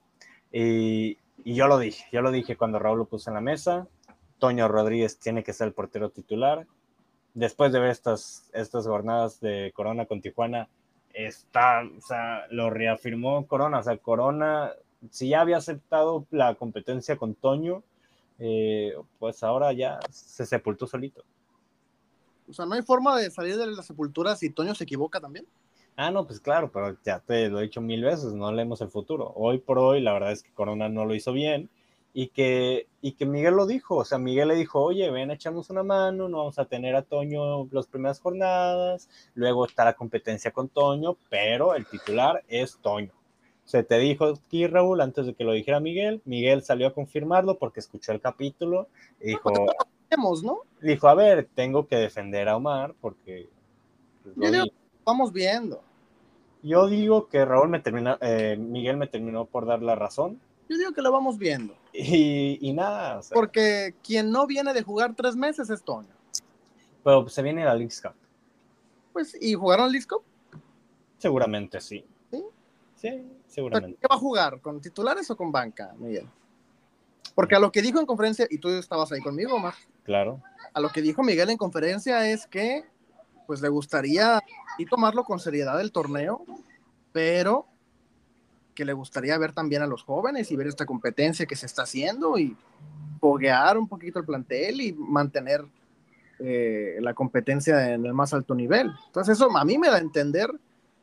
Y, 0.51 1.17
y 1.43 1.55
yo 1.55 1.67
lo 1.67 1.77
dije, 1.77 2.05
yo 2.11 2.21
lo 2.21 2.31
dije 2.31 2.57
cuando 2.57 2.79
Raúl 2.79 2.99
lo 2.99 3.05
puso 3.05 3.29
en 3.29 3.35
la 3.35 3.41
mesa. 3.41 3.87
Toño 4.39 4.67
Rodríguez 4.67 5.19
tiene 5.19 5.43
que 5.43 5.53
ser 5.53 5.67
el 5.67 5.73
portero 5.73 6.09
titular. 6.09 6.67
Después 7.33 7.71
de 7.71 7.79
ver 7.79 7.89
estas, 7.89 8.49
estas 8.53 8.85
jornadas 8.85 9.39
de 9.39 9.71
Corona 9.73 10.05
con 10.05 10.21
Tijuana, 10.21 10.69
está, 11.13 11.83
o 11.83 12.01
sea, 12.01 12.45
lo 12.49 12.69
reafirmó 12.69 13.47
Corona. 13.47 13.79
O 13.79 13.83
sea, 13.83 13.97
Corona, 13.97 14.71
si 15.09 15.29
ya 15.29 15.41
había 15.41 15.57
aceptado 15.57 16.25
la 16.31 16.55
competencia 16.55 17.17
con 17.17 17.35
Toño, 17.35 17.83
eh, 18.39 18.93
pues 19.19 19.43
ahora 19.43 19.73
ya 19.73 19.99
se 20.11 20.45
sepultó 20.45 20.87
solito. 20.87 21.23
O 22.49 22.53
sea, 22.53 22.65
no 22.65 22.75
hay 22.75 22.81
forma 22.81 23.17
de 23.17 23.31
salir 23.31 23.57
de 23.57 23.67
la 23.67 23.83
sepultura 23.83 24.35
si 24.35 24.49
Toño 24.49 24.75
se 24.75 24.83
equivoca 24.83 25.19
también. 25.19 25.47
Ah, 25.95 26.09
no, 26.09 26.25
pues 26.25 26.39
claro, 26.39 26.71
pero 26.71 26.97
ya 27.03 27.19
te 27.19 27.49
lo 27.49 27.59
he 27.59 27.63
dicho 27.63 27.79
mil 27.79 28.03
veces, 28.03 28.33
no 28.33 28.51
leemos 28.51 28.81
el 28.81 28.89
futuro. 28.89 29.31
Hoy 29.35 29.59
por 29.59 29.77
hoy, 29.77 30.01
la 30.01 30.13
verdad 30.13 30.31
es 30.31 30.41
que 30.41 30.51
Corona 30.51 30.89
no 30.89 31.05
lo 31.05 31.13
hizo 31.13 31.33
bien 31.33 31.69
y 32.13 32.27
que, 32.27 32.87
y 33.01 33.13
que 33.13 33.25
Miguel 33.25 33.55
lo 33.55 33.65
dijo, 33.67 33.97
o 33.97 34.05
sea, 34.05 34.17
Miguel 34.17 34.47
le 34.47 34.55
dijo, 34.55 34.81
oye, 34.81 35.09
ven, 35.11 35.31
echamos 35.31 35.69
una 35.69 35.83
mano, 35.83 36.29
no 36.29 36.37
vamos 36.37 36.59
a 36.59 36.65
tener 36.65 36.95
a 36.95 37.03
Toño 37.03 37.65
las 37.71 37.87
primeras 37.87 38.19
jornadas, 38.19 39.09
luego 39.35 39.65
está 39.65 39.85
la 39.85 39.93
competencia 39.93 40.51
con 40.51 40.69
Toño, 40.69 41.17
pero 41.29 41.75
el 41.75 41.85
titular 41.85 42.43
es 42.47 42.77
Toño. 42.81 43.11
Se 43.65 43.83
te 43.83 43.97
dijo 43.97 44.25
aquí, 44.25 44.67
Raúl, 44.67 44.99
antes 45.01 45.25
de 45.25 45.33
que 45.33 45.43
lo 45.43 45.53
dijera 45.53 45.79
Miguel, 45.79 46.21
Miguel 46.25 46.63
salió 46.63 46.87
a 46.87 46.93
confirmarlo 46.93 47.57
porque 47.57 47.79
escuchó 47.79 48.11
el 48.11 48.19
capítulo 48.19 48.87
y 49.21 49.27
dijo, 49.29 49.51
¿no? 50.43 50.59
Dijo, 50.81 51.07
a 51.07 51.15
ver, 51.15 51.47
tengo 51.55 51.87
que 51.87 51.95
defender 51.95 52.49
a 52.49 52.57
Omar 52.57 52.93
porque... 52.99 53.49
Pues, 54.23 54.35
vamos 55.05 55.31
viendo. 55.33 55.81
Yo 56.61 56.87
digo 56.87 57.27
que 57.27 57.43
Raúl 57.43 57.69
me 57.69 57.79
terminó, 57.79 58.17
eh, 58.21 58.55
Miguel 58.57 58.97
me 58.97 59.07
terminó 59.07 59.45
por 59.45 59.65
dar 59.65 59.81
la 59.81 59.95
razón. 59.95 60.39
Yo 60.69 60.77
digo 60.77 60.93
que 60.93 61.01
lo 61.01 61.11
vamos 61.11 61.37
viendo. 61.37 61.75
Y, 61.91 62.57
y 62.61 62.73
nada, 62.73 63.19
o 63.19 63.21
sea, 63.21 63.35
Porque 63.35 63.93
quien 64.03 64.31
no 64.31 64.47
viene 64.47 64.73
de 64.73 64.81
jugar 64.81 65.13
tres 65.15 65.35
meses 65.35 65.69
es 65.69 65.83
Toño. 65.83 66.09
pero 67.03 67.27
se 67.27 67.41
viene 67.41 67.65
la 67.65 67.75
League 67.75 67.93
Cup. 68.01 68.13
Pues, 69.11 69.37
¿y 69.39 69.53
jugaron 69.53 69.85
al 69.85 69.91
disco? 69.91 70.23
Seguramente 71.17 71.79
sí. 71.81 72.03
¿Sí? 72.31 72.43
Sí, 72.95 73.23
seguramente. 73.47 73.97
¿Qué 74.01 74.07
va 74.09 74.15
a 74.15 74.19
jugar? 74.19 74.59
¿Con 74.61 74.79
titulares 74.81 75.29
o 75.29 75.35
con 75.37 75.51
banca, 75.51 75.93
Miguel? 75.99 76.27
Porque 77.35 77.55
a 77.55 77.59
lo 77.59 77.71
que 77.71 77.81
dijo 77.81 77.99
en 77.99 78.05
conferencia, 78.05 78.47
y 78.49 78.57
tú 78.57 78.69
estabas 78.69 79.11
ahí 79.11 79.19
conmigo, 79.21 79.55
Omar, 79.55 79.73
Claro. 80.03 80.41
a 80.73 80.79
lo 80.79 80.89
que 80.89 81.01
dijo 81.01 81.21
Miguel 81.23 81.49
en 81.49 81.57
conferencia 81.57 82.27
es 82.29 82.47
que 82.47 82.85
pues 83.45 83.61
le 83.61 83.69
gustaría 83.69 84.41
y 84.77 84.85
tomarlo 84.85 85.23
con 85.23 85.39
seriedad 85.39 85.79
el 85.81 85.91
torneo, 85.91 86.45
pero 87.11 87.67
que 88.73 88.85
le 88.85 88.93
gustaría 88.93 89.37
ver 89.37 89.53
también 89.53 89.81
a 89.81 89.87
los 89.87 90.03
jóvenes 90.03 90.51
y 90.51 90.55
ver 90.55 90.67
esta 90.67 90.85
competencia 90.85 91.45
que 91.45 91.55
se 91.55 91.65
está 91.65 91.83
haciendo 91.83 92.37
y 92.37 92.55
foguear 93.19 93.77
un 93.77 93.87
poquito 93.87 94.19
el 94.19 94.25
plantel 94.25 94.81
y 94.81 94.93
mantener 94.93 95.63
eh, 96.39 96.97
la 96.99 97.13
competencia 97.13 97.93
en 97.93 98.05
el 98.05 98.13
más 98.13 98.33
alto 98.33 98.55
nivel. 98.55 98.91
Entonces 99.07 99.37
eso 99.37 99.55
a 99.55 99.65
mí 99.65 99.77
me 99.77 99.89
da 99.89 99.95
a 99.95 99.99
entender 99.99 100.49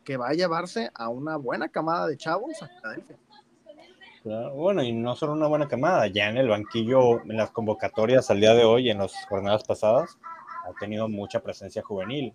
que 0.04 0.16
va 0.16 0.28
a 0.28 0.34
llevarse 0.34 0.90
a 0.94 1.08
una 1.08 1.36
buena 1.36 1.68
camada 1.68 2.06
de 2.06 2.16
chavos 2.16 2.62
a 2.62 2.68
Filadelfia. 2.68 3.16
Bueno, 4.22 4.82
y 4.82 4.92
no 4.92 5.16
solo 5.16 5.32
una 5.32 5.46
buena 5.46 5.66
camada, 5.66 6.06
ya 6.08 6.28
en 6.28 6.36
el 6.36 6.48
banquillo, 6.48 7.22
en 7.22 7.38
las 7.38 7.50
convocatorias 7.52 8.30
al 8.30 8.40
día 8.40 8.52
de 8.52 8.64
hoy, 8.64 8.90
en 8.90 8.98
las 8.98 9.12
jornadas 9.28 9.64
pasadas, 9.64 10.18
ha 10.70 10.74
tenido 10.80 11.08
mucha 11.08 11.40
presencia 11.40 11.82
juvenil. 11.82 12.32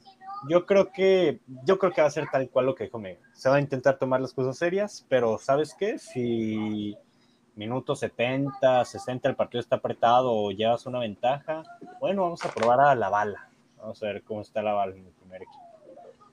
Yo 0.50 0.66
creo 0.66 0.92
que, 0.92 1.40
yo 1.64 1.80
creo 1.80 1.92
que 1.92 2.02
va 2.02 2.08
a 2.08 2.12
ser 2.12 2.28
tal 2.32 2.50
cual 2.50 2.66
lo 2.68 2.76
que 2.76 2.86
dijo 2.86 3.00
Miguel. 3.00 3.20
Se 3.34 3.50
va 3.50 3.56
a 3.56 3.60
intentar 3.62 3.98
tomar 3.98 4.22
las 4.22 4.34
cosas 4.34 4.58
serias, 4.58 5.06
pero 5.10 5.38
¿sabes 5.38 5.74
qué? 5.74 5.98
Si 5.98 6.96
minutos 7.56 8.00
70, 8.00 8.84
60 8.86 9.30
el 9.30 9.36
partido 9.36 9.62
está 9.62 9.78
apretado 9.78 10.32
o 10.34 10.52
llevas 10.52 10.86
una 10.86 11.00
ventaja, 11.00 11.64
bueno, 12.00 12.24
vamos 12.24 12.44
a 12.46 12.50
probar 12.54 12.80
a 12.82 12.96
la 12.96 13.10
bala. 13.10 13.50
Vamos 13.80 14.02
a 14.04 14.08
ver 14.08 14.24
cómo 14.24 14.42
está 14.42 14.62
la 14.62 14.74
bala 14.74 14.96
en 14.96 15.06
el 15.06 15.12
primer 15.14 15.42
equipo. 15.44 15.64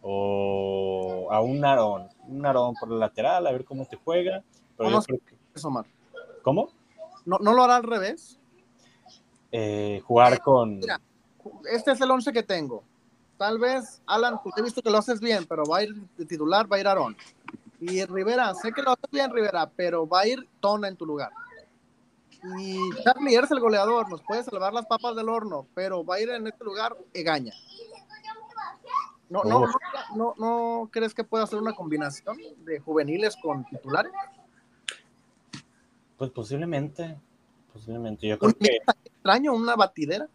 O 0.05 1.29
a 1.31 1.41
un 1.41 1.61
Narón, 1.61 2.09
un 2.27 2.39
Narón 2.41 2.75
por 2.79 2.91
la 2.91 2.97
lateral, 2.99 3.47
a 3.47 3.53
ver 3.53 3.65
cómo 3.65 3.87
te 3.87 3.97
juega. 3.97 4.43
Pero 4.77 4.91
yo 4.91 5.01
creo 5.03 5.19
que- 5.27 5.37
Eso, 5.55 5.69
Omar. 5.69 5.87
¿Cómo? 6.43 6.71
¿No, 7.25 7.39
¿No 7.39 7.53
lo 7.53 7.63
hará 7.63 7.77
al 7.77 7.85
revés? 7.85 8.41
Eh, 9.53 10.01
jugar 10.05 10.41
con... 10.41 10.79
Mira. 10.79 11.01
Este 11.71 11.93
es 11.93 12.01
el 12.01 12.11
11 12.11 12.33
que 12.33 12.43
tengo. 12.43 12.83
Tal 13.37 13.59
vez, 13.59 14.03
Alan, 14.07 14.41
tú 14.43 14.51
he 14.57 14.63
visto 14.63 14.83
que 14.83 14.91
lo 14.91 14.99
haces 14.99 15.21
bien, 15.21 15.47
pero 15.49 15.65
va 15.65 15.79
a 15.79 15.83
ir 15.85 15.95
de 16.17 16.25
titular, 16.25 16.71
va 16.71 16.77
a 16.77 16.81
ir 16.81 16.87
Aarón. 16.87 17.17
Y 17.81 18.05
Rivera, 18.05 18.55
sé 18.55 18.73
que 18.73 18.83
lo 18.83 18.93
haces 18.93 19.11
bien, 19.11 19.33
Rivera, 19.33 19.69
pero 19.75 20.07
va 20.07 20.21
a 20.21 20.27
ir 20.29 20.49
Tona 20.61 20.89
en 20.89 20.97
tu 20.97 21.05
lugar. 21.05 21.31
Y 22.59 22.79
Charlie, 23.03 23.35
eres 23.35 23.51
el 23.51 23.61
goleador, 23.61 24.09
nos 24.09 24.23
puede 24.23 24.43
salvar 24.43 24.73
las 24.73 24.87
papas 24.87 25.15
del 25.17 25.29
horno, 25.29 25.67
pero 25.75 26.05
va 26.05 26.17
a 26.17 26.21
ir 26.21 26.31
en 26.31 26.47
este 26.47 26.65
lugar 26.65 26.97
Egaña. 27.13 27.53
No, 29.29 29.45
no, 29.45 29.61
Uf. 29.61 29.71
no, 30.15 30.35
no, 30.37 30.83
¿no 30.83 30.91
crees 30.93 31.15
que 31.15 31.25
pueda 31.25 31.45
hacer 31.45 31.59
una 31.59 31.75
combinación 31.75 32.37
de 32.65 32.81
juveniles 32.81 33.37
con 33.37 33.65
titulares? 33.65 34.13
Pues 36.19 36.31
posiblemente, 36.31 37.19
posiblemente. 37.73 38.29
Yo 38.29 38.39
creo 38.39 38.53
que, 38.53 38.79
extraño, 39.05 39.55
una 39.55 39.75
batidera. 39.75 40.29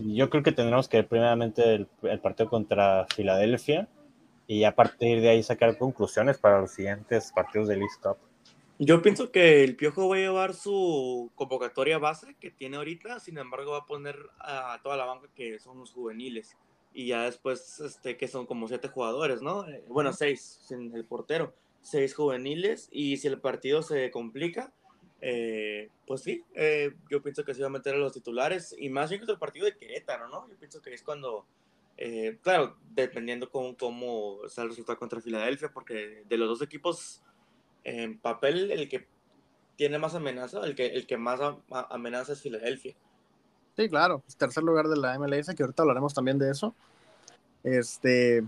Yo 0.00 0.30
creo 0.30 0.42
que 0.42 0.52
tendremos 0.52 0.88
que 0.88 0.98
ver 0.98 1.08
primeramente 1.08 1.74
el, 1.74 1.88
el 2.02 2.20
partido 2.20 2.48
contra 2.48 3.06
Filadelfia 3.14 3.88
y 4.46 4.64
a 4.64 4.74
partir 4.74 5.20
de 5.20 5.30
ahí 5.30 5.42
sacar 5.42 5.76
conclusiones 5.78 6.38
para 6.38 6.60
los 6.60 6.70
siguientes 6.70 7.32
partidos 7.32 7.68
de 7.68 7.76
League 7.76 7.94
Cup. 8.02 8.16
Yo 8.78 9.00
pienso 9.00 9.32
que 9.32 9.64
el 9.64 9.74
Piojo 9.74 10.08
va 10.08 10.16
a 10.16 10.18
llevar 10.18 10.52
su 10.54 11.30
convocatoria 11.34 11.98
base 11.98 12.36
que 12.38 12.50
tiene 12.50 12.76
ahorita, 12.76 13.20
sin 13.20 13.38
embargo 13.38 13.72
va 13.72 13.78
a 13.78 13.86
poner 13.86 14.16
a 14.38 14.78
toda 14.82 14.98
la 14.98 15.06
banca 15.06 15.28
que 15.34 15.58
son 15.58 15.78
los 15.78 15.92
juveniles 15.92 16.56
y 16.92 17.06
ya 17.08 17.24
después 17.24 17.80
este 17.80 18.16
que 18.18 18.28
son 18.28 18.46
como 18.46 18.68
siete 18.68 18.88
jugadores, 18.88 19.40
¿no? 19.40 19.66
Eh, 19.66 19.82
Bueno, 19.88 20.12
seis 20.12 20.60
sin 20.62 20.94
el 20.94 21.04
portero, 21.06 21.54
seis 21.80 22.14
juveniles 22.14 22.88
y 22.92 23.16
si 23.16 23.28
el 23.28 23.40
partido 23.40 23.82
se 23.82 24.10
complica, 24.10 24.72
eh, 25.20 25.90
pues 26.06 26.22
sí, 26.22 26.44
eh, 26.54 26.94
yo 27.10 27.22
pienso 27.22 27.44
que 27.44 27.54
se 27.54 27.62
va 27.62 27.68
a 27.68 27.70
meter 27.70 27.94
a 27.94 27.98
los 27.98 28.12
titulares 28.12 28.74
y 28.78 28.88
más 28.90 29.10
bien 29.10 29.20
contra 29.20 29.34
el 29.34 29.38
partido 29.38 29.66
de 29.66 29.76
Querétaro, 29.76 30.28
¿no? 30.28 30.48
Yo 30.48 30.56
pienso 30.56 30.82
que 30.82 30.92
es 30.92 31.02
cuando, 31.02 31.46
eh, 31.96 32.38
claro, 32.42 32.76
dependiendo 32.90 33.50
cómo, 33.50 33.76
cómo 33.76 34.48
sea 34.48 34.64
el 34.64 34.70
resultado 34.70 34.98
contra 34.98 35.20
Filadelfia, 35.20 35.70
porque 35.72 36.22
de 36.28 36.36
los 36.36 36.48
dos 36.48 36.62
equipos 36.62 37.22
en 37.84 38.18
papel 38.18 38.70
el 38.70 38.88
que 38.88 39.08
tiene 39.76 39.98
más 39.98 40.14
amenaza, 40.14 40.60
el 40.64 40.74
que, 40.74 40.86
el 40.86 41.06
que 41.06 41.16
más 41.16 41.40
amenaza 41.68 42.32
es 42.32 42.42
Filadelfia. 42.42 42.94
Sí, 43.76 43.88
claro, 43.88 44.22
es 44.26 44.36
tercer 44.36 44.62
lugar 44.62 44.88
de 44.88 44.96
la 44.96 45.18
MLS, 45.18 45.54
que 45.54 45.62
ahorita 45.62 45.82
hablaremos 45.82 46.14
también 46.14 46.38
de 46.38 46.50
eso. 46.50 46.74
Este, 47.62 48.42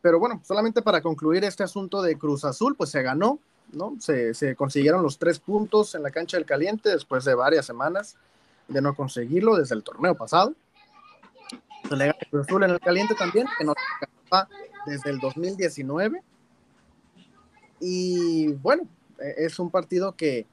pero 0.00 0.18
bueno, 0.18 0.40
solamente 0.44 0.80
para 0.80 1.02
concluir 1.02 1.44
este 1.44 1.62
asunto 1.62 2.00
de 2.02 2.16
Cruz 2.16 2.44
Azul, 2.44 2.74
pues 2.76 2.90
se 2.90 3.02
ganó, 3.02 3.40
¿no? 3.74 3.96
Se, 4.00 4.54
consiguieron 4.56 5.02
los 5.02 5.18
tres 5.18 5.38
puntos 5.38 5.94
en 5.94 6.02
la 6.02 6.10
cancha 6.10 6.36
del 6.36 6.46
caliente 6.46 6.90
después 6.90 7.24
de 7.24 7.34
varias 7.34 7.66
semanas 7.66 8.16
de 8.68 8.80
no 8.80 8.94
conseguirlo 8.94 9.56
desde 9.56 9.74
el 9.74 9.82
torneo 9.82 10.14
pasado. 10.14 10.54
Se 11.88 11.96
le 11.96 12.06
gana 12.06 12.18
Cruz 12.30 12.46
Azul 12.46 12.64
en 12.64 12.70
el 12.70 12.80
caliente 12.80 13.14
también, 13.14 13.46
que 13.58 13.64
no 13.64 13.74
desde 14.86 15.10
el 15.10 15.18
2019. 15.18 16.22
Y 17.80 18.52
bueno, 18.54 18.84
eh, 19.20 19.34
es 19.38 19.58
un 19.58 19.70
partido 19.70 20.12
que, 20.12 20.46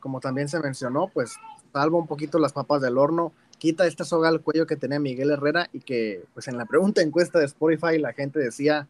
como 0.00 0.20
también 0.20 0.48
se 0.48 0.60
mencionó, 0.60 1.08
pues 1.08 1.36
salva 1.72 1.98
un 1.98 2.06
poquito 2.06 2.38
las 2.38 2.52
papas 2.52 2.80
del 2.82 2.98
horno, 2.98 3.32
quita 3.58 3.86
esta 3.86 4.04
soga 4.04 4.28
al 4.28 4.42
cuello 4.42 4.66
que 4.66 4.76
tenía 4.76 5.00
Miguel 5.00 5.30
Herrera 5.30 5.68
y 5.72 5.80
que 5.80 6.24
pues 6.34 6.48
en 6.48 6.56
la 6.56 6.66
pregunta 6.66 7.02
encuesta 7.02 7.38
de 7.38 7.46
Spotify 7.46 7.98
la 7.98 8.12
gente 8.12 8.38
decía, 8.38 8.86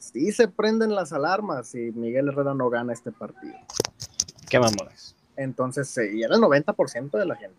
sí 0.00 0.32
se 0.32 0.48
prenden 0.48 0.94
las 0.94 1.12
alarmas 1.12 1.68
si 1.68 1.92
Miguel 1.92 2.28
Herrera 2.28 2.54
no 2.54 2.68
gana 2.68 2.92
este 2.92 3.12
partido. 3.12 3.54
Qué 4.48 4.58
mamones. 4.58 5.14
Entonces, 5.36 5.88
sí, 5.88 6.02
y 6.14 6.22
era 6.24 6.34
el 6.34 6.42
90% 6.42 7.16
de 7.16 7.26
la 7.26 7.36
gente. 7.36 7.56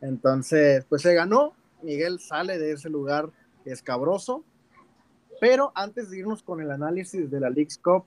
Entonces, 0.00 0.84
pues 0.88 1.02
se 1.02 1.14
ganó, 1.14 1.52
Miguel 1.82 2.20
sale 2.20 2.58
de 2.58 2.72
ese 2.72 2.88
lugar 2.88 3.30
escabroso, 3.64 4.42
pero 5.40 5.72
antes 5.74 6.10
de 6.10 6.18
irnos 6.18 6.42
con 6.42 6.60
el 6.60 6.70
análisis 6.70 7.30
de 7.30 7.40
la 7.40 7.50
League's 7.50 7.78
Cup, 7.78 8.04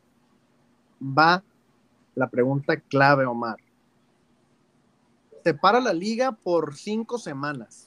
va 1.01 1.43
la 2.15 2.29
pregunta 2.29 2.77
clave, 2.77 3.25
Omar. 3.25 3.57
Se 5.43 5.53
para 5.53 5.79
la 5.79 5.93
liga 5.93 6.31
por 6.31 6.75
cinco 6.75 7.19
semanas. 7.19 7.86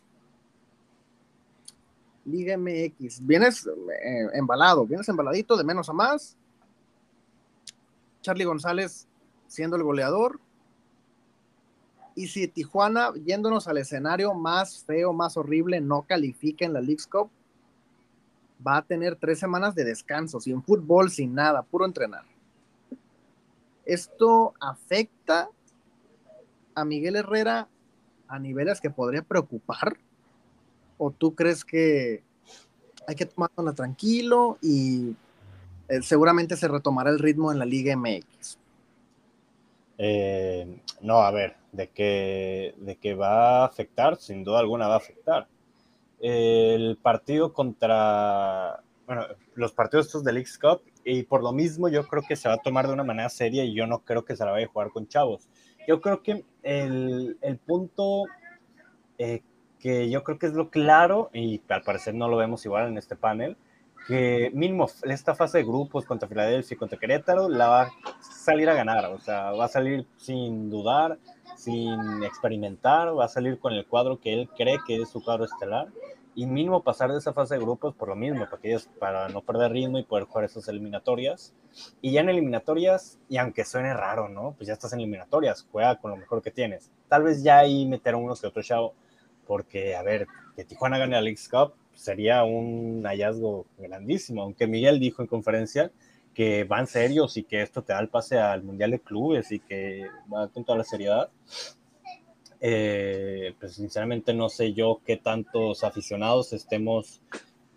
Liga 2.30 2.56
MX. 2.56 3.26
Vienes 3.26 3.66
eh, 3.66 4.28
embalado, 4.34 4.86
vienes 4.86 5.08
embaladito 5.08 5.56
de 5.56 5.64
menos 5.64 5.88
a 5.88 5.92
más. 5.92 6.36
Charlie 8.22 8.44
González 8.44 9.08
siendo 9.50 9.76
el 9.76 9.82
goleador. 9.82 10.40
Y 12.14 12.28
si 12.28 12.46
Tijuana, 12.48 13.12
yéndonos 13.24 13.66
al 13.66 13.78
escenario 13.78 14.34
más 14.34 14.84
feo, 14.84 15.12
más 15.12 15.36
horrible, 15.36 15.80
no 15.80 16.02
califica 16.02 16.64
en 16.64 16.72
la 16.72 16.80
League's 16.80 17.06
Cup, 17.06 17.30
va 18.66 18.78
a 18.78 18.82
tener 18.82 19.16
tres 19.16 19.38
semanas 19.38 19.74
de 19.74 19.84
descanso, 19.84 20.40
sin 20.40 20.62
fútbol, 20.62 21.10
sin 21.10 21.34
nada, 21.34 21.62
puro 21.62 21.84
entrenar. 21.84 22.24
¿Esto 23.84 24.54
afecta 24.60 25.48
a 26.74 26.84
Miguel 26.84 27.16
Herrera 27.16 27.68
a 28.28 28.38
niveles 28.38 28.80
que 28.80 28.90
podría 28.90 29.22
preocupar? 29.22 29.98
¿O 31.02 31.10
tú 31.10 31.34
crees 31.34 31.64
que 31.64 32.22
hay 33.06 33.14
que 33.14 33.24
tomarlo 33.24 33.72
tranquilo 33.72 34.58
y 34.60 35.16
eh, 35.88 36.02
seguramente 36.02 36.58
se 36.58 36.68
retomará 36.68 37.08
el 37.08 37.18
ritmo 37.18 37.50
en 37.50 37.58
la 37.58 37.64
Liga 37.64 37.96
MX? 37.96 38.58
Eh, 39.96 40.78
no, 41.00 41.22
a 41.22 41.30
ver, 41.30 41.56
de 41.72 41.88
que, 41.88 42.74
de 42.76 42.96
que 42.96 43.14
va 43.14 43.62
a 43.62 43.64
afectar, 43.64 44.18
sin 44.18 44.44
duda 44.44 44.58
alguna 44.58 44.88
va 44.88 44.94
a 44.96 44.98
afectar. 44.98 45.48
El 46.18 46.98
partido 46.98 47.54
contra, 47.54 48.82
bueno, 49.06 49.24
los 49.54 49.72
partidos 49.72 50.04
estos 50.04 50.22
de 50.22 50.34
Leagues 50.34 50.58
Cup, 50.58 50.82
y 51.02 51.22
por 51.22 51.42
lo 51.42 51.52
mismo 51.52 51.88
yo 51.88 52.06
creo 52.06 52.22
que 52.28 52.36
se 52.36 52.46
va 52.46 52.56
a 52.56 52.62
tomar 52.62 52.86
de 52.86 52.92
una 52.92 53.04
manera 53.04 53.30
seria 53.30 53.64
y 53.64 53.72
yo 53.72 53.86
no 53.86 54.00
creo 54.00 54.26
que 54.26 54.36
se 54.36 54.44
la 54.44 54.50
vaya 54.50 54.66
a 54.66 54.70
jugar 54.70 54.90
con 54.90 55.08
chavos. 55.08 55.48
Yo 55.88 56.02
creo 56.02 56.22
que 56.22 56.44
el, 56.62 57.38
el 57.40 57.56
punto 57.56 58.24
eh, 59.16 59.42
que 59.80 60.10
yo 60.10 60.22
creo 60.22 60.38
que 60.38 60.46
es 60.46 60.52
lo 60.52 60.70
claro, 60.70 61.30
y 61.32 61.60
al 61.68 61.82
parecer 61.82 62.14
no 62.14 62.28
lo 62.28 62.36
vemos 62.36 62.64
igual 62.64 62.88
en 62.88 62.98
este 62.98 63.16
panel, 63.16 63.56
que 64.06 64.50
mínimo 64.54 64.88
esta 65.04 65.34
fase 65.34 65.58
de 65.58 65.64
grupos 65.64 66.04
contra 66.04 66.28
Filadelfia 66.28 66.74
y 66.74 66.78
contra 66.78 66.98
Querétaro 66.98 67.48
la 67.48 67.68
va 67.68 67.82
a 67.82 67.92
salir 68.20 68.68
a 68.68 68.74
ganar, 68.74 69.06
o 69.06 69.20
sea, 69.20 69.52
va 69.52 69.66
a 69.66 69.68
salir 69.68 70.06
sin 70.16 70.70
dudar, 70.70 71.18
sin 71.56 72.22
experimentar, 72.24 73.16
va 73.16 73.26
a 73.26 73.28
salir 73.28 73.58
con 73.58 73.72
el 73.72 73.86
cuadro 73.86 74.18
que 74.18 74.32
él 74.32 74.48
cree 74.56 74.78
que 74.86 74.96
es 74.96 75.10
su 75.10 75.22
cuadro 75.22 75.44
estelar 75.44 75.88
y 76.34 76.46
mínimo 76.46 76.82
pasar 76.82 77.10
de 77.10 77.18
esa 77.18 77.32
fase 77.32 77.54
de 77.54 77.60
grupos 77.60 77.94
por 77.94 78.08
lo 78.08 78.16
mismo, 78.16 78.48
para, 78.48 78.60
ellos, 78.62 78.88
para 78.98 79.28
no 79.28 79.42
perder 79.42 79.72
ritmo 79.72 79.98
y 79.98 80.04
poder 80.04 80.24
jugar 80.24 80.44
esas 80.44 80.68
eliminatorias. 80.68 81.52
Y 82.00 82.12
ya 82.12 82.20
en 82.20 82.28
eliminatorias, 82.28 83.18
y 83.28 83.36
aunque 83.36 83.64
suene 83.64 83.92
raro, 83.94 84.28
¿no? 84.28 84.54
Pues 84.56 84.68
ya 84.68 84.74
estás 84.74 84.92
en 84.92 85.00
eliminatorias, 85.00 85.66
juega 85.70 85.96
con 85.96 86.12
lo 86.12 86.16
mejor 86.16 86.40
que 86.40 86.50
tienes. 86.50 86.90
Tal 87.08 87.24
vez 87.24 87.42
ya 87.42 87.58
ahí 87.58 87.84
meter 87.86 88.14
a 88.14 88.16
unos 88.16 88.40
que 88.40 88.46
otro 88.46 88.62
chavo, 88.62 88.94
porque, 89.50 89.96
a 89.96 90.02
ver, 90.04 90.28
que 90.54 90.64
Tijuana 90.64 90.96
gane 90.96 91.16
la 91.16 91.22
League 91.22 91.40
Cup 91.50 91.72
sería 91.92 92.44
un 92.44 93.02
hallazgo 93.04 93.66
grandísimo, 93.78 94.42
aunque 94.42 94.68
Miguel 94.68 95.00
dijo 95.00 95.22
en 95.22 95.26
conferencia 95.26 95.90
que 96.32 96.62
van 96.62 96.86
serios 96.86 97.36
y 97.36 97.42
que 97.42 97.60
esto 97.60 97.82
te 97.82 97.92
da 97.92 97.98
el 97.98 98.08
pase 98.08 98.38
al 98.38 98.62
Mundial 98.62 98.92
de 98.92 99.00
Clubes 99.00 99.50
y 99.50 99.58
que 99.58 100.06
va 100.32 100.46
con 100.46 100.64
toda 100.64 100.78
la 100.78 100.84
seriedad. 100.84 101.30
Eh, 102.60 103.52
pues 103.58 103.72
sinceramente 103.74 104.32
no 104.34 104.48
sé 104.48 104.72
yo 104.72 105.00
qué 105.04 105.16
tantos 105.16 105.82
aficionados 105.82 106.52
estemos 106.52 107.20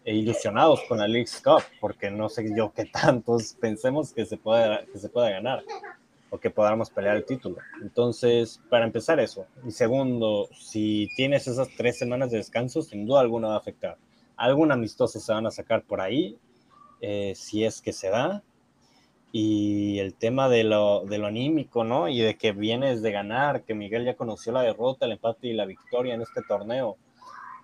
ilusionados 0.06 0.82
con 0.88 1.00
la 1.00 1.08
League 1.08 1.32
Cup, 1.44 1.64
porque 1.82 2.12
no 2.12 2.30
sé 2.30 2.56
yo 2.56 2.72
qué 2.72 2.86
tantos 2.86 3.54
pensemos 3.60 4.14
que 4.14 4.28
se 4.28 4.38
pueda, 4.38 4.86
que 4.86 5.00
se 5.00 5.10
pueda 5.10 5.32
ganar 5.32 5.64
o 6.34 6.40
que 6.40 6.50
podamos 6.50 6.90
pelear 6.90 7.16
el 7.16 7.26
título. 7.26 7.58
Entonces, 7.84 8.60
para 8.68 8.86
empezar 8.86 9.20
eso. 9.20 9.46
Y 9.68 9.70
segundo, 9.70 10.50
si 10.52 11.08
tienes 11.16 11.48
esas 11.48 11.70
tres 11.78 12.00
semanas 12.00 12.32
de 12.32 12.38
descanso, 12.38 12.82
sin 12.82 13.06
duda 13.06 13.22
alguna 13.22 13.50
va 13.50 13.54
a 13.54 13.60
afectar. 13.60 13.98
Algún 14.36 14.72
amistoso 14.72 15.20
se 15.20 15.32
van 15.32 15.46
a 15.46 15.52
sacar 15.52 15.84
por 15.84 16.02
ahí, 16.02 16.40
eh, 17.02 17.34
si 17.36 17.64
es 17.64 17.84
que 17.84 17.94
se 17.94 18.10
da 18.10 18.42
y 19.32 20.00
el 20.00 20.16
tema 20.16 20.50
de 20.50 20.64
lo, 20.64 21.06
de 21.06 21.20
lo 21.20 21.28
anímico, 21.28 21.84
¿no? 21.84 22.10
Y 22.10 22.20
de 22.22 22.36
que 22.36 22.52
vienes 22.52 23.04
de 23.04 23.12
ganar, 23.12 23.64
que 23.64 23.76
Miguel 23.76 24.04
ya 24.04 24.16
conoció 24.16 24.54
la 24.54 24.64
derrota, 24.64 25.06
el 25.06 25.12
empate 25.12 25.50
y 25.50 25.54
la 25.54 25.66
victoria 25.66 26.16
en 26.16 26.22
este 26.24 26.42
torneo, 26.48 26.98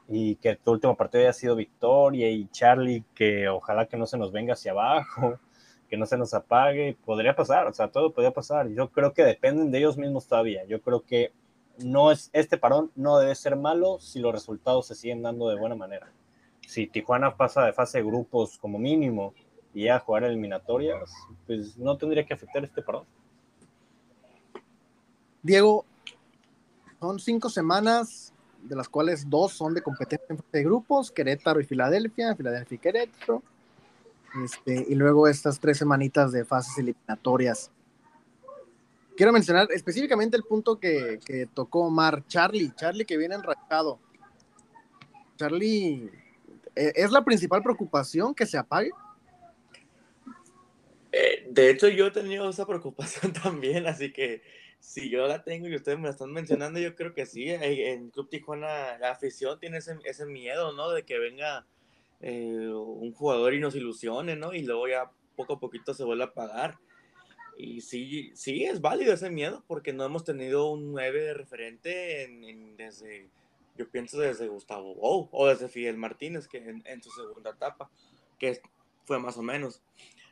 y 0.08 0.36
que 0.36 0.56
tu 0.58 0.72
último 0.74 0.96
partido 0.96 1.24
haya 1.24 1.34
sido 1.34 1.56
victoria, 1.56 2.30
y 2.30 2.48
Charlie, 2.50 3.04
que 3.16 3.50
ojalá 3.50 3.88
que 3.88 3.98
no 3.98 4.06
se 4.06 4.18
nos 4.18 4.32
venga 4.32 4.54
hacia 4.54 4.74
abajo, 4.74 5.40
que 5.90 5.98
no 5.98 6.06
se 6.06 6.18
nos 6.18 6.34
apague, 6.34 6.98
podría 7.06 7.36
pasar, 7.36 7.68
o 7.68 7.74
sea, 7.74 7.90
todo 7.90 8.14
podría 8.14 8.32
pasar. 8.32 8.70
Yo 8.70 8.90
creo 8.90 9.14
que 9.14 9.24
dependen 9.24 9.72
de 9.72 9.80
ellos 9.80 9.98
mismos 9.98 10.28
todavía. 10.28 10.66
Yo 10.66 10.82
creo 10.82 11.02
que 11.02 11.32
no 11.80 12.12
es, 12.12 12.30
este 12.34 12.58
parón 12.58 12.92
no 12.96 13.18
debe 13.18 13.36
ser 13.36 13.56
malo 13.56 14.00
si 14.00 14.20
los 14.20 14.32
resultados 14.32 14.88
se 14.88 14.96
siguen 14.96 15.22
dando 15.22 15.50
de 15.50 15.58
buena 15.58 15.76
manera. 15.76 16.12
Si 16.68 16.88
Tijuana 16.88 17.36
pasa 17.36 17.66
de 17.66 17.74
fase 17.74 18.04
grupos 18.04 18.58
como 18.58 18.78
mínimo, 18.78 19.34
y 19.74 19.88
a 19.88 20.00
jugar 20.00 20.24
eliminatorias, 20.24 21.12
pues 21.46 21.78
no 21.78 21.98
tendría 21.98 22.26
que 22.26 22.34
afectar 22.34 22.64
este 22.64 22.82
parón. 22.82 23.06
Diego, 25.42 25.86
son 27.00 27.20
cinco 27.20 27.50
semanas, 27.50 28.34
de 28.62 28.76
las 28.76 28.90
cuales 28.90 29.30
dos 29.30 29.54
son 29.54 29.74
de 29.74 29.82
competencia 29.82 30.36
de 30.52 30.64
grupos, 30.64 31.12
Querétaro 31.12 31.62
y 31.62 31.66
Filadelfia, 31.66 32.36
Filadelfia 32.36 32.76
y 32.76 32.80
Querétaro, 32.80 33.44
este, 34.44 34.86
y 34.88 34.96
luego 34.96 35.28
estas 35.28 35.60
tres 35.60 35.78
semanitas 35.78 36.32
de 36.32 36.46
fases 36.46 36.78
eliminatorias. 36.78 37.72
Quiero 39.16 39.34
mencionar 39.34 39.68
específicamente 39.72 40.38
el 40.38 40.44
punto 40.44 40.80
que, 40.80 41.20
tocó 41.54 41.88
Omar, 41.88 42.26
Charlie, 42.28 42.72
Charlie 42.76 43.06
que 43.06 43.18
viene 43.18 43.36
enrachado. 43.36 44.00
Charlie, 45.36 46.10
¿e-, 46.76 46.94
¿es 46.96 47.12
la 47.12 47.24
principal 47.26 47.62
preocupación 47.62 48.34
que 48.34 48.46
se 48.46 48.58
apague? 48.58 48.92
Eh, 51.12 51.48
de 51.50 51.70
hecho, 51.70 51.88
yo 51.90 52.08
he 52.08 52.12
tenido 52.12 52.50
esa 52.50 52.66
preocupación 52.66 53.34
también, 53.44 53.88
así 53.88 54.14
que 54.14 54.42
si 54.80 55.10
yo 55.10 55.28
la 55.28 55.44
tengo 55.44 55.68
y 55.68 55.76
ustedes 55.76 55.98
me 55.98 56.06
la 56.06 56.12
están 56.12 56.32
mencionando, 56.32 56.80
yo 56.80 56.96
creo 56.96 57.14
que 57.14 57.26
sí. 57.26 57.50
Eh, 57.50 57.92
en 57.92 58.12
Club 58.12 58.30
Tijuana, 58.30 58.98
la 59.00 59.12
afición 59.12 59.60
tiene 59.60 59.80
ese, 59.80 59.98
ese 60.06 60.26
miedo, 60.26 60.72
¿no? 60.74 60.92
De 60.92 61.04
que 61.04 61.20
venga 61.20 61.68
eh, 62.22 62.68
un 62.68 63.14
jugador 63.14 63.54
y 63.54 63.60
nos 63.60 63.76
ilusione, 63.76 64.36
¿no? 64.36 64.54
Y 64.54 64.64
luego 64.64 64.88
ya 64.88 65.12
poco 65.36 65.54
a 65.54 65.60
poquito 65.60 65.94
se 65.94 66.04
vuelve 66.04 66.26
a 66.26 66.34
pagar. 66.34 66.80
Y 67.58 67.82
sí, 67.82 68.32
sí, 68.36 68.64
es 68.64 68.82
válido 68.82 69.14
ese 69.14 69.30
miedo, 69.30 69.64
porque 69.68 69.92
no 69.92 70.06
hemos 70.06 70.24
tenido 70.24 70.70
un 70.72 70.92
9 70.92 71.34
referente 71.34 72.24
en, 72.24 72.78
desde, 72.78 73.30
yo 73.78 73.90
pienso 73.90 74.20
desde 74.20 74.48
Gustavo 74.48 74.96
Bou 74.96 75.28
o 75.32 75.48
desde 75.48 75.68
Fidel 75.68 75.98
Martínez, 75.98 76.48
que 76.48 76.58
en, 76.58 77.04
su 77.04 77.12
segunda 77.12 77.52
etapa, 77.52 77.90
que 78.38 78.62
fue 79.04 79.20
más 79.20 79.38
o 79.38 79.42
menos. 79.42 79.82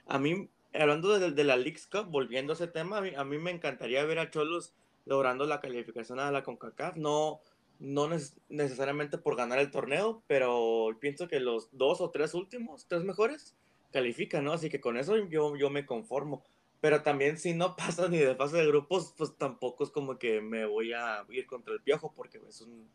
A 0.05 0.19
mí 0.19 0.49
hablando 0.73 1.19
de, 1.19 1.31
de, 1.31 1.43
la 1.43 1.57
Leagues 1.57 1.87
Cup, 1.87 2.05
volviendo 2.09 2.53
a 2.53 2.55
ese 2.55 2.67
tema, 2.67 2.97
a 2.97 3.23
mí, 3.23 3.37
me 3.37 3.51
encantaría 3.51 4.05
ver 4.05 4.19
a 4.19 4.29
Cholos 4.29 4.73
logrando 5.05 5.45
la 5.45 5.59
calificación 5.61 6.19
a 6.19 6.31
la 6.31 6.43
CONCACAF, 6.43 6.97
no, 6.97 7.41
no 7.79 8.09
necesariamente 8.49 9.17
por 9.17 9.35
ganar 9.35 9.59
el 9.59 9.71
torneo, 9.71 10.23
pero 10.27 10.97
pienso 10.99 11.27
que 11.27 11.39
los 11.39 11.69
dos 11.71 12.01
o 12.01 12.09
tres 12.09 12.33
últimos, 12.33 12.87
tres 12.87 13.03
mejores, 13.03 13.55
califican, 13.91 14.43
¿no? 14.43 14.53
Así 14.53 14.69
que 14.69 14.81
con 14.81 14.97
eso 14.97 15.17
yo, 15.27 15.55
yo 15.55 15.69
me 15.69 15.85
conformo. 15.85 16.43
Pero 16.81 17.01
también 17.01 17.37
si 17.37 17.53
no 17.53 17.75
pasa 17.77 18.07
ni 18.07 18.17
de 18.17 18.35
fase 18.35 18.57
de 18.57 18.67
grupos, 18.67 19.13
pues 19.17 19.35
tampoco 19.37 19.83
es 19.83 19.89
como 19.89 20.17
que 20.17 20.41
me 20.41 20.65
voy 20.65 20.93
a 20.93 21.25
ir 21.29 21.45
contra 21.45 21.73
el 21.73 21.81
piojo, 21.81 22.13
porque 22.15 22.39
es 22.47 22.61
un 22.61 22.89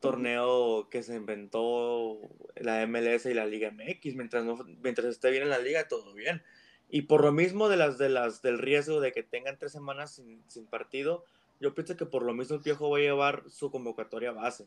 torneo 0.00 0.88
que 0.88 1.02
se 1.02 1.14
inventó 1.14 2.18
la 2.56 2.86
MLS 2.86 3.26
y 3.26 3.34
la 3.34 3.46
Liga 3.46 3.70
MX. 3.70 4.14
Mientras, 4.14 4.44
no, 4.44 4.56
mientras 4.82 5.08
esté 5.08 5.30
bien 5.30 5.44
en 5.44 5.50
la 5.50 5.58
liga, 5.58 5.88
todo 5.88 6.14
bien. 6.14 6.42
Y 6.88 7.02
por 7.02 7.22
lo 7.22 7.32
mismo 7.32 7.68
de 7.68 7.76
las, 7.76 7.98
de 7.98 8.08
las, 8.08 8.42
del 8.42 8.58
riesgo 8.58 9.00
de 9.00 9.12
que 9.12 9.22
tengan 9.22 9.58
tres 9.58 9.72
semanas 9.72 10.14
sin, 10.14 10.42
sin 10.48 10.66
partido, 10.66 11.24
yo 11.60 11.74
pienso 11.74 11.96
que 11.96 12.06
por 12.06 12.22
lo 12.22 12.32
mismo 12.32 12.56
el 12.56 12.62
Piojo 12.62 12.90
va 12.90 12.98
a 12.98 13.00
llevar 13.00 13.44
su 13.48 13.70
convocatoria 13.70 14.32
base 14.32 14.66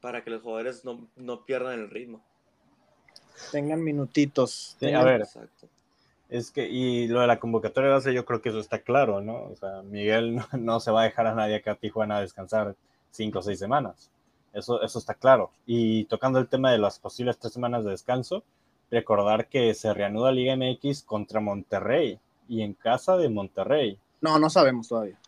para 0.00 0.22
que 0.22 0.30
los 0.30 0.42
jugadores 0.42 0.84
no, 0.84 1.06
no 1.16 1.44
pierdan 1.46 1.78
el 1.80 1.90
ritmo. 1.90 2.22
Tengan 3.52 3.82
minutitos. 3.82 4.76
a 4.82 5.02
ver, 5.02 5.22
Exacto. 5.22 5.68
es 6.28 6.50
que, 6.50 6.68
y 6.68 7.08
lo 7.08 7.20
de 7.20 7.26
la 7.26 7.40
convocatoria 7.40 7.90
base, 7.90 8.12
yo 8.12 8.24
creo 8.24 8.42
que 8.42 8.50
eso 8.50 8.60
está 8.60 8.80
claro, 8.80 9.20
¿no? 9.20 9.44
O 9.44 9.56
sea, 9.56 9.82
Miguel 9.82 10.36
no, 10.36 10.46
no 10.58 10.80
se 10.80 10.90
va 10.90 11.02
a 11.02 11.04
dejar 11.04 11.26
a 11.26 11.34
nadie 11.34 11.56
acá 11.56 11.72
a 11.72 11.76
Tijuana 11.76 12.18
a 12.18 12.20
descansar 12.20 12.74
cinco 13.10 13.38
o 13.38 13.42
seis 13.42 13.58
semanas. 13.58 14.10
Eso, 14.52 14.82
eso 14.82 14.98
está 14.98 15.14
claro. 15.14 15.50
Y 15.66 16.04
tocando 16.04 16.38
el 16.38 16.48
tema 16.48 16.70
de 16.70 16.78
las 16.78 16.98
posibles 16.98 17.38
tres 17.38 17.52
semanas 17.52 17.84
de 17.84 17.90
descanso, 17.90 18.44
recordar 18.90 19.48
que 19.48 19.74
se 19.74 19.92
reanuda 19.94 20.32
Liga 20.32 20.56
MX 20.56 21.02
contra 21.02 21.40
Monterrey 21.40 22.18
y 22.48 22.62
en 22.62 22.74
casa 22.74 23.16
de 23.16 23.28
Monterrey. 23.28 23.98
No, 24.20 24.38
no 24.38 24.50
sabemos 24.50 24.88
todavía. 24.88 25.18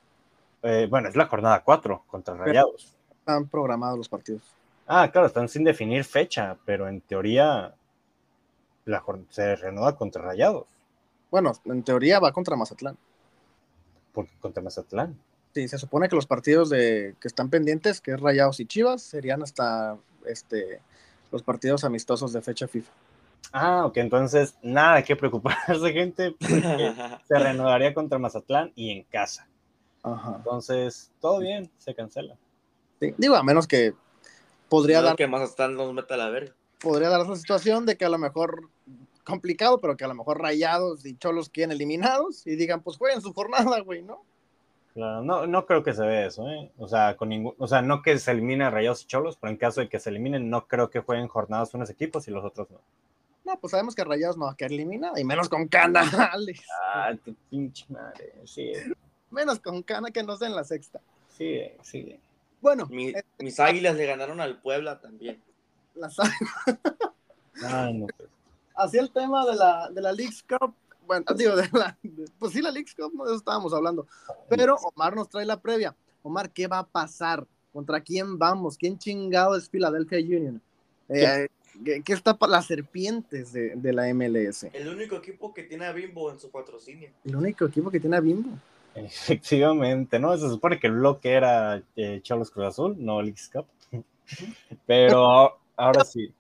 Eh, 0.67 0.89
bueno, 0.91 1.09
es 1.09 1.15
la 1.15 1.27
jornada 1.27 1.63
4 1.63 2.05
contra 2.09 2.35
Rayados. 2.35 2.97
Están 3.11 3.47
programados 3.49 3.97
los 3.97 4.09
partidos. 4.09 4.43
Ah, 4.89 5.09
claro, 5.13 5.29
están 5.29 5.49
sin 5.49 5.63
definir 5.63 6.05
fecha, 6.05 6.57
pero 6.65 6.89
en 6.89 7.01
teoría 7.01 7.75
la 8.85 9.05
se 9.31 9.57
reanuda 9.57 9.97
contra 9.97 10.23
Rayados. 10.23 10.67
Bueno, 11.31 11.53
en 11.67 11.83
teoría 11.85 12.19
va 12.19 12.33
contra 12.33 12.57
Mazatlán. 12.57 12.97
¿Por 14.13 14.27
qué 14.27 14.33
contra 14.41 14.63
Mazatlán? 14.63 15.17
Sí, 15.55 15.69
se 15.69 15.79
supone 15.79 16.09
que 16.09 16.17
los 16.17 16.27
partidos 16.27 16.69
de, 16.69 17.15
que 17.21 17.29
están 17.29 17.49
pendientes, 17.49 18.01
que 18.01 18.13
es 18.13 18.21
Rayados 18.21 18.59
y 18.59 18.67
Chivas, 18.67 19.03
serían 19.03 19.43
hasta 19.43 19.97
este, 20.27 20.81
los 21.31 21.43
partidos 21.43 21.85
amistosos 21.85 22.33
de 22.33 22.43
fecha 22.43 22.67
FIFA. 22.67 22.93
Ah, 23.53 23.87
ok, 23.87 23.97
entonces 23.99 24.57
nada 24.63 25.03
que 25.03 25.15
preocuparse, 25.15 25.93
gente, 25.93 26.33
porque 26.33 26.93
se 27.29 27.39
renovaría 27.39 27.95
contra 27.95 28.19
Mazatlán 28.19 28.73
y 28.75 28.91
en 28.91 29.05
casa. 29.05 29.47
Ajá. 30.07 30.35
Entonces, 30.37 31.11
todo 31.21 31.41
bien, 31.41 31.71
se 31.79 31.95
cancela. 31.95 32.37
Sí, 33.01 33.15
digo, 33.19 33.35
a 33.35 33.43
menos 33.43 33.67
que 33.67 33.93
podría 34.69 35.03
dar. 35.03 35.17
que 35.17 35.27
Mazatlán 35.27 35.75
nos 35.75 35.93
meta 35.93 36.17
la 36.17 36.31
verga. 36.31 36.55
Podría 36.81 37.09
dar 37.09 37.23
esa 37.23 37.37
situación 37.37 37.87
de 37.87 37.97
que 37.97 38.05
a 38.05 38.09
lo 38.09 38.19
mejor 38.19 38.71
complicado, 39.25 39.81
pero 39.81 39.97
que 39.97 40.05
a 40.05 40.09
lo 40.09 40.15
mejor 40.15 40.41
rayados 40.41 41.05
y 41.05 41.17
cholos 41.17 41.49
quieren 41.49 41.73
eliminados 41.73 42.47
y 42.47 42.55
digan, 42.55 42.83
pues 42.83 42.97
jueguen 42.97 43.21
su 43.21 43.33
jornada, 43.33 43.81
güey, 43.81 44.03
¿no? 44.03 44.23
Claro, 44.95 45.23
no, 45.23 45.47
no 45.47 45.67
creo 45.67 45.83
que 45.83 45.93
se 45.93 46.07
vea 46.07 46.27
eso, 46.27 46.49
¿eh? 46.49 46.71
O 46.79 46.89
sea, 46.89 47.17
con 47.17 47.29
ningún, 47.29 47.55
o 47.59 47.67
sea, 47.67 47.83
no 47.83 48.01
que 48.01 48.17
se 48.19 48.31
eliminen 48.31 48.71
rayados 48.73 49.03
y 49.03 49.07
cholos, 49.07 49.37
pero 49.39 49.51
en 49.51 49.59
caso 49.59 49.81
de 49.81 49.89
que 49.89 49.99
se 49.99 50.09
eliminen, 50.11 50.49
no 50.49 50.67
creo 50.69 50.89
que 50.89 51.01
jueguen 51.01 51.29
jornadas 51.29 51.75
unos 51.75 51.91
equipos 51.91 52.29
y 52.29 52.31
los 52.31 52.45
otros 52.45 52.71
no. 52.71 52.81
No, 53.45 53.61
pues 53.61 53.71
sabemos 53.73 53.95
que 53.95 54.03
Rayados 54.03 54.37
no 54.37 54.47
va 54.47 54.53
a 54.53 54.57
quedar 54.57 54.73
eliminado, 54.73 55.17
y 55.19 55.23
menos 55.25 55.49
con 55.49 55.69
Cana, 55.69 56.03
Ah, 56.93 57.13
tu 57.25 57.33
pinche 57.49 57.85
madre, 57.89 58.33
sí. 58.45 58.73
Menos 59.37 59.61
con 59.61 59.83
Cana 59.83 60.11
que 60.11 60.23
no 60.23 60.35
sea 60.39 60.49
en 60.49 60.57
la 60.57 60.65
sexta. 60.65 60.99
Sí, 61.37 61.61
sí. 61.83 62.19
Bueno. 62.63 62.89
Eh, 62.91 63.23
mis 63.39 63.61
águilas 63.61 63.95
le 63.95 64.07
ganaron 64.07 64.41
al 64.41 64.63
Puebla 64.63 64.99
también. 64.99 65.43
Las 65.95 66.19
águilas. 66.19 66.81
ah, 67.63 67.91
no. 67.93 68.07
Así 68.75 68.97
el 68.97 69.11
tema 69.11 69.45
de 69.45 69.55
la, 69.55 69.91
de 69.91 70.01
la 70.01 70.13
League's 70.13 70.43
Cup. 70.43 70.75
Bueno, 71.07 71.27
digo, 71.37 71.55
de 71.55 71.69
la, 71.75 71.99
pues 72.39 72.55
sí, 72.55 72.63
la 72.63 72.71
League's 72.71 72.95
Cup, 72.95 73.13
no 73.15 73.25
de 73.25 73.33
eso 73.33 73.39
estábamos 73.39 73.75
hablando. 73.75 74.07
Pero 74.49 74.77
Omar 74.77 75.15
nos 75.15 75.29
trae 75.29 75.45
la 75.45 75.61
previa. 75.61 75.95
Omar, 76.23 76.51
¿qué 76.51 76.67
va 76.67 76.79
a 76.79 76.87
pasar? 76.87 77.47
¿Contra 77.75 78.01
quién 78.01 78.39
vamos? 78.39 78.79
¿Quién 78.79 78.99
chingado 78.99 79.55
es 79.55 79.69
Philadelphia 79.69 80.19
Union? 80.19 80.63
Eh, 81.11 81.47
¿Qué 81.85 82.13
está 82.15 82.39
para 82.39 82.53
las 82.53 82.67
serpientes 82.67 83.53
de, 83.53 83.93
la 83.93 84.13
MLS? 84.15 84.65
El 84.73 84.89
único 84.89 85.17
equipo 85.17 85.53
que 85.53 85.63
tiene 85.65 85.85
a 85.85 85.93
Bimbo 85.93 86.33
en 86.33 86.41
su 86.41 86.51
patrocinio. 86.51 87.11
El 87.23 87.37
único 87.37 87.67
equipo 87.67 87.91
que 87.91 88.01
tiene 88.01 88.17
a 88.17 88.21
Bimbo. 88.21 88.59
Efectivamente, 89.05 90.19
¿no? 90.19 90.37
Se 90.37 90.49
supone 90.49 90.79
que 90.79 90.87
el 90.87 90.95
bloque 90.95 91.33
era 91.33 91.83
eh, 91.97 92.23
Cruz 92.27 92.67
Azul, 92.67 92.97
no 92.99 93.21
Leagues 93.21 93.51
Cup. 93.53 93.67
Pero 94.87 95.59
ahora 95.77 96.05
sí. 96.05 96.33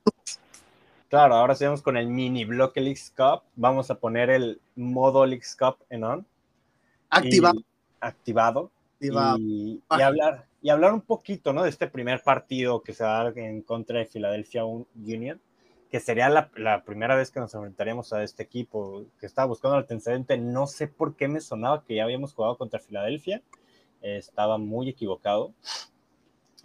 Claro, 1.08 1.34
ahora 1.34 1.54
seguimos 1.54 1.82
con 1.82 1.96
el 1.96 2.08
mini 2.08 2.44
bloque 2.44 2.80
Leagues 2.80 3.12
Cup. 3.16 3.42
Vamos 3.54 3.90
a 3.90 3.94
poner 3.96 4.30
el 4.30 4.60
modo 4.74 5.24
Leagues 5.24 5.54
Cup 5.56 5.76
en 5.90 6.04
on. 6.04 6.26
Activado. 7.10 7.58
Y- 7.60 7.64
activado. 8.00 8.70
Activado. 8.94 9.38
Y, 9.38 9.72
y 9.74 9.82
Ah. 9.88 10.06
hablar, 10.06 10.46
y 10.62 10.70
hablar 10.70 10.92
un 10.94 11.02
poquito, 11.02 11.52
¿no? 11.52 11.62
De 11.62 11.68
este 11.68 11.86
primer 11.86 12.22
partido 12.22 12.82
que 12.82 12.92
se 12.92 13.04
va 13.04 13.28
en 13.36 13.62
contra 13.62 13.98
de 13.98 14.06
Philadelphia 14.06 14.64
Union, 14.64 15.40
que 15.90 16.00
sería 16.00 16.28
la, 16.28 16.84
primera 16.84 17.14
vez 17.14 17.30
que 17.30 17.40
nos 17.40 17.54
enfrentaríamos 17.54 18.12
a 18.12 18.22
este 18.22 18.42
equipo 18.42 19.06
que 19.20 19.26
estaba 19.26 19.46
buscando 19.46 19.76
el 19.76 19.82
antecedente. 19.82 20.36
No 20.38 20.66
sé 20.66 20.88
por 20.88 21.16
qué 21.16 21.28
me 21.28 21.40
sonaba 21.40 21.84
que 21.84 21.94
ya 21.96 22.04
habíamos 22.04 22.34
jugado 22.34 22.56
contra 22.58 22.80
Filadelfia. 22.80 23.42
Eh, 24.02 24.16
estaba 24.18 24.58
muy 24.58 24.88
equivocado. 24.88 25.54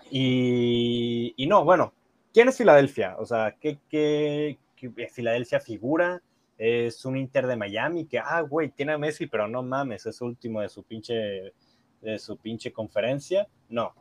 Y, 0.10 1.34
y 1.38 1.48
no, 1.48 1.64
bueno, 1.64 1.94
¿quién 2.34 2.50
es 2.50 2.58
Filadelfia? 2.58 3.16
O 3.20 3.26
sea, 3.26 3.56
¿qué, 3.60 3.80
qué, 3.90 4.58
qué- 4.76 5.08
Filadelfia 5.08 5.60
figura? 5.60 6.22
Es 6.58 7.06
un 7.06 7.18
Inter 7.18 7.48
de 7.48 7.56
Miami 7.56 8.06
que, 8.06 8.20
ah, 8.20 8.42
güey, 8.42 8.70
tiene 8.70 8.94
a 8.94 8.98
Messi, 8.98 9.28
pero 9.28 9.48
no 9.48 9.64
mames, 9.64 10.06
es 10.06 10.22
último 10.22 10.62
de 10.62 10.70
su 10.70 10.84
pinche, 10.84 11.54
de 12.02 12.20
su 12.20 12.38
pinche 12.38 12.72
conferencia. 12.72 13.48
No. 13.70 13.94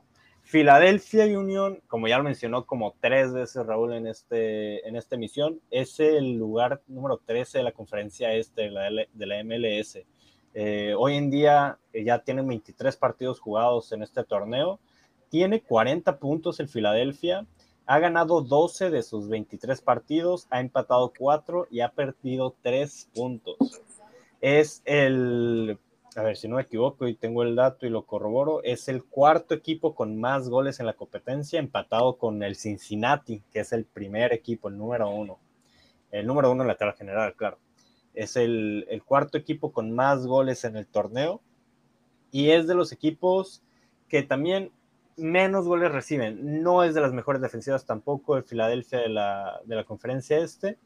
Filadelfia 0.50 1.26
Union, 1.26 1.80
como 1.86 2.08
ya 2.08 2.18
lo 2.18 2.24
mencionó 2.24 2.66
como 2.66 2.96
tres 2.98 3.32
veces 3.32 3.64
Raúl 3.64 3.92
en, 3.92 4.08
este, 4.08 4.84
en 4.88 4.96
esta 4.96 5.14
emisión, 5.14 5.60
es 5.70 6.00
el 6.00 6.32
lugar 6.32 6.82
número 6.88 7.20
13 7.24 7.58
de 7.58 7.64
la 7.64 7.70
conferencia 7.70 8.34
este 8.34 8.62
de 8.62 9.26
la, 9.26 9.44
MLS. 9.44 10.00
Eh, 10.54 10.92
hoy 10.98 11.14
en 11.14 11.30
día 11.30 11.78
eh, 11.92 12.02
ya 12.02 12.18
tienen 12.18 12.48
23 12.48 12.96
partidos 12.96 13.38
jugados 13.38 13.92
en 13.92 14.02
este 14.02 14.24
torneo. 14.24 14.80
Tiene 15.28 15.62
40 15.62 16.18
puntos 16.18 16.58
el 16.58 16.66
Filadelfia. 16.66 17.46
Ha 17.86 18.00
ganado 18.00 18.40
12 18.40 18.90
de 18.90 19.04
sus 19.04 19.28
23 19.28 19.80
partidos, 19.80 20.48
ha 20.50 20.58
empatado 20.58 21.12
4 21.16 21.68
y 21.70 21.78
ha 21.78 21.92
perdido 21.92 22.56
3 22.60 23.08
puntos. 23.14 23.56
Es 24.40 24.82
el, 24.84 25.78
a 26.16 26.22
ver 26.22 26.36
si 26.36 26.48
no 26.48 26.56
me 26.56 26.62
equivoco 26.62 27.06
y 27.06 27.14
tengo 27.14 27.42
el 27.42 27.54
dato 27.54 27.86
y 27.86 27.90
lo 27.90 28.04
corroboro, 28.04 28.62
es 28.62 28.88
el 28.88 29.04
cuarto 29.04 29.54
equipo 29.54 29.94
con 29.94 30.18
más 30.20 30.48
goles 30.48 30.80
en 30.80 30.86
la 30.86 30.94
competencia, 30.94 31.60
empatado 31.60 32.18
con 32.18 32.42
el 32.42 32.56
Cincinnati, 32.56 33.42
que 33.52 33.60
es 33.60 33.72
el 33.72 33.84
primer 33.84 34.32
equipo, 34.32 34.68
el 34.68 34.76
número 34.76 35.08
uno. 35.08 35.38
El 36.10 36.26
número 36.26 36.50
uno 36.50 36.62
en 36.62 36.68
la 36.68 36.76
tabla 36.76 36.94
general, 36.94 37.34
claro. 37.34 37.58
Es 38.14 38.36
el, 38.36 38.86
el 38.88 39.04
cuarto 39.04 39.38
equipo 39.38 39.72
con 39.72 39.92
más 39.92 40.26
goles 40.26 40.64
en 40.64 40.76
el 40.76 40.86
torneo 40.86 41.40
y 42.32 42.50
es 42.50 42.66
de 42.66 42.74
los 42.74 42.92
equipos 42.92 43.62
que 44.08 44.22
también 44.22 44.72
menos 45.16 45.66
goles 45.66 45.92
reciben. 45.92 46.62
No 46.62 46.82
es 46.82 46.94
de 46.94 47.00
las 47.00 47.12
mejores 47.12 47.40
defensivas 47.40 47.84
tampoco 47.84 48.36
el 48.36 48.44
Filadelfia 48.44 48.98
de 48.98 49.08
la, 49.08 49.60
de 49.64 49.76
la 49.76 49.84
conferencia 49.84 50.38
este, 50.38 50.76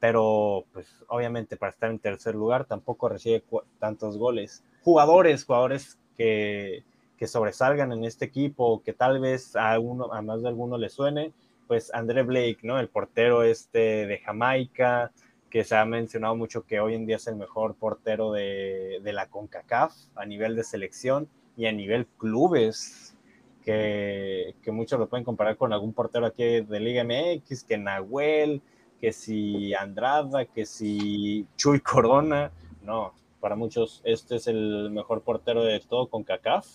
pero 0.00 0.64
pues 0.72 0.86
obviamente 1.08 1.56
para 1.56 1.70
estar 1.70 1.90
en 1.90 1.98
tercer 1.98 2.34
lugar 2.34 2.64
tampoco 2.64 3.08
recibe 3.08 3.42
tantos 3.78 4.16
goles. 4.16 4.62
Jugadores, 4.82 5.44
jugadores 5.44 5.98
que, 6.16 6.84
que 7.16 7.26
sobresalgan 7.26 7.92
en 7.92 8.04
este 8.04 8.24
equipo, 8.24 8.82
que 8.82 8.92
tal 8.92 9.20
vez 9.20 9.56
a, 9.56 9.78
uno, 9.78 10.12
a 10.12 10.22
más 10.22 10.42
de 10.42 10.48
alguno 10.48 10.78
le 10.78 10.88
suene, 10.88 11.32
pues 11.66 11.92
André 11.92 12.22
Blake, 12.22 12.58
¿no? 12.62 12.78
El 12.78 12.88
portero 12.88 13.42
este 13.42 14.06
de 14.06 14.18
Jamaica, 14.18 15.12
que 15.50 15.64
se 15.64 15.76
ha 15.76 15.84
mencionado 15.84 16.36
mucho 16.36 16.64
que 16.64 16.80
hoy 16.80 16.94
en 16.94 17.06
día 17.06 17.16
es 17.16 17.26
el 17.26 17.36
mejor 17.36 17.74
portero 17.74 18.32
de, 18.32 19.00
de 19.02 19.12
la 19.12 19.28
CONCACAF 19.28 19.94
a 20.14 20.26
nivel 20.26 20.56
de 20.56 20.64
selección 20.64 21.28
y 21.56 21.66
a 21.66 21.72
nivel 21.72 22.06
clubes, 22.06 23.16
que, 23.64 24.54
que 24.62 24.70
muchos 24.70 24.98
lo 24.98 25.08
pueden 25.08 25.24
comparar 25.24 25.56
con 25.56 25.72
algún 25.72 25.92
portero 25.92 26.26
aquí 26.26 26.60
de 26.60 26.80
Liga 26.80 27.04
MX, 27.04 27.64
que 27.64 27.76
Nahuel, 27.76 28.62
que 29.00 29.12
si 29.12 29.74
Andrada, 29.74 30.44
que 30.46 30.64
si 30.64 31.46
Chuy 31.56 31.80
Corona, 31.80 32.50
no, 32.82 33.12
para 33.40 33.56
muchos 33.56 34.00
este 34.04 34.36
es 34.36 34.46
el 34.46 34.90
mejor 34.90 35.22
portero 35.22 35.62
de 35.64 35.80
todo 35.80 36.08
con 36.08 36.24
CACAF. 36.24 36.66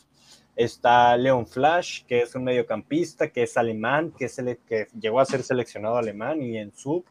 Está 0.55 1.17
Leon 1.17 1.47
Flash, 1.47 2.03
que 2.05 2.21
es 2.21 2.35
un 2.35 2.43
mediocampista, 2.43 3.29
que 3.29 3.43
es 3.43 3.57
alemán, 3.57 4.13
que 4.17 4.25
es 4.25 4.37
el 4.37 4.57
que 4.67 4.87
llegó 4.99 5.19
a 5.19 5.25
ser 5.25 5.41
seleccionado 5.41 5.97
alemán 5.97 6.41
y 6.43 6.57
en 6.57 6.71
sub, 6.73 7.05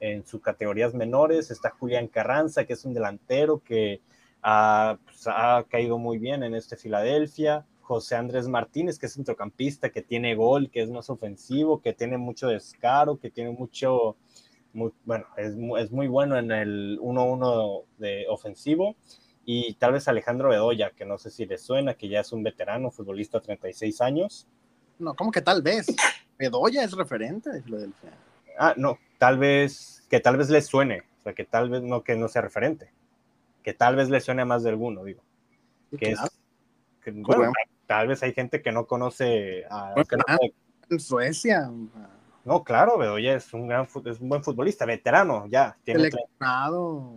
en 0.00 0.26
sus 0.26 0.42
categorías 0.42 0.92
menores. 0.92 1.50
Está 1.50 1.70
Julián 1.70 2.08
Carranza, 2.08 2.66
que 2.66 2.74
es 2.74 2.84
un 2.84 2.92
delantero 2.92 3.62
que 3.64 4.02
ha, 4.42 4.98
pues, 5.04 5.26
ha 5.26 5.64
caído 5.68 5.96
muy 5.96 6.18
bien 6.18 6.42
en 6.42 6.54
este 6.54 6.76
Filadelfia. 6.76 7.64
José 7.80 8.16
Andrés 8.16 8.48
Martínez, 8.48 8.98
que 8.98 9.06
es 9.06 9.14
centrocampista, 9.14 9.90
que 9.90 10.02
tiene 10.02 10.34
gol, 10.34 10.70
que 10.70 10.82
es 10.82 10.90
más 10.90 11.10
ofensivo, 11.10 11.80
que 11.80 11.92
tiene 11.92 12.16
mucho 12.16 12.48
descaro, 12.48 13.18
que 13.18 13.30
tiene 13.30 13.50
mucho, 13.50 14.16
muy, 14.74 14.92
bueno, 15.04 15.26
es, 15.36 15.54
es 15.78 15.90
muy 15.92 16.08
bueno 16.08 16.36
en 16.38 16.50
el 16.50 16.98
1-1 17.00 17.84
de 17.98 18.26
ofensivo. 18.28 18.96
Y 19.46 19.74
tal 19.74 19.92
vez 19.92 20.08
Alejandro 20.08 20.48
Bedoya, 20.48 20.90
que 20.90 21.04
no 21.04 21.18
sé 21.18 21.30
si 21.30 21.44
le 21.46 21.58
suena, 21.58 21.94
que 21.94 22.08
ya 22.08 22.20
es 22.20 22.32
un 22.32 22.42
veterano, 22.42 22.90
futbolista 22.90 23.40
36 23.40 24.00
años. 24.00 24.46
No, 24.98 25.14
¿cómo 25.14 25.30
que 25.30 25.42
tal 25.42 25.60
vez? 25.62 25.86
Bedoya 26.38 26.82
es 26.82 26.92
referente 26.92 27.50
de 27.50 27.62
Filadelfia. 27.62 28.10
Ah, 28.58 28.74
no, 28.76 28.98
tal 29.18 29.38
vez, 29.38 30.04
que 30.08 30.20
tal 30.20 30.36
vez 30.36 30.48
le 30.48 30.62
suene, 30.62 31.02
o 31.20 31.22
sea, 31.22 31.34
que 31.34 31.44
tal 31.44 31.68
vez 31.68 31.82
no 31.82 32.02
que 32.02 32.16
no 32.16 32.28
sea 32.28 32.42
referente, 32.42 32.90
que 33.62 33.74
tal 33.74 33.96
vez 33.96 34.08
le 34.08 34.20
suene 34.20 34.42
a 34.42 34.46
más 34.46 34.62
de 34.62 34.70
alguno, 34.70 35.04
digo. 35.04 35.22
Que 35.98 36.12
es, 36.12 36.20
que, 37.02 37.10
bueno, 37.10 37.52
tal 37.86 38.08
vez 38.08 38.22
hay 38.22 38.32
gente 38.32 38.62
que 38.62 38.72
no 38.72 38.86
conoce 38.86 39.64
a... 39.70 39.92
Bueno, 39.92 40.04
que 40.06 40.16
no 40.16 40.22
sabe- 40.26 40.54
En 40.90 41.00
Suecia, 41.00 41.70
no, 42.44 42.62
claro, 42.64 42.98
Bedoya 42.98 43.34
es 43.34 43.52
un 43.54 43.66
gran, 43.68 43.86
es 44.04 44.20
un 44.20 44.28
buen 44.28 44.42
futbolista, 44.44 44.84
veterano, 44.84 45.46
ya. 45.48 45.76
Tiene 45.84 46.10
seleccionado. 46.10 47.10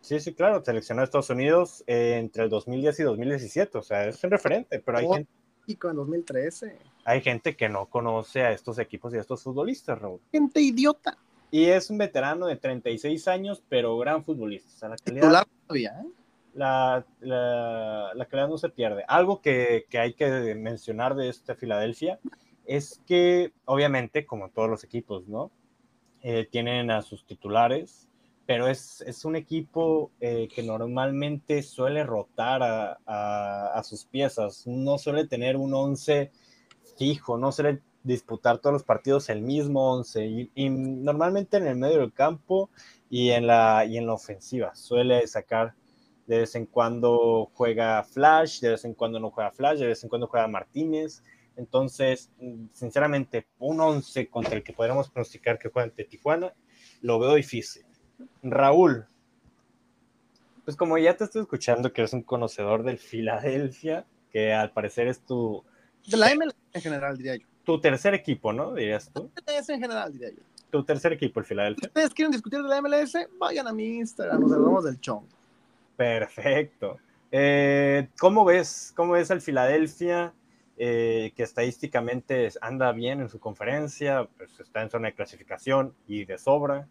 sí, 0.00 0.20
sí, 0.20 0.34
claro, 0.34 0.62
seleccionó 0.64 1.00
a 1.00 1.04
Estados 1.04 1.30
Unidos 1.30 1.82
eh, 1.86 2.16
entre 2.18 2.44
el 2.44 2.50
2010 2.50 3.00
y 3.00 3.02
2017, 3.04 3.78
o 3.78 3.82
sea, 3.82 4.04
es 4.06 4.22
un 4.22 4.30
referente, 4.30 4.78
pero 4.80 4.98
hay, 4.98 5.06
Oh. 5.06 5.14
gente, 5.14 5.30
en 5.66 5.96
2013. 5.96 6.78
hay 7.04 7.20
gente 7.20 7.56
que 7.56 7.68
no 7.68 7.86
conoce 7.86 8.42
a 8.42 8.52
estos 8.52 8.78
equipos 8.78 9.12
y 9.14 9.18
a 9.18 9.20
estos 9.20 9.42
futbolistas, 9.42 9.98
Raúl. 9.98 10.20
Gente 10.32 10.60
idiota. 10.60 11.16
Y 11.50 11.64
es 11.66 11.88
un 11.88 11.96
veterano 11.98 12.46
de 12.46 12.56
36 12.56 13.26
años, 13.28 13.62
pero 13.68 13.96
gran 13.98 14.22
futbolista. 14.24 14.70
O 14.74 14.78
sea, 14.78 14.88
la 14.90 14.96
calidad, 14.96 15.46
todavía, 15.66 16.02
¿eh? 16.02 16.08
la, 16.54 17.06
la, 17.20 18.10
la 18.14 18.24
calidad 18.26 18.48
no 18.48 18.58
se 18.58 18.68
pierde. 18.68 19.04
Algo 19.08 19.40
que, 19.40 19.86
que 19.88 19.98
hay 19.98 20.12
que 20.12 20.54
mencionar 20.54 21.14
de 21.14 21.28
este 21.30 21.54
Filadelfia 21.54 22.18
es 22.68 23.02
que, 23.06 23.52
obviamente, 23.64 24.26
como 24.26 24.50
todos 24.50 24.68
los 24.68 24.84
equipos, 24.84 25.26
¿no? 25.26 25.50
Eh, 26.22 26.46
tienen 26.50 26.90
a 26.90 27.02
sus 27.02 27.24
titulares, 27.24 28.08
pero 28.46 28.68
es, 28.68 29.00
es 29.02 29.24
un 29.24 29.36
equipo 29.36 30.12
eh, 30.20 30.48
que 30.54 30.62
normalmente 30.62 31.62
suele 31.62 32.04
rotar 32.04 32.62
a, 32.62 32.98
a, 33.74 33.82
sus 33.84 34.04
piezas, 34.04 34.66
no 34.66 34.98
suele 34.98 35.26
tener 35.26 35.56
un 35.56 35.72
11 35.72 36.30
fijo, 36.96 37.38
no 37.38 37.52
suele 37.52 37.82
disputar 38.02 38.58
todos 38.58 38.74
los 38.74 38.84
partidos 38.84 39.28
el 39.28 39.42
mismo 39.42 39.92
11 39.92 40.26
y, 40.26 40.50
y 40.54 40.70
normalmente 40.70 41.56
en 41.56 41.66
el 41.66 41.76
medio 41.76 42.00
del 42.00 42.12
campo 42.12 42.70
y 43.10 43.30
en 43.30 43.46
la, 43.46 43.84
y 43.86 43.96
en 43.96 44.06
la 44.06 44.14
ofensiva 44.14 44.74
suele 44.74 45.26
sacar 45.26 45.74
de 46.26 46.40
vez 46.40 46.54
en 46.54 46.66
cuando 46.66 47.50
juega 47.54 48.04
Flash, 48.04 48.60
de 48.60 48.70
vez 48.70 48.84
en 48.84 48.94
cuando 48.94 49.18
no 49.18 49.30
juega 49.30 49.50
Flash, 49.50 49.78
de 49.78 49.86
vez 49.86 50.02
en 50.02 50.10
cuando 50.10 50.26
juega 50.26 50.46
Martínez. 50.46 51.22
Entonces, 51.58 52.30
sinceramente, 52.72 53.46
un 53.58 53.80
11 53.80 54.28
contra 54.28 54.54
el 54.54 54.62
que 54.62 54.72
podríamos 54.72 55.10
pronosticar 55.10 55.58
que 55.58 55.68
juega 55.68 55.88
ante 55.88 56.04
Tijuana, 56.04 56.54
lo 57.02 57.18
veo 57.18 57.34
difícil. 57.34 57.84
Raúl, 58.44 59.06
pues 60.64 60.76
como 60.76 60.96
ya 60.98 61.16
te 61.16 61.24
estoy 61.24 61.42
escuchando 61.42 61.92
que 61.92 62.00
eres 62.02 62.12
un 62.12 62.22
conocedor 62.22 62.84
del 62.84 62.98
Filadelfia, 62.98 64.06
que 64.30 64.54
al 64.54 64.70
parecer 64.70 65.08
es 65.08 65.20
tu, 65.20 65.64
De 66.06 66.16
la 66.16 66.32
MLS 66.34 66.54
en 66.74 66.80
general, 66.82 67.16
diría 67.18 67.36
yo. 67.36 67.46
tu 67.64 67.80
tercer 67.80 68.14
equipo, 68.14 68.52
¿no? 68.52 68.72
Dirías 68.74 69.10
tú. 69.12 69.28
MLS 69.46 69.68
en 69.70 69.80
general, 69.80 70.12
diría 70.12 70.30
yo. 70.30 70.42
Tu 70.70 70.84
tercer 70.84 71.12
equipo, 71.12 71.40
el 71.40 71.46
Si 71.46 71.48
Filadelfia. 71.48 71.88
ustedes 71.88 72.14
quieren 72.14 72.30
discutir 72.30 72.62
de 72.62 72.68
la 72.68 72.80
MLS, 72.80 73.14
vayan 73.38 73.66
a 73.66 73.72
mi 73.72 73.96
Instagram, 73.96 74.40
nos 74.40 74.52
hablamos 74.52 74.84
del 74.84 75.00
chong. 75.00 75.24
Perfecto. 75.96 76.98
Eh, 77.32 78.08
¿Cómo 78.20 78.44
ves? 78.44 78.92
¿Cómo 78.94 79.14
ves 79.14 79.30
al 79.32 79.40
Filadelfia? 79.40 80.32
Eh, 80.80 81.32
que 81.34 81.42
estadísticamente 81.42 82.48
anda 82.60 82.92
bien 82.92 83.20
en 83.20 83.28
su 83.28 83.40
conferencia, 83.40 84.28
pues 84.36 84.60
está 84.60 84.80
en 84.82 84.90
zona 84.90 85.08
de 85.08 85.14
clasificación 85.14 85.92
y 86.06 86.24
de 86.24 86.38
sobra. 86.38 86.86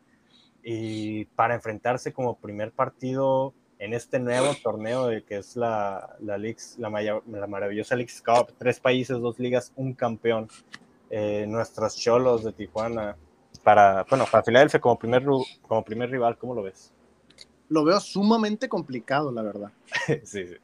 Y 0.61 1.26
para 1.26 1.55
enfrentarse 1.55 2.11
como 2.11 2.38
primer 2.38 2.73
partido 2.73 3.53
en 3.80 3.93
este 3.93 4.19
nuevo 4.19 4.53
torneo 4.61 5.07
de 5.07 5.23
que 5.23 5.38
es 5.38 5.55
la, 5.55 6.18
la, 6.19 6.38
Leagues- 6.38 6.77
la, 6.77 6.89
maya- 6.89 7.22
la 7.27 7.47
maravillosa 7.47 7.95
Leagues 7.95 8.22
Cup, 8.22 8.53
tres 8.57 8.80
países, 8.81 9.18
dos 9.19 9.39
ligas, 9.39 9.72
un 9.77 9.93
campeón. 9.93 10.49
Eh, 11.09 11.45
nuestros 11.47 11.95
cholos 11.95 12.43
de 12.43 12.51
Tijuana 12.51 13.15
para, 13.64 14.03
bueno, 14.09 14.26
para 14.30 14.43
Filadelfia 14.43 14.81
como 14.81 14.99
primer, 14.99 15.23
como 15.61 15.85
primer 15.85 16.09
rival, 16.09 16.38
¿cómo 16.38 16.53
lo 16.53 16.64
ves? 16.64 16.91
Lo 17.69 17.85
veo 17.85 17.99
sumamente 18.01 18.68
complicado, 18.68 19.31
la 19.31 19.41
verdad. 19.41 19.72
sí, 20.26 20.45
sí. 20.47 20.55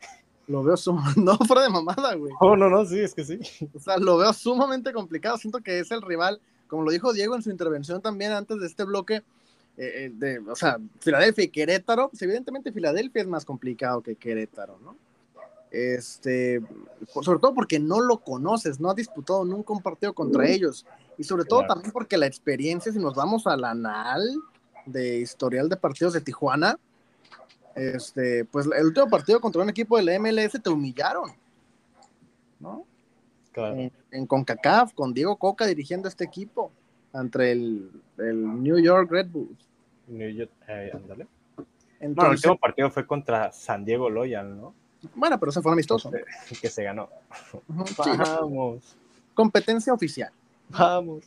Lo 0.47 0.63
veo 0.63 0.77
sumamente. 0.77 1.19
No, 1.23 1.37
fuera 1.37 1.63
de 1.63 1.69
mamada, 1.69 2.15
güey. 2.15 2.33
Oh, 2.39 2.55
no, 2.55 2.69
no, 2.69 2.85
sí, 2.85 2.99
es 2.99 3.13
que 3.13 3.23
sí. 3.23 3.39
O 3.73 3.79
sea, 3.79 3.97
lo 3.97 4.17
veo 4.17 4.33
sumamente 4.33 4.91
complicado. 4.91 5.37
Siento 5.37 5.59
que 5.59 5.79
es 5.79 5.91
el 5.91 6.01
rival 6.01 6.39
como 6.73 6.85
lo 6.85 6.91
dijo 6.91 7.13
Diego 7.13 7.35
en 7.35 7.43
su 7.43 7.51
intervención 7.51 8.01
también 8.01 8.31
antes 8.31 8.59
de 8.59 8.65
este 8.65 8.83
bloque, 8.83 9.17
eh, 9.17 9.21
eh, 9.77 10.11
de, 10.11 10.39
o 10.39 10.55
sea, 10.55 10.79
Filadelfia 11.01 11.43
y 11.43 11.49
Querétaro, 11.49 12.09
pues 12.09 12.19
evidentemente 12.23 12.71
Filadelfia 12.71 13.21
es 13.21 13.27
más 13.27 13.45
complicado 13.45 14.01
que 14.01 14.15
Querétaro, 14.15 14.79
¿no? 14.83 14.95
Este, 15.69 16.63
sobre 17.21 17.39
todo 17.39 17.53
porque 17.53 17.79
no 17.79 17.99
lo 18.01 18.17
conoces, 18.17 18.79
no 18.79 18.89
has 18.89 18.95
disputado 18.95 19.45
nunca 19.45 19.71
un 19.71 19.83
partido 19.83 20.13
contra 20.13 20.47
ellos, 20.47 20.83
y 21.15 21.23
sobre 21.23 21.45
todo 21.45 21.59
Claro. 21.59 21.75
también 21.75 21.91
porque 21.91 22.17
la 22.17 22.25
experiencia, 22.25 22.91
si 22.91 22.97
nos 22.97 23.13
vamos 23.13 23.45
al 23.45 23.63
anal 23.65 24.23
de 24.87 25.19
historial 25.19 25.69
de 25.69 25.77
partidos 25.77 26.13
de 26.13 26.21
Tijuana, 26.21 26.79
este, 27.75 28.45
pues 28.45 28.65
el 28.67 28.85
último 28.85 29.07
partido 29.09 29.39
contra 29.41 29.61
un 29.61 29.69
equipo 29.69 29.97
de 29.97 30.03
la 30.03 30.19
MLS 30.19 30.61
te 30.61 30.69
humillaron, 30.69 31.31
¿no? 32.59 32.85
Claro. 33.51 33.75
en, 33.75 33.91
en 34.11 34.25
CONCACAF, 34.25 34.93
con 34.93 35.13
Diego 35.13 35.35
Coca 35.37 35.65
dirigiendo 35.67 36.07
este 36.07 36.23
equipo 36.23 36.71
ante 37.13 37.51
el, 37.51 37.91
el 38.17 38.63
New 38.63 38.79
York 38.79 39.11
Red 39.11 39.27
Bulls. 39.27 39.67
New 40.07 40.29
York- 40.31 40.51
eh, 40.67 40.91
ándale. 40.93 41.27
Bueno, 42.01 42.31
el 42.31 42.35
último 42.35 42.57
partido 42.57 42.89
fue 42.89 43.05
contra 43.05 43.51
San 43.51 43.85
Diego 43.85 44.09
Loyal, 44.09 44.59
¿no? 44.59 44.73
bueno, 45.15 45.39
pero 45.39 45.51
ese 45.51 45.61
fue 45.61 45.71
amistoso. 45.71 46.11
Que 46.61 46.69
se 46.69 46.83
ganó. 46.83 47.09
Sí, 47.51 48.09
Vamos, 48.17 48.95
competencia 49.33 49.93
oficial. 49.93 50.31
vamos. 50.69 51.23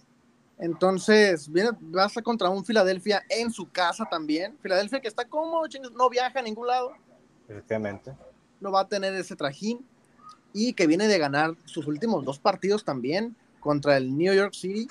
Entonces, 0.59 1.51
viene, 1.51 1.71
vas 1.81 2.17
a 2.17 2.23
contra 2.23 2.49
un 2.49 2.65
Filadelfia 2.65 3.23
en 3.29 3.51
su 3.51 3.69
casa 3.71 4.07
también. 4.11 4.57
Filadelfia 4.63 5.01
que 5.01 5.09
está 5.09 5.27
como, 5.27 5.63
no 5.95 6.09
viaja 6.09 6.39
a 6.39 6.43
ningún 6.43 6.67
lado, 6.67 6.93
Efectivamente. 7.49 8.15
no 8.61 8.73
va 8.73 8.81
a 8.81 8.89
tener 8.89 9.15
ese 9.15 9.37
trajín. 9.37 9.85
Y 10.53 10.73
que 10.73 10.87
viene 10.87 11.07
de 11.07 11.19
ganar 11.19 11.55
sus 11.67 11.87
últimos 11.87 12.25
dos 12.25 12.39
partidos 12.39 12.83
también 12.83 13.37
contra 13.61 13.99
el 13.99 14.17
New 14.17 14.33
York 14.33 14.55
City 14.55 14.89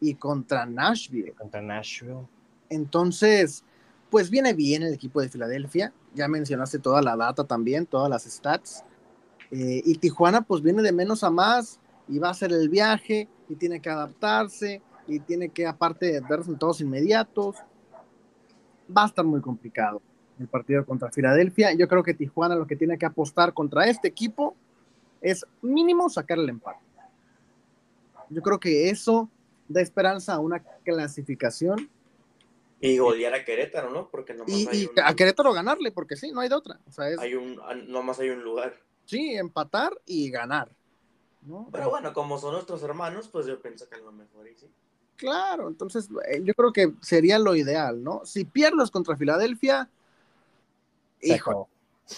y 0.00 0.14
contra 0.14 0.64
Nashville. 0.64 1.34
Contra 1.34 1.60
Nashville. 1.60 2.26
Entonces, 2.70 3.64
pues 4.08 4.30
viene 4.30 4.54
bien 4.54 4.82
el 4.82 4.94
equipo 4.94 5.20
de 5.20 5.28
Filadelfia. 5.28 5.92
Ya 6.14 6.26
mencionaste 6.26 6.78
toda 6.78 7.02
la 7.02 7.16
data 7.16 7.44
también, 7.44 7.84
todas 7.84 8.08
las 8.08 8.24
stats. 8.24 8.82
Eh, 9.50 9.82
y 9.84 9.96
Tijuana, 9.96 10.40
pues 10.40 10.62
viene 10.62 10.80
de 10.80 10.92
menos 10.92 11.22
a 11.22 11.30
más 11.30 11.78
y 12.08 12.18
va 12.18 12.28
a 12.28 12.30
hacer 12.30 12.50
el 12.52 12.70
viaje 12.70 13.28
y 13.50 13.56
tiene 13.56 13.80
que 13.80 13.90
adaptarse 13.90 14.80
y 15.06 15.20
tiene 15.20 15.48
que, 15.50 15.66
aparte, 15.66 16.20
ver 16.20 16.38
resultados 16.38 16.80
inmediatos. 16.80 17.56
Va 18.94 19.04
a 19.04 19.06
estar 19.06 19.24
muy 19.24 19.40
complicado 19.40 20.02
el 20.38 20.48
partido 20.48 20.84
contra 20.84 21.10
Filadelfia. 21.10 21.72
Yo 21.74 21.88
creo 21.88 22.02
que 22.02 22.14
Tijuana 22.14 22.56
lo 22.56 22.66
que 22.66 22.76
tiene 22.76 22.98
que 22.98 23.06
apostar 23.06 23.54
contra 23.54 23.86
este 23.86 24.08
equipo 24.08 24.56
es 25.20 25.46
mínimo 25.62 26.08
sacar 26.10 26.38
el 26.38 26.48
empate. 26.48 26.80
Yo 28.30 28.42
creo 28.42 28.58
que 28.58 28.90
eso 28.90 29.30
da 29.68 29.80
esperanza 29.80 30.34
a 30.34 30.38
una 30.38 30.60
clasificación 30.84 31.88
Y 32.80 32.98
golear 32.98 33.32
a 33.34 33.44
Querétaro, 33.44 33.90
¿no? 33.90 34.08
Porque 34.10 34.34
nomás 34.34 34.50
y, 34.50 34.68
hay, 34.68 34.82
y 34.82 34.86
un, 34.86 34.92
a 35.02 35.14
Querétaro 35.14 35.52
ganarle, 35.52 35.92
porque 35.92 36.16
sí, 36.16 36.32
no 36.32 36.40
hay 36.40 36.48
de 36.48 36.54
otra. 36.54 36.78
O 36.86 36.92
sea, 36.92 37.08
es 37.08 37.18
hay 37.18 37.34
un, 37.34 37.58
nomás 37.88 38.20
hay 38.20 38.30
un 38.30 38.42
lugar. 38.42 38.74
sí, 39.04 39.34
empatar 39.34 39.92
y 40.04 40.30
ganar. 40.30 40.70
¿no? 41.42 41.68
Pero 41.72 41.90
bueno, 41.90 42.12
como 42.12 42.38
son 42.38 42.54
nuestros 42.54 42.82
hermanos, 42.82 43.28
pues 43.28 43.46
yo 43.46 43.60
pienso 43.60 43.88
que 43.88 43.96
es 43.96 44.02
lo 44.02 44.12
mejor. 44.12 44.48
Y 44.48 44.54
sí. 44.56 44.70
Claro, 45.16 45.68
entonces 45.68 46.08
eh, 46.28 46.40
yo 46.42 46.54
creo 46.54 46.72
que 46.72 46.92
sería 47.00 47.38
lo 47.38 47.54
ideal, 47.54 48.02
¿no? 48.02 48.22
Si 48.24 48.44
pierdes 48.44 48.90
contra 48.90 49.16
Filadelfia, 49.16 49.88
Se 51.20 51.34
hijo, 51.34 51.50
acabó. 51.50 51.68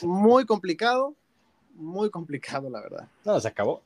muy 0.03 0.47
complicado, 0.47 1.15
muy 1.75 2.11
complicado, 2.11 2.71
la 2.71 2.81
verdad. 2.81 3.09
No, 3.25 3.39
se 3.39 3.49
acabó. 3.49 3.83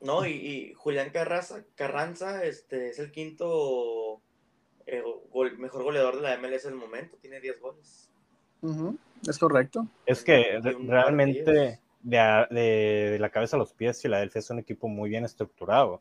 No, 0.00 0.26
y, 0.26 0.30
y 0.32 0.74
Julián 0.74 1.10
Carranza, 1.10 1.62
Carranza 1.76 2.42
este, 2.44 2.88
es 2.88 2.98
el 2.98 3.12
quinto 3.12 4.20
eh, 4.86 5.02
gol- 5.30 5.58
mejor 5.58 5.82
goleador 5.84 6.16
de 6.16 6.22
la 6.22 6.34
MLS 6.38 6.64
en 6.66 6.72
el 6.72 6.78
momento. 6.78 7.16
Tiene 7.20 7.38
10 7.40 7.60
goles. 7.60 8.08
Es 9.28 9.38
correcto. 9.38 9.86
Es 10.06 10.22
que 10.24 10.58
realmente 10.86 11.80
de 12.02 13.16
la 13.20 13.30
cabeza 13.30 13.56
a 13.56 13.58
los 13.58 13.72
pies, 13.74 14.00
Filadelfia 14.02 14.38
es 14.40 14.50
un 14.50 14.58
equipo 14.58 14.88
muy 14.88 15.08
bien 15.10 15.24
estructurado. 15.24 16.00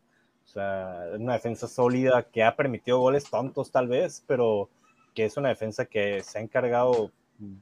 O 0.50 0.52
sea, 0.52 1.08
es 1.14 1.20
una 1.20 1.34
defensa 1.34 1.68
sólida 1.68 2.24
que 2.24 2.44
ha 2.44 2.56
permitido 2.56 3.00
goles 3.00 3.30
tontos 3.30 3.70
tal 3.70 3.88
vez, 3.88 4.24
pero 4.26 4.68
que 5.14 5.26
es 5.26 5.38
una 5.38 5.50
defensa 5.50 5.86
que 5.86 6.24
se 6.24 6.40
ha 6.40 6.42
encargado 6.42 7.12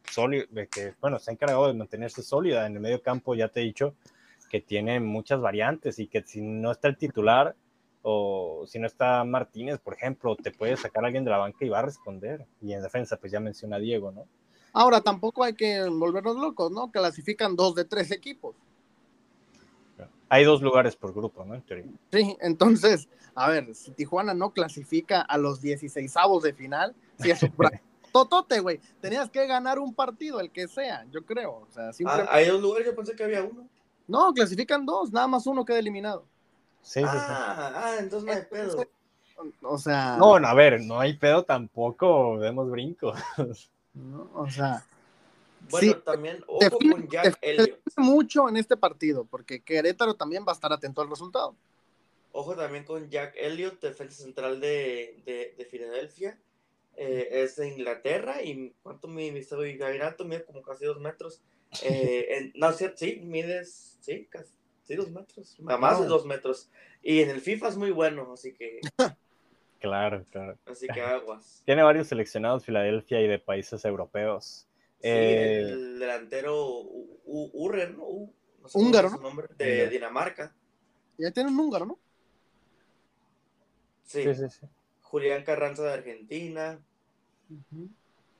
sólido, 0.09 0.45
que, 0.71 0.93
bueno, 1.01 1.19
se 1.19 1.29
ha 1.29 1.33
encargado 1.33 1.67
de 1.67 1.73
mantenerse 1.73 2.23
sólida 2.23 2.65
en 2.65 2.75
el 2.75 2.79
medio 2.79 3.01
campo, 3.01 3.35
ya 3.35 3.49
te 3.49 3.59
he 3.59 3.63
dicho, 3.63 3.93
que 4.49 4.61
tiene 4.61 5.01
muchas 5.01 5.41
variantes 5.41 5.99
y 5.99 6.07
que 6.07 6.23
si 6.23 6.39
no 6.39 6.71
está 6.71 6.87
el 6.87 6.97
titular 6.97 7.57
o 8.03 8.63
si 8.65 8.79
no 8.79 8.87
está 8.87 9.21
Martínez, 9.25 9.79
por 9.79 9.93
ejemplo, 9.93 10.37
te 10.37 10.51
puede 10.51 10.77
sacar 10.77 11.03
alguien 11.03 11.25
de 11.25 11.31
la 11.31 11.39
banca 11.39 11.65
y 11.65 11.69
va 11.69 11.79
a 11.79 11.85
responder. 11.85 12.45
Y 12.61 12.71
en 12.71 12.81
defensa, 12.81 13.17
pues 13.17 13.33
ya 13.33 13.41
menciona 13.41 13.79
Diego, 13.79 14.13
¿no? 14.13 14.27
Ahora, 14.71 15.01
tampoco 15.01 15.43
hay 15.43 15.55
que 15.55 15.83
volvernos 15.89 16.37
locos, 16.37 16.71
¿no? 16.71 16.89
Clasifican 16.89 17.57
dos 17.57 17.75
de 17.75 17.83
tres 17.83 18.11
equipos. 18.11 18.55
Hay 20.29 20.43
dos 20.43 20.61
lugares 20.61 20.95
por 20.95 21.13
grupo, 21.13 21.45
¿no? 21.45 21.55
En 21.55 21.61
teoría. 21.61 21.85
Sí, 22.11 22.37
entonces, 22.41 23.07
a 23.35 23.49
ver, 23.49 23.73
si 23.75 23.91
Tijuana 23.91 24.33
no 24.33 24.51
clasifica 24.51 25.21
a 25.21 25.37
los 25.37 25.61
16 25.61 26.13
de 26.43 26.53
final, 26.53 26.95
si 27.19 27.31
es 27.31 27.41
un 27.43 27.51
totote, 28.11 28.59
güey. 28.59 28.79
Tenías 28.99 29.29
que 29.29 29.45
ganar 29.47 29.79
un 29.79 29.93
partido, 29.93 30.39
el 30.39 30.51
que 30.51 30.67
sea, 30.67 31.05
yo 31.11 31.23
creo. 31.25 31.65
O 31.67 31.67
sea, 31.71 31.89
Ah, 31.89 31.93
simplemente- 31.93 32.31
hay 32.33 32.47
dos 32.47 32.61
lugares, 32.61 32.87
yo 32.87 32.95
pensé 32.95 33.15
que 33.15 33.23
había 33.23 33.43
uno. 33.43 33.67
No, 34.07 34.33
clasifican 34.33 34.85
dos, 34.85 35.11
nada 35.11 35.27
más 35.27 35.45
uno 35.47 35.63
queda 35.65 35.79
eliminado. 35.79 36.25
Sí, 36.81 37.01
sí, 37.01 37.05
sí. 37.05 37.07
ah, 37.11 37.71
ah, 37.75 37.95
entonces 37.99 38.25
no 38.25 38.33
hay 38.33 38.43
pedo. 38.49 38.85
O 39.61 39.77
sea, 39.77 40.15
No, 40.17 40.39
no, 40.39 40.47
a 40.47 40.53
ver, 40.53 40.81
no 40.81 40.99
hay 40.99 41.15
pedo 41.15 41.43
tampoco, 41.43 42.37
vemos 42.37 42.69
brinco. 42.71 43.13
¿no? 43.93 44.29
o 44.33 44.49
sea, 44.49 44.83
Bueno, 45.69 45.93
sí, 45.93 46.01
también, 46.03 46.43
ojo 46.47 46.61
define- 46.79 46.91
con 46.91 47.07
Jack 47.09 47.37
Elliott. 47.41 47.79
mucho 47.97 48.49
en 48.49 48.57
este 48.57 48.77
partido, 48.77 49.25
porque 49.25 49.61
Querétaro 49.61 50.15
también 50.15 50.43
va 50.47 50.51
a 50.51 50.55
estar 50.55 50.71
atento 50.71 51.01
al 51.01 51.09
resultado. 51.09 51.55
Ojo 52.31 52.55
también 52.55 52.83
con 52.83 53.09
Jack 53.09 53.33
Elliott, 53.37 53.81
defensa 53.81 54.21
central 54.23 54.59
de, 54.59 55.21
de, 55.25 55.55
de 55.57 55.65
Filadelfia. 55.65 56.37
Eh, 56.95 57.43
es 57.43 57.55
de 57.57 57.67
Inglaterra 57.69 58.41
y 58.41 58.73
¿cuánto 58.81 59.07
mide 59.07 59.31
mi 59.31 59.77
Gairato? 59.77 60.25
Mide 60.25 60.43
como 60.45 60.61
casi 60.63 60.85
dos 60.85 60.99
metros. 60.99 61.41
Eh, 61.83 62.27
en- 62.29 62.51
no, 62.55 62.71
sí, 62.73 62.85
sí, 62.95 63.21
mides, 63.23 63.97
sí, 64.01 64.25
casi 64.29 64.51
sí, 64.83 64.95
dos 64.95 65.11
metros, 65.11 65.59
más 65.59 65.99
de 66.01 66.07
dos 66.07 66.25
metros. 66.25 66.69
Y 67.03 67.21
en 67.21 67.29
el 67.29 67.41
FIFA 67.41 67.67
es 67.69 67.77
muy 67.77 67.91
bueno, 67.91 68.31
así 68.33 68.53
que, 68.53 68.81
Claro, 69.79 70.23
claro. 70.31 70.57
así 70.65 70.87
que 70.87 71.01
aguas. 71.01 71.61
Tiene 71.65 71.83
varios 71.83 72.07
seleccionados 72.07 72.65
Filadelfia 72.65 73.21
y 73.21 73.27
de 73.27 73.37
países 73.37 73.85
europeos. 73.85 74.66
Sí, 74.99 75.07
Eh, 75.09 75.59
el 75.69 75.99
delantero 75.99 76.79
U- 76.81 77.19
U- 77.25 77.51
Urrer, 77.53 77.95
¿no? 77.95 78.03
U- 78.03 78.33
no 78.61 78.67
sé 78.67 78.79
Húngaro, 78.79 79.09
¿no? 79.11 79.17
nombre, 79.17 79.47
de 79.57 79.73
Húngaro. 79.73 79.89
Dinamarca. 79.91 80.55
Ya 81.17 81.31
tienen 81.31 81.53
un 81.53 81.59
húngaro, 81.59 81.85
¿no? 81.85 81.99
Sí. 84.05 84.23
Sí, 84.23 84.33
sí, 84.35 84.49
sí. 84.49 84.67
Julián 85.01 85.43
Carranza 85.43 85.83
de 85.83 85.93
Argentina. 85.93 86.79
Sí, 87.49 87.59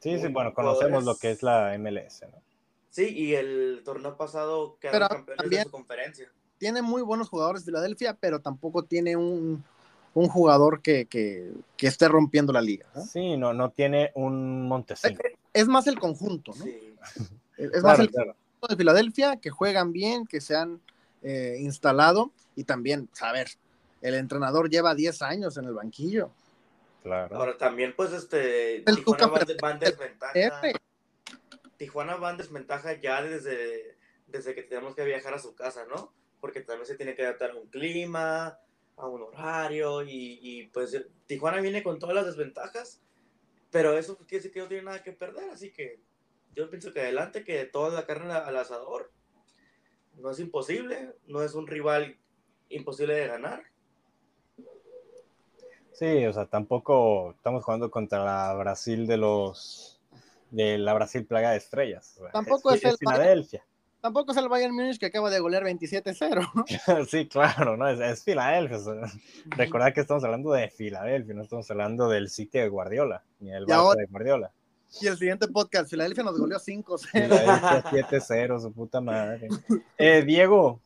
sí, 0.02 0.10
Muy 0.10 0.32
bueno, 0.34 0.52
jugadores. 0.52 0.54
conocemos 0.80 1.04
lo 1.06 1.16
que 1.16 1.32
es 1.32 1.44
la 1.44 1.74
MLS, 1.78 2.22
¿no? 2.28 2.42
Sí, 2.90 3.10
y 3.16 3.36
el 3.36 3.82
torneo 3.86 4.18
pasado 4.18 4.78
quedaron 4.80 5.08
campeones 5.08 5.38
también- 5.38 5.60
de 5.62 5.66
su 5.66 5.72
conferencia. 5.72 6.32
Tiene 6.58 6.82
muy 6.82 7.04
buenos 7.04 7.30
jugadores 7.30 7.64
Filadelfia, 7.66 8.16
pero 8.20 8.40
tampoco 8.40 8.84
tiene 8.84 9.16
un, 9.16 9.64
un 10.16 10.28
jugador 10.28 10.82
que, 10.82 11.06
que, 11.06 11.52
que 11.78 11.88
esté 11.88 12.08
rompiendo 12.08 12.52
la 12.52 12.62
liga. 12.62 12.88
Sí, 13.06 13.38
no, 13.38 13.54
no 13.54 13.70
tiene 13.70 14.12
un 14.16 14.68
Montesino. 14.68 15.20
Es 15.58 15.68
más 15.68 15.88
el 15.88 16.00
conjunto, 16.00 16.54
¿no? 16.58 16.64
Sí. 16.64 16.96
Es 17.58 17.72
más 17.84 17.96
Claro, 17.96 18.04
el 18.04 18.10
claro. 18.12 18.36
conjunto 18.36 18.68
de 18.70 18.76
Filadelfia, 18.78 19.38
que 19.38 19.50
juegan 19.50 19.92
bien, 19.92 20.26
que 20.28 20.40
se 20.42 20.56
han 20.56 20.80
eh, 21.24 21.58
instalado 21.60 22.32
y 22.56 22.64
también, 22.64 23.08
pues, 23.08 23.22
a 23.24 23.32
ver, 23.32 23.48
el 24.02 24.14
entrenador 24.14 24.70
lleva 24.70 24.94
10 24.94 25.22
años 25.24 25.58
en 25.58 25.66
el 25.66 25.74
banquillo. 25.74 26.30
claro. 27.04 27.36
Ahora 27.36 27.58
también, 27.58 27.94
pues, 27.96 28.14
este, 28.14 28.78
El 28.88 28.96
Tijuana 28.98 29.28
va, 29.28 29.40
va 29.64 29.72
en 29.72 29.80
desventaja. 29.80 30.34
F. 30.36 30.74
Tijuana 31.78 32.16
va 32.16 32.32
en 32.32 32.38
desventaja 32.38 32.94
ya 33.00 33.22
desde, 33.24 33.98
desde 34.28 34.54
que 34.54 34.64
tenemos 34.64 34.96
que 34.96 35.06
viajar 35.06 35.34
a 35.34 35.40
su 35.40 35.56
casa, 35.56 35.86
¿no? 35.90 36.12
Porque 36.40 36.62
también 36.62 36.86
se 36.86 36.96
tiene 36.96 37.16
que 37.16 37.24
adaptar 37.26 37.52
a 37.52 37.56
un 37.56 37.68
clima, 37.68 38.60
a 38.98 39.08
un 39.08 39.22
horario, 39.24 40.04
y, 40.04 40.40
y, 40.42 40.68
pues 40.68 40.96
Tijuana 41.26 41.62
viene 41.62 41.82
con 41.84 41.98
todas 42.00 42.16
las 42.16 42.26
desventajas, 42.28 43.00
pero 43.78 43.96
eso 43.96 44.18
quiere 44.18 44.38
decir 44.38 44.52
que 44.52 44.60
no 44.60 44.68
tiene 44.68 44.86
nada 44.86 45.04
que 45.04 45.12
perder, 45.12 45.52
así 45.52 45.72
que 45.72 46.02
yo 46.56 46.68
pienso 46.68 46.92
que 46.92 47.02
adelante, 47.02 47.44
que 47.44 47.64
toda 47.66 47.94
la 47.94 48.08
carne 48.08 48.34
al 48.34 48.58
asador 48.58 49.12
no 50.16 50.32
es 50.32 50.40
imposible, 50.40 51.14
no 51.28 51.44
es 51.44 51.54
un 51.54 51.68
rival 51.68 52.18
imposible 52.70 53.14
de 53.14 53.28
ganar. 53.28 53.62
Sí, 55.92 56.26
o 56.26 56.34
sea, 56.34 56.48
tampoco 56.48 57.36
estamos 57.38 57.64
jugando 57.64 57.92
contra 57.92 58.26
la 58.26 58.56
Brasil 58.56 59.06
de 59.06 59.18
los 59.18 60.02
de 60.50 60.80
la 60.80 60.96
Brasil 60.96 61.28
plaga 61.28 61.52
de 61.52 61.58
estrellas. 61.58 62.20
Tampoco 62.34 62.72
es, 62.72 62.84
es 62.84 62.94
el 62.94 62.98
Filadelfia. 62.98 63.64
Tampoco 64.02 64.32
es 64.32 64.38
el 64.38 64.48
Bayern 64.48 64.76
Múnich 64.76 65.00
que 65.00 65.08
acaba 65.08 65.30
de 65.30 65.40
golear 65.40 65.64
27-0. 65.64 66.52
¿no? 66.54 67.06
sí, 67.06 67.28
claro, 67.28 67.78
¿no? 67.78 67.88
Es, 67.88 68.00
es 68.00 68.24
Filadelfia. 68.24 68.78
Recordad 69.46 69.94
que 69.94 70.02
estamos 70.02 70.24
hablando 70.24 70.52
de 70.52 70.70
Filadelfia, 70.70 71.34
no 71.34 71.44
estamos 71.44 71.70
hablando 71.72 72.08
del 72.10 72.30
City 72.30 72.60
de 72.60 72.70
Guardiola, 72.70 73.24
ni 73.40 73.50
del 73.50 73.66
Barça 73.66 73.96
de 73.96 74.06
Guardiola. 74.06 74.52
Y 75.02 75.08
el 75.08 75.18
siguiente 75.18 75.48
podcast, 75.48 75.90
Filadelfia 75.90 76.24
nos 76.24 76.38
goleó 76.40 76.60
5-0. 76.60 77.08
Filadelfia 77.10 78.08
7-0, 78.08 78.62
su 78.62 78.72
puta 78.72 79.02
madre. 79.02 79.48
Eh, 79.98 80.24
Diego, 80.26 80.80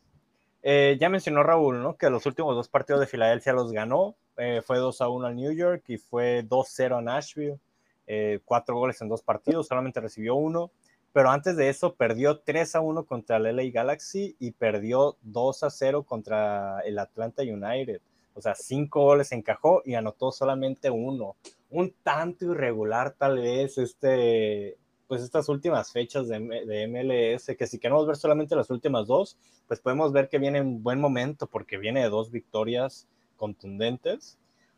eh, 0.64 0.98
ya 1.00 1.10
mencionó 1.10 1.44
Raúl, 1.44 1.82
¿no? 1.82 1.98
Que 1.98 2.10
los 2.10 2.26
últimos 2.26 2.56
dos 2.56 2.70
partidos 2.70 3.02
de 3.02 3.08
Filadelfia 3.08 3.54
los 3.54 3.72
ganó. 3.72 4.16
Eh, 4.38 4.62
fue 4.66 4.80
2-1 4.80 5.28
al 5.28 5.36
New 5.36 5.52
York 5.52 5.84
y 5.88 5.98
fue 5.98 6.44
2-0 6.48 6.98
a 6.98 7.02
Nashville. 7.02 7.60
Eh, 8.08 8.40
cuatro 8.44 8.76
goles 8.76 9.02
en 9.02 9.10
dos 9.10 9.22
partidos, 9.22 9.68
solamente 9.68 10.02
recibió 10.02 10.36
uno. 10.36 10.72
Pero 11.14 11.30
antes 11.30 11.58
de 11.58 11.70
eso 11.70 11.96
perdió 11.96 12.44
3-1 12.44 13.06
contra 13.06 13.38
el 13.38 13.56
LA 13.56 13.64
Galaxy 13.72 14.36
y 14.40 14.52
perdió 14.52 15.18
2-0 15.26 16.06
contra 16.06 16.80
el 16.82 17.00
Atlanta 17.00 17.44
United. 17.44 18.02
O 18.34 18.42
sea, 18.42 18.56
cinco 18.56 19.04
goles 19.04 19.32
encajó 19.34 19.82
y 19.84 19.96
anotó 19.96 20.32
solamente 20.32 20.90
uno. 20.90 21.36
Un 21.70 21.94
tanto 22.04 22.46
irregular 22.46 23.16
tal 23.18 23.40
vez 23.40 23.78
este, 23.78 24.78
pues 25.08 25.22
estas 25.22 25.50
últimas 25.50 25.92
fechas 25.92 26.30
de, 26.30 26.40
de 26.40 26.88
MLS, 26.88 27.58
que 27.58 27.68
si 27.68 27.78
queremos 27.78 28.08
ver 28.08 28.16
solamente 28.16 28.56
las 28.56 28.70
últimas 28.70 29.08
dos, 29.08 29.38
pues 29.68 29.82
podemos 29.82 30.14
ver 30.14 30.30
que 30.30 30.40
viene 30.40 30.60
en 30.60 30.82
buen 30.82 31.02
momento 31.02 31.48
porque 31.48 31.78
viene 31.78 32.04
de 32.04 32.10
dos 32.10 32.32
victorias 32.32 33.08
contundentes, 33.36 34.38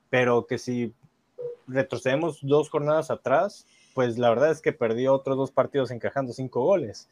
pero 0.09 0.47
que 0.47 0.57
si 0.57 0.93
retrocedemos 1.67 2.39
dos 2.41 2.69
jornadas 2.69 3.11
atrás, 3.11 3.67
pues 3.93 4.17
la 4.17 4.29
verdad 4.29 4.51
es 4.51 4.61
que 4.61 4.73
perdió 4.73 5.13
otros 5.13 5.37
dos 5.37 5.51
partidos 5.51 5.91
encajando 5.91 6.33
cinco 6.33 6.63
goles. 6.63 7.09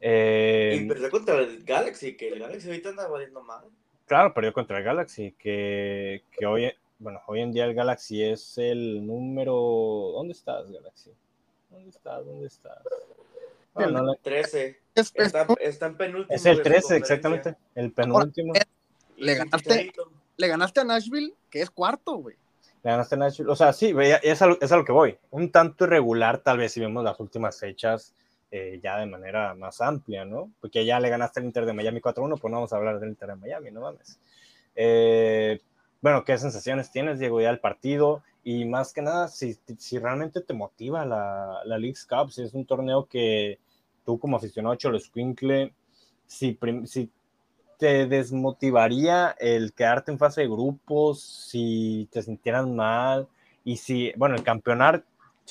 Eh, 0.00 0.80
Y 0.82 0.88
perdió 0.88 1.10
contra 1.10 1.38
el 1.38 1.64
Galaxy, 1.64 2.16
que 2.16 2.28
el 2.28 2.38
Galaxy 2.40 2.68
ahorita 2.68 2.90
anda 2.90 3.08
valiendo 3.08 3.42
mal. 3.42 3.64
Claro, 4.06 4.34
perdió 4.34 4.52
contra 4.52 4.78
el 4.78 4.84
Galaxy, 4.84 5.32
que, 5.38 6.22
que 6.30 6.46
hoy, 6.46 6.70
bueno, 6.98 7.20
hoy 7.26 7.40
en 7.40 7.52
día 7.52 7.64
el 7.64 7.74
Galaxy 7.74 8.22
es 8.22 8.58
el 8.58 9.04
número... 9.06 9.54
¿Dónde 10.14 10.32
estás, 10.32 10.70
Galaxy? 10.70 11.10
¿Dónde 11.70 11.90
estás? 11.90 12.24
¿Dónde 12.24 12.46
estás? 12.46 12.78
Ah, 13.74 13.86
no, 13.86 14.02
la- 14.04 14.14
13. 14.22 14.78
Es- 14.94 15.12
es- 15.14 15.26
Está, 15.26 15.46
está 15.60 15.86
en 15.86 15.96
penúltimo. 15.96 16.34
es 16.34 16.46
el 16.46 16.56
de 16.58 16.62
su 16.62 16.62
13, 16.62 16.80
conferencia. 16.80 16.96
exactamente, 16.96 17.54
el 17.74 17.92
penúltimo. 17.92 18.52
Y 19.16 19.24
Le 19.24 19.34
ganaste. 19.34 19.92
Le 20.38 20.48
ganaste 20.48 20.80
a 20.80 20.84
Nashville, 20.84 21.34
que 21.50 21.60
es 21.62 21.70
cuarto, 21.70 22.16
güey. 22.16 22.36
Le 22.82 22.90
ganaste 22.90 23.14
a 23.14 23.18
Nashville. 23.18 23.50
O 23.50 23.56
sea, 23.56 23.72
sí, 23.72 23.94
es 24.22 24.42
a, 24.42 24.56
es 24.60 24.72
a 24.72 24.84
que 24.84 24.92
voy. 24.92 25.18
Un 25.30 25.50
tanto 25.50 25.84
irregular, 25.84 26.38
tal 26.38 26.58
vez, 26.58 26.72
si 26.72 26.80
vemos 26.80 27.02
las 27.02 27.18
últimas 27.18 27.58
fechas 27.58 28.14
eh, 28.50 28.78
ya 28.82 28.98
de 28.98 29.06
manera 29.06 29.54
más 29.54 29.80
amplia, 29.80 30.24
¿no? 30.24 30.52
Porque 30.60 30.84
ya 30.84 31.00
le 31.00 31.08
ganaste 31.08 31.40
al 31.40 31.46
Inter 31.46 31.66
de 31.66 31.72
Miami 31.72 32.00
4-1, 32.00 32.38
pues 32.38 32.50
no 32.50 32.58
vamos 32.58 32.72
a 32.72 32.76
hablar 32.76 33.00
del 33.00 33.10
Inter 33.10 33.30
de 33.30 33.36
Miami, 33.36 33.70
no 33.72 33.80
mames. 33.80 34.20
Eh, 34.76 35.60
bueno, 36.00 36.24
¿qué 36.24 36.38
sensaciones 36.38 36.90
tienes, 36.92 37.18
Diego, 37.18 37.40
ya 37.40 37.48
del 37.48 37.58
partido? 37.58 38.22
Y 38.44 38.64
más 38.64 38.92
que 38.92 39.02
nada, 39.02 39.26
si, 39.26 39.58
si 39.78 39.98
realmente 39.98 40.40
te 40.40 40.54
motiva 40.54 41.04
la, 41.04 41.62
la 41.64 41.78
League's 41.78 42.06
Cup, 42.06 42.30
si 42.30 42.42
es 42.42 42.54
un 42.54 42.64
torneo 42.64 43.06
que 43.06 43.58
tú 44.04 44.18
como 44.20 44.36
aficionado 44.36 44.76
Cholo 44.76 45.00
Squinkle, 45.00 45.74
si, 46.26 46.56
si 46.84 47.10
te 47.78 48.06
desmotivaría 48.06 49.36
el 49.38 49.72
quedarte 49.72 50.10
en 50.12 50.18
fase 50.18 50.42
de 50.42 50.48
grupos, 50.48 51.20
si 51.20 52.08
te 52.10 52.22
sintieras 52.22 52.66
mal 52.66 53.28
y 53.64 53.76
si, 53.76 54.12
bueno, 54.16 54.34
el 54.34 54.42
campeonar, 54.42 55.04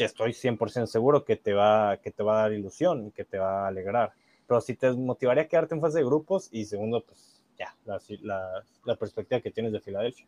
estoy 0.03 0.31
100% 0.31 0.87
seguro 0.87 1.23
que 1.23 1.35
te, 1.35 1.53
va, 1.53 1.97
que 1.97 2.11
te 2.11 2.23
va 2.23 2.39
a 2.39 2.41
dar 2.43 2.53
ilusión 2.53 3.07
y 3.07 3.11
que 3.11 3.23
te 3.23 3.37
va 3.37 3.65
a 3.65 3.67
alegrar. 3.67 4.13
Pero 4.47 4.61
si 4.61 4.75
te 4.75 4.87
desmotivaría 4.87 5.47
quedarte 5.47 5.75
en 5.75 5.81
fase 5.81 5.99
de 5.99 6.05
grupos 6.05 6.49
y 6.51 6.65
segundo, 6.65 7.03
pues 7.03 7.41
ya, 7.57 7.75
la, 7.85 7.99
la, 8.21 8.63
la 8.83 8.95
perspectiva 8.95 9.41
que 9.41 9.51
tienes 9.51 9.71
de 9.71 9.79
Filadelfia. 9.79 10.27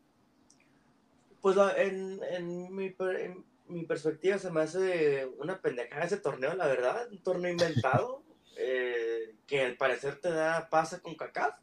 Pues 1.42 1.58
en, 1.78 2.20
en, 2.32 2.76
mi, 2.76 2.96
en 2.98 3.46
mi 3.68 3.84
perspectiva 3.84 4.38
se 4.38 4.52
me 4.52 4.62
hace 4.62 5.28
una 5.38 5.60
pendejada 5.62 6.06
ese 6.06 6.18
torneo, 6.18 6.56
la 6.56 6.68
verdad. 6.68 7.08
Un 7.12 7.20
torneo 7.20 7.52
inventado 7.52 8.24
eh, 8.58 9.36
que 9.46 9.62
al 9.62 9.78
parecer 9.78 10.20
te 10.20 10.32
da 10.32 10.70
pasa 10.70 11.00
con 11.00 11.16
CACAF. 11.16 11.56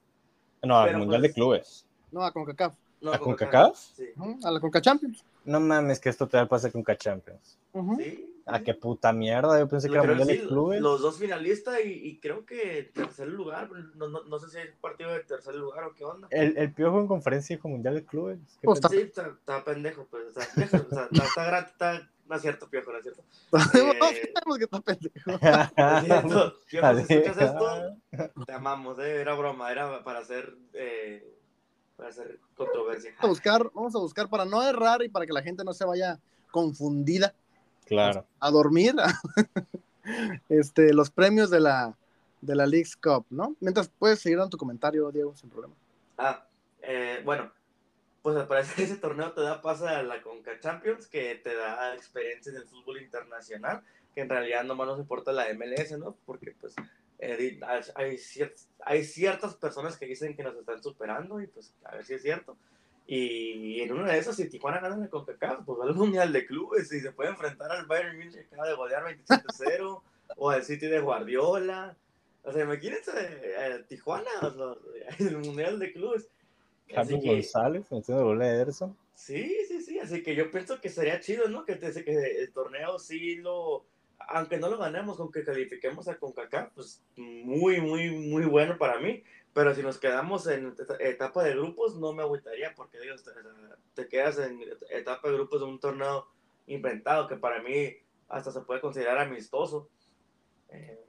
No, 0.67 0.79
al 0.79 0.97
Mundial 0.97 1.21
pues, 1.21 1.31
de 1.31 1.35
Clubes. 1.35 1.87
No, 2.13 2.23
a 2.25 2.33
CONCACAF. 2.33 2.75
No, 3.01 3.13
¿A 3.13 3.19
con 3.19 3.33
CONCACAF? 3.33 3.77
Sí. 3.77 4.07
A 4.45 4.51
la 4.51 4.61
CONCA 4.61 4.81
Champions. 4.81 5.25
No 5.45 5.61
mames, 5.61 6.01
que 6.01 6.09
esto 6.09 6.27
te 6.27 6.37
da 6.39 6.45
el 6.45 6.49
pase 6.49 6.73
con 6.73 6.83
K-Champions. 6.83 7.59
Ujú. 7.73 7.97
Sí. 7.99 8.31
Ah, 8.47 8.61
qué 8.61 8.75
puta 8.75 9.13
mierda, 9.13 9.59
yo 9.59 9.67
pensé 9.69 9.89
que 9.89 9.95
era 9.95 10.05
Mundial 10.05 10.29
sí, 10.29 10.37
de 10.37 10.49
Clubes. 10.49 10.81
los 10.81 11.01
dos 11.01 11.19
finalistas 11.19 11.81
y, 11.83 11.93
y 11.93 12.19
creo 12.19 12.45
que 12.45 12.91
tercer 12.95 13.29
lugar. 13.29 13.71
No, 13.95 14.09
no, 14.09 14.23
no 14.25 14.39
sé 14.39 14.51
si 14.51 14.59
es 14.59 14.75
partido 14.81 15.11
de 15.11 15.21
tercer 15.21 15.55
lugar 15.55 15.85
o 15.85 15.95
qué 15.95 16.05
onda. 16.05 16.29
El, 16.31 16.57
el 16.59 16.73
piojo 16.73 17.01
en 17.01 17.07
conferencia 17.07 17.57
dijo 17.57 17.69
Mundial 17.69 17.95
de 17.95 18.05
Clubes. 18.05 18.39
¿Qué 18.61 18.67
Pues, 18.67 18.81
pensé? 18.81 18.97
Sí, 18.97 19.03
está, 19.03 19.29
está 19.29 19.65
pendejo, 19.65 20.07
pues. 20.11 20.27
Está, 20.29 20.43
está, 20.63 21.09
está- 21.13 22.11
no 22.29 22.37
es 22.37 22.43
cierto, 22.43 22.69
piojo, 22.69 22.93
no 22.93 22.99
es 22.99 23.03
cierto. 23.05 23.23
No, 23.53 23.61
Eh, 24.11 24.33
sabemos 24.35 24.59
que 24.59 24.65
está 24.65 24.81
pendejo. 24.81 25.15
No 25.77 25.99
es 25.99 26.05
cierto. 26.05 26.59
Piojo, 26.69 26.95
si 27.07 27.15
escuchas 27.15 27.39
esto, 27.43 28.45
te 28.47 28.53
amamos, 28.53 28.99
¿eh? 28.99 29.21
Era 29.21 29.35
broma, 29.35 29.71
era 29.71 30.03
para 30.05 30.21
hacer, 30.21 30.55
eh, 30.73 31.37
para 31.97 32.09
hacer 32.11 32.39
controversia. 32.57 33.11
Vamos 33.21 33.25
a 33.25 33.29
buscar, 33.29 33.71
vamos 33.75 33.95
a 33.95 33.99
buscar 33.99 34.29
para 34.29 34.45
no 34.45 34.63
errar 34.63 35.03
y 35.03 35.09
para 35.09 35.27
que 35.27 35.33
la 35.33 35.43
gente 35.43 35.65
no 35.65 35.73
se 35.73 35.85
vaya 35.85 36.19
confundida 36.51 37.35
Claro. 37.87 38.27
a 38.41 38.51
dormir. 38.51 38.95
este, 40.49 40.93
los 40.93 41.11
premios 41.11 41.51
de 41.51 41.61
la 41.61 41.97
de 42.41 42.55
la 42.55 42.67
League's 42.67 42.95
Cup, 42.97 43.25
¿no? 43.31 43.57
Mientras 43.61 43.89
puedes 43.89 44.21
seguir 44.21 44.37
dando 44.37 44.51
tu 44.51 44.59
comentario, 44.59 45.11
Diego, 45.11 45.35
sin 45.35 45.49
problema. 45.49 45.75
Ah, 46.19 46.45
eh, 46.83 47.23
bueno, 47.25 47.51
pues 48.25 48.37
al 48.39 48.49
parecer 48.49 48.85
ese 48.87 48.97
torneo 48.97 49.33
te 49.33 49.43
da 49.43 49.61
paso 49.61 49.87
a 49.87 50.03
la 50.03 50.23
Conca 50.23 50.59
Champions, 50.59 51.07
que 51.07 51.35
te 51.35 51.55
da 51.55 51.95
experiencia 51.95 52.49
en 52.51 52.57
el 52.57 52.65
fútbol 52.67 53.03
internacional, 53.03 53.83
que 54.15 54.23
en 54.23 54.31
realidad 54.31 54.65
nomás 54.65 54.87
nos 54.87 54.99
importa 54.99 55.31
la 55.31 55.53
MLS, 55.53 55.93
¿no? 55.99 56.17
Porque 56.25 56.57
pues 56.59 56.75
eh, 57.19 57.61
hay, 57.63 57.83
hay 57.95 58.17
cier- 58.17 58.55
hay 58.81 59.05
ciertas 59.05 59.57
personas 59.57 59.99
que 59.99 60.07
dicen 60.07 60.35
que 60.35 60.43
nos 60.43 60.57
están 60.57 60.83
superando 60.83 61.39
y 61.43 61.49
pues 61.49 61.75
a 61.85 61.97
ver 61.97 62.05
si 62.07 62.15
es 62.15 62.23
cierto. 62.23 62.57
Y 63.07 63.83
en 63.83 63.93
una 63.93 64.11
de 64.13 64.19
esas, 64.19 64.37
si 64.37 64.49
Tijuana 64.49 64.81
gana 64.81 64.97
la 64.97 65.09
CONCACAF, 65.11 65.67
pues 65.67 65.79
va 65.79 65.85
al 65.85 65.95
Mundial 65.95 66.33
de 66.33 66.47
Clubes 66.47 66.91
y 66.95 67.01
se 67.01 67.13
puede 67.13 67.29
enfrentar 67.29 67.71
al 67.71 67.85
Bayern 67.85 68.17
Munich 68.17 68.33
que 68.33 68.41
acaba 68.41 68.67
de 68.69 68.75
golear 68.75 69.05
27-0 69.05 70.03
o 70.39 70.51
al 70.51 70.65
City 70.65 70.87
de 70.87 71.01
Guardiola. 71.01 71.95
O 72.43 72.53
sea, 72.53 72.65
imagínense 72.65 73.13
eh, 73.17 73.85
Tijuana, 73.87 74.31
o 74.43 74.79
el 75.19 75.37
Mundial 75.37 75.79
de 75.79 75.93
Clubes. 75.93 76.31
Carlos 76.89 77.21
que, 77.23 77.29
González, 77.29 77.91
enciendo 77.93 78.21
el 78.23 78.27
gol 78.29 78.39
de 78.41 78.47
Ederson. 78.49 78.97
sí, 79.15 79.57
sí, 79.69 79.81
sí, 79.83 79.99
así 79.99 80.23
que 80.23 80.35
yo 80.35 80.51
pienso 80.51 80.81
que 80.81 80.89
sería 80.89 81.21
chido, 81.21 81.49
¿no? 81.49 81.65
Que, 81.65 81.77
te- 81.77 82.05
que 82.05 82.41
el 82.43 82.53
torneo 82.53 82.99
sí 82.99 83.37
lo, 83.37 83.85
aunque 84.19 84.59
no 84.59 84.69
lo 84.69 84.79
ganemos, 84.79 85.19
aunque 85.21 85.45
califiquemos 85.45 86.09
a 86.09 86.19
CONCACAF, 86.19 86.73
pues 86.75 87.03
muy, 87.17 87.81
muy, 87.81 88.11
muy 88.11 88.45
bueno 88.47 88.77
para 88.79 88.99
mí. 89.01 89.23
Pero 89.53 89.73
si 89.73 89.83
nos 89.83 89.99
quedamos 89.99 90.47
en 90.49 90.67
eta- 90.77 90.97
etapa 90.99 91.45
de 91.45 91.53
grupos, 91.55 91.97
no 91.97 92.13
me 92.13 92.23
agüitaría, 92.25 92.75
porque 92.75 92.99
digo, 92.99 93.15
te, 93.17 93.31
te 94.03 94.09
quedas 94.09 94.39
en 94.39 94.61
etapa 94.91 95.29
de 95.29 95.35
grupos 95.35 95.61
de 95.61 95.67
un 95.67 95.79
torneo 95.79 96.27
inventado, 96.67 97.29
que 97.29 97.37
para 97.37 97.63
mí 97.63 97.95
hasta 98.29 98.51
se 98.51 98.63
puede 98.63 98.81
considerar 98.81 99.19
amistoso. 99.19 99.89
Eh, 100.71 101.01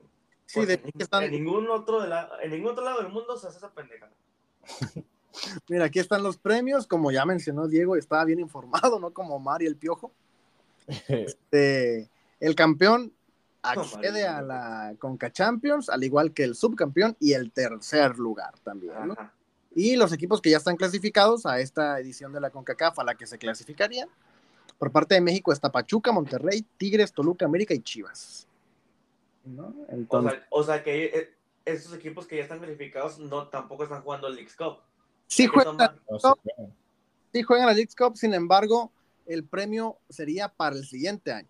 Sí, 0.47 0.60
pues, 0.60 0.68
de 0.68 0.73
en, 0.76 0.81
que 0.91 1.03
están- 1.03 1.23
en 1.23 1.31
ningún 1.31 1.68
otro 1.72 1.99
de 2.02 2.07
la- 2.07 2.30
en 2.43 2.52
ningún 2.52 2.73
otro 2.73 2.85
lado 2.85 3.02
del 3.02 3.11
mundo 3.11 3.35
se 3.35 3.47
hace 3.47 3.57
esa 3.57 3.73
pendejada. 3.73 4.14
Mira, 5.70 5.86
aquí 5.86 5.99
están 5.99 6.24
los 6.24 6.38
premios, 6.38 6.88
como 6.88 7.12
ya 7.12 7.26
mencionó 7.26 7.68
Diego, 7.68 7.95
estaba 7.95 8.26
bien 8.26 8.40
informado, 8.40 8.99
¿no? 8.99 9.12
Como 9.12 9.40
Mari 9.40 9.66
el 9.66 9.76
Piojo. 9.76 10.12
Este, 11.07 12.10
el 12.40 12.56
campeón 12.56 13.12
accede 13.62 14.28
a 14.28 14.41
la 14.41 14.95
Conca 14.99 15.32
Champions, 15.32 15.90
al 15.90 16.03
igual 16.03 16.34
que 16.34 16.44
el 16.44 16.56
subcampeón 16.56 17.18
y 17.20 17.34
el 17.34 17.52
tercer 17.52 18.18
lugar 18.18 18.53
también, 18.64 18.94
¿no? 19.07 19.16
Y 19.76 19.98
los 19.98 20.14
equipos 20.14 20.41
que 20.41 20.52
ya 20.52 20.57
están 20.57 20.78
clasificados 20.78 21.45
a 21.45 21.60
esta 21.60 21.99
edición 21.99 22.32
de 22.32 22.40
la 22.40 22.49
CONCACAF 22.49 22.99
a 22.99 23.03
la 23.03 23.16
que 23.16 23.28
se 23.28 23.38
clasificarían. 23.38 24.07
Por 24.78 24.91
parte 24.91 25.16
de 25.16 25.22
México 25.22 25.52
está 25.52 25.72
Pachuca, 25.72 26.14
Monterrey, 26.14 26.66
Tigres, 26.78 27.12
Toluca, 27.12 27.45
América 27.45 27.74
y 27.74 27.82
Chivas. 27.82 28.48
¿No? 29.44 29.68
O 29.68 29.86
Entonces, 29.90 30.40
sea, 30.40 30.48
o 30.49 30.64
sea 30.64 30.84
que 30.84 31.06
eh, 31.06 31.34
esos 31.66 31.94
equipos 31.94 32.26
que 32.26 32.38
ya 32.38 32.44
están 32.44 32.60
clasificados 32.60 33.20
no 33.20 33.48
tampoco 33.48 33.84
están 33.84 34.02
jugando 34.02 34.28
el 34.28 34.36
Leagues 34.36 34.56
Cup. 34.56 34.78
Sí, 35.27 35.43
que 35.43 35.49
juegan, 35.49 35.77
No 36.10 36.19
sé, 36.19 36.27
bueno. 36.57 36.73
sí 37.34 37.43
juegan 37.43 37.68
la 37.68 37.73
League 37.73 37.89
Cup, 37.97 38.15
sin 38.18 38.34
embargo, 38.34 38.91
el 39.26 39.43
premio 39.45 39.97
sería 40.10 40.49
para 40.49 40.76
el 40.76 40.85
siguiente 40.85 41.31
año. 41.31 41.49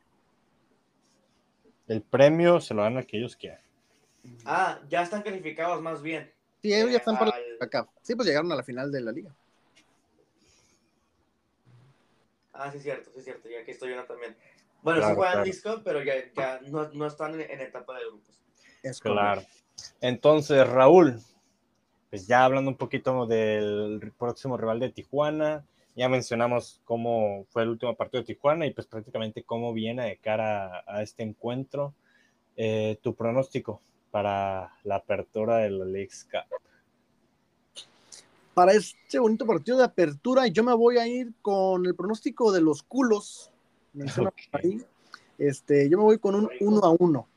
El 1.88 2.02
premio 2.02 2.60
se 2.61 2.73
lo 2.73 2.81
dan 2.81 2.97
a 2.97 3.03
que 3.03 3.18
ellos 3.18 3.35
quieran. 3.35 3.61
Ah, 4.45 4.80
ya 4.89 5.03
están 5.03 5.22
calificados 5.22 5.81
más 5.81 6.02
bien. 6.02 6.31
Sí, 6.61 6.73
ellos 6.73 6.89
ya 6.91 6.97
están 6.97 7.15
para 7.19 7.31
la 7.31 7.35
Al- 7.35 7.43
CONCACAF. 7.60 7.88
Sí, 8.02 8.15
pues 8.15 8.27
llegaron 8.27 8.52
a 8.52 8.56
la 8.56 8.64
final 8.64 8.91
de 8.91 9.02
la 9.02 9.11
liga. 9.11 9.31
Ah, 12.53 12.72
sí, 12.72 12.77
es 12.77 12.84
cierto, 12.84 13.11
sí, 13.11 13.19
es 13.19 13.26
cierto. 13.26 13.49
Ya 13.49 13.64
que 13.64 13.72
estoy 13.72 13.89
viendo 13.89 14.07
también. 14.07 14.35
Bueno, 14.81 14.99
Claro, 14.99 15.14
sí 15.14 15.18
juegan 15.18 15.43
claro. 15.43 15.77
Cup, 15.77 15.84
pero 15.84 16.03
ya, 16.03 16.14
ya 16.34 16.60
no, 16.69 16.89
no 16.93 17.06
están 17.06 17.34
en, 17.39 17.41
en 17.52 17.61
etapa 17.61 17.97
de 17.99 18.06
grupos. 18.06 18.39
Es 18.81 18.99
Claro. 18.99 19.43
Entonces, 20.02 20.68
Raúl, 20.68 21.19
pues 22.10 22.27
ya 22.27 22.45
hablando 22.45 22.72
un 22.72 22.77
poquito 22.77 23.26
del 23.26 24.14
próximo 24.18 24.57
rival 24.57 24.80
de 24.80 24.90
Tijuana, 24.90 25.65
ya 25.95 26.10
mencionamos 26.10 26.82
cómo 26.84 27.45
fue 27.49 27.64
el 27.64 27.69
último 27.69 27.95
partido 27.95 28.22
de 28.22 28.34
Tijuana 28.34 28.65
y 28.65 28.73
pues 28.73 28.86
prácticamente 28.88 29.44
cómo 29.44 29.73
viene 29.73 30.06
de 30.06 30.18
cara 30.18 30.84
a, 30.86 31.02
este 31.02 31.23
encuentro. 31.23 31.94
Eh, 32.57 32.98
tu 33.02 33.15
pronóstico 33.15 33.82
para 34.11 34.73
la 34.84 34.95
apertura 34.95 35.57
del 35.57 35.91
Leagues 35.91 36.26
Cup. 36.32 36.57
Para 38.53 38.72
este 38.72 39.19
bonito 39.19 39.45
partido 39.45 39.77
de 39.77 39.84
apertura, 39.84 40.48
yo 40.48 40.64
me 40.64 40.73
voy 40.73 40.98
a 40.98 41.06
ir 41.06 41.34
con 41.41 41.86
el 41.86 41.95
pronóstico 41.95 42.53
de 42.53 42.61
los 42.61 42.82
culos. 42.84 43.52
Okay. 43.94 44.82
Este, 45.38 45.90
yo 45.90 45.98
me 45.98 46.06
voy 46.06 46.19
con 46.19 46.36
un 46.36 46.49
1 46.61 46.80
a 46.86 46.90
1. 46.91 47.27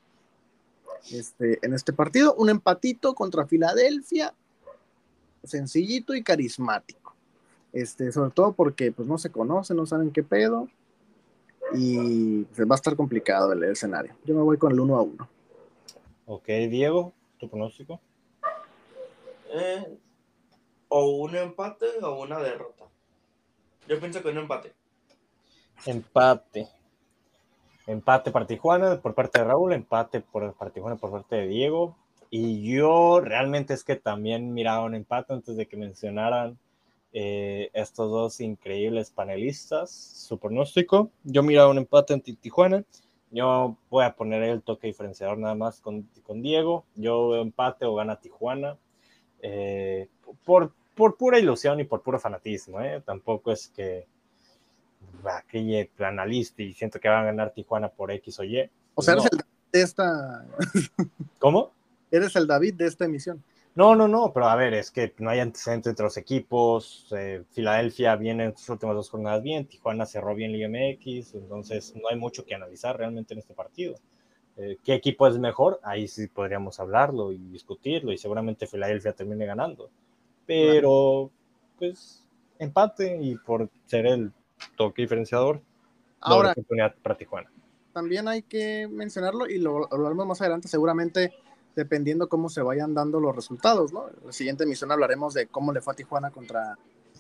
Este, 1.11 1.59
en 1.67 1.75
este 1.75 1.93
partido, 1.93 2.35
un 2.35 2.51
empatito 2.51 3.15
contra 3.15 3.47
Filadelfia, 3.47 4.33
sencillito 5.49 6.15
y 6.15 6.23
carismático. 6.23 7.15
Este, 7.73 8.13
sobre 8.13 8.31
todo 8.31 8.53
porque 8.53 8.93
pues 8.93 9.07
no 9.09 9.19
se 9.19 9.31
conocen, 9.31 9.77
no 9.77 9.87
saben 9.87 10.11
qué 10.11 10.23
pedo 10.23 10.69
y 11.75 12.45
pues, 12.45 12.69
va 12.69 12.75
a 12.75 12.77
estar 12.77 12.97
complicado 12.97 13.53
el, 13.53 13.63
escenario. 13.65 14.15
Yo 14.25 14.35
me 14.35 14.43
voy 14.43 14.57
con 14.57 14.73
el 14.73 14.81
1 14.81 14.97
a 14.97 15.03
1. 15.03 15.29
Ok, 16.27 16.47
Diego, 16.47 17.13
tu 17.39 17.49
pronóstico. 17.49 18.01
Eh, 19.51 19.99
o 20.89 21.11
un 21.19 21.37
empate 21.37 21.87
o 22.03 22.23
una 22.23 22.39
derrota. 22.39 22.85
Yo 23.87 23.99
pienso 23.99 24.23
que 24.23 24.29
un 24.29 24.39
empate. 24.39 24.73
Empate. 25.87 26.69
Empate 27.87 28.31
para 28.31 28.47
Tijuana 28.47 29.01
por 29.01 29.15
parte 29.15 29.39
de 29.39 29.45
Raúl, 29.47 29.73
empate 29.73 30.21
por, 30.21 30.53
para 30.55 30.71
Tijuana 30.71 30.97
por 30.97 31.11
parte 31.11 31.37
de 31.37 31.47
Diego. 31.47 31.97
Y 32.31 32.63
yo 32.63 33.21
realmente 33.21 33.75
es 33.75 33.85
que 33.85 33.97
también 33.97 34.53
miraba 34.53 34.85
un 34.85 34.95
empate 34.95 35.33
antes 35.33 35.57
de 35.57 35.67
que 35.67 35.77
mencionaran 35.77 36.59
eh, 37.13 37.71
estos 37.73 38.11
dos 38.11 38.41
increíbles 38.41 39.11
panelistas 39.11 39.91
su 39.91 40.39
pronóstico. 40.39 41.11
Yo 41.25 41.43
miraba 41.43 41.71
un 41.71 41.79
empate 41.79 42.15
en 42.15 42.21
Tijuana. 42.21 42.85
Yo 43.31 43.77
voy 43.91 44.05
a 44.05 44.15
poner 44.15 44.43
el 44.43 44.63
toque 44.63 44.89
diferenciador 44.89 45.39
nada 45.39 45.55
más 45.55 45.81
con, 45.81 46.09
con 46.23 46.43
Diego. 46.43 46.85
Yo 46.95 47.29
veo 47.29 47.43
empate 47.43 47.87
o 47.87 47.95
gana 47.95 48.21
Tijuana. 48.21 48.77
Eh, 49.41 50.09
por, 50.45 50.73
por 50.95 51.17
pura 51.17 51.39
ilusión 51.39 51.81
y 51.81 51.85
por 51.85 52.03
puro 52.03 52.19
fanatismo. 52.19 52.81
¿eh? 52.81 53.03
Tampoco 53.05 53.53
es 53.53 53.69
que 53.69 54.07
aquel 55.25 55.89
analista 55.99 56.63
y 56.63 56.73
siento 56.73 57.01
que 57.01 57.09
van 57.09 57.23
a 57.23 57.27
ganar 57.27 57.53
Tijuana 57.53 57.89
por 57.89 58.11
X 58.13 58.39
o 58.41 58.45
Y. 58.45 58.69
O 58.95 59.03
sea, 59.03 59.15
eres 59.15 59.29
el 59.33 59.39
de 59.73 59.83
esta. 59.83 60.47
¿Cómo? 61.39 61.73
Eres 62.11 62.37
el 62.37 62.47
David 62.47 62.75
de 62.75 62.87
esta 62.87 63.05
emisión. 63.05 63.43
No, 63.75 63.95
no, 63.95 64.09
no, 64.09 64.33
pero 64.33 64.49
a 64.49 64.57
ver, 64.57 64.75
es 64.75 64.91
que 64.91 65.15
no 65.19 65.31
hay 65.31 65.39
antecedentes 65.39 65.91
entre 65.91 66.03
los 66.03 66.17
equipos. 66.17 67.07
Eh, 67.17 67.45
Filadelfia 67.53 68.17
viene 68.17 68.47
en 68.47 68.57
sus 68.57 68.69
últimas 68.71 68.97
dos 68.97 69.09
jornadas 69.09 69.41
bien, 69.43 69.67
Tijuana 69.67 70.05
cerró 70.05 70.35
bien 70.35 70.51
Liga 70.51 70.69
MX, 70.69 71.35
entonces 71.35 71.95
no 71.95 72.09
hay 72.11 72.17
mucho 72.17 72.45
que 72.45 72.57
analizar 72.57 72.97
realmente 72.97 73.35
en 73.35 73.39
este 73.39 73.55
partido. 73.55 73.95
Eh, 74.57 74.79
¿Qué 74.83 74.95
equipo 74.95 75.29
es 75.29 75.39
mejor? 75.39 75.79
Ahí 75.85 76.09
sí 76.09 76.27
podríamos 76.27 76.81
hablarlo 76.81 77.31
y 77.31 77.39
discutirlo, 77.39 78.11
y 78.11 78.19
seguramente 78.19 78.67
Filadelfia 78.67 79.13
termine 79.13 79.47
ganando. 79.47 79.91
Pero, 80.45 81.31
pues, 81.79 82.27
empate 82.59 83.17
y 83.21 83.37
por 83.37 83.71
ser 83.87 84.07
el 84.07 84.33
toque 84.77 85.03
diferenciador, 85.03 85.63
ahora 86.21 86.51
oportunidad 86.51 86.97
para 87.01 87.17
Tijuana. 87.17 87.53
También 87.93 88.27
hay 88.27 88.43
que 88.43 88.89
mencionarlo 88.91 89.49
y 89.49 89.59
lo 89.59 89.93
hablaremos 89.93 90.27
más 90.27 90.41
adelante, 90.41 90.67
seguramente 90.67 91.33
dependiendo 91.79 92.29
cómo 92.29 92.49
se 92.49 92.61
vayan 92.61 92.93
dando 92.93 93.21
los 93.21 93.37
resultados, 93.37 93.93
¿no? 93.93 94.09
En 94.09 94.27
la 94.27 94.33
siguiente 94.33 94.65
emisión 94.65 94.91
hablaremos 94.91 95.33
de 95.33 95.47
cómo 95.47 95.73
le 95.73 95.81
fue 95.81 95.93
a 95.93 95.97
Tijuana 95.97 96.33
contra, 96.33 96.77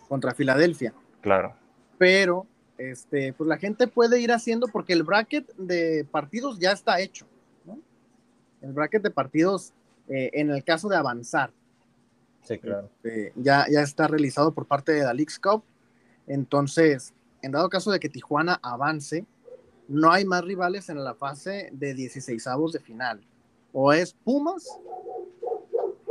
contra 0.08 0.34
Filadelfia. 0.34 0.92
Claro. 1.20 1.54
Pero, 1.96 2.44
este, 2.76 3.32
pues 3.34 3.46
la 3.46 3.56
gente 3.56 3.86
puede 3.86 4.20
ir 4.20 4.32
haciendo, 4.32 4.66
porque 4.66 4.94
el 4.94 5.04
bracket 5.04 5.54
de 5.54 6.04
partidos 6.10 6.58
ya 6.58 6.72
está 6.72 6.98
hecho, 6.98 7.24
¿no? 7.64 7.78
El 8.60 8.72
bracket 8.72 9.00
de 9.00 9.10
partidos, 9.12 9.74
eh, 10.08 10.30
en 10.32 10.50
el 10.50 10.64
caso 10.64 10.88
de 10.88 10.96
avanzar. 10.96 11.52
Sí, 12.42 12.58
claro. 12.58 12.90
Este, 12.96 13.32
ya, 13.36 13.64
ya 13.70 13.82
está 13.82 14.08
realizado 14.08 14.52
por 14.52 14.66
parte 14.66 14.90
de 14.90 15.04
la 15.04 15.14
Leagues 15.14 15.38
Cup. 15.38 15.62
Entonces, 16.26 17.14
en 17.42 17.52
dado 17.52 17.68
caso 17.68 17.92
de 17.92 18.00
que 18.00 18.08
Tijuana 18.08 18.58
avance, 18.60 19.24
no 19.86 20.10
hay 20.10 20.24
más 20.24 20.42
rivales 20.42 20.88
en 20.88 21.04
la 21.04 21.14
fase 21.14 21.68
de 21.70 21.94
16 21.94 22.44
avos 22.48 22.72
de 22.72 22.80
final 22.80 23.24
o 23.80 23.92
es 23.92 24.12
Pumas, 24.12 24.66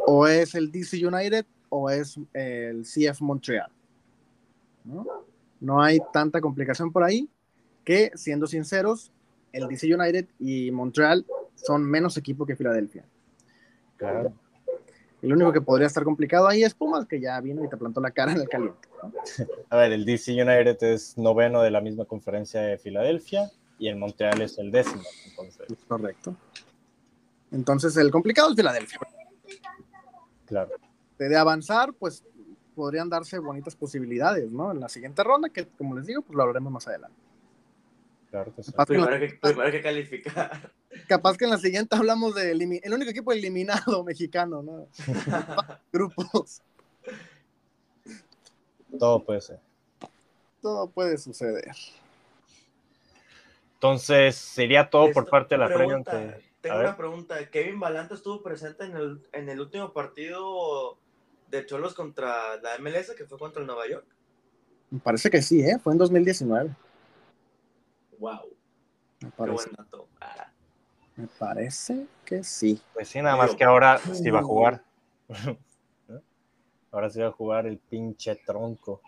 o 0.06 0.26
es 0.26 0.56
el 0.56 0.72
DC 0.72 1.06
United, 1.06 1.45
o 1.68 1.89
es 1.89 2.18
el 2.34 2.84
CF 2.84 3.19
Montreal. 3.19 3.69
¿no? 4.85 5.06
no 5.60 5.81
hay 5.81 5.99
tanta 6.14 6.39
complicación 6.39 6.94
por 6.94 7.03
ahí 7.03 7.30
que, 7.84 8.11
siendo 8.15 8.48
sinceros, 8.48 9.11
el 9.52 9.68
DC 9.68 9.94
United 9.94 10.27
y 10.39 10.72
Montreal 10.72 11.26
son 11.56 11.84
menos 11.84 12.15
equipo 12.15 12.45
que 12.45 12.56
Filadelfia. 12.56 13.03
Claro. 13.98 14.31
El 15.22 15.34
único 15.34 15.52
que 15.52 15.60
podría 15.60 15.88
estar 15.88 16.06
complicado 16.06 16.48
ahí 16.48 16.64
es 16.64 16.73
Pumas, 16.73 17.06
que 17.06 17.19
ya 17.19 17.38
vino 17.41 17.65
y 17.65 17.68
te 17.68 17.76
plantó 17.76 17.99
la 17.99 18.11
cara 18.11 18.31
en 18.31 18.39
el 18.39 18.48
caliente. 18.48 18.88
A 19.69 19.76
ver, 19.76 19.91
el 19.91 20.06
DC 20.06 20.31
United 20.31 20.81
es 20.84 21.18
noveno 21.18 21.61
de 21.61 21.72
la 21.72 21.81
misma 21.81 22.06
conferencia 22.06 22.61
de 22.61 22.77
Filadelfia 22.77 23.52
y 23.77 23.89
el 23.89 23.98
Montreal 23.98 24.41
es 24.41 24.57
el 24.57 24.72
décimo. 24.72 25.03
Entonces. 25.26 25.68
Correcto. 25.85 26.34
Entonces, 27.52 27.95
el 27.98 28.11
complicado 28.11 28.49
es 28.49 28.56
Filadelfia. 28.56 28.99
Claro. 30.45 30.72
De 31.18 31.38
avanzar, 31.38 31.94
pues 31.94 32.24
podrían 32.76 33.10
darse 33.10 33.40
bonitas 33.40 33.76
posibilidades, 33.76 34.52
¿no? 34.52 34.72
En 34.72 34.80
la 34.80 34.88
siguiente 34.88 35.24
ronda, 35.24 35.49
que 35.49 35.68
como 35.68 35.95
les 35.95 36.06
digo, 36.06 36.22
pues 36.22 36.36
lo 36.36 36.44
hablaremos 36.44 36.72
más 36.72 36.88
adelante. 36.88 37.18
Claro. 38.30 38.53
Primero, 38.86 39.19
que, 39.19 39.40
primero 39.41 39.72
que 39.72 39.82
calificar. 39.82 40.72
Capaz 41.07 41.38
que 41.38 41.45
en 41.45 41.52
la 41.52 41.57
siguiente 41.57 41.95
hablamos 41.95 42.36
de 42.36 42.52
el 42.52 42.94
único 42.94 43.10
equipo 43.10 43.32
eliminado 43.32 44.03
mexicano, 44.06 44.61
¿no? 44.61 44.88
Grupos. 45.91 46.61
Todo 48.99 49.24
puede 49.24 49.41
ser. 49.41 49.60
Todo 50.61 50.88
puede 50.90 51.18
suceder. 51.18 51.76
Entonces, 53.76 54.36
sería 54.36 54.90
todo 54.90 55.11
por 55.11 55.30
parte 55.30 55.56
de 55.56 55.60
la 55.60 55.68
pregunta, 55.68 56.38
tengo 56.68 56.80
una 56.80 56.98
pregunta. 56.98 57.49
¿Kevin 57.49 57.80
Balanta 57.80 58.15
estuvo 58.15 58.41
presente 58.41 58.85
en 58.85 58.95
el, 58.95 59.27
en 59.31 59.49
el 59.49 59.60
último 59.60 59.94
partido 59.94 60.98
de 61.49 61.65
Cholos 61.65 61.94
contra 61.94 62.57
la 62.57 62.77
MLS, 62.80 63.14
que 63.15 63.26
fue 63.26 63.38
contra 63.38 63.61
el 63.61 63.68
Nueva 63.68 63.88
York? 63.88 64.06
Me 64.89 64.99
parece 64.99 65.30
que 65.30 65.41
sí, 65.41 65.61
¿eh? 65.61 65.77
Fue 65.80 65.94
en 65.94 65.99
2019. 65.99 66.76
Wow. 68.19 68.49
Me 69.22 69.31
parece. 69.31 69.69
Qué 69.69 69.76
buen 69.76 69.76
dato. 69.77 70.07
Ah. 70.22 70.52
Me 71.15 71.27
parece 71.27 72.07
que 72.23 72.44
sí. 72.44 72.81
Pues 72.94 73.07
sí, 73.07 73.22
nada 73.22 73.35
más 73.35 73.56
que 73.56 73.64
ahora 73.64 73.98
sí 73.98 74.30
va 74.30 74.39
a 74.39 74.44
jugar. 74.44 74.84
ahora 76.91 77.10
sí 77.10 77.19
va 77.19 77.27
a 77.27 77.31
jugar 77.31 77.65
el 77.65 77.80
pinche 77.80 78.35
tronco. 78.35 79.02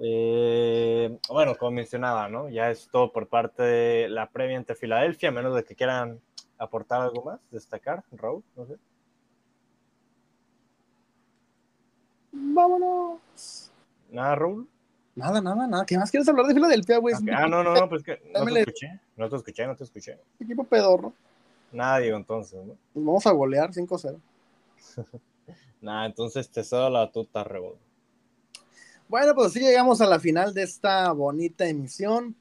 Eh, 0.00 1.18
bueno, 1.28 1.56
como 1.56 1.70
mencionaba, 1.70 2.28
¿no? 2.28 2.48
Ya 2.48 2.70
es 2.70 2.88
todo 2.90 3.12
por 3.12 3.28
parte 3.28 3.62
de 3.62 4.08
la 4.08 4.30
previa 4.30 4.56
ante 4.56 4.74
Filadelfia, 4.74 5.28
a 5.28 5.32
menos 5.32 5.54
de 5.54 5.64
que 5.64 5.76
quieran 5.76 6.20
aportar 6.58 7.00
algo 7.00 7.22
más, 7.22 7.40
destacar, 7.50 8.04
Raúl, 8.12 8.42
no 8.56 8.66
sé. 8.66 8.76
Vámonos. 12.32 13.72
Nada, 14.10 14.34
Raúl. 14.34 14.68
Nada, 15.14 15.40
nada, 15.40 15.66
nada. 15.66 15.84
¿Qué 15.84 15.98
más 15.98 16.10
quieres 16.10 16.28
hablar 16.28 16.46
de 16.46 16.54
Filadelfia, 16.54 16.98
güey? 16.98 17.14
Ah, 17.32 17.46
no, 17.48 17.62
no, 17.62 17.74
no, 17.74 17.88
pues 17.88 18.02
que 18.02 18.20
no 18.32 18.44
te 18.44 18.60
escuché. 18.60 19.00
No 19.16 19.28
te 19.28 19.36
escuché, 19.36 19.66
no 19.66 19.76
te 19.76 19.84
escuché. 19.84 20.18
Equipo 20.38 20.64
pedorro. 20.64 21.12
Nada, 21.72 21.98
digo, 21.98 22.16
entonces, 22.16 22.64
¿no? 22.64 22.76
Pues 22.92 23.04
vamos 23.04 23.26
a 23.26 23.32
golear 23.32 23.72
5-0. 23.72 24.18
Nada, 25.80 26.06
entonces 26.06 26.48
te 26.50 26.62
cedo 26.62 26.88
la 26.88 27.10
tuta, 27.10 27.44
Raúl. 27.44 27.76
Bueno, 29.08 29.34
pues 29.34 29.52
sí 29.52 29.60
llegamos 29.60 30.00
a 30.00 30.06
la 30.06 30.20
final 30.20 30.54
de 30.54 30.62
esta 30.62 31.10
bonita 31.12 31.66
emisión. 31.66 32.36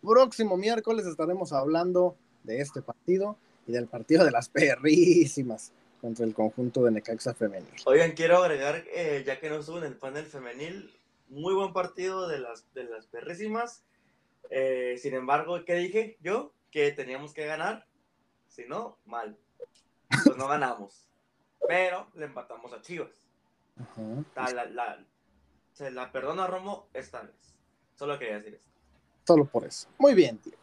Próximo 0.00 0.56
miércoles 0.56 1.06
estaremos 1.06 1.52
hablando 1.52 2.16
de 2.44 2.60
este 2.60 2.82
partido 2.82 3.36
y 3.66 3.72
del 3.72 3.86
partido 3.86 4.24
de 4.24 4.30
las 4.30 4.48
perrísimas 4.48 5.72
contra 6.00 6.26
el 6.26 6.34
conjunto 6.34 6.82
de 6.82 6.90
Necaxa 6.90 7.34
femenil. 7.34 7.68
Oigan, 7.86 8.12
quiero 8.12 8.38
agregar, 8.38 8.84
eh, 8.92 9.22
ya 9.24 9.38
que 9.38 9.48
no 9.48 9.56
estuvo 9.56 9.78
en 9.78 9.84
el 9.84 9.96
panel 9.96 10.26
femenil, 10.26 10.92
muy 11.28 11.54
buen 11.54 11.72
partido 11.72 12.28
de 12.28 12.40
las, 12.40 12.66
de 12.74 12.84
las 12.84 13.06
perrísimas. 13.06 13.84
Eh, 14.50 14.96
sin 15.00 15.14
embargo, 15.14 15.64
¿qué 15.64 15.74
dije 15.76 16.18
yo? 16.20 16.52
Que 16.70 16.90
teníamos 16.92 17.32
que 17.32 17.46
ganar. 17.46 17.86
Si 18.48 18.66
no, 18.66 18.98
mal. 19.06 19.38
Pues 20.24 20.36
no 20.36 20.48
ganamos. 20.48 21.06
Pero 21.66 22.08
le 22.14 22.26
empatamos 22.26 22.72
a 22.72 22.82
Chivas. 22.82 23.10
se 25.72 25.90
la 25.90 26.12
perdona 26.12 26.44
a 26.44 26.46
Romo 26.48 26.88
esta 26.92 27.22
vez. 27.22 27.54
Solo 27.94 28.18
quería 28.18 28.38
decir 28.38 28.54
esto. 28.54 28.70
Solo 29.26 29.44
por 29.44 29.64
eso. 29.64 29.88
Muy 29.98 30.14
bien, 30.14 30.36
tío. 30.38 30.61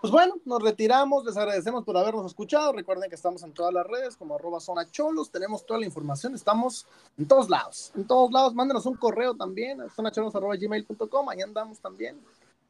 Pues 0.00 0.12
bueno, 0.12 0.36
nos 0.44 0.62
retiramos, 0.62 1.24
les 1.24 1.36
agradecemos 1.36 1.84
por 1.84 1.96
habernos 1.96 2.24
escuchado. 2.26 2.72
Recuerden 2.72 3.08
que 3.08 3.16
estamos 3.16 3.42
en 3.42 3.52
todas 3.52 3.74
las 3.74 3.84
redes 3.84 4.16
como 4.16 4.36
arroba 4.36 4.60
zona 4.60 4.88
cholos, 4.88 5.30
tenemos 5.30 5.66
toda 5.66 5.80
la 5.80 5.86
información, 5.86 6.36
estamos 6.36 6.86
en 7.18 7.26
todos 7.26 7.50
lados, 7.50 7.90
en 7.96 8.06
todos 8.06 8.30
lados. 8.30 8.54
Mándenos 8.54 8.86
un 8.86 8.94
correo 8.94 9.34
también, 9.34 9.80
zonacholos.gmail.com, 9.90 11.28
ahí 11.28 11.40
andamos 11.42 11.80
también. 11.80 12.16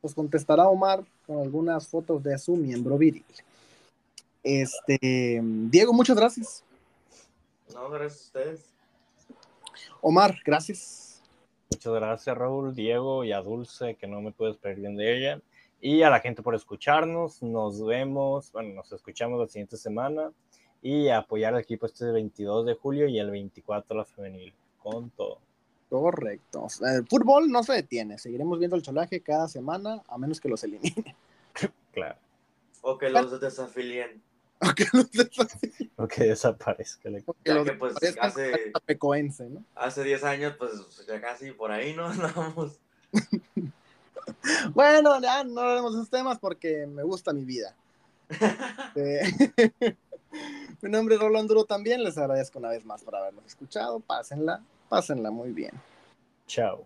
Nos 0.03 0.15
contestará 0.15 0.69
Omar 0.69 1.05
con 1.27 1.41
algunas 1.41 1.87
fotos 1.87 2.23
de 2.23 2.39
su 2.39 2.57
miembro 2.57 2.97
viril. 2.97 3.25
Este, 4.43 5.41
Diego, 5.43 5.93
muchas 5.93 6.17
gracias. 6.17 6.65
No, 7.75 7.91
gracias 7.91 8.23
a 8.23 8.25
ustedes. 8.25 8.65
Omar, 10.01 10.39
gracias. 10.47 11.21
Muchas 11.71 11.93
gracias, 11.93 12.39
Raúl, 12.39 12.75
Diego 12.75 13.25
y 13.25 13.33
a 13.33 13.43
Dulce, 13.43 13.97
que 13.97 14.07
no 14.07 14.23
me 14.23 14.33
puedo 14.33 14.53
despedir 14.53 14.79
bien 14.79 14.97
de 14.97 15.19
ella. 15.19 15.43
Y 15.81 16.03
a 16.03 16.11
la 16.11 16.21
gente 16.21 16.43
por 16.43 16.55
escucharnos. 16.55 17.43
Nos 17.43 17.85
vemos, 17.85 18.51
bueno, 18.53 18.75
nos 18.75 18.93
escuchamos 18.93 19.39
la 19.41 19.47
siguiente 19.47 19.77
semana. 19.77 20.33
Y 20.83 21.09
apoyar 21.09 21.55
al 21.55 21.61
equipo 21.61 21.87
este 21.87 22.11
22 22.13 22.67
de 22.67 22.75
julio 22.75 23.09
y 23.09 23.19
el 23.19 23.31
24 23.31 23.97
la 23.97 24.05
femenil. 24.05 24.53
Con 24.83 25.11
todo. 25.11 25.39
Correcto. 25.91 26.67
El 26.83 27.07
fútbol 27.07 27.51
no 27.51 27.63
se 27.63 27.73
detiene. 27.73 28.19
Seguiremos 28.19 28.59
viendo 28.59 28.77
el 28.77 28.83
cholaje 28.83 29.21
cada 29.21 29.49
semana, 29.49 30.03
a 30.09 30.19
menos 30.19 30.41
que 30.41 30.49
los 30.49 30.63
elimine. 30.65 31.17
Claro. 31.93 32.17
O 32.83 32.97
que 32.99 33.11
los 33.11 33.41
desafilien. 33.41 34.23
O 34.61 34.75
que 34.75 34.87
los 34.93 35.11
desafíe. 35.11 35.91
O 35.97 36.07
que 36.07 36.25
desaparezca. 36.25 37.09
el 37.09 37.17
equipo. 37.17 37.33
O 37.33 37.37
que 37.45 37.55
los 37.55 37.65
que, 37.65 37.73
pues, 37.75 37.95
hace- 38.21 38.71
tapecoense, 38.73 39.49
¿no? 39.49 39.65
Hace 39.75 40.05
10 40.05 40.23
años, 40.25 40.55
pues 40.59 40.73
ya 41.07 41.21
casi 41.21 41.53
por 41.53 41.71
ahí 41.73 41.95
no 41.95 42.07
andamos. 42.09 42.79
Bueno, 44.75 45.21
ya 45.21 45.45
no 45.45 45.61
haremos 45.61 45.95
esos 45.95 46.11
temas 46.11 46.39
porque 46.39 46.87
me 46.87 47.03
gusta 47.03 47.33
mi 47.33 47.45
vida. 47.45 47.75
Eh, 48.95 49.23
mi 50.83 50.91
nombre 50.91 51.15
es 51.15 51.21
Rolando 51.21 51.55
Duro 51.55 51.65
también. 51.65 52.03
Les 52.03 52.19
agradezco 52.19 52.59
una 52.59 52.71
vez 52.71 52.85
más 52.85 53.03
por 53.03 53.15
habernos 53.15 53.45
escuchado. 53.47 54.01
Pásenla, 54.01 54.61
pásenla 54.89 55.31
muy 55.31 55.53
bien. 55.53 55.73
Chao. 56.47 56.85